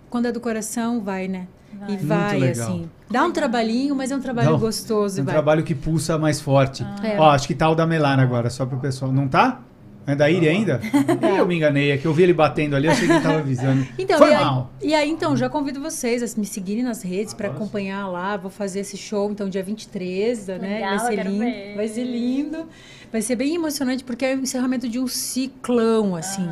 quando 0.09 0.27
é 0.27 0.31
do 0.31 0.39
coração, 0.39 0.99
vai, 1.01 1.27
né? 1.27 1.47
Vai. 1.73 1.91
E 1.91 1.97
vai, 1.97 2.49
assim. 2.49 2.89
Dá 3.09 3.23
um 3.23 3.31
trabalhinho, 3.31 3.95
mas 3.95 4.11
é 4.11 4.15
um 4.15 4.19
trabalho 4.19 4.51
Não, 4.51 4.59
gostoso. 4.59 5.19
É 5.19 5.21
um 5.21 5.25
vai. 5.25 5.33
trabalho 5.33 5.63
que 5.63 5.75
pulsa 5.75 6.17
mais 6.17 6.41
forte. 6.41 6.83
É. 7.03 7.19
Ó, 7.19 7.29
acho 7.29 7.47
que 7.47 7.53
tá 7.53 7.69
o 7.69 7.75
da 7.75 7.85
Melara 7.85 8.21
agora, 8.21 8.49
só 8.49 8.65
pro 8.65 8.79
pessoal. 8.79 9.11
Não 9.11 9.27
tá? 9.27 9.61
É 10.07 10.15
da 10.15 10.29
Iria 10.31 10.49
ainda? 10.51 10.79
Ih, 10.83 11.37
eu 11.37 11.45
me 11.45 11.55
enganei, 11.57 11.91
é 11.91 11.97
que 11.97 12.05
eu 12.07 12.13
vi 12.13 12.23
ele 12.23 12.33
batendo 12.33 12.77
ali, 12.77 12.87
eu 12.87 12.91
achei 12.93 13.05
que 13.05 13.13
ele 13.13 13.21
tava 13.21 13.39
avisando. 13.39 13.85
Então, 13.99 14.17
Foi 14.17 14.29
e 14.29 14.33
aí, 14.33 14.43
mal. 14.45 14.73
e 14.81 14.95
aí, 14.95 15.09
então, 15.09 15.35
já 15.35 15.49
convido 15.49 15.81
vocês 15.81 16.23
a 16.23 16.39
me 16.39 16.45
seguirem 16.45 16.81
nas 16.83 17.01
redes 17.03 17.33
para 17.33 17.49
acompanhar 17.49 18.07
lá. 18.07 18.37
Vou 18.37 18.49
fazer 18.49 18.79
esse 18.79 18.95
show, 18.95 19.29
então, 19.29 19.49
dia 19.49 19.61
23, 19.61 20.47
né? 20.47 20.57
Legal, 20.59 20.97
vai 20.97 20.99
ser 21.15 21.23
lindo. 21.25 21.39
ver. 21.39 21.75
Vai 21.75 21.87
ser 21.89 22.03
lindo. 22.05 22.65
Vai 23.11 23.21
ser 23.21 23.35
bem 23.35 23.55
emocionante, 23.55 24.03
porque 24.03 24.23
é 24.25 24.33
o 24.35 24.39
encerramento 24.39 24.87
de 24.87 24.97
um 24.97 25.07
ciclão, 25.07 26.15
assim. 26.15 26.47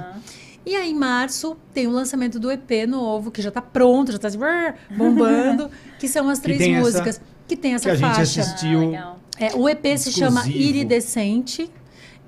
E 0.65 0.75
aí, 0.75 0.91
em 0.91 0.95
março, 0.95 1.55
tem 1.73 1.87
o 1.87 1.91
lançamento 1.91 2.37
do 2.39 2.51
EP 2.51 2.85
novo, 2.87 3.31
que 3.31 3.41
já 3.41 3.51
tá 3.51 3.61
pronto, 3.61 4.11
já 4.11 4.17
tá 4.17 4.27
assim, 4.27 4.37
brrr, 4.37 4.73
bombando, 4.97 5.69
que 5.99 6.07
são 6.07 6.27
as 6.27 6.39
Que 6.39 6.43
três 6.43 6.59
tem 6.59 6.73
essa- 6.75 6.83
músicas. 6.83 7.21
que 7.47 7.55
tem 7.55 7.73
essa 7.75 7.83
que 7.85 7.91
a 7.91 7.95
gente 7.95 8.15
faixa. 8.15 8.41
assistiu. 8.41 8.93
Ah. 8.95 9.15
É, 9.39 9.53
o 9.55 9.67
EP 9.69 9.85
se 9.97 10.11
chama 10.11 10.39
Exclusivo. 10.41 10.63
Iridescente. 10.63 11.69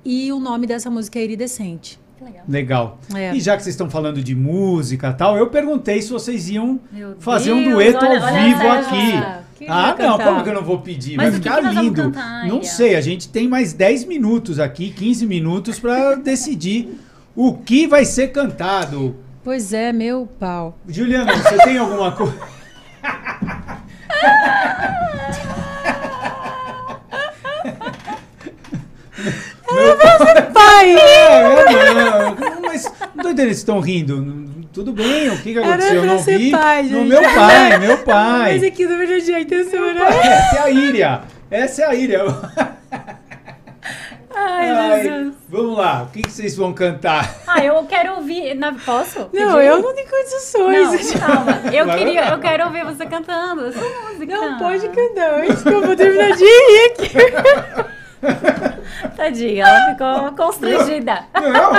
E 0.10 0.32
o 0.32 0.40
nome 0.40 0.66
dessa 0.66 0.90
música 0.90 1.20
é 1.20 1.24
Iridescente. 1.26 2.00
Que 2.18 2.24
legal. 2.24 2.44
Legal. 2.48 3.00
É. 3.14 3.36
E 3.36 3.42
já 3.42 3.58
que 3.58 3.64
vocês 3.64 3.74
estão 3.74 3.90
falando 3.90 4.24
de 4.24 4.34
música 4.34 5.10
e 5.10 5.14
tal, 5.14 5.36
eu 5.38 5.48
perguntei 5.48 6.02
se 6.02 6.10
vocês 6.10 6.48
iam 6.50 6.80
Meu 6.92 7.18
fazer 7.20 7.52
um 7.52 7.62
Deus, 7.62 7.74
dueto 7.74 8.06
olha- 8.06 8.22
ao 8.22 8.26
olha 8.34 8.44
vivo 8.46 8.62
essa- 8.64 8.90
aqui. 8.90 9.12
Ah, 9.68 9.94
vai 9.94 10.08
não, 10.08 10.18
como 10.18 10.44
que 10.44 10.50
eu 10.50 10.54
não 10.54 10.64
vou 10.64 10.80
pedir? 10.80 11.18
Mas 11.18 11.32
Vai 11.32 11.40
o 11.40 11.42
que 11.42 11.50
ficar 11.50 11.74
lindo. 11.84 12.04
cantar, 12.04 12.48
não 12.48 12.64
sei, 12.64 12.96
a 12.96 13.02
gente 13.02 13.28
tem 13.28 13.50
mais 13.50 13.74
10 13.74 14.06
minutos 14.06 14.62
aqui, 14.62 14.92
15 14.92 15.26
minutos 15.26 15.78
para 15.78 16.16
decidir 16.24 16.98
o 17.36 17.54
que 17.56 17.86
vai 17.86 18.06
ser 18.06 18.30
cantado. 18.30 19.14
Pois 19.44 19.74
é, 19.74 19.92
meu 19.92 20.26
pau. 20.40 20.78
Juliana, 20.88 21.36
você 21.36 21.58
tem 21.58 21.78
alguma 21.78 22.14
coisa? 22.14 22.34
Pai! 30.54 30.96
É, 30.96 31.44
não, 31.44 32.62
mas 32.62 32.86
não 33.16 33.24
tô 33.24 33.30
entendendo, 33.30 33.40
eles 33.48 33.58
estão 33.58 33.80
rindo. 33.80 34.46
Tudo 34.74 34.92
bem, 34.94 35.30
o 35.30 35.38
que, 35.38 35.54
que 35.54 35.58
Era 35.58 35.68
aconteceu? 35.70 35.96
Eu 35.96 36.02
pra 36.04 36.12
não 36.14 36.20
ser 36.20 36.38
vi. 36.38 36.52
pai, 36.52 36.84
no 36.84 36.90
gente. 37.00 37.08
meu 37.08 37.22
pai, 37.24 37.78
meu 37.80 37.98
pai. 38.06 38.54
Mas 38.54 38.64
aqui 38.64 38.86
no 38.86 38.98
verdade 38.98 39.34
a 39.34 39.40
intenção 39.42 39.86
era. 39.86 40.04
Essa 40.08 40.56
é 40.58 40.60
a 40.62 40.70
Íria. 40.70 41.22
Essa 41.50 41.82
é 41.82 41.86
a 41.86 41.96
Íria. 41.96 42.22
Ai, 44.40 44.70
Ai, 44.70 45.32
vamos 45.50 45.76
lá, 45.78 46.04
o 46.04 46.12
que, 46.12 46.22
que 46.22 46.30
vocês 46.32 46.56
vão 46.56 46.72
cantar? 46.72 47.38
Ah, 47.48 47.64
eu 47.66 47.84
quero 47.86 48.18
ouvir. 48.18 48.54
na- 48.54 48.72
Posso? 48.74 49.18
Não, 49.34 49.56
pedir? 49.56 49.66
eu 49.66 49.82
não 49.82 49.96
tenho 49.96 50.08
condições. 50.10 51.14
Não, 51.16 51.20
calma. 51.28 51.52
Eu 51.74 51.86
queria, 51.98 52.30
eu 52.30 52.38
quero 52.40 52.66
ouvir 52.66 52.86
você 52.86 53.06
cantando 53.08 53.66
essa 53.66 53.80
música. 53.80 54.26
Não 54.36 54.60
pode 54.60 54.88
cantar 54.90 55.40
antes 55.42 55.64
que 55.64 55.70
eu 55.70 55.82
vou 55.82 55.96
terminar 55.96 56.34
de 56.34 56.44
rir 56.44 56.92
aqui. 56.92 57.88
Tadinha, 59.16 59.66
ela 59.66 59.92
ficou 59.92 60.32
constrangida. 60.46 61.24
Não! 61.34 61.72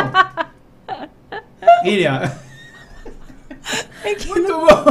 Íria. 1.84 2.32
É 4.02 4.16
Muito 4.26 4.48
não, 4.48 4.60
bom! 4.66 4.84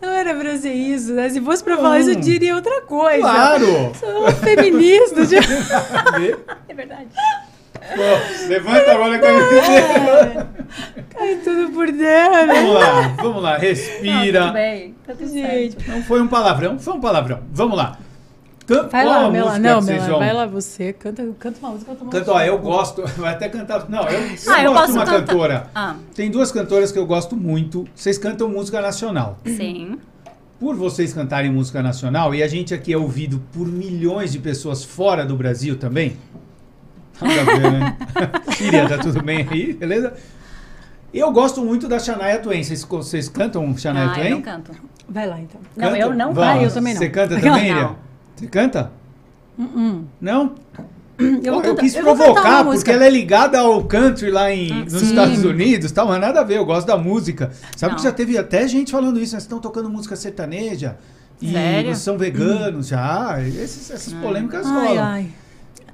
não 0.00 0.08
era 0.10 0.34
pra 0.34 0.56
ser 0.56 0.72
isso, 0.72 1.12
né? 1.12 1.28
Se 1.28 1.40
fosse 1.40 1.62
pra 1.62 1.76
falar 1.76 1.98
isso, 2.00 2.10
eu 2.10 2.14
diria 2.16 2.54
outra 2.54 2.80
coisa. 2.82 3.20
Claro! 3.20 3.92
Sou 3.98 4.30
feminista. 4.32 5.26
de- 5.26 5.36
É 5.36 6.74
verdade. 6.74 7.08
Pô, 7.74 8.46
levanta 8.48 8.92
agora 8.92 9.16
a 9.16 9.18
camiseta. 9.18 10.48
Cai 11.10 11.34
tudo 11.44 11.70
por 11.72 11.86
terra, 11.92 12.46
né? 12.46 12.54
Vamos 12.54 12.74
lá, 12.74 13.08
vamos 13.18 13.42
lá, 13.42 13.52
Não, 13.52 13.60
respira. 13.60 14.40
tudo 14.44 14.52
bem. 14.54 14.94
Tá 15.06 15.12
tudo 15.12 15.28
Gente. 15.30 15.74
certo. 15.74 15.90
Não 15.90 16.02
foi 16.02 16.22
um 16.22 16.26
palavrão, 16.28 16.78
foi 16.78 16.94
um 16.94 17.00
palavrão. 17.00 17.40
Vamos 17.52 17.76
lá. 17.76 17.98
Can- 18.66 18.88
Vai 18.88 19.04
lá, 19.04 19.30
Mela. 19.30 19.50
música 19.50 19.58
Não, 19.74 19.82
Mela, 19.82 20.06
vão- 20.08 20.18
vai 20.18 20.32
lá 20.32 20.46
você. 20.46 20.92
Canta, 20.92 21.22
canta 21.38 21.58
uma 21.60 21.70
música. 21.72 21.90
Canta 21.92 22.02
uma 22.04 22.10
Canto, 22.12 22.30
ó, 22.30 22.40
eu 22.40 22.58
gosto, 22.58 23.02
vai 23.18 23.32
até 23.32 23.48
cantar. 23.48 23.88
Não, 23.90 24.02
eu, 24.08 24.20
eu 24.20 24.36
Ah, 24.48 24.62
eu 24.62 24.72
gosto 24.72 24.80
posso 24.80 24.92
de 24.92 24.98
uma 24.98 25.04
cantar. 25.04 25.26
cantora. 25.26 25.66
Ah, 25.74 25.96
Tem 26.14 26.30
duas 26.30 26.50
cantoras 26.50 26.90
que 26.90 26.98
eu 26.98 27.04
gosto 27.06 27.36
muito. 27.36 27.86
Vocês 27.94 28.16
cantam 28.18 28.48
música 28.48 28.80
nacional. 28.80 29.38
sim. 29.44 29.98
Por 30.58 30.76
vocês 30.76 31.12
cantarem 31.12 31.50
música 31.52 31.82
nacional, 31.82 32.34
e 32.34 32.42
a 32.42 32.48
gente 32.48 32.72
aqui 32.72 32.90
é 32.92 32.96
ouvido 32.96 33.42
por 33.52 33.66
milhões 33.66 34.32
de 34.32 34.38
pessoas 34.38 34.82
fora 34.82 35.26
do 35.26 35.36
Brasil 35.36 35.76
também. 35.76 36.16
Ver, 37.20 37.70
né? 37.72 37.96
Iria, 38.60 38.88
tá 38.88 38.96
tudo 38.98 39.22
bem 39.22 39.46
aí, 39.50 39.72
beleza? 39.74 40.14
Eu 41.12 41.30
gosto 41.32 41.60
muito 41.62 41.86
da 41.86 41.98
Shania 41.98 42.38
Twain. 42.38 42.62
Vocês, 42.62 42.82
vocês 42.84 43.28
cantam 43.28 43.76
Shania 43.76 44.04
Ah, 44.06 44.14
Twain? 44.14 44.28
eu 44.30 44.36
não 44.36 44.42
canto. 44.42 44.72
Vai 45.08 45.26
lá, 45.28 45.38
então. 45.40 45.60
Não, 45.76 45.88
Cantam? 45.90 46.00
eu 46.00 46.14
não 46.16 46.34
canto. 46.34 46.62
eu 46.62 46.70
também 46.72 46.94
não. 46.94 47.00
Você 47.00 47.08
canta 47.10 47.34
também, 47.40 47.74
não. 47.74 47.96
Você 48.36 48.46
canta? 48.46 48.90
Uh-uh. 49.58 50.04
Não? 50.20 50.54
Eu, 51.16 51.62
eu 51.62 51.76
quis 51.76 51.94
provocar, 51.94 52.64
porque 52.64 52.90
ela 52.90 53.04
é 53.04 53.10
ligada 53.10 53.60
ao 53.60 53.84
country 53.84 54.30
lá 54.32 54.50
em, 54.52 54.82
nos 54.84 54.94
sim. 54.94 55.06
Estados 55.10 55.44
Unidos, 55.44 55.92
tal, 55.92 56.08
mas 56.08 56.20
nada 56.20 56.40
a 56.40 56.42
ver, 56.42 56.56
eu 56.58 56.64
gosto 56.66 56.86
da 56.88 56.96
música. 56.98 57.52
Sabe 57.76 57.92
Não. 57.92 57.98
que 57.98 58.02
já 58.04 58.10
teve 58.12 58.36
até 58.36 58.66
gente 58.66 58.90
falando 58.90 59.20
isso, 59.20 59.36
estão 59.36 59.60
tocando 59.60 59.88
música 59.88 60.16
sertaneja 60.16 60.96
e 61.40 61.52
Sério? 61.52 61.84
vocês 61.90 61.98
são 61.98 62.18
veganos 62.18 62.88
já, 62.88 63.36
esses- 63.46 63.90
essas 63.92 64.12
polêmicas 64.14 64.66
Ai, 64.66 64.86
rolam. 64.88 65.04
ai. 65.04 65.28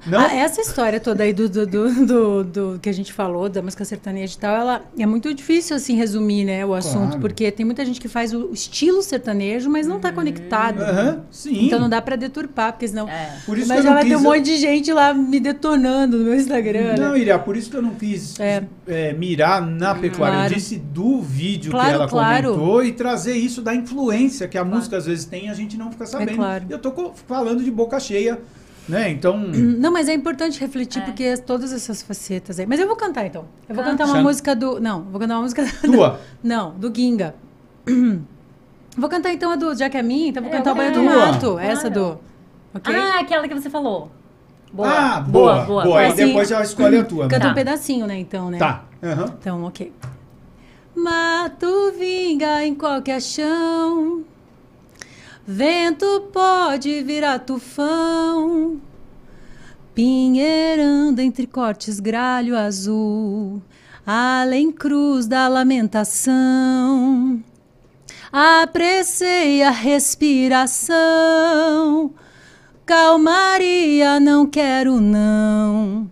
Não? 0.05 0.19
Ah, 0.19 0.33
essa 0.33 0.61
história 0.61 0.99
toda 0.99 1.23
aí 1.23 1.33
do, 1.33 1.47
do, 1.47 1.65
do, 1.67 2.05
do- 2.05 2.43
do 2.43 2.79
que 2.81 2.89
a 2.89 2.93
gente 2.93 3.13
falou, 3.13 3.47
da 3.49 3.61
música 3.61 3.85
sertaneja 3.85 4.35
e 4.35 4.39
tal, 4.39 4.55
ela 4.55 4.81
é 4.97 5.05
muito 5.05 5.33
difícil, 5.33 5.75
assim, 5.75 5.95
resumir, 5.95 6.43
né, 6.45 6.65
o 6.65 6.73
assunto. 6.73 7.07
Claro. 7.07 7.19
Porque 7.21 7.51
tem 7.51 7.65
muita 7.65 7.85
gente 7.85 7.99
que 8.01 8.07
faz 8.07 8.33
o 8.33 8.49
estilo 8.53 9.01
sertanejo, 9.01 9.69
mas 9.69 9.85
não 9.87 9.99
tá 9.99 10.11
conectado. 10.11 10.81
Aham, 10.81 11.21
sim. 11.29 11.65
Então 11.67 11.79
não 11.79 11.89
dá 11.89 12.01
pra 12.01 12.15
deturpar, 12.15 12.73
porque 12.73 12.87
senão... 12.87 13.07
É. 13.07 13.37
Por 13.45 13.57
isso 13.57 13.67
mas 13.67 13.77
que 13.77 13.79
eu 13.79 13.83
já 13.83 13.89
não 13.89 13.95
vai 13.95 14.03
ter 14.03 14.09
quis... 14.11 14.19
um 14.19 14.23
monte 14.23 14.41
de 14.45 14.57
gente 14.57 14.91
lá 14.93 15.13
me 15.13 15.39
detonando 15.39 16.17
no 16.17 16.23
meu 16.25 16.35
Instagram. 16.35 16.95
Não, 16.97 17.11
né? 17.13 17.19
Iria, 17.19 17.37
por 17.39 17.55
isso 17.55 17.69
que 17.69 17.77
eu 17.77 17.81
não 17.81 17.91
quis 17.95 18.39
É. 18.39 18.63
é, 18.87 19.13
mirar 19.13 19.61
na 19.61 19.93
pecuária. 19.93 20.35
Claro. 20.35 20.51
Eu 20.53 20.57
disse 20.57 20.77
do 20.77 21.21
vídeo 21.21 21.71
Claro, 21.71 21.89
que 21.89 21.93
ela 21.95 22.07
claro. 22.07 22.53
comentou 22.53 22.83
e 22.83 22.91
trazer 22.93 23.33
isso 23.35 23.61
da 23.61 23.73
influência 23.75 24.47
que 24.47 24.57
a 24.57 24.63
música 24.63 24.97
às 24.97 25.05
vezes 25.05 25.25
tem 25.25 25.45
e 25.45 25.49
a 25.49 25.53
gente 25.53 25.77
não 25.77 25.91
fica 25.91 26.05
sabendo. 26.05 26.31
É 26.31 26.35
claro. 26.35 26.65
Eu 26.69 26.79
tô 26.79 27.11
falando 27.27 27.63
de 27.63 27.69
boca 27.71 27.99
cheia, 27.99 28.39
né? 28.89 29.09
Então. 29.11 29.37
Não, 29.37 29.91
mas 29.91 30.09
é 30.09 30.13
importante 30.13 30.59
refletir, 30.59 31.01
É. 31.01 31.05
porque 31.05 31.37
todas 31.37 31.71
essas 31.71 32.01
facetas 32.01 32.59
aí... 32.59 32.65
Mas 32.65 32.79
eu 32.79 32.87
vou 32.87 32.95
cantar, 32.95 33.25
então. 33.25 33.45
Eu 33.69 33.75
vou 33.75 33.83
Canta. 33.83 33.91
cantar 33.97 34.05
uma 34.05 34.15
Chama- 34.17 34.27
música 34.29 34.55
do... 34.55 34.79
Não, 34.79 35.03
vou 35.03 35.19
cantar 35.19 35.35
uma 35.35 35.43
música... 35.43 35.65
Tua. 35.83 36.19
Não, 36.43 36.71
do 36.71 36.93
Ginga. 36.93 37.35
Vou 38.97 39.09
cantar 39.09 39.31
então 39.31 39.49
a 39.51 39.55
do... 39.55 39.73
Já 39.73 39.89
que 39.89 39.95
é 39.97 40.03
minha, 40.03 40.27
então 40.27 40.43
vou 40.43 40.51
É, 40.51 40.57
cantar 40.57 40.73
o 40.73 40.75
Banho 40.75 40.91
do. 40.93 41.01
Mato. 41.01 41.39
Claro. 41.51 41.59
Essa 41.59 41.89
do... 41.89 42.19
Ok? 42.73 42.93
Ah, 42.93 43.19
aquela 43.21 43.47
que 43.47 43.53
você 43.53 43.69
falou. 43.69 44.11
Boa. 44.73 44.89
Ah, 44.89 45.21
boa. 45.21 45.61
Boa. 45.63 45.83
boa. 45.85 45.99
Aí 46.01 46.07
Assim, 46.07 46.25
depois 46.27 46.49
já 46.49 46.61
escolhe 46.61 46.97
a 46.97 47.03
tua. 47.05 47.23
né? 47.23 47.29
Canta 47.29 47.45
Tá. 47.45 47.51
um 47.51 47.55
pedacinho, 47.55 48.05
né, 48.05 48.19
então, 48.19 48.49
né? 48.51 48.57
Tá. 48.57 48.83
Aham. 49.01 49.33
Então, 49.39 49.63
ok. 49.63 49.93
Mato 50.93 51.93
vinga 51.97 52.65
em 52.65 52.75
qualquer 52.75 53.21
chão, 53.21 54.23
vento 55.45 56.29
pode 56.31 57.01
virar 57.03 57.39
tufão, 57.39 58.81
pinheirando 59.93 61.21
entre 61.21 61.47
cortes 61.47 61.99
gralho 61.99 62.57
azul, 62.57 63.61
além 64.05 64.71
cruz 64.71 65.27
da 65.27 65.47
lamentação. 65.47 67.43
Apressei 68.31 69.61
a 69.63 69.71
respiração, 69.71 70.93
calmaria 72.85 74.19
não 74.19 74.45
quero 74.45 75.01
não 75.01 76.09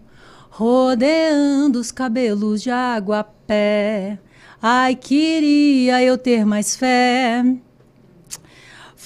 rodeando 0.60 1.80
os 1.80 1.90
cabelos 1.90 2.62
de 2.62 2.70
água 2.70 3.20
a 3.20 3.24
pé. 3.24 4.20
Ai, 4.62 4.94
queria 4.94 6.04
eu 6.04 6.18
ter 6.18 6.46
mais 6.46 6.76
fé. 6.76 7.42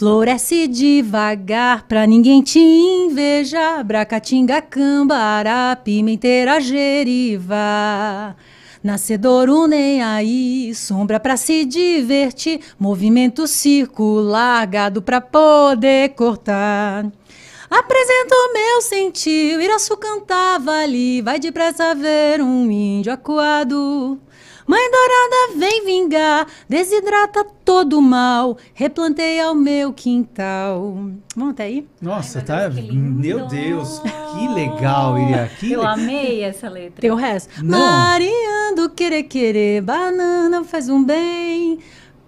Floresce 0.03 0.67
devagar 0.67 1.87
pra 1.87 2.05
ninguém 2.05 2.41
te 2.41 2.59
invejar. 2.59 3.81
Bracatinga, 3.85 4.61
cambará, 4.61 5.77
pimenteira, 5.81 6.59
jeriva. 6.59 8.35
Nascedouro 8.83 9.65
nem 9.65 10.03
aí, 10.03 10.75
sombra 10.75 11.21
pra 11.21 11.37
se 11.37 11.63
divertir. 11.63 12.59
Movimento 12.77 13.47
circular, 13.47 14.67
gado 14.67 15.01
pra 15.01 15.21
poder 15.21 16.09
cortar. 16.15 17.09
Apresento 17.69 18.35
meu 18.51 18.81
sentir, 18.81 19.57
Iraçu 19.57 19.95
cantava 19.95 20.71
ali, 20.79 21.21
vai 21.21 21.39
depressa 21.39 21.95
ver 21.95 22.41
um 22.41 22.69
índio 22.69 23.13
acuado. 23.13 24.19
Mãe 24.65 24.79
dourada 24.91 25.59
vem 25.59 25.85
vingar, 25.85 26.22
desidrata 26.67 27.45
todo 27.65 27.97
o 27.97 28.01
mal, 28.01 28.57
replantei 28.73 29.39
ao 29.39 29.53
meu 29.55 29.91
quintal. 29.93 30.97
Vamos 31.35 31.51
até 31.53 31.63
aí? 31.63 31.87
Nossa, 32.01 32.39
Ai, 32.39 32.45
meu 32.45 32.47
tá. 32.47 32.67
Deus, 32.69 32.75
que 32.75 32.91
lindo. 32.91 33.19
Meu 33.19 33.47
Deus, 33.47 33.99
que 33.99 34.47
legal, 34.49 35.17
Iria. 35.19 35.51
Que 35.59 35.71
Eu 35.71 35.81
le- 35.81 35.87
amei 35.87 36.43
essa 36.43 36.69
letra. 36.69 37.01
Tem 37.01 37.11
o 37.11 37.15
resto. 37.15 37.49
Não. 37.63 37.77
Mariando, 37.79 38.89
querer, 38.95 39.23
querer, 39.23 39.81
banana 39.81 40.63
faz 40.63 40.89
um 40.89 41.03
bem. 41.03 41.79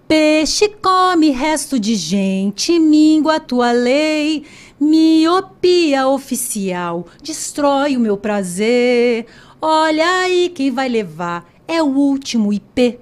Peixe 0.08 0.68
come 0.68 1.30
resto 1.30 1.80
de 1.80 1.96
gente, 1.96 2.78
míngua 2.78 3.40
tua 3.40 3.72
lei. 3.72 4.44
Miopia 4.78 6.06
oficial, 6.06 7.06
destrói 7.22 7.96
o 7.96 8.00
meu 8.00 8.16
prazer. 8.16 9.26
Olha 9.60 10.06
aí 10.20 10.48
quem 10.50 10.70
vai 10.70 10.88
levar, 10.88 11.44
é 11.66 11.82
o 11.82 11.86
último 11.86 12.52
IP. 12.52 13.00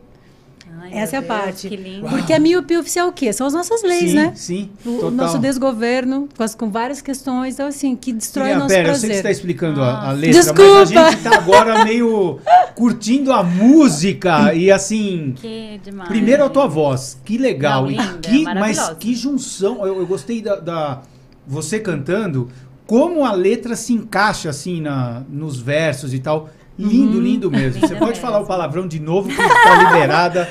Ai, 0.84 0.98
Essa 0.98 1.16
é 1.16 1.18
a 1.18 1.20
Deus, 1.22 1.28
parte. 1.32 1.68
Que 1.68 1.76
lindo. 1.76 2.08
Porque 2.08 2.32
a 2.32 2.38
miopia 2.38 2.78
oficial 2.80 3.06
é 3.06 3.10
o 3.10 3.12
quê? 3.12 3.32
São 3.32 3.46
as 3.46 3.52
nossas 3.54 3.82
leis, 3.82 4.10
sim, 4.10 4.14
né? 4.16 4.32
Sim, 4.34 4.70
O, 4.84 4.88
o 4.88 4.94
total. 4.96 5.10
nosso 5.12 5.38
desgoverno, 5.38 6.28
com, 6.36 6.42
as- 6.42 6.54
com 6.54 6.70
várias 6.70 7.00
questões, 7.00 7.54
então 7.54 7.66
assim, 7.66 7.96
que 7.96 8.12
destrói 8.12 8.46
Iria, 8.48 8.56
o 8.56 8.60
nosso 8.60 8.74
pera, 8.74 8.88
eu 8.88 8.94
sei 8.94 8.94
que 8.94 9.00
você 9.00 9.06
prazer. 9.06 9.16
está 9.16 9.30
explicando 9.30 9.82
a, 9.82 10.08
a 10.08 10.12
letra, 10.12 10.36
mas 10.38 10.48
a 10.48 10.52
Desculpa. 10.52 10.86
gente 11.10 11.22
tá 11.22 11.36
agora 11.36 11.84
meio 11.84 12.38
curtindo 12.74 13.32
a 13.32 13.42
música 13.42 14.54
e 14.54 14.70
assim. 14.70 15.34
Que 15.36 15.80
demais. 15.82 16.08
Primeiro 16.08 16.44
a 16.44 16.48
tua 16.48 16.66
voz, 16.66 17.18
que 17.24 17.38
legal. 17.38 17.82
Não, 17.84 17.90
e 17.90 17.96
linda, 17.96 18.18
que, 18.20 18.42
mas 18.44 18.54
maravilhosa. 18.54 18.94
que 18.96 19.14
junção. 19.14 19.86
Eu, 19.86 19.98
eu 19.98 20.06
gostei 20.06 20.40
da, 20.42 20.56
da- 20.56 21.02
você 21.46 21.78
cantando, 21.78 22.48
como 22.86 23.24
a 23.24 23.32
letra 23.32 23.76
se 23.76 23.92
encaixa 23.92 24.48
assim 24.50 24.80
na, 24.80 25.22
nos 25.28 25.58
versos 25.58 26.12
e 26.14 26.18
tal. 26.18 26.48
Lindo, 26.78 27.20
lindo 27.20 27.50
mesmo. 27.50 27.80
Você 27.86 27.94
pode 27.94 28.18
falar 28.18 28.40
o 28.40 28.46
palavrão 28.46 28.86
de 28.88 28.98
novo 29.00 29.28
que 29.28 29.40
está 29.40 29.76
liberada. 29.84 30.48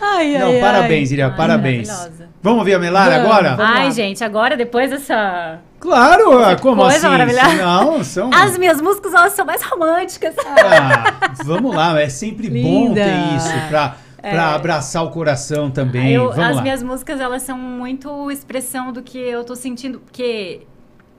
Ai, 0.00 0.38
Não, 0.38 0.48
ai, 0.48 0.60
parabéns, 0.60 1.12
Iria, 1.12 1.26
Ai, 1.26 1.36
parabéns. 1.36 1.88
maravilhosa. 1.88 2.28
Vamos 2.42 2.58
ouvir 2.60 2.74
a 2.74 2.78
Melara 2.78 3.16
Vamos, 3.18 3.30
agora? 3.30 3.56
vamos. 3.56 3.72
Ai, 3.76 3.90
gente, 3.92 4.22
agora 4.24 4.56
depois 4.56 4.90
dessa. 4.90 5.58
Claro, 5.78 6.38
ah, 6.44 6.56
como 6.56 6.80
coisa 6.82 6.96
assim? 6.96 7.08
maravilhosa. 7.08 7.54
Não, 7.56 8.02
são. 8.04 8.30
As 8.32 8.56
minhas 8.56 8.80
músicas, 8.80 9.12
elas 9.14 9.32
são 9.32 9.44
mais 9.44 9.62
românticas. 9.62 10.34
Ah, 10.44 11.30
vamos 11.44 11.74
lá, 11.74 12.00
é 12.00 12.08
sempre 12.08 12.48
bom 12.48 12.88
Linda. 12.88 13.02
ter 13.04 13.36
isso 13.36 13.68
pra, 13.68 13.96
pra 14.20 14.54
abraçar 14.54 15.04
o 15.04 15.10
coração 15.10 15.70
também. 15.70 16.12
Eu- 16.12 16.30
vamos 16.30 16.44
as 16.50 16.56
lá. 16.56 16.62
minhas 16.62 16.82
músicas, 16.82 17.20
elas 17.20 17.42
são 17.42 17.58
muito 17.58 18.30
expressão 18.30 18.92
do 18.92 19.02
que 19.02 19.18
eu 19.18 19.44
tô 19.44 19.54
sentindo. 19.54 20.00
Porque. 20.00 20.62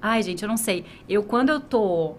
Ai, 0.01 0.21
gente, 0.23 0.43
eu 0.43 0.49
não 0.49 0.57
sei. 0.57 0.85
Eu, 1.09 1.23
quando 1.23 1.49
eu 1.49 1.59
tô 1.59 2.15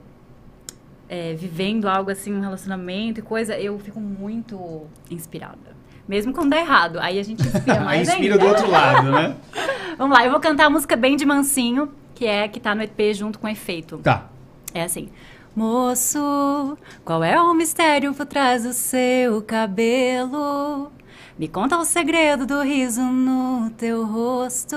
é, 1.09 1.35
vivendo 1.35 1.89
algo 1.89 2.11
assim, 2.11 2.33
um 2.33 2.41
relacionamento 2.41 3.21
e 3.21 3.23
coisa, 3.23 3.59
eu 3.59 3.79
fico 3.79 4.01
muito 4.01 4.87
inspirada. 5.11 5.77
Mesmo 6.07 6.33
quando 6.33 6.51
dá 6.51 6.59
errado. 6.59 6.99
Aí 7.01 7.19
a 7.19 7.23
gente 7.23 7.43
inspira 7.47 7.81
Aí 7.81 7.85
mais 7.85 8.09
inspira 8.09 8.35
ainda. 8.35 8.45
do 8.45 8.51
outro 8.51 8.71
lado, 8.71 9.11
né? 9.13 9.37
Vamos 9.99 10.17
lá, 10.17 10.25
eu 10.25 10.31
vou 10.31 10.41
cantar 10.41 10.67
a 10.67 10.71
música 10.71 10.97
bem 10.97 11.17
de 11.17 11.27
mansinho, 11.27 11.93
que 12.15 12.27
é 12.27 12.49
que 12.49 12.61
tá 12.61 12.75
no 12.75 12.83
EP 12.83 13.13
junto 13.15 13.39
com 13.39 13.49
efeito. 13.49 13.99
Tá. 13.99 14.29
É 14.73 14.83
assim. 14.83 15.09
Moço, 15.57 16.79
qual 17.05 17.25
é 17.25 17.41
o 17.41 17.53
mistério 17.53 18.15
por 18.15 18.27
trás 18.27 18.63
do 18.63 18.73
seu 18.73 19.43
cabelo? 19.43 20.93
Me 21.37 21.49
conta 21.49 21.77
o 21.77 21.85
segredo 21.85 22.47
do 22.47 22.63
riso 22.63 23.03
no 23.03 23.71
teu 23.71 24.05
rosto. 24.07 24.77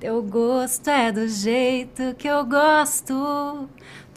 Teu 0.00 0.22
gosto 0.22 0.88
é 0.88 1.10
do 1.12 1.28
jeito 1.28 2.14
que 2.16 2.28
eu 2.28 2.46
gosto. 2.46 3.68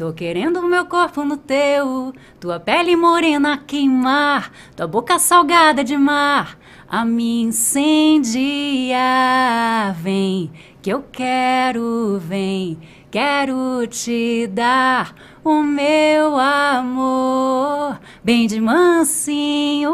Tô 0.01 0.11
querendo 0.11 0.63
meu 0.63 0.83
corpo 0.87 1.23
no 1.23 1.37
teu, 1.37 2.11
tua 2.39 2.59
pele 2.59 2.95
morena 2.95 3.55
queimar, 3.55 4.51
tua 4.75 4.87
boca 4.87 5.19
salgada 5.19 5.83
de 5.83 5.95
mar 5.95 6.57
a 6.89 7.05
me 7.05 7.43
incendiar. 7.43 8.33
Vem, 9.93 10.51
que 10.81 10.89
eu 10.89 11.05
quero, 11.11 12.17
vem, 12.19 12.79
quero 13.11 13.85
te 13.85 14.47
dar 14.47 15.13
o 15.43 15.61
meu 15.61 16.35
amor, 16.35 17.99
bem 18.23 18.47
de 18.47 18.59
mansinho, 18.59 19.93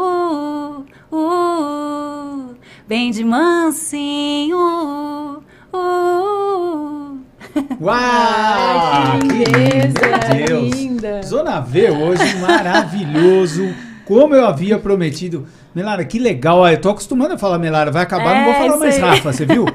uh, 1.12 2.54
bem 2.86 3.10
de 3.10 3.22
mansinho. 3.22 4.56
Uh. 5.70 7.07
Uau! 7.80 7.94
Ai, 7.94 9.18
que 9.20 10.46
Deus! 10.46 10.74
linda. 10.74 11.22
Zona 11.22 11.60
V 11.60 11.90
hoje, 11.90 12.36
maravilhoso. 12.40 13.74
Como 14.04 14.34
eu 14.34 14.46
havia 14.46 14.78
prometido. 14.78 15.46
Melara, 15.74 16.04
que 16.04 16.18
legal. 16.18 16.64
Ah, 16.64 16.72
Eu 16.72 16.80
tô 16.80 16.90
acostumando 16.90 17.34
a 17.34 17.38
falar 17.38 17.58
Melara, 17.58 17.90
vai 17.90 18.02
acabar, 18.02 18.34
não 18.36 18.44
vou 18.44 18.52
É, 18.54 18.58
falar 18.58 18.76
mais 18.78 18.94
aí. 18.96 19.00
Rafa, 19.00 19.32
você 19.32 19.44
viu? 19.46 19.66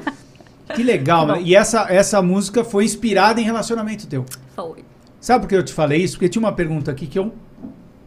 Que 0.74 0.82
legal. 0.82 1.26
Tá 1.26 1.38
e 1.40 1.54
essa, 1.54 1.86
essa 1.88 2.20
música 2.20 2.64
foi 2.64 2.84
inspirada 2.84 3.40
em 3.40 3.44
relacionamento 3.44 4.06
teu. 4.06 4.24
Foi. 4.56 4.84
Sabe 5.20 5.42
por 5.42 5.48
que 5.48 5.54
eu 5.56 5.62
te 5.62 5.72
falei 5.72 6.02
isso? 6.02 6.14
Porque 6.16 6.28
tinha 6.28 6.40
uma 6.42 6.52
pergunta 6.52 6.90
aqui 6.90 7.06
que 7.06 7.18
eu 7.18 7.32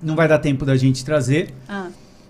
não 0.01 0.15
vai 0.15 0.27
dar 0.27 0.37
tempo 0.39 0.65
da 0.65 0.75
gente 0.75 1.03
trazer, 1.03 1.53
Ah, 1.67 1.87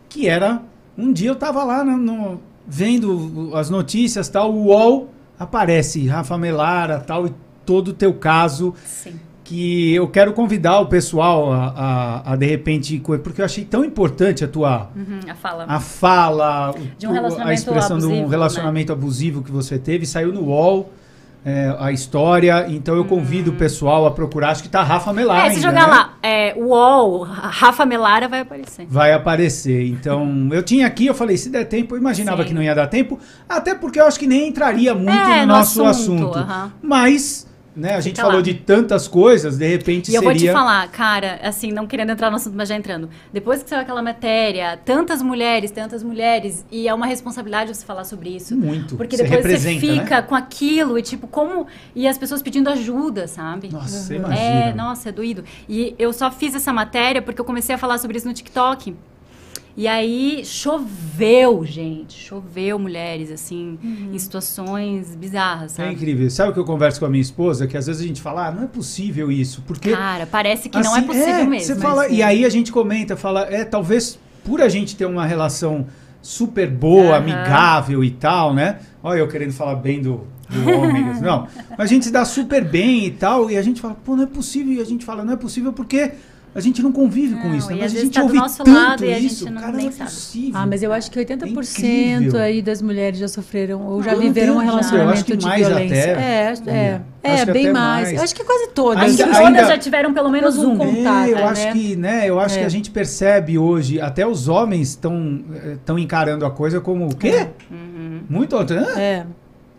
que 0.08 0.28
era 0.28 0.62
um 0.98 1.12
dia 1.12 1.30
eu 1.30 1.36
tava 1.36 1.64
lá 1.64 1.84
no, 1.84 1.98
no- 1.98 2.42
vendo 2.66 3.52
as 3.56 3.70
notícias 3.70 4.30
tal, 4.30 4.54
o 4.54 4.68
UOL 4.68 5.10
aparece 5.40 6.06
Rafa 6.08 6.38
Melara 6.38 7.00
tal 7.00 7.28
e 7.28 7.34
todo 7.66 7.90
o 7.90 7.94
teu 7.94 8.14
caso 8.14 8.74
sim. 8.86 9.14
que 9.44 9.94
eu 9.94 10.08
quero 10.08 10.34
convidar 10.34 10.80
o 10.80 10.88
pessoal 10.88 11.52
a, 11.52 11.68
a, 12.26 12.34
a, 12.34 12.36
de 12.36 12.46
repente 12.46 13.00
porque 13.24 13.42
eu 13.42 13.46
achei 13.46 13.64
tão 13.66 13.84
importante 13.86 14.44
a 14.44 14.48
tua 14.48 14.90
Uhum, 14.96 15.20
a 15.30 15.36
fala. 15.36 15.66
a 15.68 15.80
fala 15.80 16.76
De 16.98 17.06
um 17.08 17.10
tu- 17.10 17.14
a 17.14 17.14
relacionamento 17.20 17.54
expressão 17.60 17.98
de 17.98 18.06
um 18.06 18.08
abusivo, 18.08 18.26
né? 18.28 18.32
relacionamento 18.32 18.92
abusivo 18.94 19.42
que 19.44 19.52
você 19.52 19.78
teve 19.78 20.06
saiu 20.06 20.34
no 20.34 20.46
UOL 20.46 20.92
é, 21.48 21.74
a 21.80 21.94
história. 21.94 22.66
Então 22.68 22.94
eu 22.94 23.06
convido 23.06 23.52
o 23.52 23.54
pessoal 23.54 24.06
a 24.06 24.12
procurar. 24.12 24.50
Acho 24.50 24.62
que 24.62 24.68
tá 24.68 24.84
Rafa 24.84 25.14
Melara. 25.14 25.48
É, 25.48 25.50
se 25.52 25.56
ainda, 25.56 25.70
jogar 25.70 25.88
né? 25.88 25.94
lá, 25.94 26.14
é, 26.22 26.54
UOL, 26.58 27.22
Rafa 27.22 27.86
Melara 27.86 28.28
vai 28.28 28.42
aparecer. 28.42 28.86
Vai 28.90 29.14
aparecer. 29.14 29.88
Então, 29.88 30.50
eu 30.52 30.62
tinha 30.62 30.86
aqui, 30.86 31.06
eu 31.06 31.16
falei, 31.16 31.38
se 31.38 31.50
der 31.50 31.64
tempo, 31.64 31.96
eu 31.96 32.00
imaginava 32.00 32.42
Sim. 32.42 32.50
que 32.50 32.54
não 32.54 32.62
ia 32.62 32.76
dar 32.76 32.88
tempo, 32.88 33.18
até 33.48 33.74
porque 33.74 33.98
eu 33.98 34.06
acho 34.06 34.20
que 34.20 34.28
nem 34.28 34.50
entraria 34.50 34.94
muito 34.94 35.10
É, 35.10 35.42
no 35.42 35.48
no 35.48 35.54
nosso 35.54 35.86
assunto, 35.86 36.38
assunto. 36.38 36.74
Mas, 36.82 37.47
né, 37.78 37.96
a 37.96 38.02
gente 38.02 38.12
Fica 38.16 38.24
falou 38.24 38.38
lá. 38.38 38.42
de 38.44 38.54
tantas 38.56 39.08
coisas, 39.08 39.58
de 39.58 39.68
repente 39.68 40.12
E 40.12 40.16
eu 40.16 40.22
seria. 40.22 40.34
vou 40.38 40.48
te 40.48 40.52
falar, 40.52 40.88
cara, 40.90 41.40
assim, 41.44 41.72
não 41.72 41.86
querendo 41.88 42.10
entrar 42.12 42.30
no 42.30 42.36
assunto, 42.38 42.56
mas 42.58 42.68
já 42.68 42.76
entrando. 42.76 43.10
Depois 43.32 43.62
que 43.64 43.70
saiu 43.70 43.82
aquela 43.82 44.02
matéria, 44.02 44.78
tantas 44.84 45.22
mulheres, 45.22 45.72
tantas 45.72 46.02
mulheres, 46.04 46.66
e 46.72 46.88
é 46.88 46.94
uma 46.94 47.06
responsabilidade 47.06 47.74
você 47.76 47.86
falar 47.86 48.04
sobre 48.04 48.30
isso. 48.36 48.56
Muito. 48.58 48.96
Porque 48.98 49.16
depois 49.16 49.46
você 49.46 49.74
né? 49.76 49.80
fica 49.80 50.22
com 50.22 50.36
aquilo 50.36 50.98
e 50.98 51.02
tipo, 51.02 51.28
como. 51.28 51.68
E 51.96 52.08
as 52.08 52.18
pessoas 52.18 52.42
pedindo 52.42 52.70
ajuda, 52.70 53.28
sabe? 53.28 53.70
Nossa, 53.72 54.14
É, 54.14 54.18
imagina. 54.18 54.74
nossa, 54.76 55.10
é 55.10 55.12
doído. 55.12 55.44
E 55.70 55.94
eu 56.00 56.12
só 56.12 56.32
fiz 56.32 56.56
essa 56.56 56.74
matéria 56.74 57.22
porque 57.22 57.40
eu 57.40 57.46
comecei 57.46 57.76
a 57.76 57.78
falar 57.78 57.98
sobre 58.00 58.18
isso 58.18 58.28
no 58.28 58.34
TikTok. 58.34 58.96
E 59.78 59.88
aí 59.88 60.44
choveu, 60.44 61.64
gente. 61.64 62.20
Choveu 62.20 62.80
mulheres, 62.80 63.30
assim, 63.30 63.78
em 64.12 64.18
situações 64.18 65.16
bizarras, 65.16 65.74
É 65.74 65.84
sabe? 65.84 65.94
incrível. 65.94 66.28
Sabe 66.32 66.50
o 66.50 66.54
que 66.54 66.60
eu 66.60 66.66
converso 66.66 67.00
com 67.00 67.06
a 67.06 67.10
minha 67.10 67.22
esposa? 67.22 67.68
Que 67.68 67.78
às 67.78 67.86
vezes 67.86 68.02
a 68.02 68.08
gente 68.08 68.20
fala, 68.20 68.48
ah, 68.48 68.52
não 68.52 68.64
é 68.64 68.68
possível 68.68 69.32
isso. 69.32 69.62
Porque. 69.68 69.92
Cara, 69.92 70.26
parece 70.26 70.68
que 70.68 70.80
não 70.80 70.96
é 70.96 70.98
assim, 70.98 71.08
possível 71.08 71.46
mesmo. 71.46 71.68
Você 71.68 71.76
fala, 71.76 72.08
é. 72.08 72.12
e 72.12 72.24
aí 72.24 72.44
a 72.44 72.50
gente 72.50 72.72
comenta, 72.72 73.16
fala, 73.16 73.42
é, 73.42 73.64
talvez 73.64 74.18
por 74.44 74.62
a 74.62 74.68
gente 74.68 74.96
ter 74.96 75.06
uma 75.06 75.28
relação 75.28 75.86
super 76.24 76.68
boa, 76.68 77.16
Aham. 77.16 77.18
amigável 77.18 78.04
e 78.04 78.10
tal, 78.10 78.56
né? 78.56 78.80
Olha, 79.04 79.20
eu 79.20 79.28
querendo 79.28 79.54
falar 79.54 79.76
bem 79.76 80.02
do, 80.02 80.26
do 80.50 80.70
homem. 80.72 81.04
não. 81.22 81.48
Mas 81.78 81.82
a 81.82 81.86
gente 81.86 82.06
se 82.06 82.12
dá 82.12 82.26
super 82.26 82.66
bem 82.66 83.06
e 83.06 83.12
tal, 83.12 83.52
e 83.52 83.56
a 83.56 83.62
gente 83.62 83.80
fala, 83.80 83.94
pô, 83.94 84.16
não 84.16 84.24
é 84.24 84.28
possível. 84.28 84.74
E 84.74 84.82
a 84.82 84.86
gente 84.86 85.06
fala, 85.06 85.24
não 85.24 85.34
é 85.34 85.38
possível 85.38 85.72
porque 85.72 86.14
a 86.56 86.60
gente 86.60 86.82
não 86.82 86.92
convive 86.92 87.36
com 87.36 87.50
Não, 87.50 87.56
isso. 87.56 87.70
Né? 87.70 87.78
Mas 87.82 87.96
a 87.96 88.00
gente 88.00 88.14
tá 88.14 88.22
do 88.22 88.26
ouve 88.26 88.38
nosso 88.38 88.64
tanto 88.64 88.72
lado 88.76 89.06
e 89.06 89.14
a 89.14 89.20
gente 89.20 89.32
isso, 89.34 89.46
não- 89.52 89.62
cara, 89.62 89.72
nem 89.74 89.86
não 89.86 89.90
é 89.92 89.96
sabe. 89.96 90.10
possível. 90.10 90.52
Ah, 90.56 90.66
mas 90.66 90.82
eu 90.84 90.92
acho 90.94 91.12
que 91.12 91.20
80% 91.20 92.16
incrível. 92.16 92.40
aí 92.42 92.62
das 92.62 92.82
mulheres 92.82 93.20
já 93.20 93.28
sofreram 93.28 93.82
ou 93.86 94.02
já 94.02 94.12
Eu 94.12 94.16
não 94.18 94.24
viveram 94.24 94.56
um 94.56 94.60
relacionamento 94.60 95.38
de 95.38 95.46
mais 95.46 95.68
violência. 95.68 96.14
até. 96.14 96.22
É, 96.22 96.54
é, 96.68 97.02
é, 97.24 97.34
acho 97.34 97.46
que 97.46 97.52
bem 97.52 97.72
mais. 97.72 98.04
mais. 98.08 98.14
Eu 98.18 98.24
acho 98.24 98.36
que 98.36 98.44
quase 98.44 98.68
todas. 98.70 99.04
Acho 99.04 99.16
que 99.18 99.24
Ainda- 99.24 99.36
todas 99.38 99.48
ainda- 99.58 99.68
já 99.68 99.78
tiveram 99.78 100.14
pelo 100.14 100.30
menos 100.30 100.58
um. 100.58 100.72
um 100.72 100.74
É, 100.82 100.86
contato, 100.86 101.28
eu 101.30 101.48
acho 101.48 101.64
né? 101.66 101.74
que, 101.74 101.96
né, 101.96 102.30
eu 102.30 102.40
acho 102.40 102.56
É. 102.56 102.60
que 102.60 102.66
a 102.66 102.70
gente 102.70 102.90
percebe 102.90 103.58
hoje, 103.58 104.02
até 104.02 104.26
os 104.26 104.48
homens 104.48 104.90
estão 104.90 105.44
estão 105.74 106.00
encarando 106.00 106.46
a 106.46 106.50
coisa 106.52 106.82
como 106.82 107.08
o 107.08 107.16
quê? 107.16 107.48
Uhum. 107.70 108.22
Muito, 108.30 108.56
hã? 108.56 108.66
É. 108.98 109.26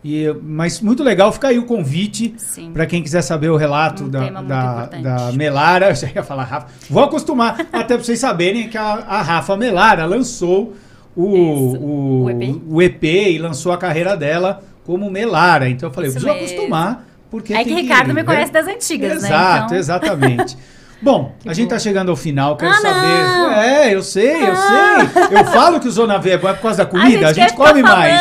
E, 0.05 0.33
mas 0.43 0.81
muito 0.81 1.03
legal, 1.03 1.33
fica 1.33 1.49
aí 1.49 1.59
o 1.59 1.65
convite 1.65 2.35
para 2.73 2.87
quem 2.87 3.03
quiser 3.03 3.21
saber 3.23 3.49
o 3.51 3.57
relato 3.57 4.05
Um 4.05 4.09
da, 4.09 4.31
da, 4.43 4.85
da 4.87 5.33
Melara. 5.33 5.89
Eu 5.91 5.95
já 5.97 6.09
ia 6.15 6.23
falar 6.23 6.45
Rafa. 6.45 6.67
Vou 6.89 7.03
acostumar, 7.03 7.61
até 7.73 7.95
para 7.97 8.05
vocês 8.05 8.19
saberem 8.19 8.69
que 8.69 8.79
a, 8.79 8.85
a 9.09 9.23
Rafa 9.23 9.57
Melara 9.57 10.05
lançou 10.07 10.77
o, 11.17 11.25
o, 11.25 12.25
O 12.25 12.31
EP. 12.31 12.63
o 12.69 12.83
EP 12.83 13.03
e 13.05 13.39
lançou 13.39 13.73
a 13.73 13.77
carreira 13.79 14.17
dela 14.17 14.63
como 14.85 15.11
Melara. 15.11 15.69
Então 15.69 15.89
eu 15.89 15.93
falei, 15.93 16.11
eu 16.11 16.15
Isso 16.17 16.21
preciso 16.25 16.41
mesmo. 16.43 16.55
acostumar. 16.57 17.05
Porque 17.31 17.53
É 17.53 17.63
que 17.65 17.75
Ricardo 17.75 18.09
me 18.09 18.15
né? 18.15 18.25
conhece 18.25 18.53
das 18.53 18.67
antigas, 18.69 19.21
né? 19.23 19.29
Exato, 19.29 19.65
Então- 19.67 19.77
exatamente. 19.79 20.57
Bom, 21.03 21.33
a 21.47 21.53
gente 21.53 21.69
tá 21.69 21.79
chegando 21.79 22.09
ao 22.11 22.17
final, 22.17 22.57
quero 22.57 22.73
Ah, 22.73 22.77
saber. 22.81 23.23
não! 23.23 23.53
É, 23.53 23.95
eu 23.95 24.03
sei, 24.03 24.35
eu 24.43 24.53
Não! 24.53 25.07
sei. 25.09 25.39
Eu 25.39 25.45
falo 25.45 25.79
que 25.79 25.87
o 25.87 25.91
Zona 25.93 26.19
V 26.19 26.31
é 26.31 26.39
bom 26.39 26.49
é 26.49 26.53
por 26.55 26.63
causa 26.63 26.79
da 26.79 26.87
comida, 26.87 27.29
a 27.29 27.33
gente, 27.33 27.45
quer 27.45 27.51
ficar 27.53 27.69
come 27.69 27.83
mais. 27.83 28.13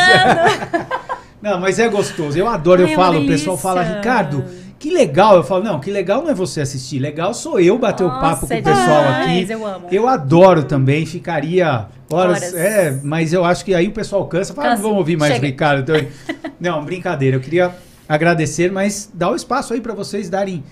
Não, 1.42 1.60
mas 1.60 1.80
é 1.80 1.88
gostoso. 1.88 2.38
Eu 2.38 2.48
adoro, 2.48 2.82
eu 2.82 2.88
é 2.88 2.96
falo, 2.96 3.22
o 3.22 3.28
pessoal 3.28 3.58
fala. 3.58 3.84
Ricardo, 3.84 4.44
que 4.80 4.90
legal. 4.90 5.36
Eu 5.36 5.44
falo, 5.44 5.64
não, 5.64 5.80
que 5.80 5.92
legal 5.92 6.22
não 6.24 6.30
é 6.30 6.34
você 6.34 6.62
assistir, 6.62 7.00
legal 7.00 7.34
sou 7.34 7.60
eu 7.60 7.78
bater 7.78 8.04
o 8.04 8.10
papo 8.10 8.42
Nossa, 8.42 8.48
com 8.48 8.54
é 8.54 8.60
o 8.60 8.64
pessoal 8.64 9.04
demais, 9.04 9.44
aqui. 9.44 9.52
eu 9.52 9.66
amo. 9.66 9.88
Eu 9.92 10.08
adoro 10.08 10.64
também, 10.64 11.06
ficaria 11.06 11.88
horas. 12.12 12.38
Horas. 12.38 12.54
É, 12.54 13.00
mas 13.04 13.34
eu 13.34 13.44
acho 13.44 13.64
que 13.66 13.74
aí 13.74 13.88
o 13.88 13.92
pessoal 13.92 14.26
cansa, 14.28 14.54
fala, 14.54 14.68
ah, 14.68 14.70
não 14.72 14.76
Cansa. 14.78 14.88
vamos 14.88 14.98
ouvir 15.00 15.18
mais 15.18 15.34
Chega. 15.34 15.46
o 15.46 15.50
Ricardo. 15.50 15.92
Então, 15.96 16.08
não, 16.60 16.86
brincadeira. 16.86 17.38
Eu 17.38 17.42
queria 17.42 17.76
agradecer, 18.08 18.72
mas 18.72 19.10
dá 19.14 19.30
o 19.30 19.36
espaço 19.36 19.74
aí 19.74 19.82
para 19.82 19.94
vocês 19.94 20.30
darem 20.30 20.64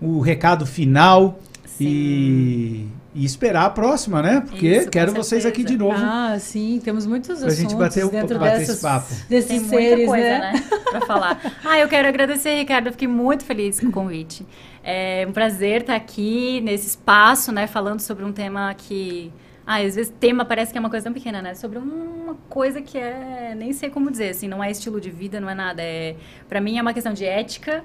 o 0.00 0.20
recado 0.20 0.66
final 0.66 1.38
e, 1.80 2.86
e 3.14 3.24
esperar 3.24 3.66
a 3.66 3.70
próxima, 3.70 4.22
né? 4.22 4.40
Porque 4.40 4.68
Isso, 4.68 4.90
quero 4.90 5.12
vocês 5.12 5.44
aqui 5.44 5.62
de 5.62 5.76
novo 5.76 5.96
Ah, 5.98 6.36
sim, 6.38 6.80
temos 6.82 7.06
muitos 7.06 7.40
pra 7.40 7.50
gente 7.50 7.66
assuntos 7.66 7.74
bater, 7.74 8.04
o- 8.06 8.10
dentro 8.10 8.38
bater 8.38 8.58
dessas, 8.60 8.74
esse 8.76 8.82
papo. 8.82 9.14
desses 9.28 9.48
Tem 9.48 9.60
muita 9.60 9.76
seres, 9.76 10.06
coisa, 10.06 10.24
né? 10.24 10.52
né? 10.54 10.62
pra 10.90 11.00
falar. 11.02 11.40
Ah, 11.64 11.78
eu 11.78 11.88
quero 11.88 12.08
agradecer, 12.08 12.54
Ricardo. 12.56 12.86
Eu 12.86 12.92
fiquei 12.92 13.08
muito 13.08 13.44
feliz 13.44 13.78
com 13.80 13.86
o 13.88 13.92
convite. 13.92 14.46
É 14.82 15.24
um 15.28 15.32
prazer 15.32 15.82
estar 15.82 15.94
aqui 15.94 16.60
nesse 16.62 16.86
espaço, 16.88 17.52
né? 17.52 17.66
Falando 17.66 18.00
sobre 18.00 18.24
um 18.24 18.32
tema 18.32 18.74
que. 18.74 19.32
Ah, 19.64 19.76
às 19.76 19.94
vezes 19.94 20.12
tema 20.18 20.44
parece 20.44 20.72
que 20.72 20.78
é 20.78 20.80
uma 20.80 20.90
coisa 20.90 21.04
tão 21.04 21.12
pequena, 21.12 21.40
né? 21.40 21.54
Sobre 21.54 21.78
uma 21.78 22.34
coisa 22.48 22.82
que 22.82 22.98
é. 22.98 23.54
Nem 23.56 23.72
sei 23.72 23.90
como 23.90 24.10
dizer, 24.10 24.30
assim, 24.30 24.48
não 24.48 24.62
é 24.64 24.70
estilo 24.70 25.00
de 25.00 25.10
vida, 25.10 25.38
não 25.40 25.48
é 25.48 25.54
nada. 25.54 25.80
É, 25.82 26.16
pra 26.48 26.60
mim 26.60 26.78
é 26.78 26.82
uma 26.82 26.92
questão 26.92 27.12
de 27.12 27.24
ética, 27.24 27.84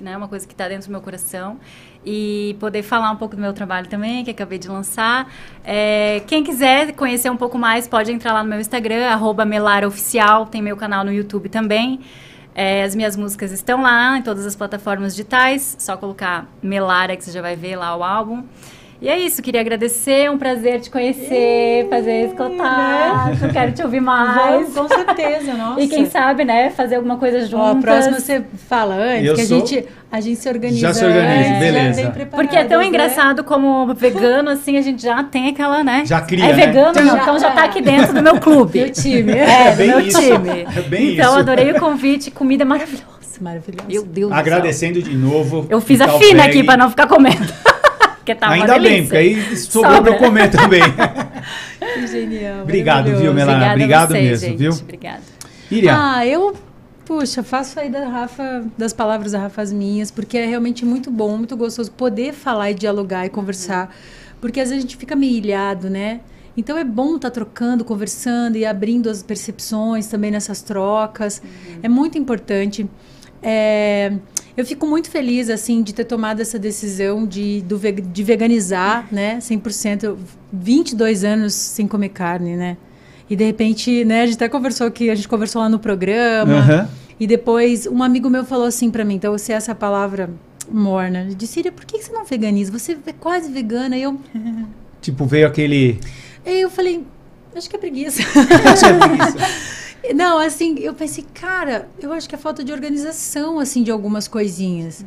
né? 0.00 0.16
Uma 0.16 0.26
coisa 0.28 0.46
que 0.46 0.52
está 0.52 0.66
dentro 0.68 0.88
do 0.88 0.90
meu 0.90 1.00
coração. 1.00 1.60
E 2.04 2.56
poder 2.58 2.82
falar 2.82 3.10
um 3.12 3.16
pouco 3.16 3.36
do 3.36 3.40
meu 3.42 3.52
trabalho 3.52 3.86
também, 3.86 4.24
que 4.24 4.30
acabei 4.30 4.58
de 4.58 4.68
lançar. 4.68 5.32
É, 5.64 6.20
quem 6.26 6.42
quiser 6.42 6.92
conhecer 6.92 7.30
um 7.30 7.36
pouco 7.36 7.56
mais, 7.56 7.86
pode 7.86 8.10
entrar 8.10 8.32
lá 8.32 8.42
no 8.42 8.48
meu 8.48 8.60
Instagram, 8.60 9.06
arroba 9.06 9.44
melaraoficial. 9.44 10.46
Tem 10.46 10.60
meu 10.60 10.76
canal 10.76 11.04
no 11.04 11.12
YouTube 11.12 11.48
também. 11.48 12.00
É, 12.54 12.82
as 12.82 12.94
minhas 12.94 13.16
músicas 13.16 13.50
estão 13.50 13.82
lá 13.82 14.18
em 14.18 14.22
todas 14.22 14.44
as 14.44 14.54
plataformas 14.54 15.14
digitais. 15.14 15.76
Só 15.78 15.96
colocar 15.96 16.46
Melara 16.62 17.16
que 17.16 17.24
você 17.24 17.30
já 17.30 17.40
vai 17.40 17.56
ver 17.56 17.76
lá 17.76 17.96
o 17.96 18.02
álbum. 18.02 18.44
E 19.02 19.08
é 19.08 19.18
isso, 19.18 19.42
queria 19.42 19.60
agradecer, 19.60 20.30
um 20.30 20.38
prazer 20.38 20.80
te 20.80 20.88
conhecer, 20.88 21.88
fazer 21.90 22.26
esse 22.26 22.36
contato, 22.36 23.52
quero 23.52 23.72
te 23.72 23.82
ouvir 23.82 24.00
mais. 24.00 24.72
Vamos, 24.72 24.90
com 24.92 24.96
certeza, 24.96 25.54
nossa. 25.54 25.80
E 25.82 25.88
quem 25.88 26.06
sabe, 26.06 26.44
né, 26.44 26.70
fazer 26.70 26.94
alguma 26.94 27.16
coisa 27.16 27.40
juntas. 27.40 27.66
Ó, 27.66 27.70
a 27.72 27.74
próxima 27.74 28.20
você 28.20 28.44
fala 28.68 28.94
antes, 28.94 29.26
Eu 29.26 29.34
que 29.34 29.40
a 29.40 29.44
sou- 29.46 29.58
gente, 29.58 29.84
a 30.10 30.20
gente 30.20 30.36
se 30.36 30.48
organiza. 30.48 30.78
Já 30.80 30.94
se 30.94 31.04
organiza, 31.04 31.58
beleza. 31.58 32.14
Porque 32.30 32.54
é 32.56 32.62
tão 32.62 32.78
né? 32.78 32.86
engraçado 32.86 33.42
como 33.42 33.92
vegano, 33.92 34.50
assim, 34.50 34.76
a 34.76 34.82
gente 34.82 35.02
já 35.02 35.20
tem 35.24 35.48
aquela, 35.48 35.82
né? 35.82 36.04
Já 36.06 36.20
cria, 36.20 36.44
É 36.44 36.54
né? 36.54 36.66
vegano, 36.66 36.94
Já- 36.94 37.16
então 37.22 37.38
já 37.40 37.50
tá 37.50 37.64
aqui 37.64 37.82
dentro 37.82 38.14
do 38.14 38.22
meu 38.22 38.38
clube. 38.38 38.78
Meu 38.82 38.92
time. 38.92 39.32
É, 39.32 39.72
do 39.72 39.76
bem 39.78 39.88
meu 39.88 39.98
isso. 40.00 40.20
time. 40.20 40.64
É 40.76 40.80
bem 40.82 41.14
então, 41.14 41.30
isso. 41.32 41.38
adorei 41.40 41.72
o 41.72 41.80
convite, 41.80 42.30
comida 42.30 42.64
maravilhosa. 42.64 43.02
Maravilhoso. 43.40 43.88
Meu 43.88 44.04
Deus 44.04 44.28
do 44.28 44.32
céu. 44.34 44.38
Agradecendo 44.38 45.02
de 45.02 45.16
novo. 45.16 45.66
Eu 45.68 45.80
fiz 45.80 46.00
a 46.00 46.06
fina 46.20 46.44
aqui 46.44 46.62
pra 46.62 46.76
não 46.76 46.88
ficar 46.88 47.08
comendo. 47.08 47.52
Porque 48.22 48.34
tá 48.36 48.46
uma 48.46 48.54
Ainda 48.54 48.78
bem, 48.78 49.02
porque 49.02 49.16
aí 49.16 49.56
sobrou 49.56 50.00
pra 50.00 50.12
eu 50.12 50.18
comer 50.18 50.48
também. 50.50 50.80
Que 51.94 52.06
genial. 52.06 52.62
Obrigado, 52.62 53.16
viu. 53.16 53.34
Melana? 53.34 53.72
Obrigada 53.72 53.72
a 53.72 53.72
Obrigado 53.74 54.08
você, 54.12 54.20
mesmo, 54.22 54.48
gente. 54.48 54.58
viu? 54.58 54.72
Obrigada. 54.72 55.22
Iriam, 55.70 55.96
Ah, 55.98 56.24
eu, 56.26 56.54
puxa, 57.04 57.42
faço 57.42 57.80
aí 57.80 57.90
da 57.90 58.06
Rafa, 58.08 58.64
das 58.78 58.92
palavras 58.92 59.32
da 59.32 59.40
Rafa 59.40 59.60
as 59.60 59.72
minhas, 59.72 60.10
porque 60.10 60.38
é 60.38 60.46
realmente 60.46 60.84
muito 60.84 61.10
bom, 61.10 61.36
muito 61.36 61.56
gostoso 61.56 61.90
poder 61.90 62.32
falar 62.32 62.70
e 62.70 62.74
dialogar 62.74 63.26
e 63.26 63.28
conversar, 63.28 63.92
porque 64.40 64.60
às 64.60 64.68
vezes 64.68 64.84
a 64.84 64.86
gente 64.86 64.96
fica 64.96 65.16
meio 65.16 65.36
ilhado, 65.36 65.90
né? 65.90 66.20
Então 66.56 66.78
é 66.78 66.84
bom 66.84 67.16
estar 67.16 67.30
trocando, 67.30 67.84
conversando 67.84 68.56
e 68.56 68.64
abrindo 68.64 69.10
as 69.10 69.22
percepções 69.22 70.06
também 70.06 70.30
nessas 70.30 70.62
trocas. 70.62 71.42
É 71.82 71.88
muito 71.88 72.16
importante. 72.16 72.88
É, 73.42 74.12
eu 74.56 74.64
fico 74.66 74.86
muito 74.86 75.08
feliz 75.10 75.48
assim 75.48 75.82
de 75.82 75.92
ter 75.94 76.04
tomado 76.04 76.40
essa 76.40 76.58
decisão 76.58 77.26
de, 77.26 77.62
do 77.62 77.78
de 77.78 78.22
veganizar, 78.22 79.06
né? 79.10 79.38
100%, 79.38 80.02
eu- 80.04 80.18
22 80.52 81.24
anos 81.24 81.54
sem 81.54 81.86
comer 81.88 82.10
carne, 82.10 82.56
né? 82.56 82.76
E 83.30 83.36
de 83.36 83.44
repente, 83.44 84.04
né, 84.04 84.22
a 84.22 84.26
gente 84.26 84.34
até 84.36 84.48
conversou 84.48 84.86
aqui, 84.86 85.08
a 85.08 85.14
gente 85.14 85.26
conversou 85.28 85.62
lá 85.62 85.68
no 85.68 85.78
programa. 85.78 86.54
Aham. 86.58 86.88
E 87.18 87.26
depois 87.26 87.86
um 87.86 88.02
amigo 88.02 88.28
meu 88.28 88.44
falou 88.44 88.66
assim 88.66 88.90
pra 88.90 89.04
mim, 89.04 89.14
então 89.14 89.32
você 89.32 89.52
é 89.52 89.56
essa 89.56 89.74
palavra 89.74 90.28
morna. 90.70 91.20
Ele 91.22 91.34
disse, 91.34 91.54
Síria, 91.54 91.72
por 91.72 91.84
que 91.84 91.98
que 91.98 92.04
você 92.04 92.12
não 92.12 92.24
veganiza? 92.24 92.70
Você 92.72 92.96
é 93.06 93.12
quase 93.12 93.50
vegana. 93.50 93.96
E 93.96 94.02
eu, 94.02 94.18
tipo, 95.00 95.24
veio 95.24 95.46
aquele. 95.46 95.98
aí 96.44 96.60
eu 96.60 96.68
falei, 96.70 97.04
acho 97.54 97.70
que 97.70 97.76
é 97.76 97.78
preguiça. 97.78 98.22
Tinha 98.78 98.98
preguiça. 98.98 99.38
Não, 100.14 100.38
assim, 100.38 100.78
eu 100.78 100.94
pensei, 100.94 101.24
cara, 101.34 101.88
eu 102.00 102.12
acho 102.12 102.28
que 102.28 102.34
é 102.34 102.38
falta 102.38 102.64
de 102.64 102.72
organização, 102.72 103.58
assim, 103.58 103.82
de 103.82 103.90
algumas 103.90 104.26
coisinhas. 104.26 105.04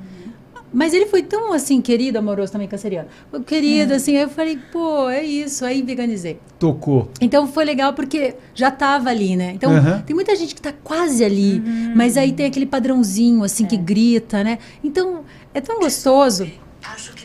Mas 0.73 0.93
ele 0.93 1.05
foi 1.05 1.23
tão, 1.23 1.53
assim, 1.53 1.81
querido, 1.81 2.17
amoroso 2.17 2.51
também, 2.51 2.67
canceriano. 2.67 3.07
Querido, 3.45 3.93
assim, 3.93 4.17
aí 4.17 4.23
eu 4.23 4.29
falei, 4.29 4.59
pô, 4.73 5.09
é 5.09 5.23
isso. 5.23 5.63
Aí 5.63 5.81
veganizei. 5.81 6.37
Tocou. 6.59 7.09
Então 7.21 7.47
foi 7.47 7.63
legal 7.63 7.93
porque 7.93 8.35
já 8.53 8.69
tava 8.69 9.09
ali, 9.09 9.37
né? 9.37 9.53
Então 9.53 9.71
Aham. 9.71 10.01
tem 10.01 10.13
muita 10.13 10.35
gente 10.35 10.53
que 10.53 10.61
tá 10.61 10.73
quase 10.83 11.23
ali, 11.23 11.63
mas 11.95 12.17
aí 12.17 12.33
tem 12.33 12.45
aquele 12.45 12.65
padrãozinho, 12.65 13.41
assim, 13.43 13.65
que 13.65 13.77
grita, 13.77 14.43
né? 14.43 14.59
Então 14.83 15.23
é 15.53 15.61
tão 15.61 15.79
gostoso. 15.79 16.45
Acho 16.83 17.13
que 17.13 17.24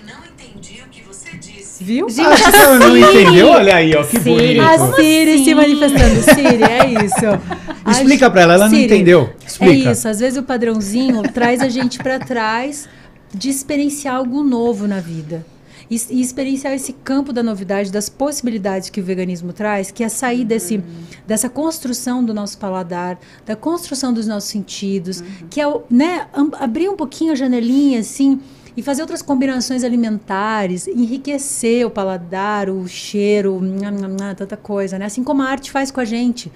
Viu? 1.81 2.11
Gente, 2.11 2.27
Acho 2.27 2.51
que 2.51 2.57
ela 2.57 2.79
não 2.79 2.93
Siri. 2.93 3.23
entendeu? 3.23 3.49
Olha 3.49 3.77
aí, 3.77 3.95
ó, 3.95 4.05
que 4.05 4.21
Siri. 4.21 4.35
bonito. 4.35 4.61
A 4.61 4.95
Siri 4.95 5.35
assim? 5.35 5.45
se 5.45 5.55
manifestando. 5.55 6.23
Siri, 6.23 6.63
é 6.63 7.05
isso. 7.05 7.41
Explica 7.91 8.31
pra 8.31 8.43
ela, 8.43 8.55
ela 8.55 8.65
não 8.69 8.75
Siri, 8.75 8.85
entendeu. 8.85 9.31
Explica. 9.47 9.89
É 9.89 9.93
isso, 9.93 10.07
às 10.07 10.21
vezes 10.21 10.39
o 10.39 10.43
padrãozinho 10.43 11.23
traz 11.23 11.63
a 11.63 11.71
gente 11.71 11.99
para 11.99 12.19
trás 12.19 12.87
de 13.35 13.49
experienciar 13.49 14.17
algo 14.17 14.45
novo 14.45 14.87
na 14.87 15.01
vida. 15.01 15.45
E, 15.91 15.97
experienciar 16.21 16.73
esse 16.75 16.93
campo 16.93 17.33
da 17.33 17.43
novidade, 17.43 17.91
das 17.91 18.09
possibilidades 18.09 18.91
que 18.91 19.01
o 19.01 19.03
veganismo 19.05 19.53
traz, 19.53 19.91
que 19.91 20.05
é 20.05 20.09
sair 20.09 20.45
desse, 20.45 20.81
dessa 21.27 21.49
construção 21.49 22.23
do 22.25 22.33
nosso 22.33 22.59
paladar, 22.59 23.19
da 23.45 23.57
construção 23.57 24.13
dos 24.13 24.27
nossos 24.27 24.51
sentidos, 24.51 25.25
que 25.49 25.61
é 25.61 25.65
né, 25.91 26.27
abrir 26.61 26.89
um 26.89 26.95
pouquinho 26.95 27.33
a 27.33 27.35
janelinha 27.35 28.01
assim 28.01 28.39
e 28.77 28.83
fazer 28.83 29.03
outras 29.03 29.23
combinações 29.23 29.85
alimentares, 29.85 30.87
enriquecer 30.87 31.87
o 31.87 31.91
paladar, 31.91 32.69
o 32.71 32.87
cheiro, 32.89 33.61
tanta 34.37 34.57
coisa, 34.57 34.99
né? 34.99 35.07
Assim 35.07 35.25
como 35.25 35.43
a 35.43 35.47
arte 35.47 35.71
faz 35.71 35.91
com 35.91 36.01
a 36.01 36.05
gente. 36.05 36.51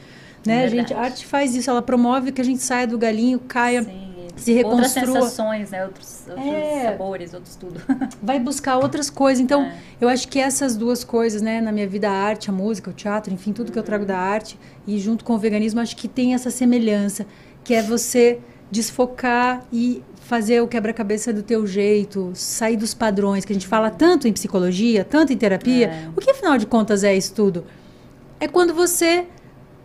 Né? 0.46 0.64
A, 0.64 0.68
gente, 0.68 0.92
a 0.92 1.00
arte 1.00 1.24
faz 1.26 1.54
isso, 1.54 1.70
ela 1.70 1.80
promove 1.80 2.30
que 2.30 2.40
a 2.40 2.44
gente 2.44 2.62
saia 2.62 2.86
do 2.86 2.98
galinho, 2.98 3.38
caia, 3.38 3.82
Sim, 3.82 4.12
se 4.36 4.62
Outras 4.62 4.94
reconstrua. 4.94 5.22
sensações, 5.22 5.70
né? 5.70 5.84
Outros, 5.84 6.24
outros 6.28 6.46
É. 6.46 6.82
sabores, 6.90 7.32
outros 7.32 7.56
tudo. 7.56 7.80
vai 8.22 8.38
buscar 8.38 8.76
outras 8.76 9.08
coisas. 9.08 9.42
Então, 9.42 9.62
É. 9.62 9.74
eu 10.00 10.08
acho 10.08 10.28
que 10.28 10.38
essas 10.38 10.76
duas 10.76 11.02
coisas, 11.02 11.40
né, 11.40 11.60
na 11.62 11.72
minha 11.72 11.86
vida, 11.88 12.10
a 12.10 12.12
arte, 12.12 12.50
a 12.50 12.52
música, 12.52 12.90
o 12.90 12.92
teatro, 12.92 13.32
enfim, 13.32 13.52
tudo 13.54 13.72
que 13.72 13.78
eu 13.78 13.82
trago 13.82 14.04
da 14.04 14.18
arte, 14.18 14.58
e 14.86 14.98
junto 14.98 15.24
com 15.24 15.34
o 15.34 15.38
veganismo, 15.38 15.80
acho 15.80 15.96
que 15.96 16.08
tem 16.08 16.34
essa 16.34 16.50
semelhança, 16.50 17.24
que 17.62 17.72
é 17.72 17.80
você 17.80 18.38
desfocar 18.70 19.64
e 19.72 20.02
fazer 20.24 20.62
o 20.62 20.66
quebra-cabeça 20.66 21.32
do 21.32 21.42
teu 21.42 21.66
jeito, 21.66 22.32
sair 22.34 22.76
dos 22.76 22.94
padrões, 22.94 23.44
que 23.44 23.52
a 23.52 23.54
gente 23.54 23.66
fala 23.66 23.90
tanto 23.90 24.26
em 24.26 24.32
psicologia, 24.32 25.04
tanto 25.04 25.32
em 25.32 25.36
terapia. 25.36 25.86
É. 25.86 26.08
O 26.16 26.20
que, 26.20 26.30
afinal 26.30 26.56
de 26.56 26.66
contas, 26.66 27.04
é 27.04 27.14
isso 27.14 27.34
tudo? 27.34 27.64
É 28.40 28.48
quando 28.48 28.74
você 28.74 29.26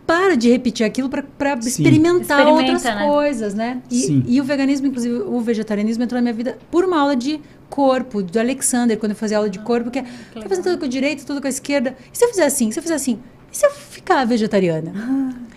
para 0.06 0.36
de 0.36 0.50
repetir 0.50 0.84
aquilo 0.84 1.08
para 1.08 1.22
experimentar 1.60 2.40
Experimenta, 2.40 2.50
outras 2.50 2.82
né? 2.82 3.06
coisas, 3.06 3.54
né? 3.54 3.82
Sim. 3.88 4.24
E, 4.26 4.36
e 4.36 4.40
o 4.40 4.44
veganismo, 4.44 4.86
inclusive 4.86 5.14
o 5.14 5.40
vegetarianismo, 5.40 6.02
entrou 6.02 6.16
na 6.18 6.22
minha 6.22 6.34
vida 6.34 6.58
por 6.70 6.84
uma 6.84 6.98
aula 6.98 7.14
de 7.14 7.40
corpo, 7.68 8.20
do 8.22 8.40
Alexander, 8.40 8.98
quando 8.98 9.12
eu 9.12 9.16
fazia 9.16 9.36
aula 9.36 9.48
de 9.48 9.60
corpo, 9.60 9.90
que 9.90 10.00
é 10.00 10.04
tô 10.34 10.48
fazendo 10.48 10.64
tudo 10.64 10.78
com 10.78 10.86
a 10.86 10.88
direita, 10.88 11.22
tudo 11.24 11.40
com 11.40 11.46
a 11.46 11.50
esquerda. 11.50 11.94
E 12.12 12.18
se 12.18 12.24
eu 12.24 12.28
fizer 12.30 12.46
assim? 12.46 12.72
Se 12.72 12.78
eu 12.78 12.82
fizer 12.82 12.96
assim? 12.96 13.20
E 13.52 13.56
se 13.56 13.66
eu 13.66 13.70
ficar 13.70 14.24
vegetariana? 14.24 14.92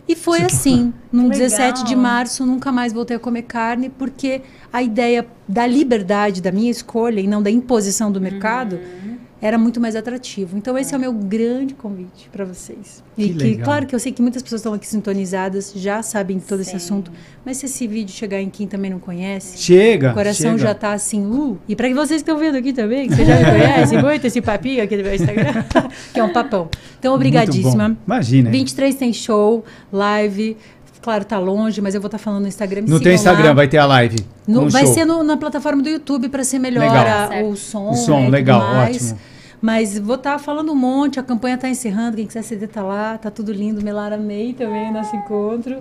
E 0.07 0.15
foi 0.15 0.41
assim. 0.41 0.93
Num 1.11 1.29
Que 1.29 1.37
17 1.37 1.85
de 1.85 1.95
março, 1.95 2.45
nunca 2.45 2.71
mais 2.71 2.91
voltei 2.91 3.15
a 3.15 3.19
comer 3.19 3.43
carne, 3.43 3.89
porque 3.89 4.41
a 4.71 4.81
ideia 4.81 5.25
da 5.47 5.65
liberdade 5.65 6.41
da 6.41 6.51
minha 6.51 6.69
escolha 6.69 7.19
e 7.19 7.27
não 7.27 7.41
da 7.41 7.51
imposição 7.51 8.11
do 8.11 8.19
mercado 8.19 8.75
Uhum. 8.75 9.12
Era 9.45 9.57
muito 9.57 9.81
mais 9.81 9.93
atrativo. 9.93 10.57
Então, 10.57 10.77
esse 10.77 10.93
é, 10.93 10.97
o 10.97 10.99
meu 11.01 11.11
grande 11.11 11.73
convite 11.73 12.29
para 12.31 12.45
vocês. 12.45 13.03
E 13.17 13.27
Que 13.27 13.33
que, 13.33 13.43
legal. 13.43 13.65
claro 13.65 13.85
que 13.85 13.93
eu 13.93 13.99
sei 13.99 14.13
que 14.13 14.21
muitas 14.21 14.41
pessoas 14.41 14.61
estão 14.61 14.73
aqui 14.73 14.87
sintonizadas, 14.87 15.73
já 15.75 16.01
sabem 16.01 16.39
todo 16.39 16.61
esse 16.61 16.69
Sim. 16.71 16.77
assunto, 16.77 17.11
mas 17.45 17.57
se 17.57 17.65
esse 17.65 17.85
vídeo 17.85 18.13
chegar 18.13 18.39
em 18.39 18.49
quem 18.49 18.65
também 18.67 18.89
não 18.89 18.99
conhece, 18.99 19.57
Chega. 19.61 20.11
o 20.11 20.13
coração 20.13 20.51
chega. 20.51 20.63
já 20.69 20.73
tá 20.73 20.93
assim, 20.93 21.25
uh. 21.25 21.57
E 21.67 21.75
para 21.75 21.89
vocês 21.89 22.21
que 22.21 22.29
estão 22.29 22.37
vendo 22.37 22.55
aqui 22.55 22.71
também, 22.71 23.09
que 23.09 23.15
vocês 23.15 23.27
já 23.27 23.35
me 23.37 23.43
conhecem 23.51 24.01
muito 24.01 24.25
esse 24.25 24.39
papinho 24.41 24.81
aqui 24.81 24.95
do 24.95 25.03
meu 25.03 25.13
Instagram, 25.13 25.63
que 26.13 26.19
é 26.21 26.23
um 26.23 26.31
papão. 26.31 26.69
Então, 26.97 27.13
obrigadíssima. 27.13 27.97
Imagina. 28.07 28.49
23 28.49 28.95
tem 28.95 29.11
show, 29.11 29.65
live. 29.91 30.55
Claro, 31.01 31.25
tá 31.25 31.37
longe, 31.37 31.81
mas 31.81 31.93
eu 31.93 31.99
vou 31.99 32.07
estar 32.07 32.17
falando 32.17 32.43
no 32.43 32.47
Instagram. 32.47 32.83
me 32.83 32.89
No 32.89 32.97
teu 32.97 33.11
Instagram 33.13 33.47
lá. 33.49 33.53
vai 33.53 33.67
ter 33.67 33.77
a 33.77 33.85
live. 33.85 34.15
No- 34.47 34.69
vai 34.69 34.85
show. 34.85 34.93
ser 34.93 35.03
no- 35.05 35.21
na 35.21 35.35
plataforma 35.35 35.83
do 35.83 35.89
YouTube 35.89 36.29
para 36.29 36.45
ser 36.45 36.59
melhor 36.59 36.79
Legal. 36.89 37.29
a- 37.29 37.43
o 37.43 37.57
som. 37.57 37.89
O 37.89 37.93
som, 37.93 38.21
né, 38.21 38.29
legal, 38.29 38.61
ótimo. 38.61 39.17
Mas 39.63 39.97
vou 39.97 40.15
estar 40.15 40.37
falando 40.39 40.73
um 40.73 40.75
monte, 40.75 41.21
a 41.21 41.23
campanha 41.23 41.57
tá 41.57 41.69
encerrando, 41.69 42.17
quem 42.17 42.27
quiser 42.27 42.41
CD 42.41 42.67
tá 42.67 42.83
lá, 42.83 43.17
tá 43.17 43.31
tudo 43.31 43.53
lindo. 43.53 43.81
Melara 43.81 44.17
May 44.17 44.51
também, 44.51 44.91
nosso 44.91 45.15
encontro. 45.15 45.77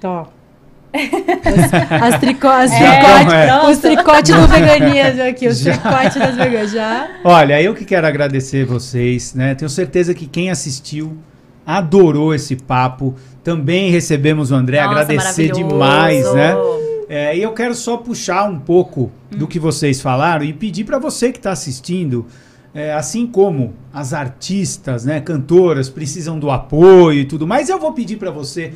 Tó. 0.00 0.28
As, 0.94 2.14
as 2.14 2.20
tricó, 2.20 2.52
as 2.52 2.70
Já, 2.70 2.78
tricote, 2.78 3.34
é. 3.34 3.68
os 3.68 3.78
tricotes 3.78 4.32
do 4.32 4.46
veganismo 4.46 5.22
aqui, 5.24 5.48
os 5.48 5.58
Já. 5.58 5.76
tricotes 5.76 6.14
das 6.14 6.36
veganas. 6.36 6.70
Já. 6.70 7.08
Olha, 7.24 7.60
eu 7.60 7.74
que 7.74 7.84
quero 7.84 8.06
agradecer 8.06 8.64
vocês, 8.64 9.34
né? 9.34 9.56
Tenho 9.56 9.68
certeza 9.68 10.14
que 10.14 10.28
quem 10.28 10.48
assistiu 10.48 11.18
adorou 11.66 12.32
esse 12.32 12.54
papo. 12.54 13.16
Também 13.42 13.90
recebemos 13.90 14.52
o 14.52 14.54
André, 14.54 14.80
Nossa, 14.80 15.00
agradecer 15.00 15.50
demais, 15.50 16.32
né? 16.32 16.54
É, 17.08 17.36
e 17.36 17.42
eu 17.42 17.52
quero 17.52 17.74
só 17.74 17.96
puxar 17.96 18.48
um 18.48 18.60
pouco 18.60 19.10
do 19.32 19.48
que 19.48 19.58
vocês 19.58 20.00
falaram 20.00 20.44
e 20.44 20.52
pedir 20.52 20.84
para 20.84 21.00
você 21.00 21.32
que 21.32 21.38
está 21.38 21.50
assistindo, 21.50 22.24
é, 22.76 22.92
assim 22.92 23.26
como 23.26 23.72
as 23.90 24.12
artistas, 24.12 25.06
né, 25.06 25.18
cantoras 25.18 25.88
precisam 25.88 26.38
do 26.38 26.50
apoio 26.50 27.20
e 27.20 27.24
tudo 27.24 27.46
mais, 27.46 27.70
eu 27.70 27.78
vou 27.78 27.94
pedir 27.94 28.18
para 28.18 28.30
você 28.30 28.74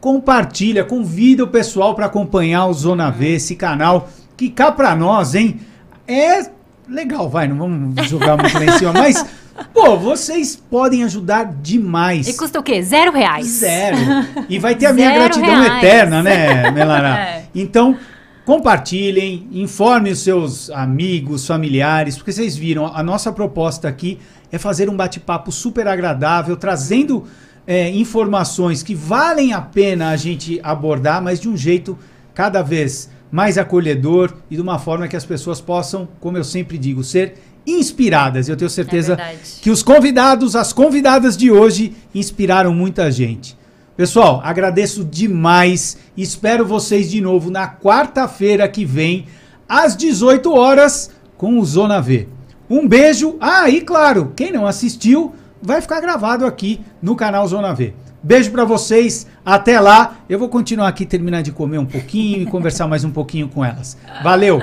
compartilha, 0.00 0.84
convida 0.84 1.42
o 1.42 1.48
pessoal 1.48 1.96
para 1.96 2.06
acompanhar 2.06 2.66
o 2.66 2.72
Zona 2.72 3.10
V, 3.10 3.34
esse 3.34 3.56
canal 3.56 4.08
que 4.36 4.48
cá 4.48 4.70
para 4.70 4.94
nós, 4.94 5.34
hein, 5.34 5.58
é 6.06 6.48
legal, 6.88 7.28
vai, 7.28 7.48
não 7.48 7.58
vamos 7.58 8.08
jogar 8.08 8.36
muito 8.36 8.56
lá 8.56 8.64
em 8.64 8.78
cima, 8.78 8.92
mas 8.92 9.26
pô, 9.74 9.96
vocês 9.96 10.54
podem 10.54 11.02
ajudar 11.02 11.52
demais. 11.60 12.28
E 12.28 12.36
custa 12.36 12.60
o 12.60 12.62
quê? 12.62 12.80
Zero 12.80 13.10
reais. 13.10 13.46
Zero. 13.46 13.96
E 14.48 14.60
vai 14.60 14.76
ter 14.76 14.86
a 14.86 14.92
minha 14.92 15.08
Zero 15.08 15.20
gratidão 15.20 15.60
reais. 15.60 15.84
eterna, 15.84 16.22
né, 16.22 16.70
Melara? 16.70 17.18
É. 17.20 17.42
Então, 17.52 17.96
compartilhem, 18.44 19.46
informem 19.52 20.12
os 20.12 20.20
seus 20.20 20.70
amigos, 20.70 21.46
familiares, 21.46 22.16
porque 22.16 22.32
vocês 22.32 22.56
viram, 22.56 22.86
a 22.86 23.02
nossa 23.02 23.32
proposta 23.32 23.88
aqui 23.88 24.18
é 24.50 24.58
fazer 24.58 24.88
um 24.88 24.96
bate-papo 24.96 25.52
super 25.52 25.86
agradável, 25.86 26.56
trazendo 26.56 27.24
é, 27.66 27.88
informações 27.90 28.82
que 28.82 28.94
valem 28.94 29.52
a 29.52 29.60
pena 29.60 30.10
a 30.10 30.16
gente 30.16 30.60
abordar, 30.62 31.22
mas 31.22 31.40
de 31.40 31.48
um 31.48 31.56
jeito 31.56 31.98
cada 32.34 32.62
vez 32.62 33.10
mais 33.30 33.56
acolhedor 33.56 34.34
e 34.50 34.56
de 34.56 34.62
uma 34.62 34.78
forma 34.78 35.06
que 35.06 35.16
as 35.16 35.24
pessoas 35.24 35.60
possam, 35.60 36.08
como 36.18 36.36
eu 36.36 36.44
sempre 36.44 36.76
digo, 36.76 37.04
ser 37.04 37.34
inspiradas. 37.66 38.48
Eu 38.48 38.56
tenho 38.56 38.70
certeza 38.70 39.14
verdade. 39.14 39.60
que 39.62 39.70
os 39.70 39.82
convidados, 39.82 40.56
as 40.56 40.72
convidadas 40.72 41.36
de 41.36 41.50
hoje 41.50 41.94
inspiraram 42.14 42.74
muita 42.74 43.10
gente. 43.10 43.56
Pessoal, 44.00 44.40
agradeço 44.42 45.04
demais. 45.04 45.98
Espero 46.16 46.64
vocês 46.64 47.10
de 47.10 47.20
novo 47.20 47.50
na 47.50 47.68
quarta-feira 47.68 48.66
que 48.66 48.82
vem, 48.82 49.26
às 49.68 49.94
18 49.94 50.54
horas, 50.54 51.10
com 51.36 51.58
o 51.58 51.64
Zona 51.66 52.00
V. 52.00 52.26
Um 52.70 52.88
beijo. 52.88 53.36
Ah, 53.38 53.68
e 53.68 53.82
claro, 53.82 54.32
quem 54.34 54.50
não 54.50 54.66
assistiu, 54.66 55.34
vai 55.60 55.82
ficar 55.82 56.00
gravado 56.00 56.46
aqui 56.46 56.80
no 57.02 57.14
canal 57.14 57.46
Zona 57.46 57.74
V. 57.74 57.92
Beijo 58.22 58.50
pra 58.50 58.64
vocês. 58.64 59.26
Até 59.44 59.78
lá. 59.78 60.16
Eu 60.30 60.38
vou 60.38 60.48
continuar 60.48 60.88
aqui, 60.88 61.04
terminar 61.04 61.42
de 61.42 61.52
comer 61.52 61.76
um 61.76 61.84
pouquinho 61.84 62.40
e 62.40 62.46
conversar 62.46 62.88
mais 62.88 63.04
um 63.04 63.10
pouquinho 63.10 63.50
com 63.50 63.62
elas. 63.62 63.98
Valeu! 64.22 64.60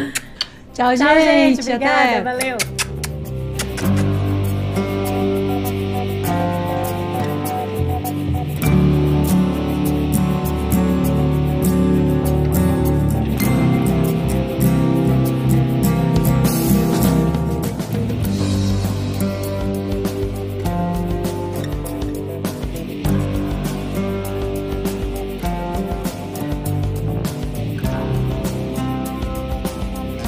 Tchau, 0.74 0.96
Tchau, 0.96 0.96
gente. 0.98 1.62
Até. 1.62 1.76
Obrigada. 1.76 2.24
Valeu. 2.24 2.87